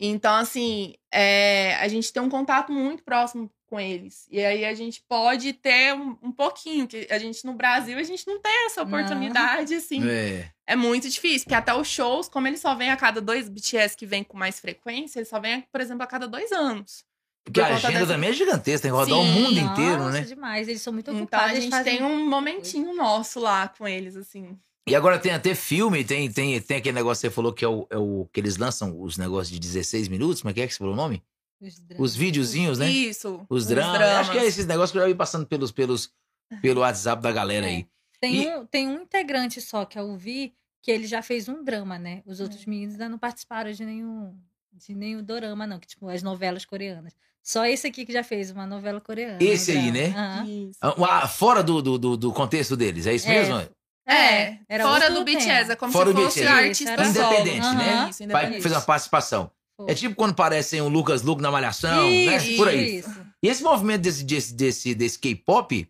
Então, 0.00 0.34
assim, 0.34 0.94
é, 1.12 1.74
a 1.76 1.88
gente 1.88 2.12
tem 2.12 2.22
um 2.22 2.28
contato 2.28 2.72
muito 2.72 3.02
próximo 3.02 3.50
com 3.66 3.78
eles. 3.78 4.26
E 4.30 4.40
aí 4.44 4.64
a 4.64 4.74
gente 4.74 5.02
pode 5.08 5.52
ter 5.52 5.94
um, 5.94 6.16
um 6.22 6.32
pouquinho, 6.32 6.86
que 6.86 7.06
a 7.10 7.18
gente 7.18 7.44
no 7.44 7.54
Brasil, 7.54 7.98
a 7.98 8.02
gente 8.02 8.26
não 8.26 8.40
tem 8.40 8.66
essa 8.66 8.84
Não. 8.84 8.88
oportunidade, 8.88 9.74
assim. 9.74 10.08
É. 10.08 10.50
É 10.68 10.76
muito 10.76 11.08
difícil, 11.08 11.44
porque 11.46 11.54
até 11.54 11.74
os 11.74 11.88
shows, 11.88 12.28
como 12.28 12.46
eles 12.46 12.60
só 12.60 12.74
vêm 12.74 12.90
a 12.90 12.96
cada 12.96 13.20
dois 13.22 13.48
BTS 13.48 13.96
que 13.96 14.04
vem 14.04 14.22
com 14.22 14.36
mais 14.36 14.60
frequência, 14.60 15.18
eles 15.18 15.28
só 15.28 15.40
vêm, 15.40 15.64
por 15.72 15.80
exemplo, 15.80 16.02
a 16.02 16.06
cada 16.06 16.28
dois 16.28 16.52
anos. 16.52 17.04
Porque 17.44 17.58
a 17.60 17.68
agenda 17.74 18.00
dessa- 18.00 18.12
também 18.12 18.28
é 18.28 18.32
gigantesca, 18.34 18.82
tem 18.82 18.90
que 18.90 18.96
rodar 18.96 19.18
o 19.18 19.22
Sim. 19.24 19.30
mundo 19.32 19.58
inteiro, 19.58 19.98
Nossa, 19.98 20.10
né? 20.10 20.20
demais. 20.20 20.68
Eles 20.68 20.82
são 20.82 20.92
muito 20.92 21.10
Então 21.10 21.22
ocupados. 21.22 21.46
a 21.46 21.52
eles 21.52 21.64
gente 21.64 21.70
fazem- 21.72 21.96
tem 21.96 22.06
um 22.06 22.28
momentinho 22.28 22.94
nosso 22.94 23.40
lá 23.40 23.66
com 23.68 23.88
eles, 23.88 24.14
assim. 24.14 24.58
E 24.86 24.94
agora 24.94 25.18
tem 25.18 25.32
até 25.32 25.54
filme, 25.54 26.04
tem, 26.04 26.30
tem, 26.30 26.60
tem 26.60 26.76
aquele 26.76 26.94
negócio 26.94 27.22
que 27.22 27.28
você 27.28 27.34
falou 27.34 27.52
que 27.54 27.64
é 27.64 27.68
o, 27.68 27.86
é 27.90 27.96
o 27.96 28.28
que 28.30 28.38
eles 28.38 28.58
lançam 28.58 29.00
os 29.00 29.16
negócios 29.16 29.50
de 29.50 29.58
16 29.58 30.08
minutos, 30.08 30.42
como 30.42 30.50
é 30.50 30.54
que 30.54 30.60
é 30.60 30.66
que 30.66 30.72
você 30.74 30.78
falou 30.78 30.92
o 30.92 30.96
nome? 30.96 31.22
Os, 31.60 31.78
dramas. 31.80 32.10
Os 32.10 32.14
videozinhos, 32.16 32.78
né? 32.78 32.90
Isso. 32.90 33.44
Os 33.48 33.66
dramas. 33.66 34.00
Acho 34.02 34.32
que 34.32 34.38
é 34.38 34.44
esses 34.46 34.66
negócios 34.66 34.92
que 34.92 34.98
eu 34.98 35.02
já 35.02 35.08
vi 35.08 35.14
passando 35.14 35.46
pelos, 35.46 35.72
pelos, 35.72 36.12
pelo 36.60 36.82
WhatsApp 36.82 37.22
da 37.22 37.32
galera 37.32 37.66
É. 37.66 37.70
aí. 37.70 37.86
Tem, 38.20 38.42
E- 38.42 38.48
um, 38.56 38.66
tem 38.66 38.88
um 38.88 39.02
integrante 39.02 39.60
só, 39.60 39.84
que 39.84 39.98
é 39.98 40.02
o 40.02 40.16
Vi, 40.16 40.52
que 40.82 40.90
ele 40.90 41.06
já 41.06 41.22
fez 41.22 41.48
um 41.48 41.62
drama, 41.62 41.98
né? 41.98 42.22
Os 42.26 42.40
É. 42.40 42.42
outros 42.42 42.64
meninos 42.66 42.94
ainda 42.94 43.08
não 43.08 43.18
participaram 43.18 43.70
de 43.72 43.84
nenhum, 43.84 44.34
de 44.72 44.94
nenhum 44.94 45.22
dorama, 45.22 45.66
não. 45.66 45.78
Que, 45.78 45.86
tipo, 45.86 46.08
as 46.08 46.22
novelas 46.22 46.64
coreanas. 46.64 47.14
Só 47.42 47.64
esse 47.64 47.86
aqui 47.86 48.04
que 48.04 48.12
já 48.12 48.22
fez 48.22 48.50
uma 48.50 48.66
novela 48.66 49.00
coreana. 49.00 49.38
Esse 49.40 49.72
aí, 49.72 49.90
né? 49.90 50.12
Isso. 50.46 50.78
Ah, 50.80 51.26
Fora 51.26 51.62
do, 51.62 51.80
do, 51.80 51.98
do, 51.98 52.16
do 52.16 52.32
contexto 52.32 52.76
deles, 52.76 53.06
é 53.06 53.14
isso 53.14 53.28
É, 53.28 53.32
mesmo? 53.32 53.68
É, 54.06 54.58
era 54.68 54.84
fora 54.84 55.10
do 55.10 55.22
BTS, 55.22 55.70
é 55.72 55.76
como 55.76 55.92
Fora 55.92 56.08
se 56.10 56.14
do 56.14 56.22
fosse 56.22 56.40
BTS. 56.40 56.88
artista. 56.88 57.06
Independente, 57.06 57.74
né? 57.74 58.06
Isso, 58.10 58.18
Vai, 58.18 58.26
independente. 58.44 58.62
fez 58.62 58.74
uma 58.74 58.80
participação. 58.80 59.50
É 59.86 59.94
tipo 59.94 60.14
quando 60.16 60.34
parecem 60.34 60.80
o 60.80 60.88
Lucas 60.88 61.22
Luke 61.22 61.40
na 61.42 61.50
Malhação, 61.50 62.04
né? 62.10 62.36
Isso, 62.36 62.56
Por 62.56 62.68
aí. 62.68 62.98
Isso. 62.98 63.26
E 63.42 63.48
esse 63.48 63.62
movimento 63.62 64.00
desse, 64.02 64.24
desse, 64.24 64.54
desse, 64.54 64.94
desse 64.94 65.18
K-pop, 65.18 65.88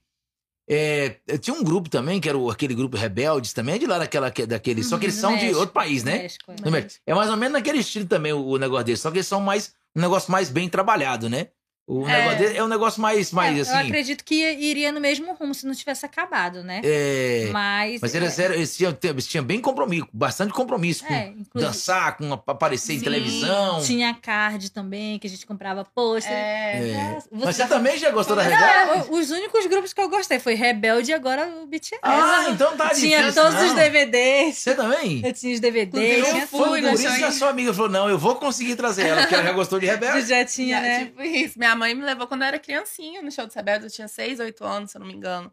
é, 0.69 1.17
tinha 1.39 1.57
um 1.57 1.65
grupo 1.65 1.89
também, 1.89 2.21
que 2.21 2.29
era 2.29 2.37
o- 2.37 2.51
aquele 2.51 2.75
grupo 2.75 2.97
Rebeldes, 2.97 3.53
também 3.53 3.77
é 3.77 3.79
de 3.79 3.87
lá 3.87 3.99
daquela, 3.99 4.31
daquele. 4.31 4.83
Só 4.85 4.99
que 4.99 5.07
eles 5.07 5.17
Do 5.17 5.21
são 5.21 5.31
de 5.37 5.43
México, 5.43 5.59
outro 5.61 5.73
país, 5.73 6.05
né? 6.05 6.19
México, 6.19 6.53
é. 6.63 6.71
México. 6.71 7.03
É 7.07 7.15
mais 7.15 7.31
ou 7.31 7.37
menos 7.37 7.55
naquele 7.55 7.79
estilo 7.79 8.07
também 8.07 8.33
o, 8.33 8.45
o 8.45 8.59
negócio 8.59 8.85
deles, 8.85 9.01
só 9.01 9.11
que 9.11 9.17
eles 9.19 9.27
são 9.27 9.41
mais. 9.41 9.73
Um 9.97 10.01
negócio 10.03 10.31
mais 10.31 10.51
bem 10.51 10.69
trabalhado, 10.69 11.29
né? 11.29 11.49
O 11.91 12.07
É. 12.07 12.19
negócio 12.19 12.39
dele 12.39 12.59
é 12.59 12.63
um 12.63 12.69
negócio 12.69 13.01
mais, 13.01 13.33
mais 13.33 13.57
É, 13.57 13.61
Eu 13.61 13.63
assim. 13.79 13.87
acredito 13.89 14.23
que 14.23 14.35
iria 14.35 14.93
no 14.93 15.01
mesmo 15.01 15.33
rumo 15.33 15.55
se 15.55 15.67
não 15.67 15.75
tivesse 15.75 16.05
acabado, 16.05 16.63
né? 16.63 16.83
É, 16.85 17.49
Mas. 17.51 18.03
mas 18.03 18.15
eles, 18.15 18.39
eram, 18.39 18.55
eles, 18.55 18.77
tinham, 18.77 18.95
eles 19.03 19.27
tinham 19.27 19.43
bem 19.43 19.59
compromisso, 19.59 20.07
bastante 20.13 20.53
compromisso 20.53 21.03
com 21.07 21.15
É, 21.15 21.29
inclusive. 21.29 21.49
dançar, 21.55 22.19
com 22.19 22.31
aparecer 22.47 22.93
em 22.93 22.99
Sim. 22.99 23.05
televisão. 23.05 23.81
Tinha 23.81 24.13
card 24.13 24.71
também, 24.71 25.19
que 25.19 25.27
a 25.27 25.31
gente 25.31 25.47
comprava 25.47 25.83
pôster. 25.83 26.31
É. 26.31 26.91
É. 26.91 27.13
Nossa, 27.15 27.29
Mas 27.33 27.57
já- 27.57 27.65
você 27.65 27.69
também 27.73 27.97
já 27.97 28.11
gostou 28.11 28.37
da 28.37 28.43
Rebelde? 28.43 29.11
os 29.11 29.31
únicos 29.31 29.65
grupos 29.67 29.95
que 29.95 30.01
eu 30.03 30.11
gostei 30.11 30.39
foi 30.39 30.55
Rebelde 30.55 31.11
e 31.11 31.15
agora 31.15 31.49
o 31.63 31.67
BTS. 31.67 31.99
Ah, 32.03 32.49
então 32.51 32.77
tá 32.77 32.91
tinha 32.91 33.21
difícil, 33.23 33.43
todos 33.43 33.59
não. 33.61 33.67
os 33.67 33.73
DVDs. 33.75 34.59
Você 34.59 34.75
também? 34.75 35.23
Eu 35.25 35.33
tinha 35.33 35.55
os 35.55 35.61
DVDs, 35.61 36.27
tinha 36.29 36.43
eu 36.43 36.47
tudo. 36.49 36.65
fui 36.65 36.83
Por 36.83 36.83
no 36.83 36.93
isso 36.93 37.17
que 37.17 37.25
a 37.25 37.33
sua 37.33 37.49
amiga 37.49 37.73
falou: 37.73 37.89
não, 37.91 38.11
eu 38.11 38.19
vou 38.19 38.37
conseguir 38.37 38.77
trazer 38.77 39.07
ela, 39.07 39.23
porque 39.23 39.35
ela 39.35 39.45
já 39.45 39.53
gostou 39.53 39.81
de 39.81 39.87
Rebelde. 39.87 40.19
Já 40.29 40.45
tinha, 40.45 40.77
Já, 40.77 40.83
né? 40.83 41.05
Tipo 41.07 41.23
isso. 41.23 41.59
Minha 41.59 41.78
mãe 41.79 41.95
me 41.95 42.03
levou 42.05 42.27
quando 42.27 42.43
eu 42.43 42.49
era 42.49 42.59
criancinha 42.59 43.23
no 43.23 43.31
show 43.33 43.47
de 43.47 43.55
Rebelde. 43.55 43.87
Eu 43.87 43.91
tinha 43.91 44.09
6, 44.09 44.39
8 44.41 44.65
anos, 44.65 44.91
se 44.91 44.97
eu 44.97 45.01
não 45.01 45.07
me 45.07 45.15
engano. 45.15 45.51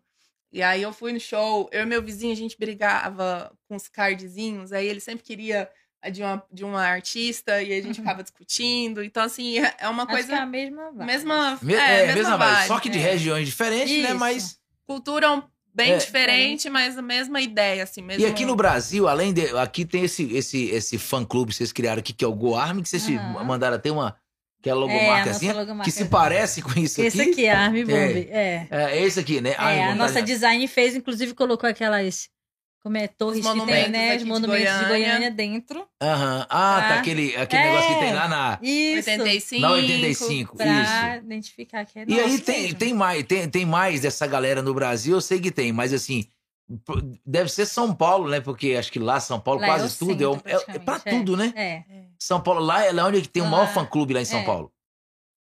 E 0.52 0.62
aí 0.62 0.82
eu 0.82 0.92
fui 0.94 1.12
no 1.14 1.20
show, 1.20 1.70
eu 1.72 1.84
e 1.84 1.86
meu 1.86 2.02
vizinho, 2.02 2.34
a 2.34 2.36
gente 2.36 2.58
brigava 2.58 3.52
com 3.68 3.76
os 3.76 3.88
cardzinhos. 3.88 4.72
Aí 4.74 4.88
ele 4.88 5.00
sempre 5.00 5.24
queria 5.24 5.70
a 6.02 6.10
de 6.10 6.22
uma, 6.22 6.44
de 6.52 6.64
uma 6.64 6.82
artista 6.84 7.62
e 7.62 7.72
a 7.74 7.76
gente 7.78 7.88
Uhum. 7.88 7.94
ficava 8.06 8.22
discutindo. 8.24 9.04
Então, 9.04 9.24
assim, 9.24 9.58
é- 9.60 9.74
é 9.80 9.90
uma 9.90 10.04
Acho 10.04 10.12
que 10.12 10.14
é 10.14 10.16
coisa. 10.28 10.38
a 10.42 10.46
mesma 10.46 10.92
vibe. 10.92 11.06
Mesma. 11.06 11.60
Me- 11.62 11.74
é, 11.74 11.78
é, 11.78 12.06
mesma, 12.08 12.14
mesma 12.16 12.38
vibe, 12.38 12.54
vibe. 12.56 12.68
Só 12.68 12.80
que 12.80 12.90
de 12.90 13.00
é. 13.00 13.02
regiões 13.02 13.46
diferentes, 13.48 14.02
né? 14.04 14.10
Isso. 14.10 14.20
Mas. 14.20 14.60
Cultura 14.86 15.44
bem 15.74 15.94
É. 15.94 15.98
diferente, 15.98 16.70
mas 16.70 16.98
a 16.98 17.02
mesma 17.02 17.42
ideia, 17.42 17.84
assim. 17.84 18.02
Mesmo... 18.04 18.24
E 18.24 18.26
aqui 18.28 18.46
no 18.46 18.56
Brasil, 18.56 19.08
além 19.10 19.34
de. 19.34 19.48
Aqui 19.58 19.84
tem 19.84 20.04
esse, 20.06 20.32
esse, 20.36 20.66
esse 20.70 20.98
fã-clube 21.00 21.52
que 21.52 21.58
vocês 21.58 21.74
criaram 21.74 22.00
aqui, 22.00 22.14
que 22.14 22.24
é 22.24 22.28
o 22.28 22.36
Go 22.36 22.56
Army, 22.56 22.82
que 22.84 22.88
vocês 22.88 23.06
Aham. 23.10 23.44
mandaram 23.44 23.76
até 23.76 23.92
uma. 23.92 24.16
Que 24.66 24.70
é 24.70 24.72
a 24.72 24.76
É, 24.76 24.78
a 24.78 24.80
logomarcazinha. 24.82 25.54
nossa 25.54 25.62
logomarca. 25.62 25.92
que 25.92 25.96
se 25.96 26.06
parece 26.06 26.60
com 26.64 26.72
isso 26.80 27.00
Esse 27.00 27.22
aqui. 27.22 27.32
aqui 27.34 27.46
é 27.46 27.52
a 27.54 27.60
Army 27.66 27.86
Bomb. 27.86 28.28
É. 28.32 28.68
É, 28.72 29.00
esse 29.04 29.20
aqui, 29.20 29.40
né? 29.40 29.52
É, 29.60 29.84
a 29.86 29.94
nossa 29.94 30.24
design 30.24 30.68
fez, 30.68 30.96
inclusive 30.96 31.36
colocou 31.36 31.70
aquelas. 31.70 32.30
Como 32.82 32.98
é? 32.98 33.08
Torres 33.08 33.46
que 33.46 33.66
tem, 33.66 33.90
né? 33.90 34.08
aqui 34.10 34.18
Os 34.18 34.24
de 34.24 34.30
monumentos 34.30 34.64
de 34.64 34.86
Goiânia. 34.86 34.88
Goiânia 34.88 35.32
dentro. 35.32 35.88
Aham. 36.02 36.48
Ah, 36.50 36.82
tá 36.82 36.88
Tá. 36.88 36.96
aquele, 37.00 37.36
aquele 37.36 37.62
É. 37.62 37.66
negócio 37.72 37.94
que 37.94 38.00
tem 38.00 38.14
lá 38.14 38.28
na. 38.28 38.60
Isso. 38.62 39.10
85. 39.12 39.62
Na 39.62 39.72
85, 39.72 40.58
Pra 40.58 40.66
isso. 40.66 41.26
identificar 41.26 41.86
que 41.86 42.00
é 42.00 42.06
E 42.08 42.20
aí 42.20 42.40
tem, 42.40 42.62
mesmo. 42.64 42.78
tem, 42.80 42.94
mais, 42.94 43.24
tem, 43.24 43.48
tem 43.50 43.66
mais 43.68 44.02
dessa 44.02 44.26
galera 44.26 44.64
no 44.64 44.74
Brasil, 44.74 45.14
eu 45.16 45.22
sei 45.22 45.40
que 45.40 45.52
tem, 45.52 45.72
mas 45.72 45.94
assim, 45.94 46.26
deve 47.26 47.50
ser 47.50 47.66
São 47.66 47.94
Paulo, 47.94 48.30
né? 48.30 48.40
Porque 48.42 48.76
acho 48.78 48.92
que 48.92 49.00
lá 49.00 49.20
São 49.20 49.40
Paulo 49.40 49.62
Lá 49.62 49.68
é 49.68 49.70
quase 49.72 49.98
tudo 49.98 50.24
é, 50.24 50.28
o- 50.28 50.34
centro, 50.34 50.50
é, 50.50 50.54
é 50.54 51.16
é. 51.16 51.18
tudo, 51.18 51.38
né? 51.38 51.54
É. 51.56 51.84
São 52.20 52.42
Paulo, 52.42 52.60
lá 52.62 52.84
é 52.84 52.92
lá 52.92 53.06
onde 53.06 53.22
que 53.22 53.28
tem 53.30 53.44
o 53.44 53.46
maior 53.48 53.66
Lá- 53.68 53.74
fã-clube 53.74 54.14
lá 54.14 54.22
em 54.22 54.26
São 54.26 54.40
é. 54.40 54.46
Paulo. 54.46 54.72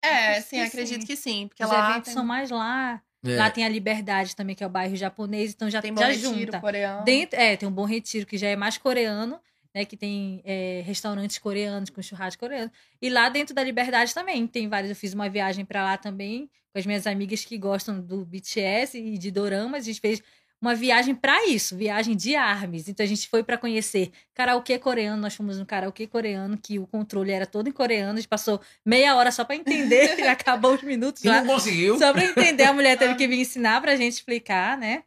É, 0.03 0.41
sim, 0.41 0.59
acredito 0.61 1.01
sim. 1.01 1.07
que 1.07 1.15
sim. 1.15 1.47
Porque 1.47 1.63
Os 1.63 1.69
lá 1.69 1.89
eventos 1.91 2.05
tem, 2.05 2.13
são 2.13 2.25
mais 2.25 2.49
lá. 2.51 3.01
É. 3.25 3.35
Lá 3.35 3.49
tem 3.49 3.65
a 3.65 3.69
Liberdade 3.69 4.35
também, 4.35 4.55
que 4.55 4.63
é 4.63 4.67
o 4.67 4.69
bairro 4.69 4.95
japonês, 4.95 5.51
então 5.51 5.69
já, 5.69 5.81
tem 5.81 5.93
bom 5.93 6.01
já 6.01 6.07
retiro 6.07 6.39
junta. 6.39 6.59
coreano. 6.59 7.03
Dentro, 7.03 7.39
é, 7.39 7.57
tem 7.57 7.67
um 7.67 7.71
Bom 7.71 7.83
Retiro, 7.85 8.25
que 8.25 8.37
já 8.37 8.47
é 8.47 8.55
mais 8.55 8.77
coreano, 8.77 9.39
né? 9.73 9.83
Que 9.85 9.97
tem 9.97 10.41
é, 10.45 10.81
restaurantes 10.85 11.37
coreanos 11.39 11.89
com 11.89 12.01
churrasco 12.01 12.39
coreano. 12.39 12.71
E 13.01 13.09
lá 13.09 13.27
dentro 13.27 13.55
da 13.55 13.63
Liberdade 13.63 14.13
também 14.13 14.45
tem 14.45 14.69
vários. 14.69 14.89
Eu 14.91 14.95
fiz 14.95 15.13
uma 15.13 15.27
viagem 15.29 15.65
pra 15.65 15.83
lá 15.83 15.97
também, 15.97 16.49
com 16.71 16.77
as 16.79 16.85
minhas 16.85 17.07
amigas 17.07 17.43
que 17.43 17.57
gostam 17.57 17.99
do 17.99 18.23
BTS 18.23 18.97
e 18.97 19.17
de 19.17 19.31
doramas. 19.31 19.81
A 19.81 19.85
gente 19.85 19.99
fez 19.99 20.21
uma 20.61 20.73
viagem 20.73 21.13
pra 21.13 21.45
isso, 21.47 21.75
viagem 21.77 22.15
de 22.15 22.35
armes. 22.35 22.87
Então 22.89 23.03
a 23.05 23.07
gente 23.07 23.27
foi 23.29 23.43
pra 23.43 23.57
conhecer 23.57 24.11
karaokê 24.33 24.79
coreano. 24.79 25.21
Nós 25.21 25.35
fomos 25.35 25.57
no 25.59 25.65
karaokê 25.65 26.07
coreano, 26.07 26.57
que 26.57 26.79
o 26.79 26.87
controle 26.87 27.31
era 27.31 27.45
todo 27.45 27.67
em 27.69 27.71
coreano. 27.71 28.13
A 28.13 28.15
gente 28.15 28.27
passou 28.27 28.59
meia 28.85 29.15
hora 29.15 29.31
só 29.31 29.43
pra 29.45 29.55
entender, 29.55 30.17
e 30.19 30.23
acabou 30.27 30.73
os 30.73 30.81
minutos 30.81 31.23
E 31.23 31.27
lá. 31.27 31.41
não 31.41 31.53
conseguiu. 31.55 31.97
Só 31.99 32.11
pra 32.11 32.25
entender, 32.25 32.63
a 32.63 32.73
mulher 32.73 32.97
teve 32.97 33.13
que 33.15 33.27
vir 33.27 33.39
ensinar 33.39 33.79
pra 33.81 33.95
gente 33.95 34.13
explicar, 34.13 34.77
né? 34.77 35.03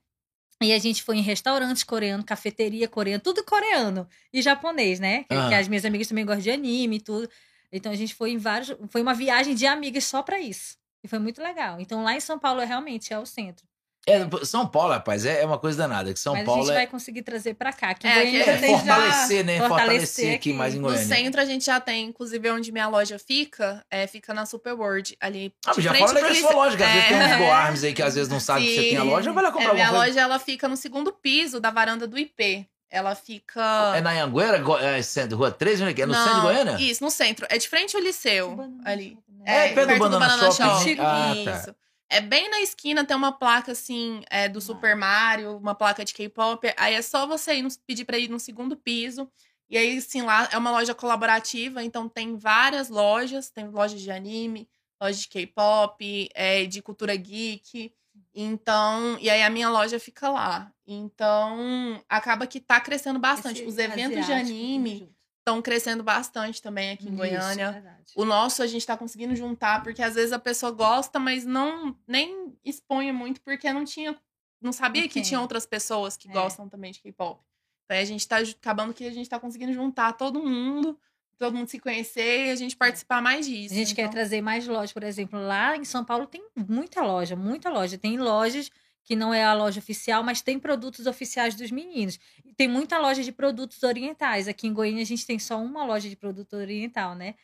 E 0.63 0.73
a 0.75 0.79
gente 0.79 1.03
foi 1.03 1.17
em 1.17 1.23
restaurantes 1.23 1.83
coreano, 1.83 2.23
cafeteria 2.23 2.87
coreana, 2.87 3.19
tudo 3.19 3.43
coreano 3.43 4.07
e 4.33 4.43
japonês, 4.43 5.01
né? 5.01 5.25
Que, 5.25 5.35
Ah. 5.35 5.49
que 5.49 5.55
as 5.55 5.67
minhas 5.69 5.85
amigas 5.87 6.07
também 6.07 6.25
gostam 6.25 6.43
de 6.43 6.51
anime 6.51 6.97
e 6.97 7.01
tudo. 7.01 7.29
Então 7.73 7.91
a 7.91 7.97
gente 7.97 8.15
foi 8.15 8.33
em 8.33 8.37
vários. 8.39 8.77
Foi 8.91 9.01
uma 9.01 9.15
viagem 9.15 9.55
de 9.55 9.67
amigas 9.67 10.05
só 10.05 10.23
pra 10.23 10.39
isso. 10.39 10.77
E 11.03 11.09
foi 11.09 11.19
muito 11.19 11.41
legal. 11.43 11.81
Então 11.81 12.03
lá 12.05 12.15
em 12.15 12.21
São 12.21 12.39
Paulo 12.39 12.61
é 12.61 12.67
realmente 12.67 13.11
é 13.13 13.19
o 13.19 13.25
centro. 13.25 13.67
É, 14.09 14.27
São 14.45 14.67
Paulo, 14.67 14.93
rapaz, 14.95 15.25
é, 15.27 15.43
é 15.43 15.47
uma 15.47 15.59
coisa 15.59 15.77
danada. 15.79 16.13
Que 16.13 16.19
São 16.19 16.33
Mas 16.33 16.43
a 16.43 16.47
Paulo 16.47 16.63
gente 16.63 16.73
é, 16.73 16.75
vai 16.75 16.87
conseguir 16.87 17.23
trazer 17.23 17.55
pra 17.55 17.73
cá. 17.73 17.93
Que 17.95 18.07
É, 18.07 18.15
Goiânia 18.15 18.45
que 18.45 18.51
é 18.51 18.57
fortalecer, 18.69 19.45
né? 19.45 19.59
fortalecer 19.59 19.69
Fortalecer 19.69 20.27
aqui 20.27 20.35
aqui. 20.35 20.53
mais 20.55 20.75
em 20.75 20.79
No 20.79 20.89
Goiânia. 20.89 21.07
centro 21.07 21.41
a 21.41 21.45
gente 21.45 21.65
já 21.67 21.79
tem, 21.81 22.07
inclusive 22.07 22.51
onde 22.51 22.73
minha 22.73 22.89
loja 22.89 23.19
fica, 23.19 23.85
é, 23.91 24.07
fica 24.07 24.33
na 24.33 24.47
Super 24.47 24.73
World, 24.73 25.17
ali. 25.21 25.53
Ah, 25.67 25.73
já 25.79 25.93
fala 25.95 26.15
da 26.21 26.35
sua 26.35 26.53
loja, 26.53 26.77
que 26.77 26.83
às 26.83 26.93
vezes 26.93 27.09
tem 27.09 27.17
uns 27.19 27.23
É. 27.31 27.39
Goarms 27.39 27.85
aí 27.85 27.93
que 27.93 28.03
às 28.03 28.15
vezes 28.15 28.29
não 28.29 28.41
sabe 28.41 28.65
que 28.67 28.75
você 28.75 28.83
tem 28.83 28.97
a 28.97 29.03
loja, 29.05 29.33
vai 29.33 29.45
lá 29.45 29.51
comprar 29.53 29.71
É, 29.71 29.75
minha 29.75 29.89
coisa. 29.91 30.05
loja 30.07 30.21
ela 30.21 30.39
fica 30.39 30.67
no 30.67 30.77
segundo 30.77 31.13
piso 31.13 31.61
da 31.61 31.71
varanda 31.71 32.07
do 32.07 32.19
IP. 32.19 32.67
Ela 32.93 33.15
fica. 33.15 33.93
É 33.95 34.01
na 34.01 34.11
Anhanguera, 34.11 34.59
Go- 34.59 34.77
é, 34.77 35.01
Rua 35.33 35.53
13, 35.53 35.83
onde 35.85 35.93
é 35.93 35.95
que 35.95 36.03
é? 36.03 36.07
No 36.07 36.13
Não, 36.13 36.25
centro 36.25 36.41
de 36.41 36.47
Goiânia? 36.47 36.77
Isso, 36.81 37.05
no 37.05 37.11
centro. 37.11 37.47
É 37.49 37.57
de 37.57 37.69
frente 37.69 37.95
ao 37.97 38.03
liceu, 38.03 38.51
Banana 38.57 38.83
ali. 38.85 39.11
Shopping, 39.11 39.43
né? 39.45 39.67
É, 39.67 39.69
perto 39.75 39.93
do 39.93 39.99
Banana 40.01 40.51
Shopping, 40.53 40.95
né? 40.97 41.03
Ah, 41.05 41.33
tá. 41.45 41.51
Isso. 41.59 41.75
É 42.13 42.21
bem 42.21 42.51
na 42.51 42.61
esquina, 42.61 43.05
tem 43.05 43.17
uma 43.17 43.31
placa 43.31 43.71
assim, 43.71 44.23
é, 44.29 44.49
do 44.49 44.61
Super 44.61 44.97
Mario, 44.97 45.57
uma 45.57 45.77
placa 45.77 46.05
de 46.05 46.13
K-pop. 46.13 46.75
Aí 46.77 46.95
é 46.95 47.03
só 47.03 47.25
você 47.25 47.55
ir 47.55 47.69
pedir 47.87 48.05
pra 48.05 48.19
ir 48.19 48.29
no 48.29 48.41
segundo 48.41 48.77
piso. 48.77 49.31
E 49.69 49.79
aí, 49.79 49.99
assim, 49.99 50.23
lá 50.23 50.49
é 50.51 50.59
uma 50.59 50.73
loja 50.73 50.93
colaborativa, 50.93 51.85
então 51.85 52.09
tem 52.09 52.37
várias 52.37 52.89
lojas, 52.89 53.49
tem 53.51 53.69
lojas 53.69 54.01
de 54.01 54.11
anime, 54.11 54.69
loja 55.01 55.17
de 55.21 55.29
K-pop, 55.29 56.29
é, 56.35 56.67
de 56.67 56.83
cultura 56.83 57.15
geek. 57.15 57.95
Então, 58.35 59.17
e 59.21 59.31
aí 59.31 59.43
a 59.43 59.51
minha 59.51 59.71
loja 59.71 60.01
fica 60.01 60.29
lá. 60.29 60.73
Então, 60.85 62.03
acaba 62.09 62.45
que 62.49 62.59
tá 62.59 62.81
crescendo 62.81 63.21
bastante. 63.21 63.61
Esse 63.61 63.69
Os 63.69 63.79
eventos 63.79 64.27
de 64.27 64.33
anime. 64.33 65.15
Estão 65.51 65.63
crescendo 65.63 66.03
bastante 66.03 66.63
também 66.63 66.91
aqui 66.91 67.05
em 67.07 67.09
Isso, 67.09 67.17
Goiânia. 67.17 67.73
verdade. 67.73 68.13
O 68.17 68.25
nosso 68.25 68.63
a 68.63 68.67
gente 68.67 68.87
tá 68.87 68.97
conseguindo 68.97 69.35
juntar, 69.37 69.83
porque 69.83 70.03
às 70.03 70.15
vezes 70.15 70.33
a 70.33 70.39
pessoa 70.39 70.73
gosta, 70.73 71.19
mas 71.19 71.45
não 71.45 71.97
nem 72.07 72.55
expõe 72.65 73.13
muito, 73.13 73.41
porque 73.43 73.73
não 73.73 73.85
tinha. 73.85 74.17
Não 74.61 74.73
sabia 74.73 75.03
Não 75.03 75.09
que 75.09 75.23
tinha 75.23 75.41
outras 75.41 75.65
pessoas 75.67 76.17
que 76.17 76.29
É. 76.29 76.33
gostam 76.33 76.69
também 76.69 76.93
de 76.93 77.01
K-pop. 77.01 77.41
Então 77.87 77.99
a 77.99 78.05
gente 78.05 78.27
tá 78.29 78.43
ju- 78.45 78.55
acabando 78.61 78.93
que 78.95 79.05
a 79.07 79.11
gente 79.11 79.29
tá 79.29 79.39
conseguindo 79.41 79.73
juntar 79.73 80.13
todo 80.13 80.43
mundo, 80.43 80.99
todo 81.39 81.57
mundo 81.57 81.69
se 81.69 81.79
conhecer 81.79 82.47
e 82.47 82.51
a 82.51 82.55
gente 82.57 82.77
participar 82.77 83.23
mais 83.23 83.47
disso. 83.47 83.73
A 83.75 83.77
gente 83.77 83.95
quer 83.95 84.03
Então, 84.03 84.13
trazer 84.13 84.43
mais 84.43 84.67
lojas, 84.67 84.93
por 84.93 85.03
exemplo, 85.03 85.41
lá 85.41 85.77
em 85.77 85.85
São 85.85 86.05
Paulo 86.05 86.27
tem 86.27 86.45
muita 86.55 87.03
loja, 87.03 87.35
muita 87.35 87.71
loja. 87.71 87.97
Tem 87.97 88.19
lojas 88.19 88.71
que 89.05 89.17
não 89.17 89.33
é 89.35 89.45
a 89.45 89.53
loja 89.55 89.79
oficial, 89.81 90.23
mas 90.23 90.41
tem 90.41 90.59
produtos 90.59 91.07
oficiais 91.07 91.55
dos 91.55 91.71
meninos. 91.71 92.19
E 92.45 92.53
tem 92.53 92.69
muita 92.69 92.99
loja 92.99 93.23
de 93.25 93.33
produtos 93.33 93.83
orientais. 93.83 94.47
Aqui 94.47 94.67
em 94.67 94.73
Goiânia 94.73 95.03
a 95.03 95.07
gente 95.07 95.27
tem 95.27 95.39
só 95.39 95.61
uma 95.61 95.85
loja 95.85 96.09
de 96.09 96.17
produto 96.17 96.55
oriental, 96.55 97.15
né? 97.15 97.35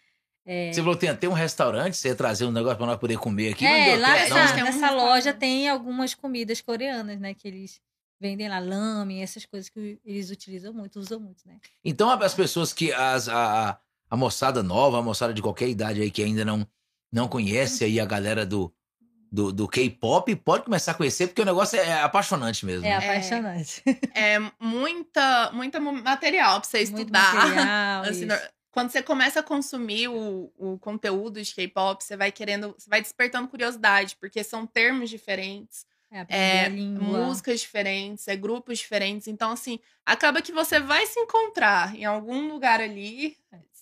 É, 0.44 0.72
Você 0.72 0.80
falou 0.80 0.94
que 0.94 1.00
tem 1.00 1.08
até 1.10 1.28
um 1.28 1.32
restaurante, 1.32 1.96
você 1.96 2.08
ia 2.08 2.14
trazer 2.14 2.44
um 2.44 2.52
negócio 2.52 2.76
pra 2.76 2.86
nós 2.86 2.98
poder 2.98 3.18
comer 3.18 3.52
aqui. 3.52 3.66
é, 3.66 3.96
lá 3.96 4.14
tempo, 4.14 4.30
não, 4.30 4.36
nessa, 4.36 4.54
nessa 4.62 4.92
um 4.92 4.96
loja 4.96 5.32
tem 5.34 5.68
algumas 5.68 6.14
comidas 6.14 6.60
coreanas, 6.60 7.18
né? 7.18 7.34
Que 7.34 7.48
eles 7.48 7.80
vendem 8.20 8.48
lá, 8.48 8.60
lame, 8.60 9.20
essas 9.20 9.44
coisas 9.44 9.68
que 9.68 9.98
eles 10.04 10.30
utilizam 10.30 10.72
muito, 10.72 11.00
usam 11.00 11.18
muito, 11.18 11.42
né? 11.46 11.58
Então, 11.84 12.08
as 12.10 12.32
pessoas 12.34 12.72
que. 12.72 12.92
As, 12.92 13.28
a, 13.28 13.70
a- 13.70 13.78
a 14.08 14.16
moçada 14.16 14.62
nova, 14.62 15.00
a 15.00 15.02
moçada 15.02 15.34
de 15.34 15.42
qualquer 15.42 15.68
idade 15.68 16.00
aí 16.00 16.12
que 16.12 16.22
ainda 16.22 16.44
não, 16.44 16.64
não 17.10 17.26
conhece 17.26 17.82
aí 17.82 17.98
a 17.98 18.04
galera 18.06 18.46
do, 18.46 18.72
do, 19.36 19.52
do 19.52 19.68
K-pop, 19.68 20.34
pode 20.36 20.64
começar 20.64 20.92
a 20.92 20.94
conhecer, 20.94 21.26
porque 21.26 21.42
o 21.42 21.44
negócio 21.44 21.78
é 21.78 22.00
apaixonante 22.02 22.64
mesmo. 22.64 22.86
É 22.86 22.88
né? 22.88 22.96
apaixonante. 22.96 23.82
é 24.14 24.38
muita, 24.58 25.50
muita 25.52 25.78
mo- 25.78 25.92
material 25.92 26.58
pra 26.60 26.68
você 26.68 26.78
Muito 26.78 26.98
estudar. 27.00 27.34
material, 27.34 28.02
Assim, 28.08 28.26
quando 28.70 28.90
você 28.90 29.02
começa 29.02 29.40
a 29.40 29.42
consumir 29.42 30.08
o, 30.08 30.50
o 30.56 30.78
conteúdo 30.78 31.42
de 31.42 31.54
K-pop, 31.54 32.02
você 32.02 32.16
vai 32.16 32.32
querendo, 32.32 32.74
você 32.78 32.88
vai 32.88 33.02
despertando 33.02 33.46
curiosidade, 33.48 34.16
porque 34.18 34.42
são 34.42 34.66
termos 34.66 35.10
diferentes, 35.10 35.84
É, 36.10 36.64
é, 36.64 36.68
músicas 36.70 37.60
diferentes, 37.60 38.26
é 38.28 38.36
grupos 38.36 38.78
diferentes. 38.78 39.28
Então, 39.28 39.50
assim, 39.50 39.78
acaba 40.04 40.40
que 40.40 40.52
você 40.52 40.80
vai 40.80 41.04
se 41.06 41.18
encontrar 41.20 41.94
em 41.94 42.04
algum 42.06 42.48
lugar 42.48 42.80
ali. 42.80 43.36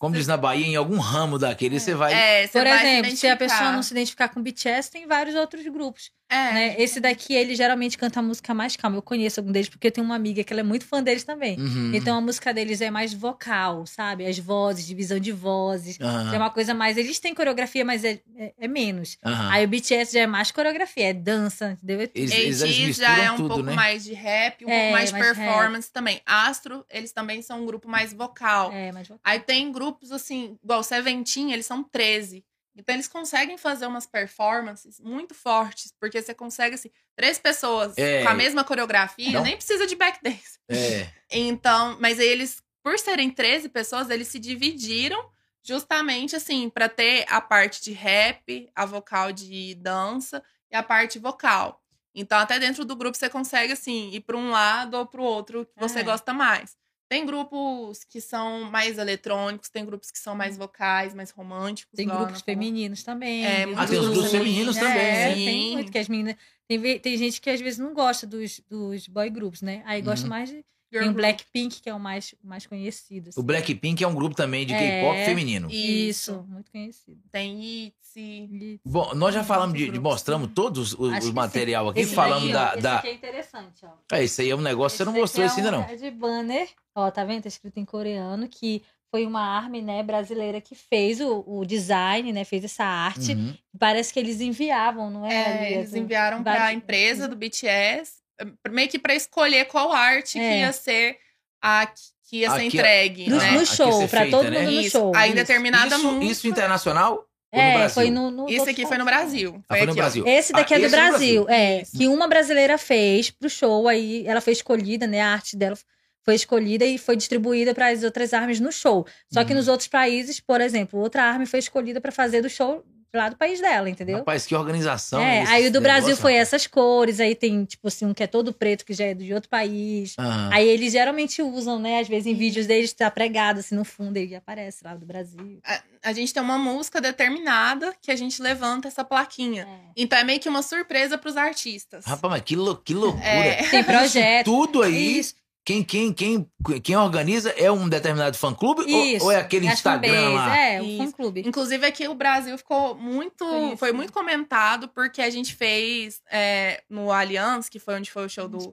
Como 0.05 0.15
diz 0.17 0.27
na 0.27 0.37
Bahia, 0.37 0.67
em 0.67 0.77
algum 0.77 0.99
ramo 0.99 1.39
daquele, 1.39 1.81
você 1.81 1.95
vai. 1.95 2.13
É, 2.13 2.47
você 2.47 2.59
Por 2.59 2.69
vai 2.69 2.87
exemplo, 2.87 3.17
se 3.17 3.27
a 3.27 3.37
pessoa 3.37 3.73
não 3.73 3.83
se 3.83 3.93
identificar 3.93 4.29
com 4.29 4.43
BTS, 4.43 4.91
tem 4.91 5.07
vários 5.07 5.35
outros 5.35 5.65
grupos. 5.67 6.11
É, 6.29 6.53
né? 6.53 6.75
Esse 6.79 7.01
daqui, 7.01 7.35
ele 7.35 7.55
geralmente 7.55 7.99
canta 7.99 8.19
a 8.19 8.23
música 8.23 8.53
mais 8.55 8.75
calma. 8.77 8.97
Eu 8.97 9.03
conheço 9.03 9.39
algum 9.41 9.53
deles, 9.53 9.69
porque 9.69 9.87
eu 9.89 9.93
tenho 9.93 10.05
uma 10.07 10.17
amiga 10.17 10.43
que 10.43 10.53
ela 10.53 10.61
é 10.61 10.65
muito 10.65 10.85
fã 10.87 11.03
deles 11.03 11.23
também. 11.23 11.59
Uhum. 11.59 11.93
Então 11.95 12.17
a 12.17 12.21
música 12.21 12.53
deles 12.53 12.81
é 12.81 12.91
mais 12.91 13.13
vocal, 13.13 13.87
sabe? 13.87 14.27
As 14.27 14.39
vozes, 14.39 14.87
divisão 14.87 15.19
de 15.21 15.31
vozes. 15.33 15.99
Aham, 16.01 16.35
É 16.35 16.39
uma 16.39 16.51
coisa 16.51 16.73
mais. 16.75 16.97
Eles 16.97 17.21
têm 17.21 17.35
coreografia, 17.35 17.85
mas 17.85 18.05
é, 18.05 18.21
é, 18.37 18.53
é 18.59 18.67
menos. 18.69 19.19
aham. 19.25 19.51
Aí 19.53 19.65
o 19.65 19.69
BTS 19.69 20.13
já 20.15 20.21
é 20.21 20.27
mais 20.27 20.51
coreografia, 20.51 21.11
é 21.11 21.13
dança, 21.13 21.73
entendeu? 21.73 22.01
É 22.01 22.07
tudo. 22.07 22.17
Eles, 22.19 22.33
eles, 22.33 22.63
eles 22.63 22.97
já 22.97 23.19
é 23.19 23.31
um 23.31 23.37
tudo, 23.37 23.49
pouco 23.49 23.63
né? 23.65 23.75
mais 23.75 24.03
de 24.05 24.15
rap, 24.15 24.65
um 24.65 24.71
É, 24.71 24.79
pouco 24.79 24.93
mais 24.93 25.13
de 25.13 25.19
mais 25.19 25.27
rap. 25.27 25.37
performance 25.37 25.93
também. 25.93 26.21
Astro, 26.25 26.85
eles 26.91 27.13
também 27.13 27.43
são 27.43 27.63
um 27.63 27.67
grupo 27.67 27.87
mais 27.89 28.13
vocal. 28.15 28.73
É, 28.73 28.91
mais 28.93 29.07
vocal. 29.07 29.21
Aí 29.23 29.39
tem 29.41 29.71
grupos 29.95 30.13
assim, 30.13 30.59
igual 30.63 30.81
o 30.81 30.83
Seventeen, 30.83 31.53
eles 31.53 31.67
são 31.67 31.83
13. 31.83 32.45
Então 32.77 32.93
eles 32.95 33.07
conseguem 33.07 33.57
fazer 33.57 33.87
umas 33.87 34.05
performances 34.05 34.99
muito 34.99 35.33
fortes, 35.33 35.93
porque 36.01 36.21
você 36.21 36.35
consegue, 36.35 36.75
assim, 36.75 36.91
três 37.17 37.39
pessoas 37.39 37.97
É. 37.97 38.23
com 38.25 38.29
a 38.29 38.35
mesma 38.35 38.65
coreografia, 38.65 39.31
Não. 39.31 39.43
nem 39.45 39.57
precisa 39.57 39.87
de 39.87 39.95
backdance. 39.97 40.59
É. 40.69 41.09
Então, 41.31 41.97
mas 42.01 42.19
aí 42.21 42.27
eles, 42.29 42.63
por 42.83 42.99
serem 42.99 43.31
13 43.31 43.69
pessoas, 43.69 44.11
eles 44.11 44.29
se 44.29 44.39
dividiram 44.39 45.31
justamente 45.63 46.37
assim, 46.37 46.69
pra 46.69 46.89
ter 46.89 47.25
a 47.29 47.41
parte 47.41 47.83
de 47.83 47.93
rap, 47.93 48.69
a 48.75 48.85
vocal 48.85 49.33
de 49.33 49.75
dança 49.77 50.43
e 50.71 50.77
a 50.77 50.83
parte 50.83 51.19
vocal. 51.19 51.81
Então, 52.15 52.39
até 52.39 52.59
dentro 52.61 52.85
do 52.85 52.95
grupo 52.95 53.17
você 53.17 53.29
consegue 53.31 53.73
assim 53.73 54.11
ir 54.13 54.21
para 54.21 54.37
um 54.37 54.51
lado 54.51 54.95
ou 54.97 55.07
para 55.07 55.21
o 55.21 55.25
outro 55.25 55.65
que 55.67 55.73
você 55.81 56.01
É. 56.01 56.03
gosta 56.05 56.33
mais. 56.33 56.77
Tem 57.15 57.25
grupos 57.25 58.03
que 58.03 58.21
são 58.21 58.65
mais 58.73 58.99
eletrônicos, 58.99 59.69
tem 59.69 59.85
grupos 59.87 60.11
que 60.11 60.19
são 60.19 60.35
mais 60.35 60.57
vocais, 60.57 61.15
mais 61.15 61.31
românticos. 61.31 61.93
Tem 61.95 62.09
grupos 62.09 62.41
femininos 62.41 63.05
também. 63.05 63.47
É? 63.47 63.63
Ah, 63.77 63.87
tem 63.87 64.01
os 64.01 64.09
grupos 64.09 64.33
femininos 64.33 64.77
também, 64.77 64.97
É, 64.97 65.29
né? 65.29 65.35
tem 65.37 65.63
Sim. 65.63 65.73
muito 65.75 65.93
que 65.93 65.99
as 65.99 66.09
meninas. 66.09 66.35
Tem, 66.67 66.99
tem 66.99 67.17
gente 67.17 67.41
que 67.41 67.49
às 67.51 67.61
vezes 67.61 67.79
não 67.79 67.95
gosta 67.95 68.27
dos, 68.27 68.61
dos 68.69 69.07
boy 69.07 69.31
groups, 69.31 69.63
né? 69.63 69.85
Aí 69.87 70.03
gosta 70.03 70.25
Uhum. 70.25 70.31
mais 70.31 70.49
de. 70.49 70.65
Girl 70.95 71.03
Tem 71.03 71.11
o. 71.11 71.15
Blackpink, 71.15 71.83
que 71.83 71.91
é 71.91 71.95
o 71.95 71.99
mais, 71.99 72.35
mais 72.43 72.67
conhecido. 72.67 73.31
assim. 73.31 73.41
O 73.41 73.43
Blackpink 73.43 74.05
é 74.05 74.07
um 74.07 74.15
grupo 74.15 74.37
também 74.37 74.65
de 74.65 74.73
É. 74.73 75.01
K-pop 75.01 75.25
feminino. 75.25 75.69
Isso, 75.69 76.45
muito 76.49 76.71
conhecido. 76.71 77.21
Tem 77.33 77.87
ITZY. 77.87 78.81
Bom, 78.85 79.13
nós 79.15 79.35
já 79.35 79.43
falamos 79.43 79.77
de, 79.77 79.91
de 79.91 79.99
mostramos 79.99 80.51
todos 80.55 80.93
os, 80.95 81.13
Acho 81.13 81.19
os 81.23 81.29
que 81.31 81.35
material 81.35 81.89
aqui, 81.89 82.01
Esse 82.01 82.15
falamos 82.15 82.45
daí, 82.45 82.53
da. 82.53 82.73
ó, 82.73 82.77
da... 82.77 82.77
Esse 82.77 82.99
aqui 82.99 83.09
é 83.09 83.15
interessante, 83.15 83.85
ó. 83.85 84.17
É, 84.17 84.23
isso 84.23 84.41
aí 84.41 84.51
é 84.51 84.55
um 84.55 84.61
negócio, 84.61 84.97
você 84.97 85.05
não 85.05 85.13
Esse 85.13 85.21
mostrou 85.21 85.47
esse 85.47 85.57
ainda 85.57 85.69
é 85.69 85.73
não. 85.73 85.83
É 85.83 85.97
de 85.97 86.11
banner. 86.13 86.69
Ó, 86.95 87.11
tá 87.11 87.25
vendo? 87.25 87.43
Tá 87.43 87.49
escrito 87.49 87.79
em 87.79 87.85
coreano 87.85 88.47
que 88.49 88.83
foi 89.11 89.27
uma 89.27 89.43
army, 89.43 89.81
né, 89.83 90.03
brasileira 90.03 90.61
que 90.61 90.75
fez 90.75 91.21
o, 91.21 91.45
o 91.47 91.65
design, 91.65 92.33
né? 92.33 92.45
Fez 92.45 92.65
essa 92.65 92.85
arte. 92.85 93.33
Uhum. 93.33 93.55
Parece 93.79 94.13
que 94.13 94.19
eles 94.19 94.41
enviavam, 94.41 95.11
não 95.11 95.27
é? 95.27 95.35
É, 95.35 95.59
Ali, 95.59 95.75
eles 95.75 95.91
assim, 95.91 96.01
enviaram 96.01 96.43
para 96.43 96.67
a 96.67 96.73
empresa 96.73 97.29
do 97.29 97.37
BTS, 97.37 98.24
meio 98.71 98.89
que 98.89 98.99
para 98.99 99.15
escolher 99.15 99.67
qual 99.67 99.93
arte 99.93 100.33
que 100.35 100.39
É. 100.45 100.61
ia 100.61 100.73
ser 100.73 101.17
a 101.63 101.87
que 102.27 102.39
ia 102.39 102.51
ser 102.51 102.57
Aqui, 102.57 102.67
entregue, 102.79 103.29
No, 103.31 103.37
né? 103.37 103.51
no 103.53 103.61
ia 103.61 103.67
show, 103.67 104.09
feita, 104.09 104.31
todo 104.31 104.51
né? 104.51 104.61
mundo 104.63 104.73
no 104.73 104.81
Isso. 104.81 104.91
show. 104.91 105.13
Aí 105.15 105.29
isso. 105.29 105.37
determinada 105.37 105.95
Isso, 105.97 106.07
música. 106.13 106.33
isso 106.33 106.49
internacional 106.49 107.13
ou 107.53 107.63
no 107.63 107.69
É, 107.69 107.73
Brasil? 107.75 107.95
foi 107.95 108.11
no, 108.11 108.31
no 108.31 108.49
Isso 108.49 108.61
outros 108.61 108.69
aqui 108.69 108.87
foi 108.87 108.99
no. 108.99 109.05
Brasil. 109.05 109.63
Ah, 109.69 109.77
foi 109.77 109.87
no 109.87 109.93
aqui, 109.93 110.01
ó. 110.01 110.03
Brasil. 110.03 110.27
Esse 110.27 110.53
daqui 110.53 110.75
Ah, 110.75 110.77
é 110.77 110.81
do 110.81 110.87
esse 110.87 110.95
é 110.97 110.99
do 110.99 111.09
Brasil, 111.11 111.47
é. 111.49 111.83
Isso. 111.83 111.97
Que 111.99 112.09
uma 112.09 112.27
brasileira 112.27 112.79
fez 112.79 113.31
pro 113.31 113.49
show, 113.51 113.87
aí 113.87 114.27
ela 114.27 114.41
foi 114.41 114.53
escolhida, 114.55 115.07
né? 115.07 115.21
A 115.21 115.29
arte 115.35 115.57
dela 115.57 115.77
foi 116.25 116.35
escolhida 116.35 116.85
e 116.87 116.97
foi 116.97 117.15
distribuída 117.15 117.75
para 117.75 117.89
as 117.89 118.03
outras 118.03 118.33
armas 118.33 118.59
no 118.59 118.73
show. 118.73 119.07
Só 119.31 119.45
que 119.45 119.53
Uhum. 119.53 119.59
nos 119.59 119.69
outros 119.69 119.89
países, 119.89 120.41
por 120.41 120.61
exemplo, 120.63 120.99
outra 120.99 121.23
arma 121.23 121.45
foi 121.45 121.59
escolhida 121.59 122.01
para 122.01 122.11
fazer 122.11 122.41
do 122.41 122.49
show 122.49 122.83
lá 123.17 123.29
do 123.29 123.37
país 123.37 123.61
dela, 123.61 123.89
entendeu? 123.89 124.19
Rapaz, 124.19 124.47
que 124.47 124.55
organização. 124.55 125.21
é, 125.21 125.43
esse 125.43 125.53
aí 125.53 125.67
o 125.67 125.73
do 125.73 125.81
Brasil 125.81 126.03
negócio, 126.09 126.23
foi 126.23 126.35
essas 126.35 126.67
cores, 126.67 127.21
aí 127.21 127.35
tem, 127.35 127.65
tipo 127.65 127.89
assim, 127.89 128.07
um 128.07 128.15
que 128.15 128.23
é 128.23 128.27
todo 128.27 128.53
preto, 128.53 128.85
que 128.85 128.93
já 128.93 129.05
é 129.07 129.15
de 129.15 129.33
outro 129.33 129.49
país. 129.49 130.15
Aham. 130.19 130.51
Aí 130.53 130.69
eles 130.69 130.93
geralmente 130.93 131.41
usam, 131.43 131.79
né? 131.79 132.01
Às 132.01 132.09
vezes 132.09 132.27
em 132.27 132.35
vídeos 132.35 132.67
deles 132.67 132.93
tá 132.93 133.11
pregado 133.11 133.61
assim 133.61 133.75
no 133.75 133.85
fundo 133.85 134.17
e 134.19 134.35
aparece 134.35 134.85
lá 134.85 134.95
do 134.95 135.07
Brasil. 135.07 135.59
A, 135.65 135.83
a 136.11 136.13
gente 136.13 136.33
tem 136.35 136.43
uma 136.43 136.59
música 136.59 137.01
determinada 137.01 137.95
que 138.01 138.11
a 138.11 138.17
gente 138.17 138.41
levanta 138.43 138.89
essa 138.89 139.05
plaquinha. 139.05 139.63
É. 139.63 139.91
Então 139.97 140.19
é 140.19 140.25
meio 140.25 140.41
que 140.41 140.49
uma 140.49 140.63
surpresa 140.63 141.17
pros 141.17 141.37
artistas. 141.37 142.05
Rapaz, 142.05 142.31
mas 142.33 142.43
que, 142.43 142.57
lou- 142.57 142.77
que 142.77 142.95
loucura. 142.95 143.25
É. 143.25 143.63
Tem 143.69 143.83
projeto. 143.85 144.45
Tudo 144.45 144.83
aí, 144.83 145.19
Isso. 145.19 145.35
Quem, 145.65 145.83
quem, 145.83 146.13
quem, 146.13 146.51
quem 146.83 146.97
organiza 146.97 147.51
é 147.51 147.71
um 147.73 147.89
determinado 147.89 148.37
fã-clube 148.37 148.83
ou, 148.83 149.05
Isso. 149.07 149.25
ou 149.25 149.33
é 149.33 149.37
aquele 149.37 149.67
As 149.67 149.75
Instagram 149.75 150.31
lá? 150.35 150.57
É, 150.57 150.81
o 150.83 150.85
Isso. 150.85 151.05
fã-clube. 151.05 151.43
Inclusive 151.47 151.87
aqui 151.87 152.07
o 152.07 152.15
Brasil 152.15 152.57
ficou 152.59 152.95
muito, 152.95 153.45
Conhecido. 153.47 153.77
foi 153.79 153.93
muito 153.93 154.13
comentado 154.13 154.89
porque 154.89 155.23
a 155.23 155.31
gente 155.31 155.55
fez 155.55 156.21
é, 156.31 156.83
no 156.89 157.11
Allianz, 157.11 157.69
que 157.69 157.79
foi 157.79 157.95
onde 157.95 158.11
foi 158.11 158.27
o 158.27 158.29
show 158.29 158.47
do 158.47 158.73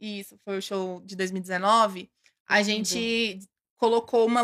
Isso, 0.00 0.36
foi 0.44 0.58
o 0.58 0.62
show 0.62 1.00
de 1.04 1.14
2019. 1.14 2.10
A 2.48 2.62
gente 2.62 3.38
colocou 3.76 4.26
uma, 4.26 4.42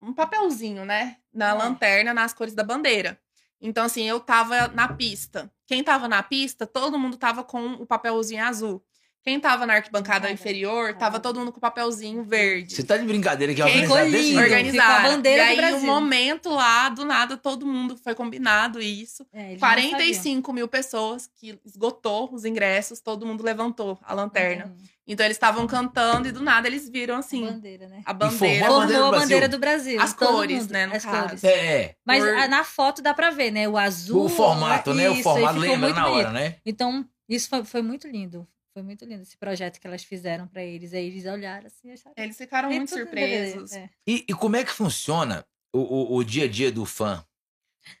um 0.00 0.12
papelzinho, 0.14 0.84
né? 0.84 1.16
Na 1.34 1.50
É. 1.50 1.52
lanterna, 1.54 2.14
nas 2.14 2.32
cores 2.32 2.54
da 2.54 2.62
bandeira. 2.62 3.18
Então, 3.60 3.84
assim, 3.84 4.04
eu 4.08 4.20
tava 4.20 4.68
na 4.68 4.88
pista. 4.88 5.52
Quem 5.66 5.82
tava 5.82 6.06
na 6.06 6.22
pista, 6.22 6.64
todo 6.66 6.98
mundo 6.98 7.16
tava 7.16 7.42
com 7.42 7.72
o 7.72 7.84
papelzinho 7.86 8.44
azul. 8.44 8.82
Quem 9.28 9.38
tava 9.38 9.66
na 9.66 9.74
arquibancada 9.74 10.20
Bancada. 10.20 10.32
inferior, 10.32 10.94
tava 10.94 11.20
todo 11.20 11.38
mundo 11.38 11.52
com 11.52 11.60
papelzinho 11.60 12.22
verde. 12.22 12.74
Você 12.74 12.82
tá 12.82 12.96
de 12.96 13.04
brincadeira 13.04 13.52
que 13.54 13.60
é 13.60 13.66
Quem 13.66 13.86
organizado. 13.86 14.70
Ficou 14.70 14.82
a 14.82 15.00
bandeira 15.02 15.42
e 15.42 15.46
do 15.46 15.50
aí, 15.50 15.56
Brasil. 15.56 15.78
um 15.78 15.82
momento 15.94 16.48
lá, 16.50 16.88
do 16.88 17.04
nada, 17.04 17.36
todo 17.36 17.66
mundo 17.66 17.96
foi 18.02 18.14
combinado 18.14 18.80
isso. 18.80 19.26
É, 19.32 19.50
eles 19.50 19.60
não 19.60 19.68
sabiam. 19.68 19.90
45 19.90 20.52
mil 20.52 20.66
pessoas 20.66 21.28
que 21.38 21.58
esgotou 21.64 22.32
os 22.32 22.44
ingressos, 22.46 23.00
todo 23.00 23.26
mundo 23.26 23.42
levantou 23.44 23.98
a 24.02 24.14
lanterna. 24.14 24.64
Uhum. 24.66 24.76
Então 25.06 25.24
eles 25.26 25.36
estavam 25.36 25.66
cantando 25.66 26.28
e 26.28 26.32
do 26.32 26.42
nada 26.42 26.66
eles 26.68 26.88
viram 26.88 27.16
assim 27.16 27.44
Bandeira, 27.46 27.88
né? 27.88 28.02
a 28.04 28.14
formou 28.14 28.28
bandeira. 28.30 28.64
a 28.64 28.68
Formou 28.68 28.80
bandeira 28.80 28.98
do 29.00 29.06
a 29.06 29.10
Brasil. 29.10 29.20
bandeira 29.26 29.48
do 29.48 29.58
Brasil. 29.58 30.00
As 30.02 30.12
todo 30.14 30.28
cores, 30.32 30.58
mundo, 30.60 30.70
né, 30.72 30.86
no 30.86 30.94
As 30.96 31.04
caso. 31.04 31.22
cores. 31.28 31.44
É, 31.44 31.50
é. 31.82 31.94
Mas 32.04 32.22
Por- 32.24 32.34
a- 32.34 32.48
na 32.48 32.64
foto 32.64 33.00
dá 33.02 33.12
pra 33.14 33.30
ver, 33.30 33.50
né? 33.50 33.68
O 33.68 33.76
azul. 33.78 34.24
O 34.24 34.28
formato, 34.28 34.92
né? 34.94 35.08
O 35.08 35.14
isso, 35.14 35.22
formato 35.22 35.54
aí 35.56 35.60
ficou 35.60 35.70
lembra 35.74 35.88
muito 35.88 35.96
na 35.96 36.08
hora, 36.08 36.28
bonito. 36.28 36.32
né? 36.44 36.56
Então, 36.64 37.04
isso 37.28 37.48
foi, 37.48 37.64
foi 37.64 37.80
muito 37.82 38.06
lindo. 38.06 38.46
Foi 38.78 38.82
muito 38.84 39.04
lindo 39.04 39.22
esse 39.22 39.36
projeto 39.36 39.80
que 39.80 39.86
elas 39.88 40.04
fizeram 40.04 40.46
pra 40.46 40.62
eles. 40.62 40.94
Aí 40.94 41.06
eles 41.08 41.26
olharam 41.26 41.66
assim 41.66 41.88
e 41.88 41.92
acharam. 41.94 42.14
Eles 42.16 42.36
ficaram 42.36 42.70
"É 42.70 42.76
muito 42.76 42.90
surpresos. 42.90 43.54
beleza". 43.72 43.78
É. 43.80 43.90
E, 44.06 44.24
e 44.28 44.32
como 44.34 44.54
é 44.54 44.62
que 44.62 44.70
funciona 44.70 45.44
o, 45.72 45.80
o, 45.80 46.16
o 46.18 46.22
dia 46.24 46.44
a 46.44 46.48
dia 46.48 46.70
do 46.70 46.84
fã 46.86 47.24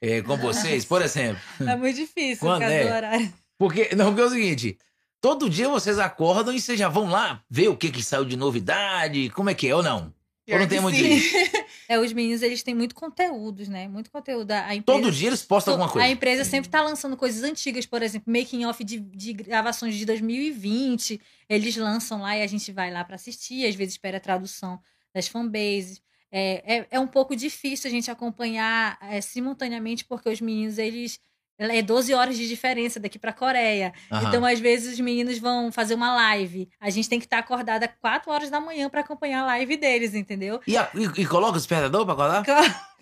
é, 0.00 0.22
com 0.22 0.36
vocês? 0.38 0.84
Por 0.84 1.02
exemplo, 1.02 1.42
É, 1.60 1.74
muito 1.74 1.96
difícil 1.96 2.38
Quando 2.46 2.60
por 2.62 2.68
causa 2.68 2.74
é? 2.76 2.84
do 2.88 2.94
horário. 2.94 3.34
porque, 3.58 3.94
não, 3.96 4.06
porque 4.06 4.20
é 4.20 4.24
o 4.26 4.30
seguinte, 4.30 4.78
todo 5.20 5.50
dia 5.50 5.68
vocês 5.68 5.98
acordam 5.98 6.54
e 6.54 6.60
vocês 6.60 6.78
já 6.78 6.88
vão 6.88 7.08
lá 7.10 7.42
ver 7.50 7.66
o 7.66 7.76
que 7.76 7.90
que 7.90 8.00
saiu 8.04 8.24
de 8.24 8.36
novidade, 8.36 9.30
como 9.30 9.50
é 9.50 9.54
que 9.54 9.66
é 9.66 9.74
ou 9.74 9.82
não? 9.82 10.04
Ou 10.04 10.14
Pior 10.46 10.60
não 10.60 10.66
que 10.68 10.74
tem 10.74 10.80
muito. 10.80 10.96
É, 11.88 11.98
os 11.98 12.12
meninos, 12.12 12.42
eles 12.42 12.62
têm 12.62 12.74
muito 12.74 12.94
conteúdos, 12.94 13.66
né? 13.66 13.88
Muito 13.88 14.10
conteúdo. 14.10 14.50
A 14.50 14.74
empresa, 14.74 15.00
Todo 15.00 15.10
dia 15.10 15.28
eles 15.28 15.42
postam 15.42 15.72
alguma 15.72 15.88
A 15.88 15.92
coisa. 15.92 16.08
empresa 16.08 16.44
sempre 16.44 16.70
tá 16.70 16.82
lançando 16.82 17.16
coisas 17.16 17.42
antigas, 17.42 17.86
por 17.86 18.02
exemplo, 18.02 18.30
making 18.30 18.66
off 18.66 18.84
de, 18.84 19.00
de 19.00 19.32
gravações 19.32 19.94
de 19.94 20.04
2020. 20.04 21.18
Eles 21.48 21.76
lançam 21.76 22.20
lá 22.20 22.36
e 22.36 22.42
a 22.42 22.46
gente 22.46 22.70
vai 22.72 22.90
lá 22.92 23.02
pra 23.04 23.14
assistir, 23.14 23.66
às 23.66 23.74
vezes 23.74 23.94
espera 23.94 24.18
a 24.18 24.20
tradução 24.20 24.78
das 25.14 25.28
fanbases. 25.28 26.02
É, 26.30 26.76
é, 26.80 26.86
é 26.90 27.00
um 27.00 27.06
pouco 27.06 27.34
difícil 27.34 27.88
a 27.88 27.90
gente 27.90 28.10
acompanhar 28.10 28.98
é, 29.00 29.20
simultaneamente, 29.22 30.04
porque 30.04 30.28
os 30.28 30.40
meninos, 30.42 30.76
eles. 30.76 31.18
É 31.58 31.82
12 31.82 32.14
horas 32.14 32.36
de 32.36 32.46
diferença 32.46 33.00
daqui 33.00 33.18
pra 33.18 33.32
Coreia. 33.32 33.92
Aham. 34.12 34.28
Então, 34.28 34.44
às 34.44 34.60
vezes, 34.60 34.92
os 34.94 35.00
meninos 35.00 35.38
vão 35.38 35.72
fazer 35.72 35.94
uma 35.94 36.14
live. 36.14 36.68
A 36.80 36.88
gente 36.88 37.08
tem 37.08 37.18
que 37.18 37.26
estar 37.26 37.38
acordada 37.38 37.88
4 37.88 38.30
horas 38.30 38.48
da 38.48 38.60
manhã 38.60 38.88
pra 38.88 39.00
acompanhar 39.00 39.42
a 39.42 39.46
live 39.46 39.76
deles, 39.76 40.14
entendeu? 40.14 40.60
E, 40.66 40.76
a- 40.76 40.88
e- 40.94 41.22
e 41.22 41.26
coloca 41.26 41.52
o 41.54 41.56
despertador 41.56 42.04
pra 42.04 42.14
acordar? 42.14 42.44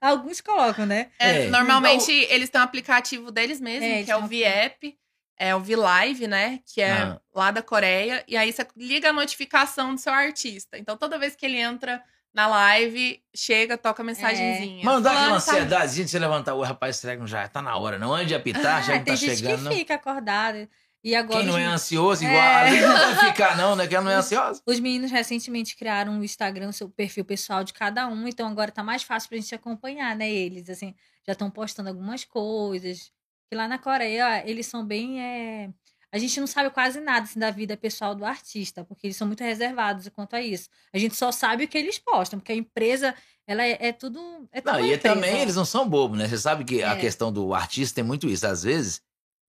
Alguns 0.00 0.40
colocam, 0.40 0.86
né? 0.86 1.08
É, 1.18 1.46
É. 1.46 1.48
Normalmente 1.50 2.10
eles 2.30 2.48
têm 2.48 2.60
um 2.60 2.64
aplicativo 2.64 3.30
deles 3.30 3.60
mesmos, 3.60 3.88
É, 3.90 4.02
que 4.04 4.10
é 4.10 4.16
o 4.16 4.20
VApp, 4.22 4.96
é 5.36 5.54
o 5.54 5.60
V-Live, 5.60 6.26
né? 6.26 6.60
Que 6.72 6.80
é 6.80 6.92
Ah. 6.92 7.20
lá 7.34 7.50
da 7.50 7.62
Coreia. 7.62 8.24
E 8.28 8.36
aí 8.36 8.52
você 8.52 8.66
liga 8.76 9.10
a 9.10 9.12
notificação 9.12 9.94
do 9.94 10.00
seu 10.00 10.12
artista. 10.12 10.78
Então 10.78 10.96
toda 10.96 11.18
vez 11.18 11.34
que 11.34 11.44
ele 11.44 11.58
entra 11.58 12.02
na 12.38 12.46
live, 12.46 13.20
chega, 13.34 13.76
toca 13.76 14.00
a 14.00 14.06
mensagenzinha. 14.06 14.84
Manda 14.84 15.10
aquela 15.10 15.24
Fulano 15.40 15.44
tá- 15.44 15.52
ansiedade 15.52 15.94
de 16.04 16.08
você 16.08 16.18
levantar 16.20 16.54
o 16.54 16.62
rapaz, 16.62 17.00
que 17.00 17.16
não 17.16 17.26
já 17.26 17.48
tá 17.48 17.60
na 17.60 17.76
hora, 17.76 17.98
não? 17.98 18.14
Antes 18.14 18.28
de 18.28 18.34
apitar, 18.36 18.82
já 18.84 18.92
Ah, 18.94 18.96
não 18.98 19.04
tem 19.04 19.14
tá 19.14 19.16
gente 19.16 19.36
chegando. 19.36 19.58
que 19.58 19.64
não? 19.64 19.72
fica 19.72 19.94
acordada. 19.96 20.68
E 21.02 21.14
agora 21.16 21.40
Quem 21.40 21.46
não 21.48 21.56
é 21.58 21.62
men- 21.64 21.72
ansioso, 21.72 22.24
igual 22.24 22.36
É. 22.40 22.54
a 22.62 22.70
gente 22.70 22.82
não 22.86 22.92
vai 23.16 23.26
ficar, 23.32 23.56
não, 23.56 23.74
né? 23.74 23.86
Quem 23.88 24.00
não 24.00 24.10
é 24.10 24.14
ansioso. 24.14 24.62
os 24.66 24.78
meninos 24.80 25.10
recentemente 25.10 25.76
criaram 25.76 26.18
o 26.18 26.24
Instagram, 26.24 26.70
seu 26.72 26.88
perfil 26.88 27.24
pessoal 27.24 27.64
de 27.64 27.72
cada 27.72 28.06
um, 28.08 28.28
então 28.28 28.46
agora 28.48 28.70
tá 28.70 28.82
mais 28.84 29.02
fácil 29.02 29.28
pra 29.28 29.38
gente 29.38 29.54
acompanhar, 29.54 30.14
né? 30.16 30.30
Eles, 30.30 30.68
assim, 30.70 30.94
já 31.26 31.32
estão 31.32 31.50
postando 31.50 31.88
algumas 31.88 32.24
coisas. 32.24 33.10
Que 33.48 33.56
lá 33.56 33.66
na 33.66 33.78
Coreia, 33.78 34.42
eles 34.48 34.66
são 34.66 34.84
bem. 34.86 35.20
é, 35.20 35.70
A 36.12 36.16
gente 36.18 36.40
não 36.40 36.46
sabe 36.46 36.70
quase 36.70 37.00
nada 37.00 37.24
assim, 37.24 37.38
da 37.38 37.50
vida 37.50 37.76
pessoal 37.76 38.14
do 38.14 38.24
artista, 38.24 38.82
porque 38.84 39.06
eles 39.06 39.16
são 39.16 39.26
muito 39.26 39.42
reservados 39.44 40.08
quanto 40.08 40.34
a 40.36 40.40
isso. 40.40 40.68
A 40.92 40.98
gente 40.98 41.14
só 41.14 41.30
sabe 41.30 41.64
o 41.64 41.68
que 41.68 41.76
eles 41.76 41.98
postam, 41.98 42.38
porque 42.38 42.52
a 42.52 42.56
empresa, 42.56 43.14
ela 43.46 43.62
é, 43.62 43.88
é 43.88 43.92
tudo. 43.92 44.18
É 44.50 44.60
tudo 44.62 44.72
Não, 44.72 44.80
e 44.80 44.94
empresa. 44.94 45.14
também 45.14 45.40
eles 45.40 45.54
não 45.56 45.66
são 45.66 45.86
bobos, 45.88 46.18
né? 46.18 46.26
Você 46.26 46.38
sabe 46.38 46.64
que 46.64 46.82
a 46.82 46.92
É. 46.92 46.96
questão 47.00 47.30
do 47.30 47.52
artista 47.52 47.96
tem 47.96 48.04
muito 48.04 48.26
isso. 48.26 48.46
Às 48.46 48.62
vezes, 48.62 49.02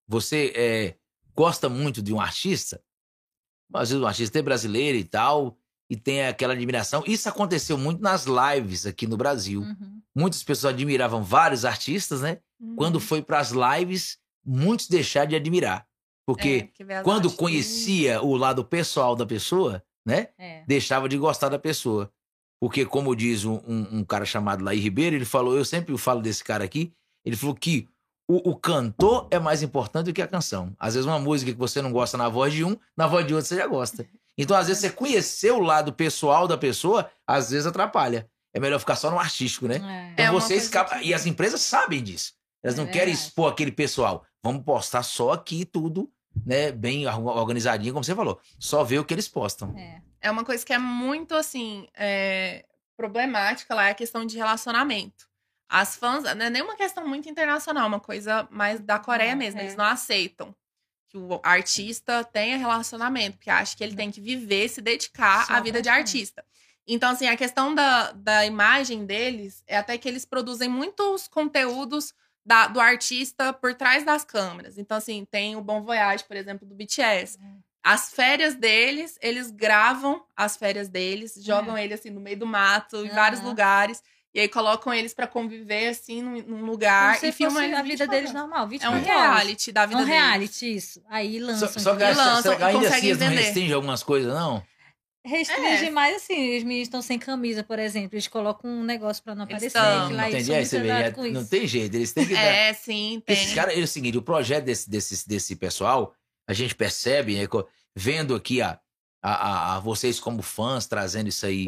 você 0.06 0.52
é, 0.56 0.96
gosta 1.34 1.70
muito 1.70 2.02
de 2.02 2.14
um 2.14 2.20
artista, 2.20 2.82
às 3.74 3.90
vezes 3.90 4.04
um 4.04 4.08
artista 4.08 4.38
é 4.40 4.42
brasileiro 4.42 4.98
e 4.98 5.04
tal, 5.06 5.58
e 5.90 5.96
tem 5.96 6.26
aquela 6.28 6.54
admiração. 6.54 7.04
Isso 7.08 7.30
aconteceu 7.30 7.78
muito 7.78 8.02
nas 8.02 8.26
lives 8.26 8.86
aqui 8.86 9.08
no 9.08 9.16
Brasil. 9.16 9.62
Uhum. 9.62 10.02
Muitas 10.14 10.44
pessoas 10.44 10.74
admiravam 10.74 11.24
vários 11.24 11.64
artistas, 11.64 12.22
né? 12.22 12.40
Uhum. 12.60 12.76
Quando 12.76 13.00
foi 13.00 13.22
para 13.22 13.40
as 13.40 13.52
lives, 13.52 14.18
muitos 14.46 14.88
deixaram 14.90 15.30
de 15.30 15.36
admirar. 15.38 15.88
É, 16.32 16.62
Porque 16.64 16.94
as 16.94 17.04
quando 17.04 17.32
conhecia 17.32 18.22
o 18.22 18.36
lado 18.36 18.64
pessoal 18.64 19.16
da 19.16 19.26
pessoa, 19.26 19.84
né? 20.06 20.30
É. 20.38 20.64
deixava 20.68 21.08
de 21.10 21.18
gostar 21.18 21.50
da 21.50 21.60
pessoa. 21.60 22.12
Porque, 22.62 22.86
como 22.86 23.16
diz 23.16 23.46
um, 23.46 23.56
um- 23.68 24.00
um 24.00 24.04
cara 24.04 24.26
chamado 24.26 24.64
Laí 24.64 24.80
Ribeiro, 24.80 25.16
ele 25.16 25.26
falou, 25.26 25.56
eu 25.56 25.64
sempre 25.64 25.98
falo 25.98 26.22
desse 26.22 26.44
cara 26.44 26.64
aqui, 26.64 26.92
ele 27.24 27.36
falou 27.38 27.56
que 27.56 27.88
o, 28.30 28.52
o 28.52 28.56
cantor 28.56 29.28
é 29.32 29.40
mais 29.40 29.64
importante 29.64 30.06
do 30.08 30.14
que 30.14 30.22
a 30.22 30.28
canção. 30.28 30.74
Às 30.78 30.94
vezes 30.96 31.08
uma 31.08 31.20
música 31.20 31.52
que 31.52 31.58
você 31.58 31.82
não 31.82 31.92
gosta 31.92 32.18
na 32.18 32.28
voz 32.30 32.54
de 32.54 32.64
um, 32.66 32.76
na 32.98 33.08
voz 33.08 33.26
de 33.26 33.34
outro 33.34 33.48
você 33.48 33.56
já 33.56 33.66
gosta. 33.68 34.06
Então, 34.38 34.56
às 34.56 34.68
vezes, 34.68 34.82
você 34.82 34.90
conhecer 34.90 35.52
o 35.52 35.60
lado 35.60 35.92
pessoal 35.92 36.48
da 36.48 36.58
pessoa, 36.58 37.10
às 37.28 37.50
vezes 37.52 37.66
atrapalha. 37.66 38.30
É 38.54 38.60
melhor 38.60 38.80
ficar 38.80 38.96
só 38.96 39.12
no 39.12 39.20
artístico, 39.20 39.68
né? 39.68 39.76
É. 39.76 40.14
Então 40.14 40.26
É 40.26 40.32
você 40.32 40.56
escapa. 40.56 40.98
que- 41.00 41.08
E 41.08 41.14
as 41.14 41.26
empresas 41.26 41.60
sabem 41.62 42.02
disso. 42.04 42.34
Elas 42.64 42.76
É 42.78 42.82
não 42.82 42.86
querem 42.88 43.08
verdade. 43.14 43.28
expor 43.28 43.52
aquele 43.52 43.72
pessoal. 43.72 44.26
Vamos 44.44 44.64
postar 44.64 45.04
só 45.04 45.32
aqui 45.34 45.66
tudo, 45.66 46.10
né? 46.46 46.72
Bem 46.72 47.08
or- 47.08 47.38
organizadinho, 47.38 47.94
como 47.94 48.04
você 48.04 48.16
falou. 48.16 48.40
Só 48.58 48.84
ver 48.84 49.00
o 49.00 49.06
que 49.06 49.14
eles 49.14 49.28
postam. 49.28 49.76
É. 49.78 50.02
É 50.22 50.32
uma 50.32 50.44
coisa 50.44 50.66
que 50.66 50.74
é 50.74 50.78
muito, 50.78 51.34
assim, 51.34 51.88
é, 51.96 52.66
problemática 52.98 53.74
lá, 53.74 53.88
é 53.88 53.92
a 53.92 53.96
questão 53.96 54.26
de 54.26 54.36
relacionamento. 54.38 55.30
As 55.70 55.96
fãs, 55.96 56.24
não 56.24 56.46
é 56.46 56.50
nenhuma 56.50 56.76
questão 56.76 57.08
muito 57.08 57.30
internacional, 57.30 57.84
é 57.84 57.88
uma 57.88 58.00
coisa 58.00 58.48
mais 58.52 58.80
da 58.80 59.00
Coreia 59.00 59.36
mesmo. 59.36 59.60
é. 59.60 59.64
Eles 59.64 59.76
não 59.76 59.86
aceitam 59.86 60.54
que 61.08 61.18
o 61.18 61.40
artista 61.44 62.24
tenha 62.24 62.58
relacionamento, 62.58 63.38
porque 63.38 63.50
acha 63.50 63.76
que 63.76 63.84
ele 63.84 63.96
tem 63.96 64.12
que 64.12 64.20
viver, 64.22 64.68
se 64.70 64.82
dedicar 64.82 65.48
Só 65.48 65.54
à 65.54 65.60
vida 65.60 65.82
de 65.82 65.90
artista. 65.90 66.44
Então, 66.88 67.12
assim, 67.12 67.28
a 67.28 67.38
questão 67.38 67.74
da, 67.74 68.12
da 68.12 68.46
imagem 68.46 69.06
deles 69.06 69.64
é 69.68 69.78
até 69.78 69.98
que 69.98 70.08
eles 70.08 70.26
produzem 70.26 70.68
muitos 70.68 71.28
conteúdos 71.28 72.14
da- 72.50 72.66
do 72.68 72.80
artista 72.80 73.54
por 73.54 73.76
trás 73.76 74.04
das 74.04 74.24
câmeras. 74.24 74.80
Então, 74.80 74.98
assim, 74.98 75.24
tem 75.30 75.56
o 75.56 75.62
Bom 75.62 75.84
Voyage, 75.84 76.24
por 76.24 76.36
exemplo, 76.36 76.68
do 76.68 76.74
BTS. 76.74 77.38
As 77.84 78.12
férias 78.12 78.56
deles, 78.56 79.18
eles 79.22 79.52
gravam 79.52 80.24
as 80.36 80.58
férias 80.58 80.90
deles, 80.90 81.36
jogam 81.38 81.78
ele 81.78 81.94
assim 81.94 82.10
no 82.10 82.20
meio 82.20 82.38
do 82.38 82.48
mato, 82.48 83.06
em 83.06 83.10
vários 83.10 83.40
Aham. 83.42 83.50
lugares, 83.50 84.02
e 84.34 84.40
aí 84.40 84.48
colocam 84.50 84.92
eles 84.92 85.14
pra 85.14 85.28
conviver 85.28 85.90
assim 85.90 86.22
num, 86.24 86.42
num 86.42 86.66
lugar 86.66 87.24
e 87.24 87.32
filmam 87.32 87.62
eles 87.64 87.78
a 87.78 87.82
vida 87.84 88.06
24 88.08 88.12
deles 88.16 88.30
horas. 88.32 88.42
normal, 88.42 88.66
É 88.66 88.70
24 88.70 88.98
um 88.98 89.02
horas. 89.02 89.08
reality 89.22 89.72
da 89.72 89.84
É 89.84 89.88
vida 89.88 90.02
um 90.02 90.06
deles. 90.06 90.20
reality, 90.20 90.76
isso. 90.76 91.04
Aí 91.08 91.40
Só, 91.40 91.46
lançam. 91.46 91.68
só 91.70 91.96
que 91.96 92.04
aqui. 92.04 92.12
essa- 92.12 92.26
lançam 92.26 92.56
que 92.56 92.62
e 92.62 92.66
ainda 92.66 92.88
assim 92.90 93.08
não 93.12 93.18
vender. 93.30 93.36
restringem 93.42 93.74
algumas 93.74 94.02
coisas, 94.04 94.34
não? 94.34 94.64
Restringe 95.26 95.86
É. 95.86 95.90
mais 95.90 96.16
assim, 96.16 96.58
os 96.58 96.64
meninos 96.64 96.88
estão 96.88 97.02
sem 97.02 97.20
camisa, 97.20 97.64
por 97.64 97.78
exemplo. 97.78 98.16
Eles 98.16 98.28
colocam 98.28 98.70
um 98.72 98.84
negócio 98.84 99.22
pra 99.24 99.36
não 99.36 99.44
aparecer. 99.44 99.72
Não 99.78 100.08
tem 100.30 100.44
jeito, 100.44 100.76
é- 100.78 101.32
não 101.32 101.46
tem 101.46 101.68
jeito, 101.68 101.96
eles 101.96 102.14
têm 102.14 102.26
que 102.28 102.34
dar. 102.34 102.42
É, 102.42 102.74
sim, 102.74 103.22
tem. 103.26 103.36
Esses 103.36 103.54
caras, 103.54 103.78
é 103.78 103.82
o 103.82 103.88
seguinte, 103.88 104.18
o 104.18 104.22
projeto 104.22 104.64
desse, 104.66 104.90
desse, 104.90 105.28
desse 105.28 105.56
pessoal, 105.58 106.14
a 106.48 106.54
gente 106.54 106.74
percebe, 106.74 107.36
né, 107.36 107.46
vendo 107.96 108.34
aqui 108.34 108.62
a, 108.62 108.80
a, 109.22 109.32
a- 109.34 109.76
a 109.76 109.80
vocês 109.80 110.20
como 110.20 110.42
fãs 110.42 110.88
trazendo 110.88 111.28
isso 111.28 111.46
aí 111.46 111.68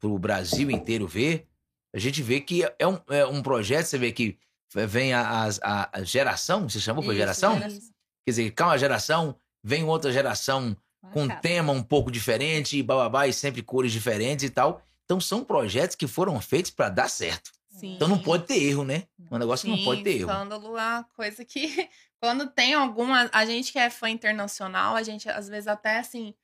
pro 0.00 0.18
Brasil 0.18 0.68
inteiro 0.70 1.06
ver, 1.06 1.46
a 1.94 1.98
gente 1.98 2.20
vê 2.22 2.40
que 2.40 2.62
é 2.78 2.86
um, 2.86 2.98
é 3.08 3.24
um 3.26 3.40
projeto, 3.42 3.86
você 3.86 3.96
vê 3.98 4.12
que 4.12 4.36
vem 4.74 5.12
a, 5.14 5.48
a, 5.62 5.98
a 6.00 6.02
geração, 6.02 6.68
você 6.68 6.78
chamou 6.80 7.02
por 7.02 7.10
Isso, 7.12 7.18
geração? 7.20 7.54
geração. 7.58 7.80
Quer 8.26 8.30
dizer, 8.32 8.50
cá 8.50 8.66
uma 8.66 8.78
geração, 8.78 9.36
vem 9.64 9.84
outra 9.84 10.12
geração 10.12 10.76
com 11.12 11.24
um 11.24 11.28
tema 11.40 11.72
um 11.72 11.82
pouco 11.82 12.10
diferente, 12.10 12.76
e 12.78 12.82
bababá, 12.82 13.26
e 13.26 13.32
sempre 13.32 13.62
cores 13.62 13.92
diferentes 13.92 14.44
e 14.44 14.50
tal. 14.50 14.82
Então 15.04 15.20
são 15.20 15.42
projetos 15.44 15.96
que 15.96 16.06
foram 16.06 16.40
feitos 16.40 16.70
para 16.70 16.88
dar 16.88 17.08
certo. 17.08 17.50
Sim. 17.70 17.94
Então 17.94 18.08
não 18.08 18.18
pode 18.18 18.44
ter 18.46 18.62
erro, 18.62 18.84
né? 18.84 19.04
Um 19.30 19.38
negócio 19.38 19.64
que 19.64 19.70
não 19.70 19.78
Sim, 19.78 19.84
pode 19.84 20.02
ter 20.02 20.10
erro. 20.18 20.30
escândalo 20.30 20.76
é 20.76 20.82
uma 20.82 21.04
coisa 21.16 21.44
que 21.44 21.88
quando 22.20 22.46
tem 22.48 22.74
alguma, 22.74 23.30
a 23.32 23.44
gente 23.46 23.70
que 23.72 23.78
é 23.78 23.88
fã 23.88 24.10
internacional, 24.10 24.96
a 24.96 25.02
gente 25.02 25.28
às 25.28 25.48
vezes 25.48 25.68
até 25.68 25.98
assim 25.98 26.34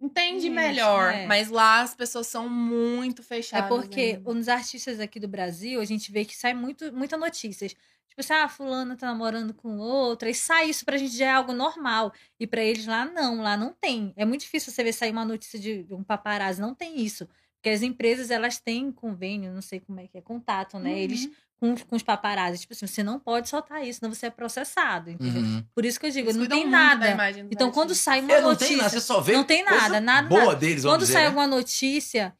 entende 0.00 0.46
Isso, 0.46 0.54
melhor, 0.54 1.14
é. 1.14 1.26
mas 1.26 1.48
lá 1.48 1.80
as 1.80 1.94
pessoas 1.94 2.26
são 2.26 2.48
muito 2.48 3.22
É 3.22 3.24
fechadas. 3.24 3.68
porque 3.68 4.00
ainda. 4.18 4.34
nos 4.34 4.48
artistas 4.48 5.00
aqui 5.00 5.18
do 5.18 5.26
Brasil, 5.28 5.80
a 5.80 5.84
gente 5.84 6.12
vê 6.12 6.24
que 6.24 6.36
sai 6.36 6.52
muito, 6.52 6.92
muita 6.92 7.16
notícias. 7.16 7.74
Tipo 8.16 8.20
assim, 8.20 8.32
ah, 8.32 8.48
fulana 8.48 8.96
tá 8.96 9.08
namorando 9.08 9.52
com 9.52 9.76
outra. 9.78 10.30
E 10.30 10.34
sai 10.34 10.70
isso 10.70 10.84
pra 10.84 10.96
gente 10.96 11.16
já 11.16 11.26
é 11.26 11.30
algo 11.32 11.52
normal. 11.52 12.12
E 12.38 12.46
pra 12.46 12.62
eles 12.62 12.86
lá, 12.86 13.04
não. 13.04 13.42
Lá 13.42 13.56
não 13.56 13.72
tem. 13.72 14.12
É 14.16 14.24
muito 14.24 14.42
difícil 14.42 14.72
você 14.72 14.84
ver 14.84 14.92
sair 14.92 15.10
uma 15.10 15.24
notícia 15.24 15.58
de 15.58 15.84
um 15.90 16.04
paparazzi. 16.04 16.60
Não 16.60 16.72
tem 16.76 17.00
isso. 17.00 17.26
Porque 17.56 17.70
as 17.70 17.82
empresas, 17.82 18.30
elas 18.30 18.60
têm 18.60 18.92
convênio, 18.92 19.52
não 19.52 19.60
sei 19.62 19.80
como 19.80 19.98
é 19.98 20.06
que 20.06 20.16
é, 20.16 20.20
contato, 20.20 20.78
né? 20.78 20.90
Uhum. 20.90 20.96
Eles 20.96 21.28
com, 21.58 21.74
com 21.76 21.96
os 21.96 22.04
paparazzi. 22.04 22.60
Tipo 22.60 22.72
assim, 22.74 22.86
você 22.86 23.02
não 23.02 23.18
pode 23.18 23.48
soltar 23.48 23.84
isso, 23.84 23.98
senão 23.98 24.14
você 24.14 24.26
é 24.26 24.30
processado. 24.30 25.10
Entendeu? 25.10 25.42
Uhum. 25.42 25.64
Por 25.74 25.84
isso 25.84 25.98
que 25.98 26.06
eu 26.06 26.10
digo, 26.12 26.28
Eles 26.28 26.36
não 26.36 26.46
tem 26.46 26.68
nada. 26.68 27.10
imagem 27.10 27.48
Então, 27.50 27.72
quando 27.72 27.96
sai 27.96 28.20
uma 28.20 28.32
É, 28.32 28.40
não 28.40 28.50
notícia. 28.50 28.68
tem 28.68 28.76
nada, 28.76 28.90
você 28.90 29.00
só 29.00 29.20
vê 29.20 29.32
não 29.32 29.42
tem 29.42 29.64
nada, 29.64 30.00
nada, 30.00 30.28
boa 30.28 30.44
nada. 30.44 30.56
deles, 30.56 30.84
Quando 30.84 31.00
dizer, 31.00 31.14
sai 31.14 31.22
né? 31.22 31.28
alguma 31.28 31.48
notícia 31.48 32.32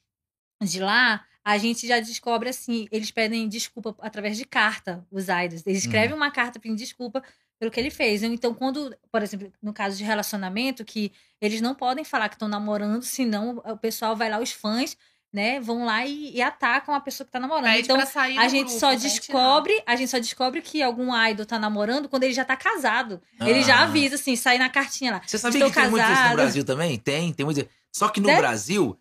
de 0.62 0.78
lá, 0.78 1.24
a 1.44 1.58
gente 1.58 1.86
já 1.86 2.00
descobre 2.00 2.48
assim, 2.48 2.88
eles 2.90 3.10
pedem 3.10 3.46
desculpa 3.48 3.94
através 4.00 4.36
de 4.38 4.44
carta, 4.44 5.06
os 5.10 5.24
idols. 5.24 5.62
Eles 5.66 5.82
Uhum. 5.82 5.90
escrevem 5.90 6.16
uma 6.16 6.30
carta 6.30 6.58
pedindo 6.58 6.78
desculpa 6.78 7.22
pelo 7.58 7.70
que 7.70 7.78
ele 7.78 7.90
fez. 7.90 8.22
Então, 8.22 8.54
quando, 8.54 8.96
por 9.12 9.22
exemplo, 9.22 9.52
no 9.62 9.72
caso 9.72 9.96
de 9.96 10.04
relacionamento, 10.04 10.84
que 10.84 11.12
eles 11.40 11.60
não 11.60 11.74
podem 11.74 12.04
falar 12.04 12.28
que 12.28 12.34
estão 12.36 12.48
namorando, 12.48 13.02
senão 13.02 13.62
o 13.64 13.76
pessoal 13.76 14.16
vai 14.16 14.30
lá, 14.30 14.40
os 14.40 14.50
fãs, 14.52 14.96
né, 15.32 15.58
vão 15.60 15.84
lá 15.84 16.06
e, 16.06 16.30
e 16.36 16.40
atacam 16.40 16.94
a 16.94 17.00
pessoa 17.00 17.24
que 17.26 17.32
tá 17.32 17.40
namorando. 17.40 17.64
Pede 17.72 17.82
então, 17.82 17.96
pra 17.96 18.06
sair 18.06 18.38
a 18.38 18.46
gente 18.48 18.66
grupo, 18.68 18.78
só 18.80 18.90
retirar. 18.90 19.08
descobre, 19.10 19.82
a 19.84 19.96
gente 19.96 20.08
só 20.10 20.18
descobre 20.18 20.62
que 20.62 20.80
algum 20.82 21.12
idol 21.28 21.44
tá 21.44 21.58
namorando 21.58 22.08
quando 22.08 22.22
ele 22.22 22.32
já 22.32 22.44
tá 22.44 22.56
casado. 22.56 23.20
Ele 23.40 23.62
já 23.64 23.78
Ah. 23.78 23.82
avisa, 23.82 24.14
assim, 24.14 24.36
sai 24.36 24.58
na 24.58 24.68
cartinha 24.70 25.12
lá. 25.12 25.22
Você 25.26 25.36
sabia 25.36 25.58
Estou 25.58 25.70
que 25.72 25.80
tem 25.80 25.90
muito 25.90 26.02
isso 26.02 26.10
no 26.10 26.16
casado. 26.16 26.36
Brasil 26.36 26.64
também? 26.64 26.98
Tem, 26.98 27.32
tem 27.32 27.44
muito. 27.44 27.68
Só 27.92 28.08
que 28.08 28.20
no? 28.20 28.28
Brasil 28.28 28.96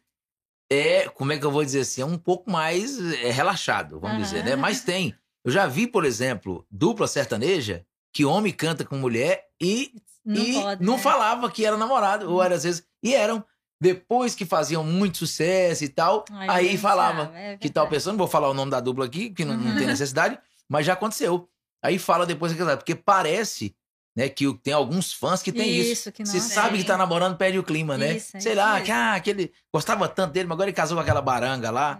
é, 0.73 1.09
como 1.09 1.31
é 1.31 1.37
que 1.37 1.45
eu 1.45 1.51
vou 1.51 1.63
dizer 1.63 1.81
assim, 1.81 2.01
é 2.01 2.05
um 2.05 2.17
pouco 2.17 2.49
mais 2.51 2.99
é, 3.15 3.31
relaxado, 3.31 3.99
vamos 3.99 4.17
Aham. 4.17 4.23
dizer, 4.23 4.43
né? 4.43 4.55
Mas 4.55 4.81
tem. 4.81 5.15
Eu 5.43 5.51
já 5.51 5.67
vi, 5.67 5.85
por 5.87 6.05
exemplo, 6.05 6.65
dupla 6.71 7.07
sertaneja 7.07 7.85
que 8.13 8.23
homem 8.25 8.53
canta 8.53 8.85
com 8.85 8.95
mulher 8.95 9.43
e 9.61 9.91
Não 10.25 10.41
e 10.41 10.53
pode. 10.53 10.83
não 10.85 10.93
né? 10.95 10.99
falava 11.01 11.49
que 11.51 11.65
era 11.65 11.75
namorado, 11.77 12.31
ou 12.31 12.41
era 12.41 12.55
às 12.55 12.63
vezes. 12.63 12.83
E 13.01 13.13
eram. 13.13 13.43
Depois 13.81 14.33
que 14.33 14.45
faziam 14.45 14.81
muito 14.83 15.17
sucesso 15.17 15.83
e 15.83 15.89
tal, 15.89 16.23
Ai, 16.31 16.47
aí 16.69 16.77
falava 16.77 17.25
sabe, 17.25 17.37
é 17.37 17.57
que 17.57 17.69
tal 17.69 17.89
pessoa, 17.89 18.13
não 18.13 18.17
vou 18.17 18.27
falar 18.27 18.49
o 18.49 18.53
nome 18.53 18.71
da 18.71 18.79
dupla 18.79 19.03
aqui, 19.05 19.29
que 19.29 19.43
não, 19.43 19.57
não 19.57 19.73
tem 19.73 19.81
Uhum. 19.81 19.87
necessidade, 19.87 20.39
mas 20.69 20.85
já 20.85 20.93
aconteceu. 20.93 21.49
Aí 21.83 21.99
fala 21.99 22.25
depois 22.25 22.53
que 22.53 22.63
porque 22.77 22.95
parece, 22.95 23.75
né, 24.15 24.29
que 24.29 24.51
tem 24.57 24.73
alguns 24.73 25.11
fãs 25.11 25.41
que 25.41 25.51
tem 25.51 25.69
isso. 25.69 25.91
Isso, 25.91 26.11
que 26.11 26.23
Você 26.25 26.39
sabe 26.39 26.77
que 26.77 26.83
tá 26.83 26.97
namorando, 26.97 27.35
perde 27.35 27.57
o 27.57 27.63
clima, 27.63 27.97
né? 27.97 28.17
Isso, 28.17 28.37
é 28.37 28.39
Sei 28.39 28.51
isso 28.51 28.61
lá, 28.61 28.73
mesmo. 28.73 28.85
que 28.85 28.91
ah, 28.91 29.13
aquele 29.15 29.51
gostava 29.73 30.07
tanto 30.07 30.33
dele, 30.33 30.47
mas 30.47 30.55
agora 30.55 30.69
ele 30.69 30.75
casou 30.75 30.95
com 30.95 31.01
aquela 31.01 31.21
baranga 31.21 31.71
lá. 31.71 31.99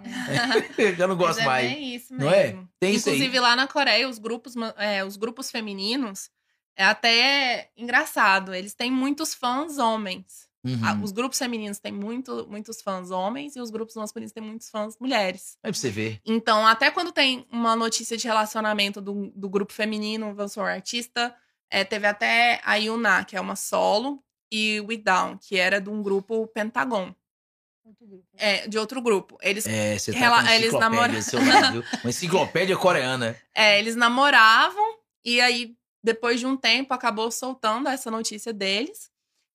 É. 0.78 0.94
Eu 1.02 1.08
não 1.08 1.16
gosto 1.16 1.40
é 1.42 1.46
mais. 1.46 1.72
bem 1.72 1.96
isso 1.96 2.14
Não 2.14 2.30
é? 2.30 2.48
mesmo. 2.48 2.70
Tem. 2.80 2.96
Inclusive, 2.96 3.40
lá 3.40 3.56
na 3.56 3.68
Coreia, 3.68 4.08
os 4.08 4.20
grupos, 4.20 4.54
é, 4.78 5.04
os 5.04 5.18
grupos 5.18 5.50
femininos 5.50 6.30
é 6.76 6.86
até 6.86 7.70
engraçado. 7.76 8.54
Eles 8.54 8.76
têm 8.76 8.92
muitos 8.92 9.34
fãs 9.34 9.78
homens. 9.78 10.52
Uhum. 10.66 11.04
Os 11.04 11.12
grupos 11.12 11.38
femininos 11.38 11.78
têm 11.78 11.92
muito, 11.92 12.48
muitos 12.50 12.82
fãs 12.82 13.12
homens 13.12 13.56
e 13.58 13.60
os 13.60 13.70
grupos 13.70 13.96
masculinos 13.96 14.32
têm 14.32 14.42
muitos 14.42 14.70
fãs 14.70 14.98
mulheres. 14.98 15.58
Aí 15.62 15.72
pra 15.72 15.78
você 15.80 15.90
ver. 15.90 16.22
Então, 16.26 16.66
até 16.66 16.90
quando 16.90 17.12
tem 17.12 17.46
uma 17.52 17.76
notícia 17.76 18.16
de 18.16 18.26
relacionamento 18.26 19.02
do, 19.02 19.30
do 19.36 19.50
grupo 19.50 19.74
feminino, 19.74 20.34
vamos 20.34 20.54
supor, 20.54 20.70
artista, 20.70 21.36
é, 21.74 21.84
teve 21.84 22.06
até 22.06 22.62
a 22.64 22.76
Yuna, 22.76 23.26
que 23.26 23.36
é 23.36 23.42
uma 23.42 23.56
solo, 23.56 24.24
e 24.52 24.80
o 24.80 24.88
Down, 24.96 25.40
que 25.40 25.58
era 25.58 25.82
de 25.82 25.90
um 25.90 26.04
grupo 26.04 26.46
Pentagon, 26.50 27.16
é, 28.38 28.68
de 28.68 28.78
outro 28.78 29.02
grupo. 29.02 29.38
Eles 29.42 29.66
É, 29.66 29.98
você 29.98 30.14
tá 30.14 30.20
Rela- 30.20 30.44
com 30.44 30.50
eles 30.50 30.72
viu? 31.72 31.84
Uma 32.04 32.10
enciclopédia 32.12 32.78
coreana. 32.78 33.36
É, 33.56 33.80
eles 33.80 33.96
namoravam 33.96 35.00
e 35.26 35.42
aí, 35.42 35.76
depois 36.04 36.40
de 36.40 36.46
um 36.46 36.56
tempo, 36.56 36.94
acabou 36.94 37.32
soltando 37.32 37.90
essa 37.90 38.12
notícia 38.12 38.54
deles. 38.54 39.10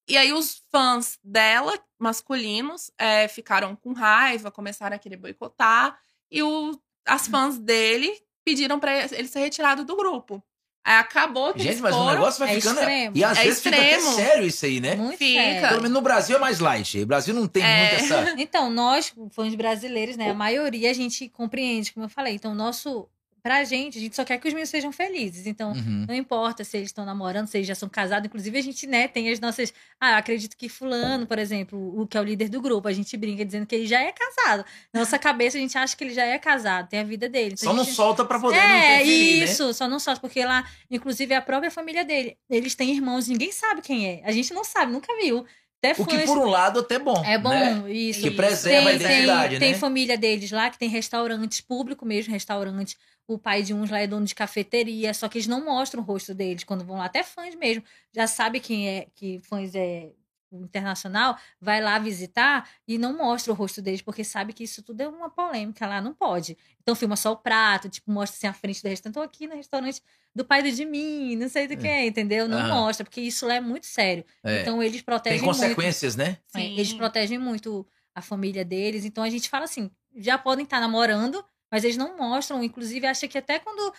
E 0.09 0.17
aí, 0.17 0.33
os 0.33 0.63
fãs 0.73 1.19
dela, 1.23 1.73
masculinos, 1.99 2.91
é, 2.99 3.29
ficaram 3.29 3.77
com 3.77 3.93
raiva, 3.93 4.51
começaram 4.51 4.97
a 4.97 4.99
querer 4.99 5.17
boicotar. 5.19 5.97
E 6.31 6.43
o- 6.43 6.77
as 7.07 7.29
fãs 7.29 7.59
dele 7.59 8.11
pediram 8.45 8.81
pra 8.81 8.97
ele 8.97 9.29
ser 9.29 9.39
retirado 9.41 9.85
do 9.85 9.95
grupo. 9.97 10.43
Acabou 10.85 11.53
que 11.53 11.61
Gente, 11.61 11.83
mas 11.83 11.95
o 11.95 11.99
foram. 11.99 12.13
negócio 12.15 12.39
vai 12.39 12.51
É 12.57 12.61
ficando. 12.61 12.79
extremo. 12.81 13.17
E 13.17 13.23
às 13.25 13.37
É 13.39 13.45
vezes 13.45 13.63
fica 13.63 13.77
até 13.77 13.97
extremo. 13.97 14.17
sério 14.17 14.47
isso 14.47 14.65
aí, 14.65 14.81
né? 14.81 14.97
Muito 14.97 15.19
Fica. 15.19 15.41
sério. 15.41 15.69
Pelo 15.69 15.83
menos 15.83 15.95
no 15.95 16.01
Brasil 16.01 16.37
é 16.37 16.39
mais 16.39 16.61
light. 16.61 17.01
O 17.03 17.07
Brasil 17.07 17.35
não 17.35 17.47
tem 17.47 17.63
É. 17.63 17.79
muito 17.91 18.05
essa. 18.13 18.35
Então, 18.39 18.71
nós, 18.71 19.13
fãs 19.33 19.55
brasileiros, 19.55 20.17
né? 20.17 20.31
A 20.31 20.35
maioria 20.35 20.91
a 20.91 20.95
gente 20.95 21.29
compreende, 21.29 21.93
como 21.93 22.07
eu 22.07 22.11
falei. 22.11 22.35
Então, 22.35 22.55
nosso. 22.55 23.07
Pra 23.49 23.65
gente, 23.65 23.97
a 23.97 24.01
gente 24.03 24.15
só 24.15 24.27
quer 24.27 24.37
que 24.37 24.47
os 24.47 24.53
meninos 24.53 24.69
sejam 24.69 24.93
felizes. 24.93 25.47
Então, 25.47 25.73
Uhum. 25.73 26.05
não 26.07 26.15
importa 26.15 26.63
se 26.65 26.77
eles 26.77 26.91
estão 26.91 27.07
namorando, 27.07 27.47
se 27.47 27.57
eles 27.57 27.67
já 27.67 27.75
são 27.75 27.89
casados. 27.89 28.27
Inclusive, 28.27 28.59
a 28.59 28.61
gente, 28.61 28.87
né, 28.87 29.09
tem 29.09 29.31
as 29.33 29.41
nossas. 29.41 29.73
Ah, 29.99 30.19
acredito 30.19 30.55
que 30.55 30.69
Fulano, 30.69 31.27
por 31.27 31.39
exemplo, 31.39 31.99
o 31.99 32.07
que 32.07 32.19
é 32.19 32.21
o 32.21 32.25
líder 32.25 32.51
do 32.51 32.61
grupo, 32.61 32.87
a 32.87 32.93
gente 32.93 33.17
brinca 33.17 33.43
dizendo 33.47 33.65
que 33.65 33.75
ele 33.75 33.87
já 33.87 34.03
é 34.03 34.13
casado. 34.13 34.67
Na 34.93 35.01
nossa 35.01 35.19
cabeça, 35.19 35.57
a 35.57 35.61
gente 35.61 35.79
acha 35.79 35.97
que 35.97 36.05
ele 36.05 36.13
já 36.13 36.27
é 36.27 36.39
casado, 36.39 36.91
tem 36.91 37.01
a 37.01 37.05
vida 37.05 37.27
dele. 37.27 37.55
Então, 37.55 37.65
Só 37.65 37.71
a 37.71 37.73
não 37.75 37.85
gente- 37.85 37.95
solta 37.97 38.23
pra 38.23 38.39
poder 38.39 38.57
não 38.57 38.63
É, 38.63 38.99
né? 38.99 39.03
isso, 39.05 39.73
só 39.73 39.89
não 39.89 39.99
solta, 39.99 40.21
porque 40.21 40.45
lá, 40.45 40.69
inclusive, 40.91 41.33
a 41.33 41.41
própria 41.41 41.71
família 41.71 42.05
dele, 42.05 42.37
eles 42.51 42.75
têm 42.75 42.91
irmãos, 42.91 43.29
ninguém 43.29 43.51
sabe 43.51 43.81
quem 43.81 44.07
é. 44.07 44.21
A 44.27 44.31
gente 44.31 44.53
não 44.53 44.63
sabe, 44.63 44.93
nunca 44.93 45.09
viu. 45.23 45.47
Até 45.81 45.93
O 46.03 46.05
que, 46.05 46.19
por 46.27 46.37
um 46.39 46.47
lado, 46.51 46.81
até 46.81 46.99
bom. 46.99 47.23
é 47.25 47.39
bom, 47.39 47.51
né? 47.51 47.85
isso. 47.93 48.21
Que 48.21 48.33
preserva 48.33 48.89
a 48.91 48.93
tem, 48.93 48.97
identidade, 48.97 49.49
tem, 49.51 49.61
né? 49.61 49.67
Tem 49.67 49.75
família 49.79 50.19
deles 50.19 50.51
lá 50.51 50.69
que 50.71 50.77
tem 50.77 50.89
restaurantes, 50.89 51.61
público 51.61 52.05
mesmo, 52.05 52.33
restaurante. 52.33 52.97
O 53.29 53.39
pai 53.39 53.63
de 53.63 53.75
uns 53.75 53.91
lá 53.91 54.01
é 54.01 54.07
dono 54.07 54.25
de 54.25 54.35
cafeteria, 54.35 55.13
só 55.13 55.29
que 55.29 55.37
eles 55.37 55.47
não 55.47 55.63
mostram 55.65 56.03
o 56.03 56.05
rosto 56.05 56.35
deles 56.35 56.65
quando 56.65 56.83
vão 56.85 56.97
lá. 56.97 57.05
Até 57.05 57.23
fãs 57.23 57.55
mesmo. 57.55 57.85
Já 58.13 58.27
sabe 58.27 58.59
quem 58.59 58.89
é, 58.89 59.07
que 59.15 59.39
fãs 59.41 59.75
é 59.75 60.13
internacional, 60.51 61.37
vai 61.61 61.81
lá 61.81 61.99
visitar 61.99 62.69
e 62.87 62.97
não 62.97 63.17
mostra 63.17 63.53
o 63.53 63.55
rosto 63.55 63.83
deles, 63.83 64.01
porque 64.01 64.25
sabe 64.25 64.55
que 64.55 64.65
isso 64.65 64.83
tudo 64.83 65.03
é 65.03 65.09
uma 65.09 65.29
polêmica 65.29 65.87
lá, 65.87 66.01
não 66.01 66.15
pode. 66.15 66.57
Então 66.83 66.95
filma 66.95 67.17
só 67.17 67.33
o 67.33 67.37
prato, 67.37 67.89
tipo, 67.89 68.11
mostra 68.11 68.37
assim 68.37 68.47
a 68.47 68.53
frente 68.53 68.83
do 68.83 68.89
restaurante. 68.89 69.15
Tô 69.15 69.21
aqui 69.21 69.47
no 69.47 69.55
restaurante 69.55 70.03
do 70.35 70.45
pai 70.45 70.63
do 70.63 70.71
Jimmy, 70.71 71.37
não 71.37 71.49
sei 71.49 71.69
do 71.69 71.77
que, 71.77 71.87
é, 71.87 72.07
entendeu? 72.07 72.49
Não 72.49 72.59
Aham. 72.59 72.77
mostra, 72.77 73.05
porque 73.05 73.21
isso 73.21 73.47
lá 73.47 73.57
é 73.57 73.61
muito 73.61 73.87
sério. 73.87 74.25
É. 74.43 74.63
Então 74.63 74.83
eles 74.83 75.03
protegem 75.03 75.39
Tem 75.39 75.47
muito. 75.47 75.61
consequências, 75.61 76.17
né? 76.17 76.39
É, 76.55 76.61
Sim. 76.61 76.73
eles 76.79 76.93
protegem 76.95 77.39
muito 77.39 77.87
a 78.15 78.23
família 78.23 78.65
deles. 78.65 79.05
Então 79.05 79.23
a 79.23 79.31
gente 79.31 79.49
fala 79.51 79.65
assim: 79.65 79.91
já 80.17 80.39
podem 80.39 80.65
estar 80.65 80.81
namorando, 80.81 81.45
mas 81.71 81.85
eles 81.85 81.97
não 81.97 82.17
mostram. 82.17 82.63
Inclusive, 82.63 83.07
acha 83.07 83.27
que 83.29 83.39
até 83.39 83.59
quando 83.59 83.93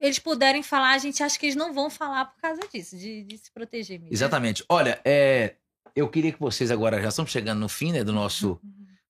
eles 0.00 0.18
puderem 0.18 0.62
falar, 0.62 0.92
a 0.94 0.98
gente 0.98 1.22
acha 1.22 1.38
que 1.38 1.46
eles 1.46 1.56
não 1.56 1.72
vão 1.72 1.88
falar 1.88 2.24
por 2.26 2.40
causa 2.40 2.60
disso, 2.72 2.96
de, 2.96 3.22
de 3.22 3.38
se 3.38 3.50
proteger 3.52 3.98
mesmo. 4.00 4.12
Exatamente. 4.14 4.64
Olha, 4.68 5.00
é, 5.04 5.54
eu 5.94 6.08
queria 6.08 6.32
que 6.32 6.40
vocês 6.40 6.70
agora 6.70 7.00
já 7.00 7.08
estamos 7.08 7.30
chegando 7.30 7.60
no 7.60 7.68
fim 7.68 7.92
né, 7.92 8.02
do 8.02 8.12
nosso. 8.12 8.60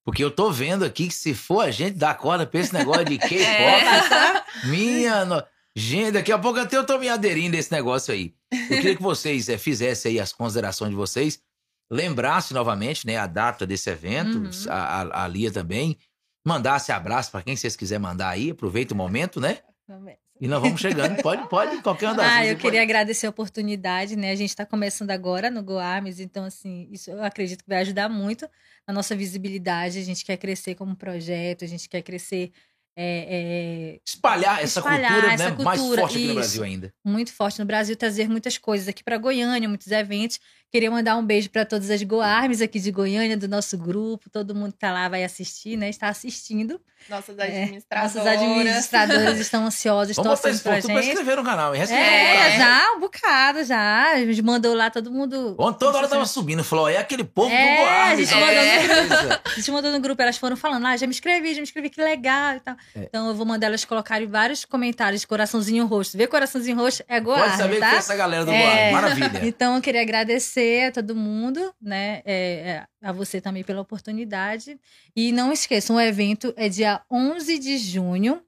Porque 0.04 0.22
eu 0.22 0.30
tô 0.32 0.50
vendo 0.50 0.84
aqui 0.84 1.06
que 1.08 1.14
se 1.14 1.32
for 1.32 1.60
a 1.60 1.70
gente 1.70 1.96
dar 1.96 2.14
corda 2.18 2.44
pra 2.46 2.58
esse 2.60 2.74
negócio 2.74 3.04
de 3.04 3.16
K-pop, 3.22 3.42
É. 3.44 4.66
Minha. 4.66 5.24
No... 5.24 5.42
Gente, 5.74 6.10
daqui 6.12 6.30
a 6.32 6.38
pouco 6.38 6.58
até 6.58 6.76
eu 6.76 6.84
tô 6.84 6.98
me 6.98 7.08
aderindo 7.08 7.56
a 7.56 7.58
esse 7.58 7.72
negócio 7.72 8.12
aí. 8.12 8.34
Eu 8.52 8.66
queria 8.76 8.96
que 8.96 9.02
vocês 9.02 9.48
é, 9.48 9.56
fizessem 9.56 10.12
aí 10.12 10.20
as 10.20 10.32
considerações 10.32 10.90
de 10.90 10.96
vocês, 10.96 11.40
lembrasse 11.90 12.52
novamente 12.52 13.06
né, 13.06 13.16
a 13.16 13.26
data 13.26 13.66
desse 13.66 13.88
evento, 13.88 14.38
Uhum. 14.38 14.50
a, 14.68 15.02
a- 15.02 15.24
a 15.24 15.28
Lia 15.28 15.50
também, 15.50 15.96
mandasse 16.44 16.92
abraço 16.92 17.30
pra 17.30 17.42
quem 17.42 17.56
vocês 17.56 17.76
quiserem 17.76 18.02
mandar 18.02 18.30
aí, 18.30 18.50
aproveita 18.50 18.94
o 18.94 18.96
momento, 18.96 19.40
né? 19.40 19.58
E 20.40 20.48
nós 20.48 20.60
vamos 20.60 20.80
chegando. 20.80 21.22
Pode, 21.22 21.48
pode, 21.48 21.80
qualquer 21.82 22.06
uma 22.06 22.16
das 22.16 22.26
Ah, 22.26 22.44
eu 22.44 22.54
pode. 22.54 22.62
queria 22.62 22.82
agradecer 22.82 23.26
a 23.26 23.30
oportunidade, 23.30 24.16
né? 24.16 24.32
A 24.32 24.36
gente 24.36 24.50
está 24.50 24.66
começando 24.66 25.10
agora 25.10 25.50
no 25.50 25.62
GoArmes, 25.62 26.18
então, 26.18 26.44
assim, 26.44 26.88
isso 26.90 27.10
eu 27.10 27.22
acredito 27.22 27.62
que 27.62 27.68
vai 27.68 27.78
ajudar 27.78 28.08
muito 28.08 28.48
na 28.86 28.92
nossa 28.92 29.14
visibilidade. 29.14 29.98
A 29.98 30.04
gente 30.04 30.24
quer 30.24 30.36
crescer 30.36 30.74
como 30.74 30.96
projeto, 30.96 31.64
a 31.64 31.68
gente 31.68 31.88
quer 31.88 32.02
crescer 32.02 32.50
é, 32.94 33.94
é, 33.94 34.00
espalhar 34.04 34.62
essa 34.62 34.80
Espalhar 34.80 35.12
cultura, 35.12 35.32
essa 35.32 35.50
né, 35.50 35.64
mais 35.64 35.80
cultura, 35.80 36.02
forte 36.02 36.16
aqui 36.16 36.26
no. 36.26 36.34
Brasil 36.34 36.62
ainda. 36.62 36.94
muito 37.04 37.32
forte 37.32 37.58
no 37.58 37.64
Brasil, 37.64 37.96
trazer 37.96 38.28
muitas 38.28 38.58
coisas 38.58 38.86
aqui 38.88 39.02
para 39.02 39.16
Goiânia, 39.16 39.68
muitos 39.68 39.90
eventos. 39.90 40.38
Queria 40.72 40.90
mandar 40.90 41.18
um 41.18 41.22
beijo 41.24 41.50
para 41.50 41.66
todas 41.66 41.90
as 41.90 42.02
GoArmes 42.02 42.62
aqui 42.62 42.80
de 42.80 42.90
Goiânia, 42.90 43.36
do 43.36 43.46
nosso 43.46 43.76
grupo. 43.76 44.30
Todo 44.30 44.54
mundo 44.54 44.72
que 44.72 44.78
tá 44.78 44.90
lá 44.90 45.06
vai 45.06 45.22
assistir, 45.22 45.76
né? 45.76 45.90
Está 45.90 46.08
assistindo. 46.08 46.80
Nossas 47.10 47.36
É, 47.38 47.42
administradoras. 47.64 48.14
Nossos 48.14 48.26
administradores 48.26 49.38
estão 49.40 49.66
ansiosos, 49.66 50.16
Vamos 50.16 50.30
botar 50.30 50.42
torcendo 50.50 50.54
esse 50.78 50.86
pra 50.86 51.00
gente. 51.02 51.08
inscrever 51.10 51.36
no 51.36 51.44
canal, 51.44 51.74
hein? 51.74 51.82
É, 51.82 52.36
canal. 52.36 52.50
já, 52.58 52.92
um 52.96 53.00
bocado, 53.00 53.64
já. 53.64 54.12
A 54.12 54.18
gente 54.24 54.40
mandou 54.40 54.72
lá 54.72 54.88
todo 54.88 55.10
mundo. 55.10 55.56
Ontem 55.58 55.78
toda 55.80 55.98
hora 55.98 56.08
tava 56.08 56.24
subindo, 56.24 56.62
falou, 56.64 56.88
é 56.88 56.96
aquele 56.98 57.24
povo 57.24 57.52
É, 57.52 57.74
do 57.74 57.80
Goiás. 57.82 58.12
a 58.12 58.22
gente 58.22 58.34
mandou 58.34 59.38
A 59.44 59.54
gente 59.56 59.70
mandou 59.72 59.92
no 59.92 60.00
grupo, 60.00 60.22
elas 60.22 60.38
foram 60.38 60.56
falando, 60.56 60.86
ah, 60.86 60.96
já 60.96 61.06
me 61.06 61.10
inscrevi, 61.12 61.50
já 61.50 61.56
me 61.56 61.62
inscrevi, 61.64 61.90
que 61.90 62.00
legal 62.00 62.54
e 62.56 62.60
tal. 62.60 62.76
É. 62.96 63.00
Então 63.00 63.28
eu 63.28 63.34
vou 63.34 63.44
mandar 63.44 63.66
elas 63.66 63.84
colocarem 63.84 64.26
vários 64.28 64.64
comentários 64.64 65.20
de 65.22 65.26
coraçãozinho 65.26 65.84
roxo. 65.86 66.16
Vê 66.16 66.26
coraçãozinho 66.28 66.76
roxo 66.76 67.02
é 67.08 67.18
Goiás, 67.20 67.44
Pode 67.50 67.56
saber 67.58 67.74
que 67.74 67.80
tá? 67.80 67.88
foi 67.90 67.98
essa 67.98 68.14
galera 68.16 68.44
do 68.46 68.52
É. 68.52 68.62
Goiás. 68.62 68.92
Maravilha. 68.92 69.40
Então, 69.44 69.74
eu 69.74 69.82
queria 69.82 70.00
agradecer 70.02 70.61
a 70.86 70.92
todo 70.92 71.14
mundo, 71.14 71.74
né? 71.80 72.22
é, 72.24 72.34
é, 72.34 72.86
a 73.02 73.12
você 73.12 73.40
também 73.40 73.62
pela 73.62 73.80
oportunidade. 73.80 74.78
E 75.14 75.32
não 75.32 75.52
esqueçam, 75.52 75.96
o 75.96 76.00
evento 76.00 76.52
é 76.56 76.68
dia 76.68 77.02
11 77.10 77.58
de 77.58 77.78
junho, 77.78 78.42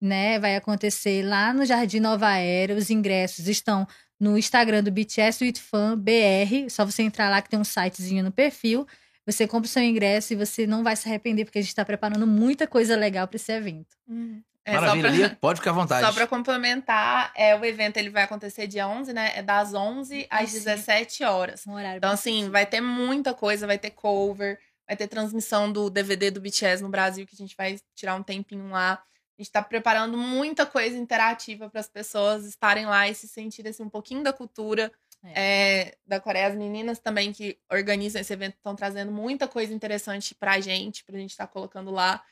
né? 0.00 0.38
Vai 0.38 0.56
acontecer 0.56 1.24
lá 1.24 1.52
no 1.52 1.64
Jardim 1.64 2.00
Nova 2.00 2.36
Era. 2.36 2.74
Os 2.74 2.90
ingressos 2.90 3.46
estão 3.46 3.86
no 4.18 4.38
Instagram 4.38 4.82
do 4.82 4.90
BTS 4.90 5.52
Fan 5.58 5.98
BR. 5.98 6.68
Só 6.70 6.84
você 6.84 7.02
entrar 7.02 7.28
lá 7.28 7.42
que 7.42 7.50
tem 7.50 7.58
um 7.58 7.64
sitezinho 7.64 8.24
no 8.24 8.32
perfil. 8.32 8.86
Você 9.24 9.46
compra 9.46 9.66
o 9.66 9.70
seu 9.70 9.82
ingresso 9.82 10.32
e 10.32 10.36
você 10.36 10.66
não 10.66 10.82
vai 10.82 10.96
se 10.96 11.08
arrepender, 11.08 11.44
porque 11.44 11.58
a 11.58 11.62
gente 11.62 11.70
está 11.70 11.84
preparando 11.84 12.26
muita 12.26 12.66
coisa 12.66 12.96
legal 12.96 13.28
para 13.28 13.36
esse 13.36 13.52
evento. 13.52 13.96
Uhum. 14.08 14.42
É, 14.64 14.74
só 14.74 14.80
Maravilha, 14.80 15.08
pra- 15.08 15.16
Lia, 15.16 15.38
pode 15.40 15.58
ficar 15.60 15.70
à 15.70 15.74
vontade. 15.74 16.06
Só 16.06 16.12
pra 16.12 16.26
complementar, 16.26 17.32
é, 17.36 17.54
o 17.56 17.64
evento 17.64 17.96
ele 17.96 18.10
vai 18.10 18.22
acontecer 18.22 18.66
dia 18.66 18.86
11, 18.86 19.12
né? 19.12 19.32
É 19.34 19.42
das 19.42 19.74
11 19.74 20.26
às 20.30 20.50
Sim. 20.50 20.58
17 20.58 21.24
horas. 21.24 21.66
Um 21.66 21.72
horário 21.74 21.98
Então, 21.98 22.10
assim, 22.10 22.48
vai 22.50 22.64
ter 22.66 22.80
muita 22.80 23.34
coisa, 23.34 23.66
vai 23.66 23.78
ter 23.78 23.90
cover, 23.90 24.58
vai 24.86 24.96
ter 24.96 25.08
transmissão 25.08 25.70
do 25.72 25.90
DVD 25.90 26.30
do 26.30 26.40
BTS 26.40 26.82
no 26.82 26.88
Brasil, 26.88 27.26
que 27.26 27.34
a 27.34 27.38
gente 27.38 27.56
vai 27.56 27.78
tirar 27.94 28.14
um 28.14 28.22
tempinho 28.22 28.70
lá. 28.70 29.02
A 29.38 29.42
gente 29.42 29.50
tá 29.50 29.62
preparando 29.62 30.16
muita 30.16 30.64
coisa 30.66 30.96
interativa 30.96 31.68
para 31.68 31.80
as 31.80 31.88
pessoas 31.88 32.44
estarem 32.44 32.86
lá 32.86 33.08
e 33.08 33.14
se 33.14 33.26
sentirem 33.26 33.70
assim, 33.70 33.82
um 33.82 33.88
pouquinho 33.88 34.22
da 34.22 34.32
cultura 34.32 34.92
é, 35.24 35.96
da 36.06 36.20
Coreia. 36.20 36.48
As 36.48 36.54
meninas 36.54 36.98
também 36.98 37.32
que 37.32 37.58
organizam 37.70 38.20
esse 38.20 38.32
evento 38.32 38.54
estão 38.56 38.74
trazendo 38.76 39.10
muita 39.10 39.48
coisa 39.48 39.72
interessante 39.72 40.34
pra 40.34 40.60
gente, 40.60 41.04
pra 41.04 41.16
gente 41.18 41.30
estar 41.30 41.46
colocando 41.46 41.90
lá. 41.90 42.22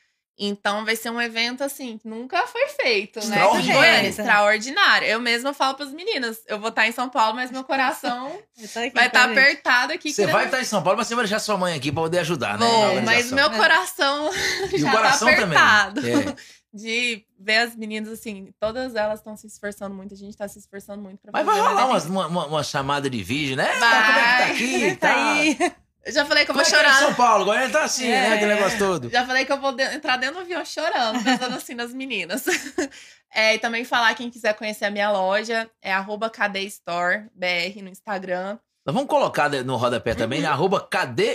Então 0.43 0.83
vai 0.83 0.95
ser 0.95 1.11
um 1.11 1.21
evento 1.21 1.63
assim 1.63 1.99
que 1.99 2.07
nunca 2.07 2.47
foi 2.47 2.67
feito, 2.69 3.19
né? 3.27 3.35
Extraordinário. 3.35 3.99
Foi 3.99 4.07
extraordinário. 4.07 5.07
Eu 5.07 5.19
mesma 5.19 5.53
falo 5.53 5.75
pras 5.75 5.93
meninas, 5.93 6.39
eu 6.47 6.59
vou 6.59 6.69
estar 6.69 6.87
em 6.87 6.91
São 6.91 7.07
Paulo, 7.09 7.35
mas 7.35 7.51
meu 7.51 7.63
coração 7.63 8.31
vai 8.73 8.87
estar 8.87 9.27
gente. 9.27 9.39
apertado 9.39 9.93
aqui. 9.93 10.11
Você 10.11 10.25
vai 10.25 10.45
estar 10.45 10.59
em 10.59 10.65
São 10.65 10.81
Paulo, 10.81 10.97
mas 10.97 11.07
você 11.07 11.13
vai 11.13 11.25
deixar 11.25 11.39
sua 11.39 11.57
mãe 11.57 11.75
aqui 11.75 11.91
pra 11.91 12.01
poder 12.01 12.19
ajudar, 12.19 12.57
né? 12.57 12.65
Vou, 12.65 13.01
mas 13.03 13.31
meu 13.31 13.51
coração 13.51 14.31
E 14.71 14.75
o 14.75 14.79
já 14.79 14.91
coração 14.91 15.27
tá 15.29 15.35
também. 15.35 15.57
apertado. 15.57 16.01
É. 16.07 16.35
De 16.73 17.25
ver 17.37 17.57
as 17.57 17.75
meninas, 17.75 18.09
assim, 18.13 18.47
todas 18.57 18.95
elas 18.95 19.19
estão 19.19 19.35
se 19.35 19.45
esforçando 19.45 19.93
muito, 19.93 20.13
a 20.13 20.17
gente 20.17 20.37
tá 20.37 20.47
se 20.47 20.57
esforçando 20.57 21.01
muito 21.03 21.19
pra 21.21 21.29
Mas 21.33 21.45
vai 21.45 21.59
rolar 21.59 21.85
uma, 21.85 22.27
uma, 22.27 22.45
uma 22.47 22.63
chamada 22.63 23.09
de 23.09 23.21
vídeo, 23.21 23.57
né? 23.57 23.67
Vai. 23.77 24.05
Como 24.05 24.19
é 24.19 24.23
que 24.23 24.37
tá 24.37 24.45
aqui? 24.45 24.95
Tá 24.95 25.07
Tá. 25.09 25.31
aí. 25.33 25.57
Eu 26.03 26.11
já 26.11 26.25
falei 26.25 26.45
que 26.45 26.51
eu 26.51 26.55
Como 26.55 26.65
vou 26.65 26.67
é 26.67 26.79
que 26.79 26.85
é 26.85 26.89
em 26.89 26.91
chorar. 26.93 26.99
São 27.05 27.13
Paulo, 27.13 27.43
agora 27.43 27.63
ele 27.63 27.71
tá 27.73 27.83
assim, 27.83 28.07
É. 28.07 28.29
né? 28.29 28.33
Aquele 28.35 28.55
negócio 28.55 28.79
todo. 28.79 29.09
Já 29.09 29.25
falei 29.25 29.45
que 29.45 29.51
eu 29.51 29.59
vou 29.61 29.71
de- 29.71 29.83
entrar 29.83 30.17
dentro 30.17 30.35
do 30.35 30.41
avião 30.41 30.65
chorando, 30.65 31.23
pensando 31.23 31.55
assim 31.55 31.75
nas 31.75 31.93
meninas. 31.93 32.43
É, 33.33 33.55
e 33.55 33.59
também 33.59 33.85
falar, 33.85 34.13
quem 34.13 34.29
quiser 34.29 34.53
conhecer 34.55 34.83
a 34.83 34.91
minha 34.91 35.09
loja, 35.09 35.69
é 35.81 35.93
arroba 35.93 36.29
KD 36.29 36.65
Store 36.65 37.29
BR 37.33 37.81
no 37.81 37.87
Instagram. 37.87 38.59
Nós 38.85 38.93
vamos 38.93 39.07
colocar 39.07 39.47
no 39.49 39.77
rodapé 39.77 40.13
também, 40.13 40.39
Uhum. 40.39 40.45
né? 40.47 40.51
Arroba 40.51 40.85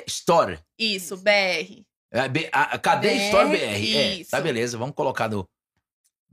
Store. 0.07 0.59
Isso, 0.79 1.17
BR. 1.17 1.87
É, 2.13 2.29
B- 2.29 2.51
a, 2.53 2.75
a 2.75 2.79
KD 2.79 3.09
BR, 3.09 3.17
Store 3.29 3.49
BR. 3.49 3.97
É, 3.97 4.15
isso. 4.17 4.31
tá 4.31 4.41
beleza, 4.43 4.77
vamos 4.77 4.95
colocar 4.95 5.27
no, 5.27 5.49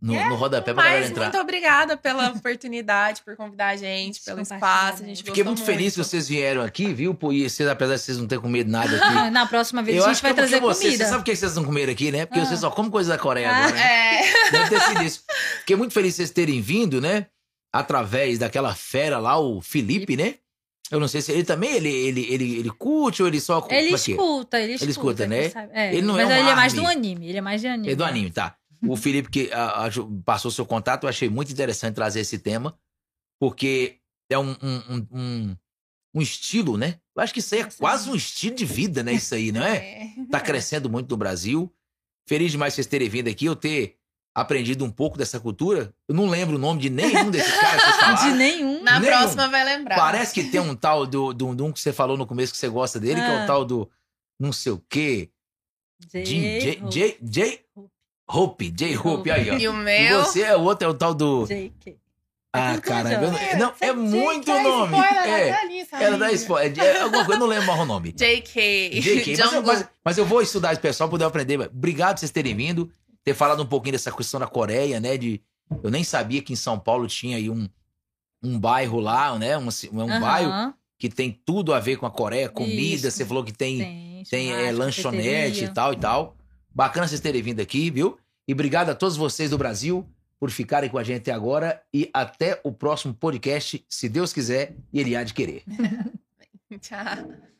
no, 0.03 0.13
É, 0.13 0.27
no 0.27 0.35
rodapé 0.35 0.73
pra 0.73 0.83
galera 0.83 0.99
Mas 1.01 1.11
entrar. 1.11 1.23
muito 1.23 1.37
obrigada 1.39 1.95
pela 1.95 2.29
oportunidade, 2.31 3.21
por 3.23 3.37
convidar 3.37 3.67
a 3.69 3.75
gente, 3.77 4.21
pelo 4.21 4.41
espaço. 4.41 4.97
A 4.97 5.01
né? 5.01 5.07
gente 5.07 5.23
Fiquei 5.23 5.43
gostou 5.43 5.45
muito 5.45 5.63
feliz 5.63 5.93
que 5.93 5.99
vocês 6.03 6.27
vieram 6.27 6.61
aqui, 6.61 6.93
viu? 6.93 7.15
Pô, 7.15 7.31
E 7.31 7.49
vocês, 7.49 7.69
apesar 7.69 7.95
de 7.95 8.01
vocês 8.01 8.17
não 8.17 8.27
terem 8.27 8.41
comido 8.41 8.69
nada 8.69 8.97
aqui. 8.97 9.13
Na 9.31 9.45
próxima 9.45 9.81
vez 9.81 9.97
eu 9.97 10.03
a 10.03 10.07
gente 10.09 10.19
é 10.19 10.21
vai 10.21 10.33
porque 10.33 10.41
trazer 10.49 10.59
vocês, 10.61 10.83
comida. 10.91 11.03
Você 11.05 11.09
sabe 11.09 11.23
por 11.23 11.25
que 11.31 11.35
vocês 11.37 11.55
não 11.55 11.63
comeram 11.63 11.93
aqui, 11.93 12.11
né? 12.11 12.25
Porque 12.25 12.41
Ah. 12.41 12.45
vocês 12.45 12.59
só 12.59 12.69
comem 12.69 12.91
coisa 12.91 13.13
da 13.13 13.17
Coreia 13.17 13.49
Ah. 13.49 13.57
agora, 13.59 13.71
né? 13.75 14.19
É. 14.27 14.51
Deve 14.51 14.69
ter 14.71 14.81
sido 14.81 15.03
isso. 15.03 15.23
Fiquei 15.59 15.75
muito 15.77 15.93
feliz 15.93 16.11
de 16.11 16.17
vocês 16.17 16.31
terem 16.31 16.59
vindo, 16.59 16.99
né? 16.99 17.27
Através 17.71 18.37
daquela 18.37 18.75
fera 18.75 19.19
lá, 19.19 19.39
o 19.39 19.61
Felipe, 19.61 20.17
né? 20.17 20.35
Eu 20.91 20.99
não 20.99 21.07
sei 21.07 21.21
se 21.21 21.31
ele 21.31 21.43
também, 21.43 21.71
ele, 21.71 21.89
ele, 21.89 22.27
ele, 22.29 22.59
ele 22.59 22.69
curte 22.69 23.21
ou 23.23 23.27
ele 23.27 23.39
só... 23.39 23.65
Ele 23.71 23.87
é 23.87 23.91
é? 23.91 23.95
escuta, 23.95 24.59
ele 24.59 24.73
escuta. 24.73 24.91
escuta, 24.91 25.27
né? 25.27 25.49
sabe? 25.49 25.69
É, 25.73 25.93
Ele 25.93 26.01
não 26.03 26.19
é 26.19 26.25
mas 26.25 26.33
um 26.33 26.37
ele 26.39 26.49
é 26.49 26.55
mais 26.55 26.73
do 26.73 26.85
anime, 26.85 27.29
ele 27.29 27.37
é 27.37 27.41
mais 27.41 27.61
de 27.61 27.67
anime. 27.67 27.93
É 27.93 27.95
do 27.95 28.03
anime, 28.03 28.29
tá. 28.29 28.55
O 28.87 28.95
Felipe 28.97 29.29
que 29.29 29.51
a- 29.51 29.85
a- 29.85 29.89
passou 30.25 30.51
seu 30.51 30.65
contato, 30.65 31.03
eu 31.03 31.09
achei 31.09 31.29
muito 31.29 31.51
interessante 31.51 31.95
trazer 31.95 32.19
esse 32.19 32.37
tema, 32.37 32.77
porque 33.39 33.99
é 34.29 34.37
um, 34.37 34.51
um, 34.51 34.77
um, 34.89 35.07
um- 35.11 35.57
um 36.15 36.21
estilo, 36.21 36.77
né? 36.77 36.99
Eu 37.15 37.23
acho 37.23 37.33
que 37.33 37.39
isso 37.39 37.55
aí 37.55 37.61
é 37.61 37.69
quase 37.79 38.09
um 38.09 38.15
estilo 38.15 38.55
de 38.55 38.65
vida, 38.65 39.01
né? 39.03 39.13
Isso 39.13 39.33
aí, 39.33 39.51
não 39.51 39.63
é? 39.63 39.77
É. 40.19 40.25
Tá 40.31 40.39
crescendo 40.39 40.89
muito 40.89 41.09
no 41.09 41.17
Brasil. 41.17 41.73
Feliz 42.27 42.51
demais 42.51 42.73
vocês 42.73 42.87
terem 42.87 43.09
vindo 43.09 43.27
aqui, 43.29 43.45
eu 43.45 43.55
ter 43.55 43.97
aprendido 44.35 44.83
um 44.83 44.89
pouco 44.91 45.17
dessa 45.17 45.39
cultura. 45.39 45.93
Eu 46.07 46.15
não 46.15 46.27
lembro 46.27 46.55
o 46.55 46.59
nome 46.59 46.81
de 46.81 46.89
nenhum 46.89 47.29
desses 47.29 47.53
caras 47.59 47.83
que 47.83 47.91
vocês 47.91 47.95
De 47.99 48.15
falaram. 48.17 48.35
nenhum. 48.35 48.83
Na 48.83 48.99
Nenhum. 48.99 49.11
próxima 49.13 49.47
vai 49.47 49.63
lembrar. 49.63 49.95
Parece 49.95 50.33
que 50.33 50.43
tem 50.49 50.59
um 50.59 50.75
tal 50.75 51.05
do, 51.05 51.33
do, 51.33 51.53
do 51.55 51.65
um 51.65 51.71
que 51.71 51.79
você 51.79 51.93
falou 51.93 52.17
no 52.17 52.25
começo 52.25 52.51
que 52.51 52.57
você 52.57 52.67
gosta 52.69 52.99
dele, 52.99 53.21
que 53.21 53.27
é 53.27 53.39
o 53.39 53.43
Ah. 53.43 53.45
tal 53.45 53.63
do 53.65 53.89
não 54.39 54.51
sei 54.51 54.71
o 54.71 54.83
quê. 54.89 55.29
Jim, 56.11 56.59
J, 56.59 56.81
J, 56.89 57.17
J, 57.21 57.65
Hope, 58.27 58.69
J 58.71 58.97
Hope, 58.97 59.29
aí, 59.31 59.49
ó. 59.51 59.57
E 59.57 59.67
o 59.67 59.73
E 59.73 59.83
meu. 59.83 60.23
você 60.23 60.41
é 60.43 60.55
o 60.55 60.61
outro, 60.61 60.87
é 60.87 60.89
o 60.89 60.93
tal 60.93 61.13
do. 61.13 61.45
JK. 61.45 61.97
Ah, 62.55 62.77
caramba. 62.79 63.31
não- 63.31 63.33
junto. 63.39 63.57
Não, 63.57 63.73
é 63.81 63.87
Você- 63.87 63.93
muito 63.93 64.45
dá 64.45 64.61
nome. 64.61 64.95
spoiler 64.97 65.23
É. 65.27 65.51
até 65.51 65.61
ali, 65.63 65.85
sabe? 65.85 66.03
Ela 66.03 66.17
dá 66.19 66.31
spoiler. 66.33 66.79
É 66.79 67.01
alguma 67.01 67.25
coisa, 67.25 67.33
eu 67.33 67.39
não 67.39 67.47
lembro 67.47 67.65
mais 67.67 67.79
o 67.79 67.85
nome. 67.85 68.11
JK. 68.11 68.89
JK. 69.01 69.37
Mas 69.37 69.53
eu, 69.53 69.63
mas, 69.63 69.87
mas 70.05 70.17
eu 70.19 70.25
vou 70.25 70.41
estudar 70.41 70.71
esse 70.71 70.81
pessoal 70.81 71.09
pra 71.09 71.13
poder 71.15 71.25
aprender. 71.25 71.59
Obrigado 71.61 72.13
por 72.15 72.19
vocês 72.19 72.31
terem 72.31 72.55
vindo, 72.55 72.91
ter 73.23 73.33
falado 73.33 73.63
um 73.63 73.65
pouquinho 73.65 73.93
dessa 73.93 74.11
questão 74.11 74.39
da 74.39 74.45
Coreia, 74.45 74.99
né? 74.99 75.17
De, 75.17 75.41
eu 75.83 75.89
nem 75.89 76.03
sabia 76.03 76.43
que 76.43 76.53
em 76.53 76.55
São 76.55 76.77
Paulo 76.77 77.07
tinha 77.07 77.37
aí 77.37 77.49
um, 77.49 77.67
um 78.43 78.59
bairro 78.59 78.99
lá, 78.99 79.37
né? 79.39 79.57
Um, 79.57 79.67
um 79.91 80.01
Aham, 80.01 80.19
bairro 80.21 80.73
que 80.99 81.09
tem 81.09 81.31
tudo 81.43 81.73
a 81.73 81.79
ver 81.79 81.95
com 81.97 82.05
a 82.05 82.11
Coreia, 82.11 82.47
comida. 82.49 83.07
Isso. 83.07 83.11
Você 83.17 83.25
falou 83.25 83.43
que 83.43 83.51
tem, 83.51 83.79
Tem, 83.79 84.23
tem 84.29 84.51
é, 84.53 84.71
lanchonete 84.71 85.65
e 85.65 85.69
tal 85.69 85.91
e 85.91 85.95
tal. 85.97 86.37
Bacana 86.73 87.07
vocês 87.07 87.21
terem 87.21 87.41
vindo 87.41 87.59
aqui, 87.59 87.89
viu? 87.89 88.17
E 88.47 88.53
obrigado 88.53 88.89
a 88.89 88.95
todos 88.95 89.15
vocês 89.15 89.49
do 89.49 89.57
Brasil 89.57 90.07
por 90.39 90.51
ficarem 90.51 90.89
com 90.89 90.97
a 90.97 91.03
gente 91.03 91.21
até 91.21 91.31
agora. 91.31 91.81
E 91.93 92.09
até 92.13 92.59
o 92.63 92.71
próximo 92.71 93.13
podcast, 93.13 93.85
se 93.87 94.09
Deus 94.09 94.33
quiser 94.33 94.75
e 94.91 94.99
Ele 94.99 95.15
há 95.15 95.23
de 95.23 95.33
querer. 95.33 95.63
Tchau. 96.81 97.52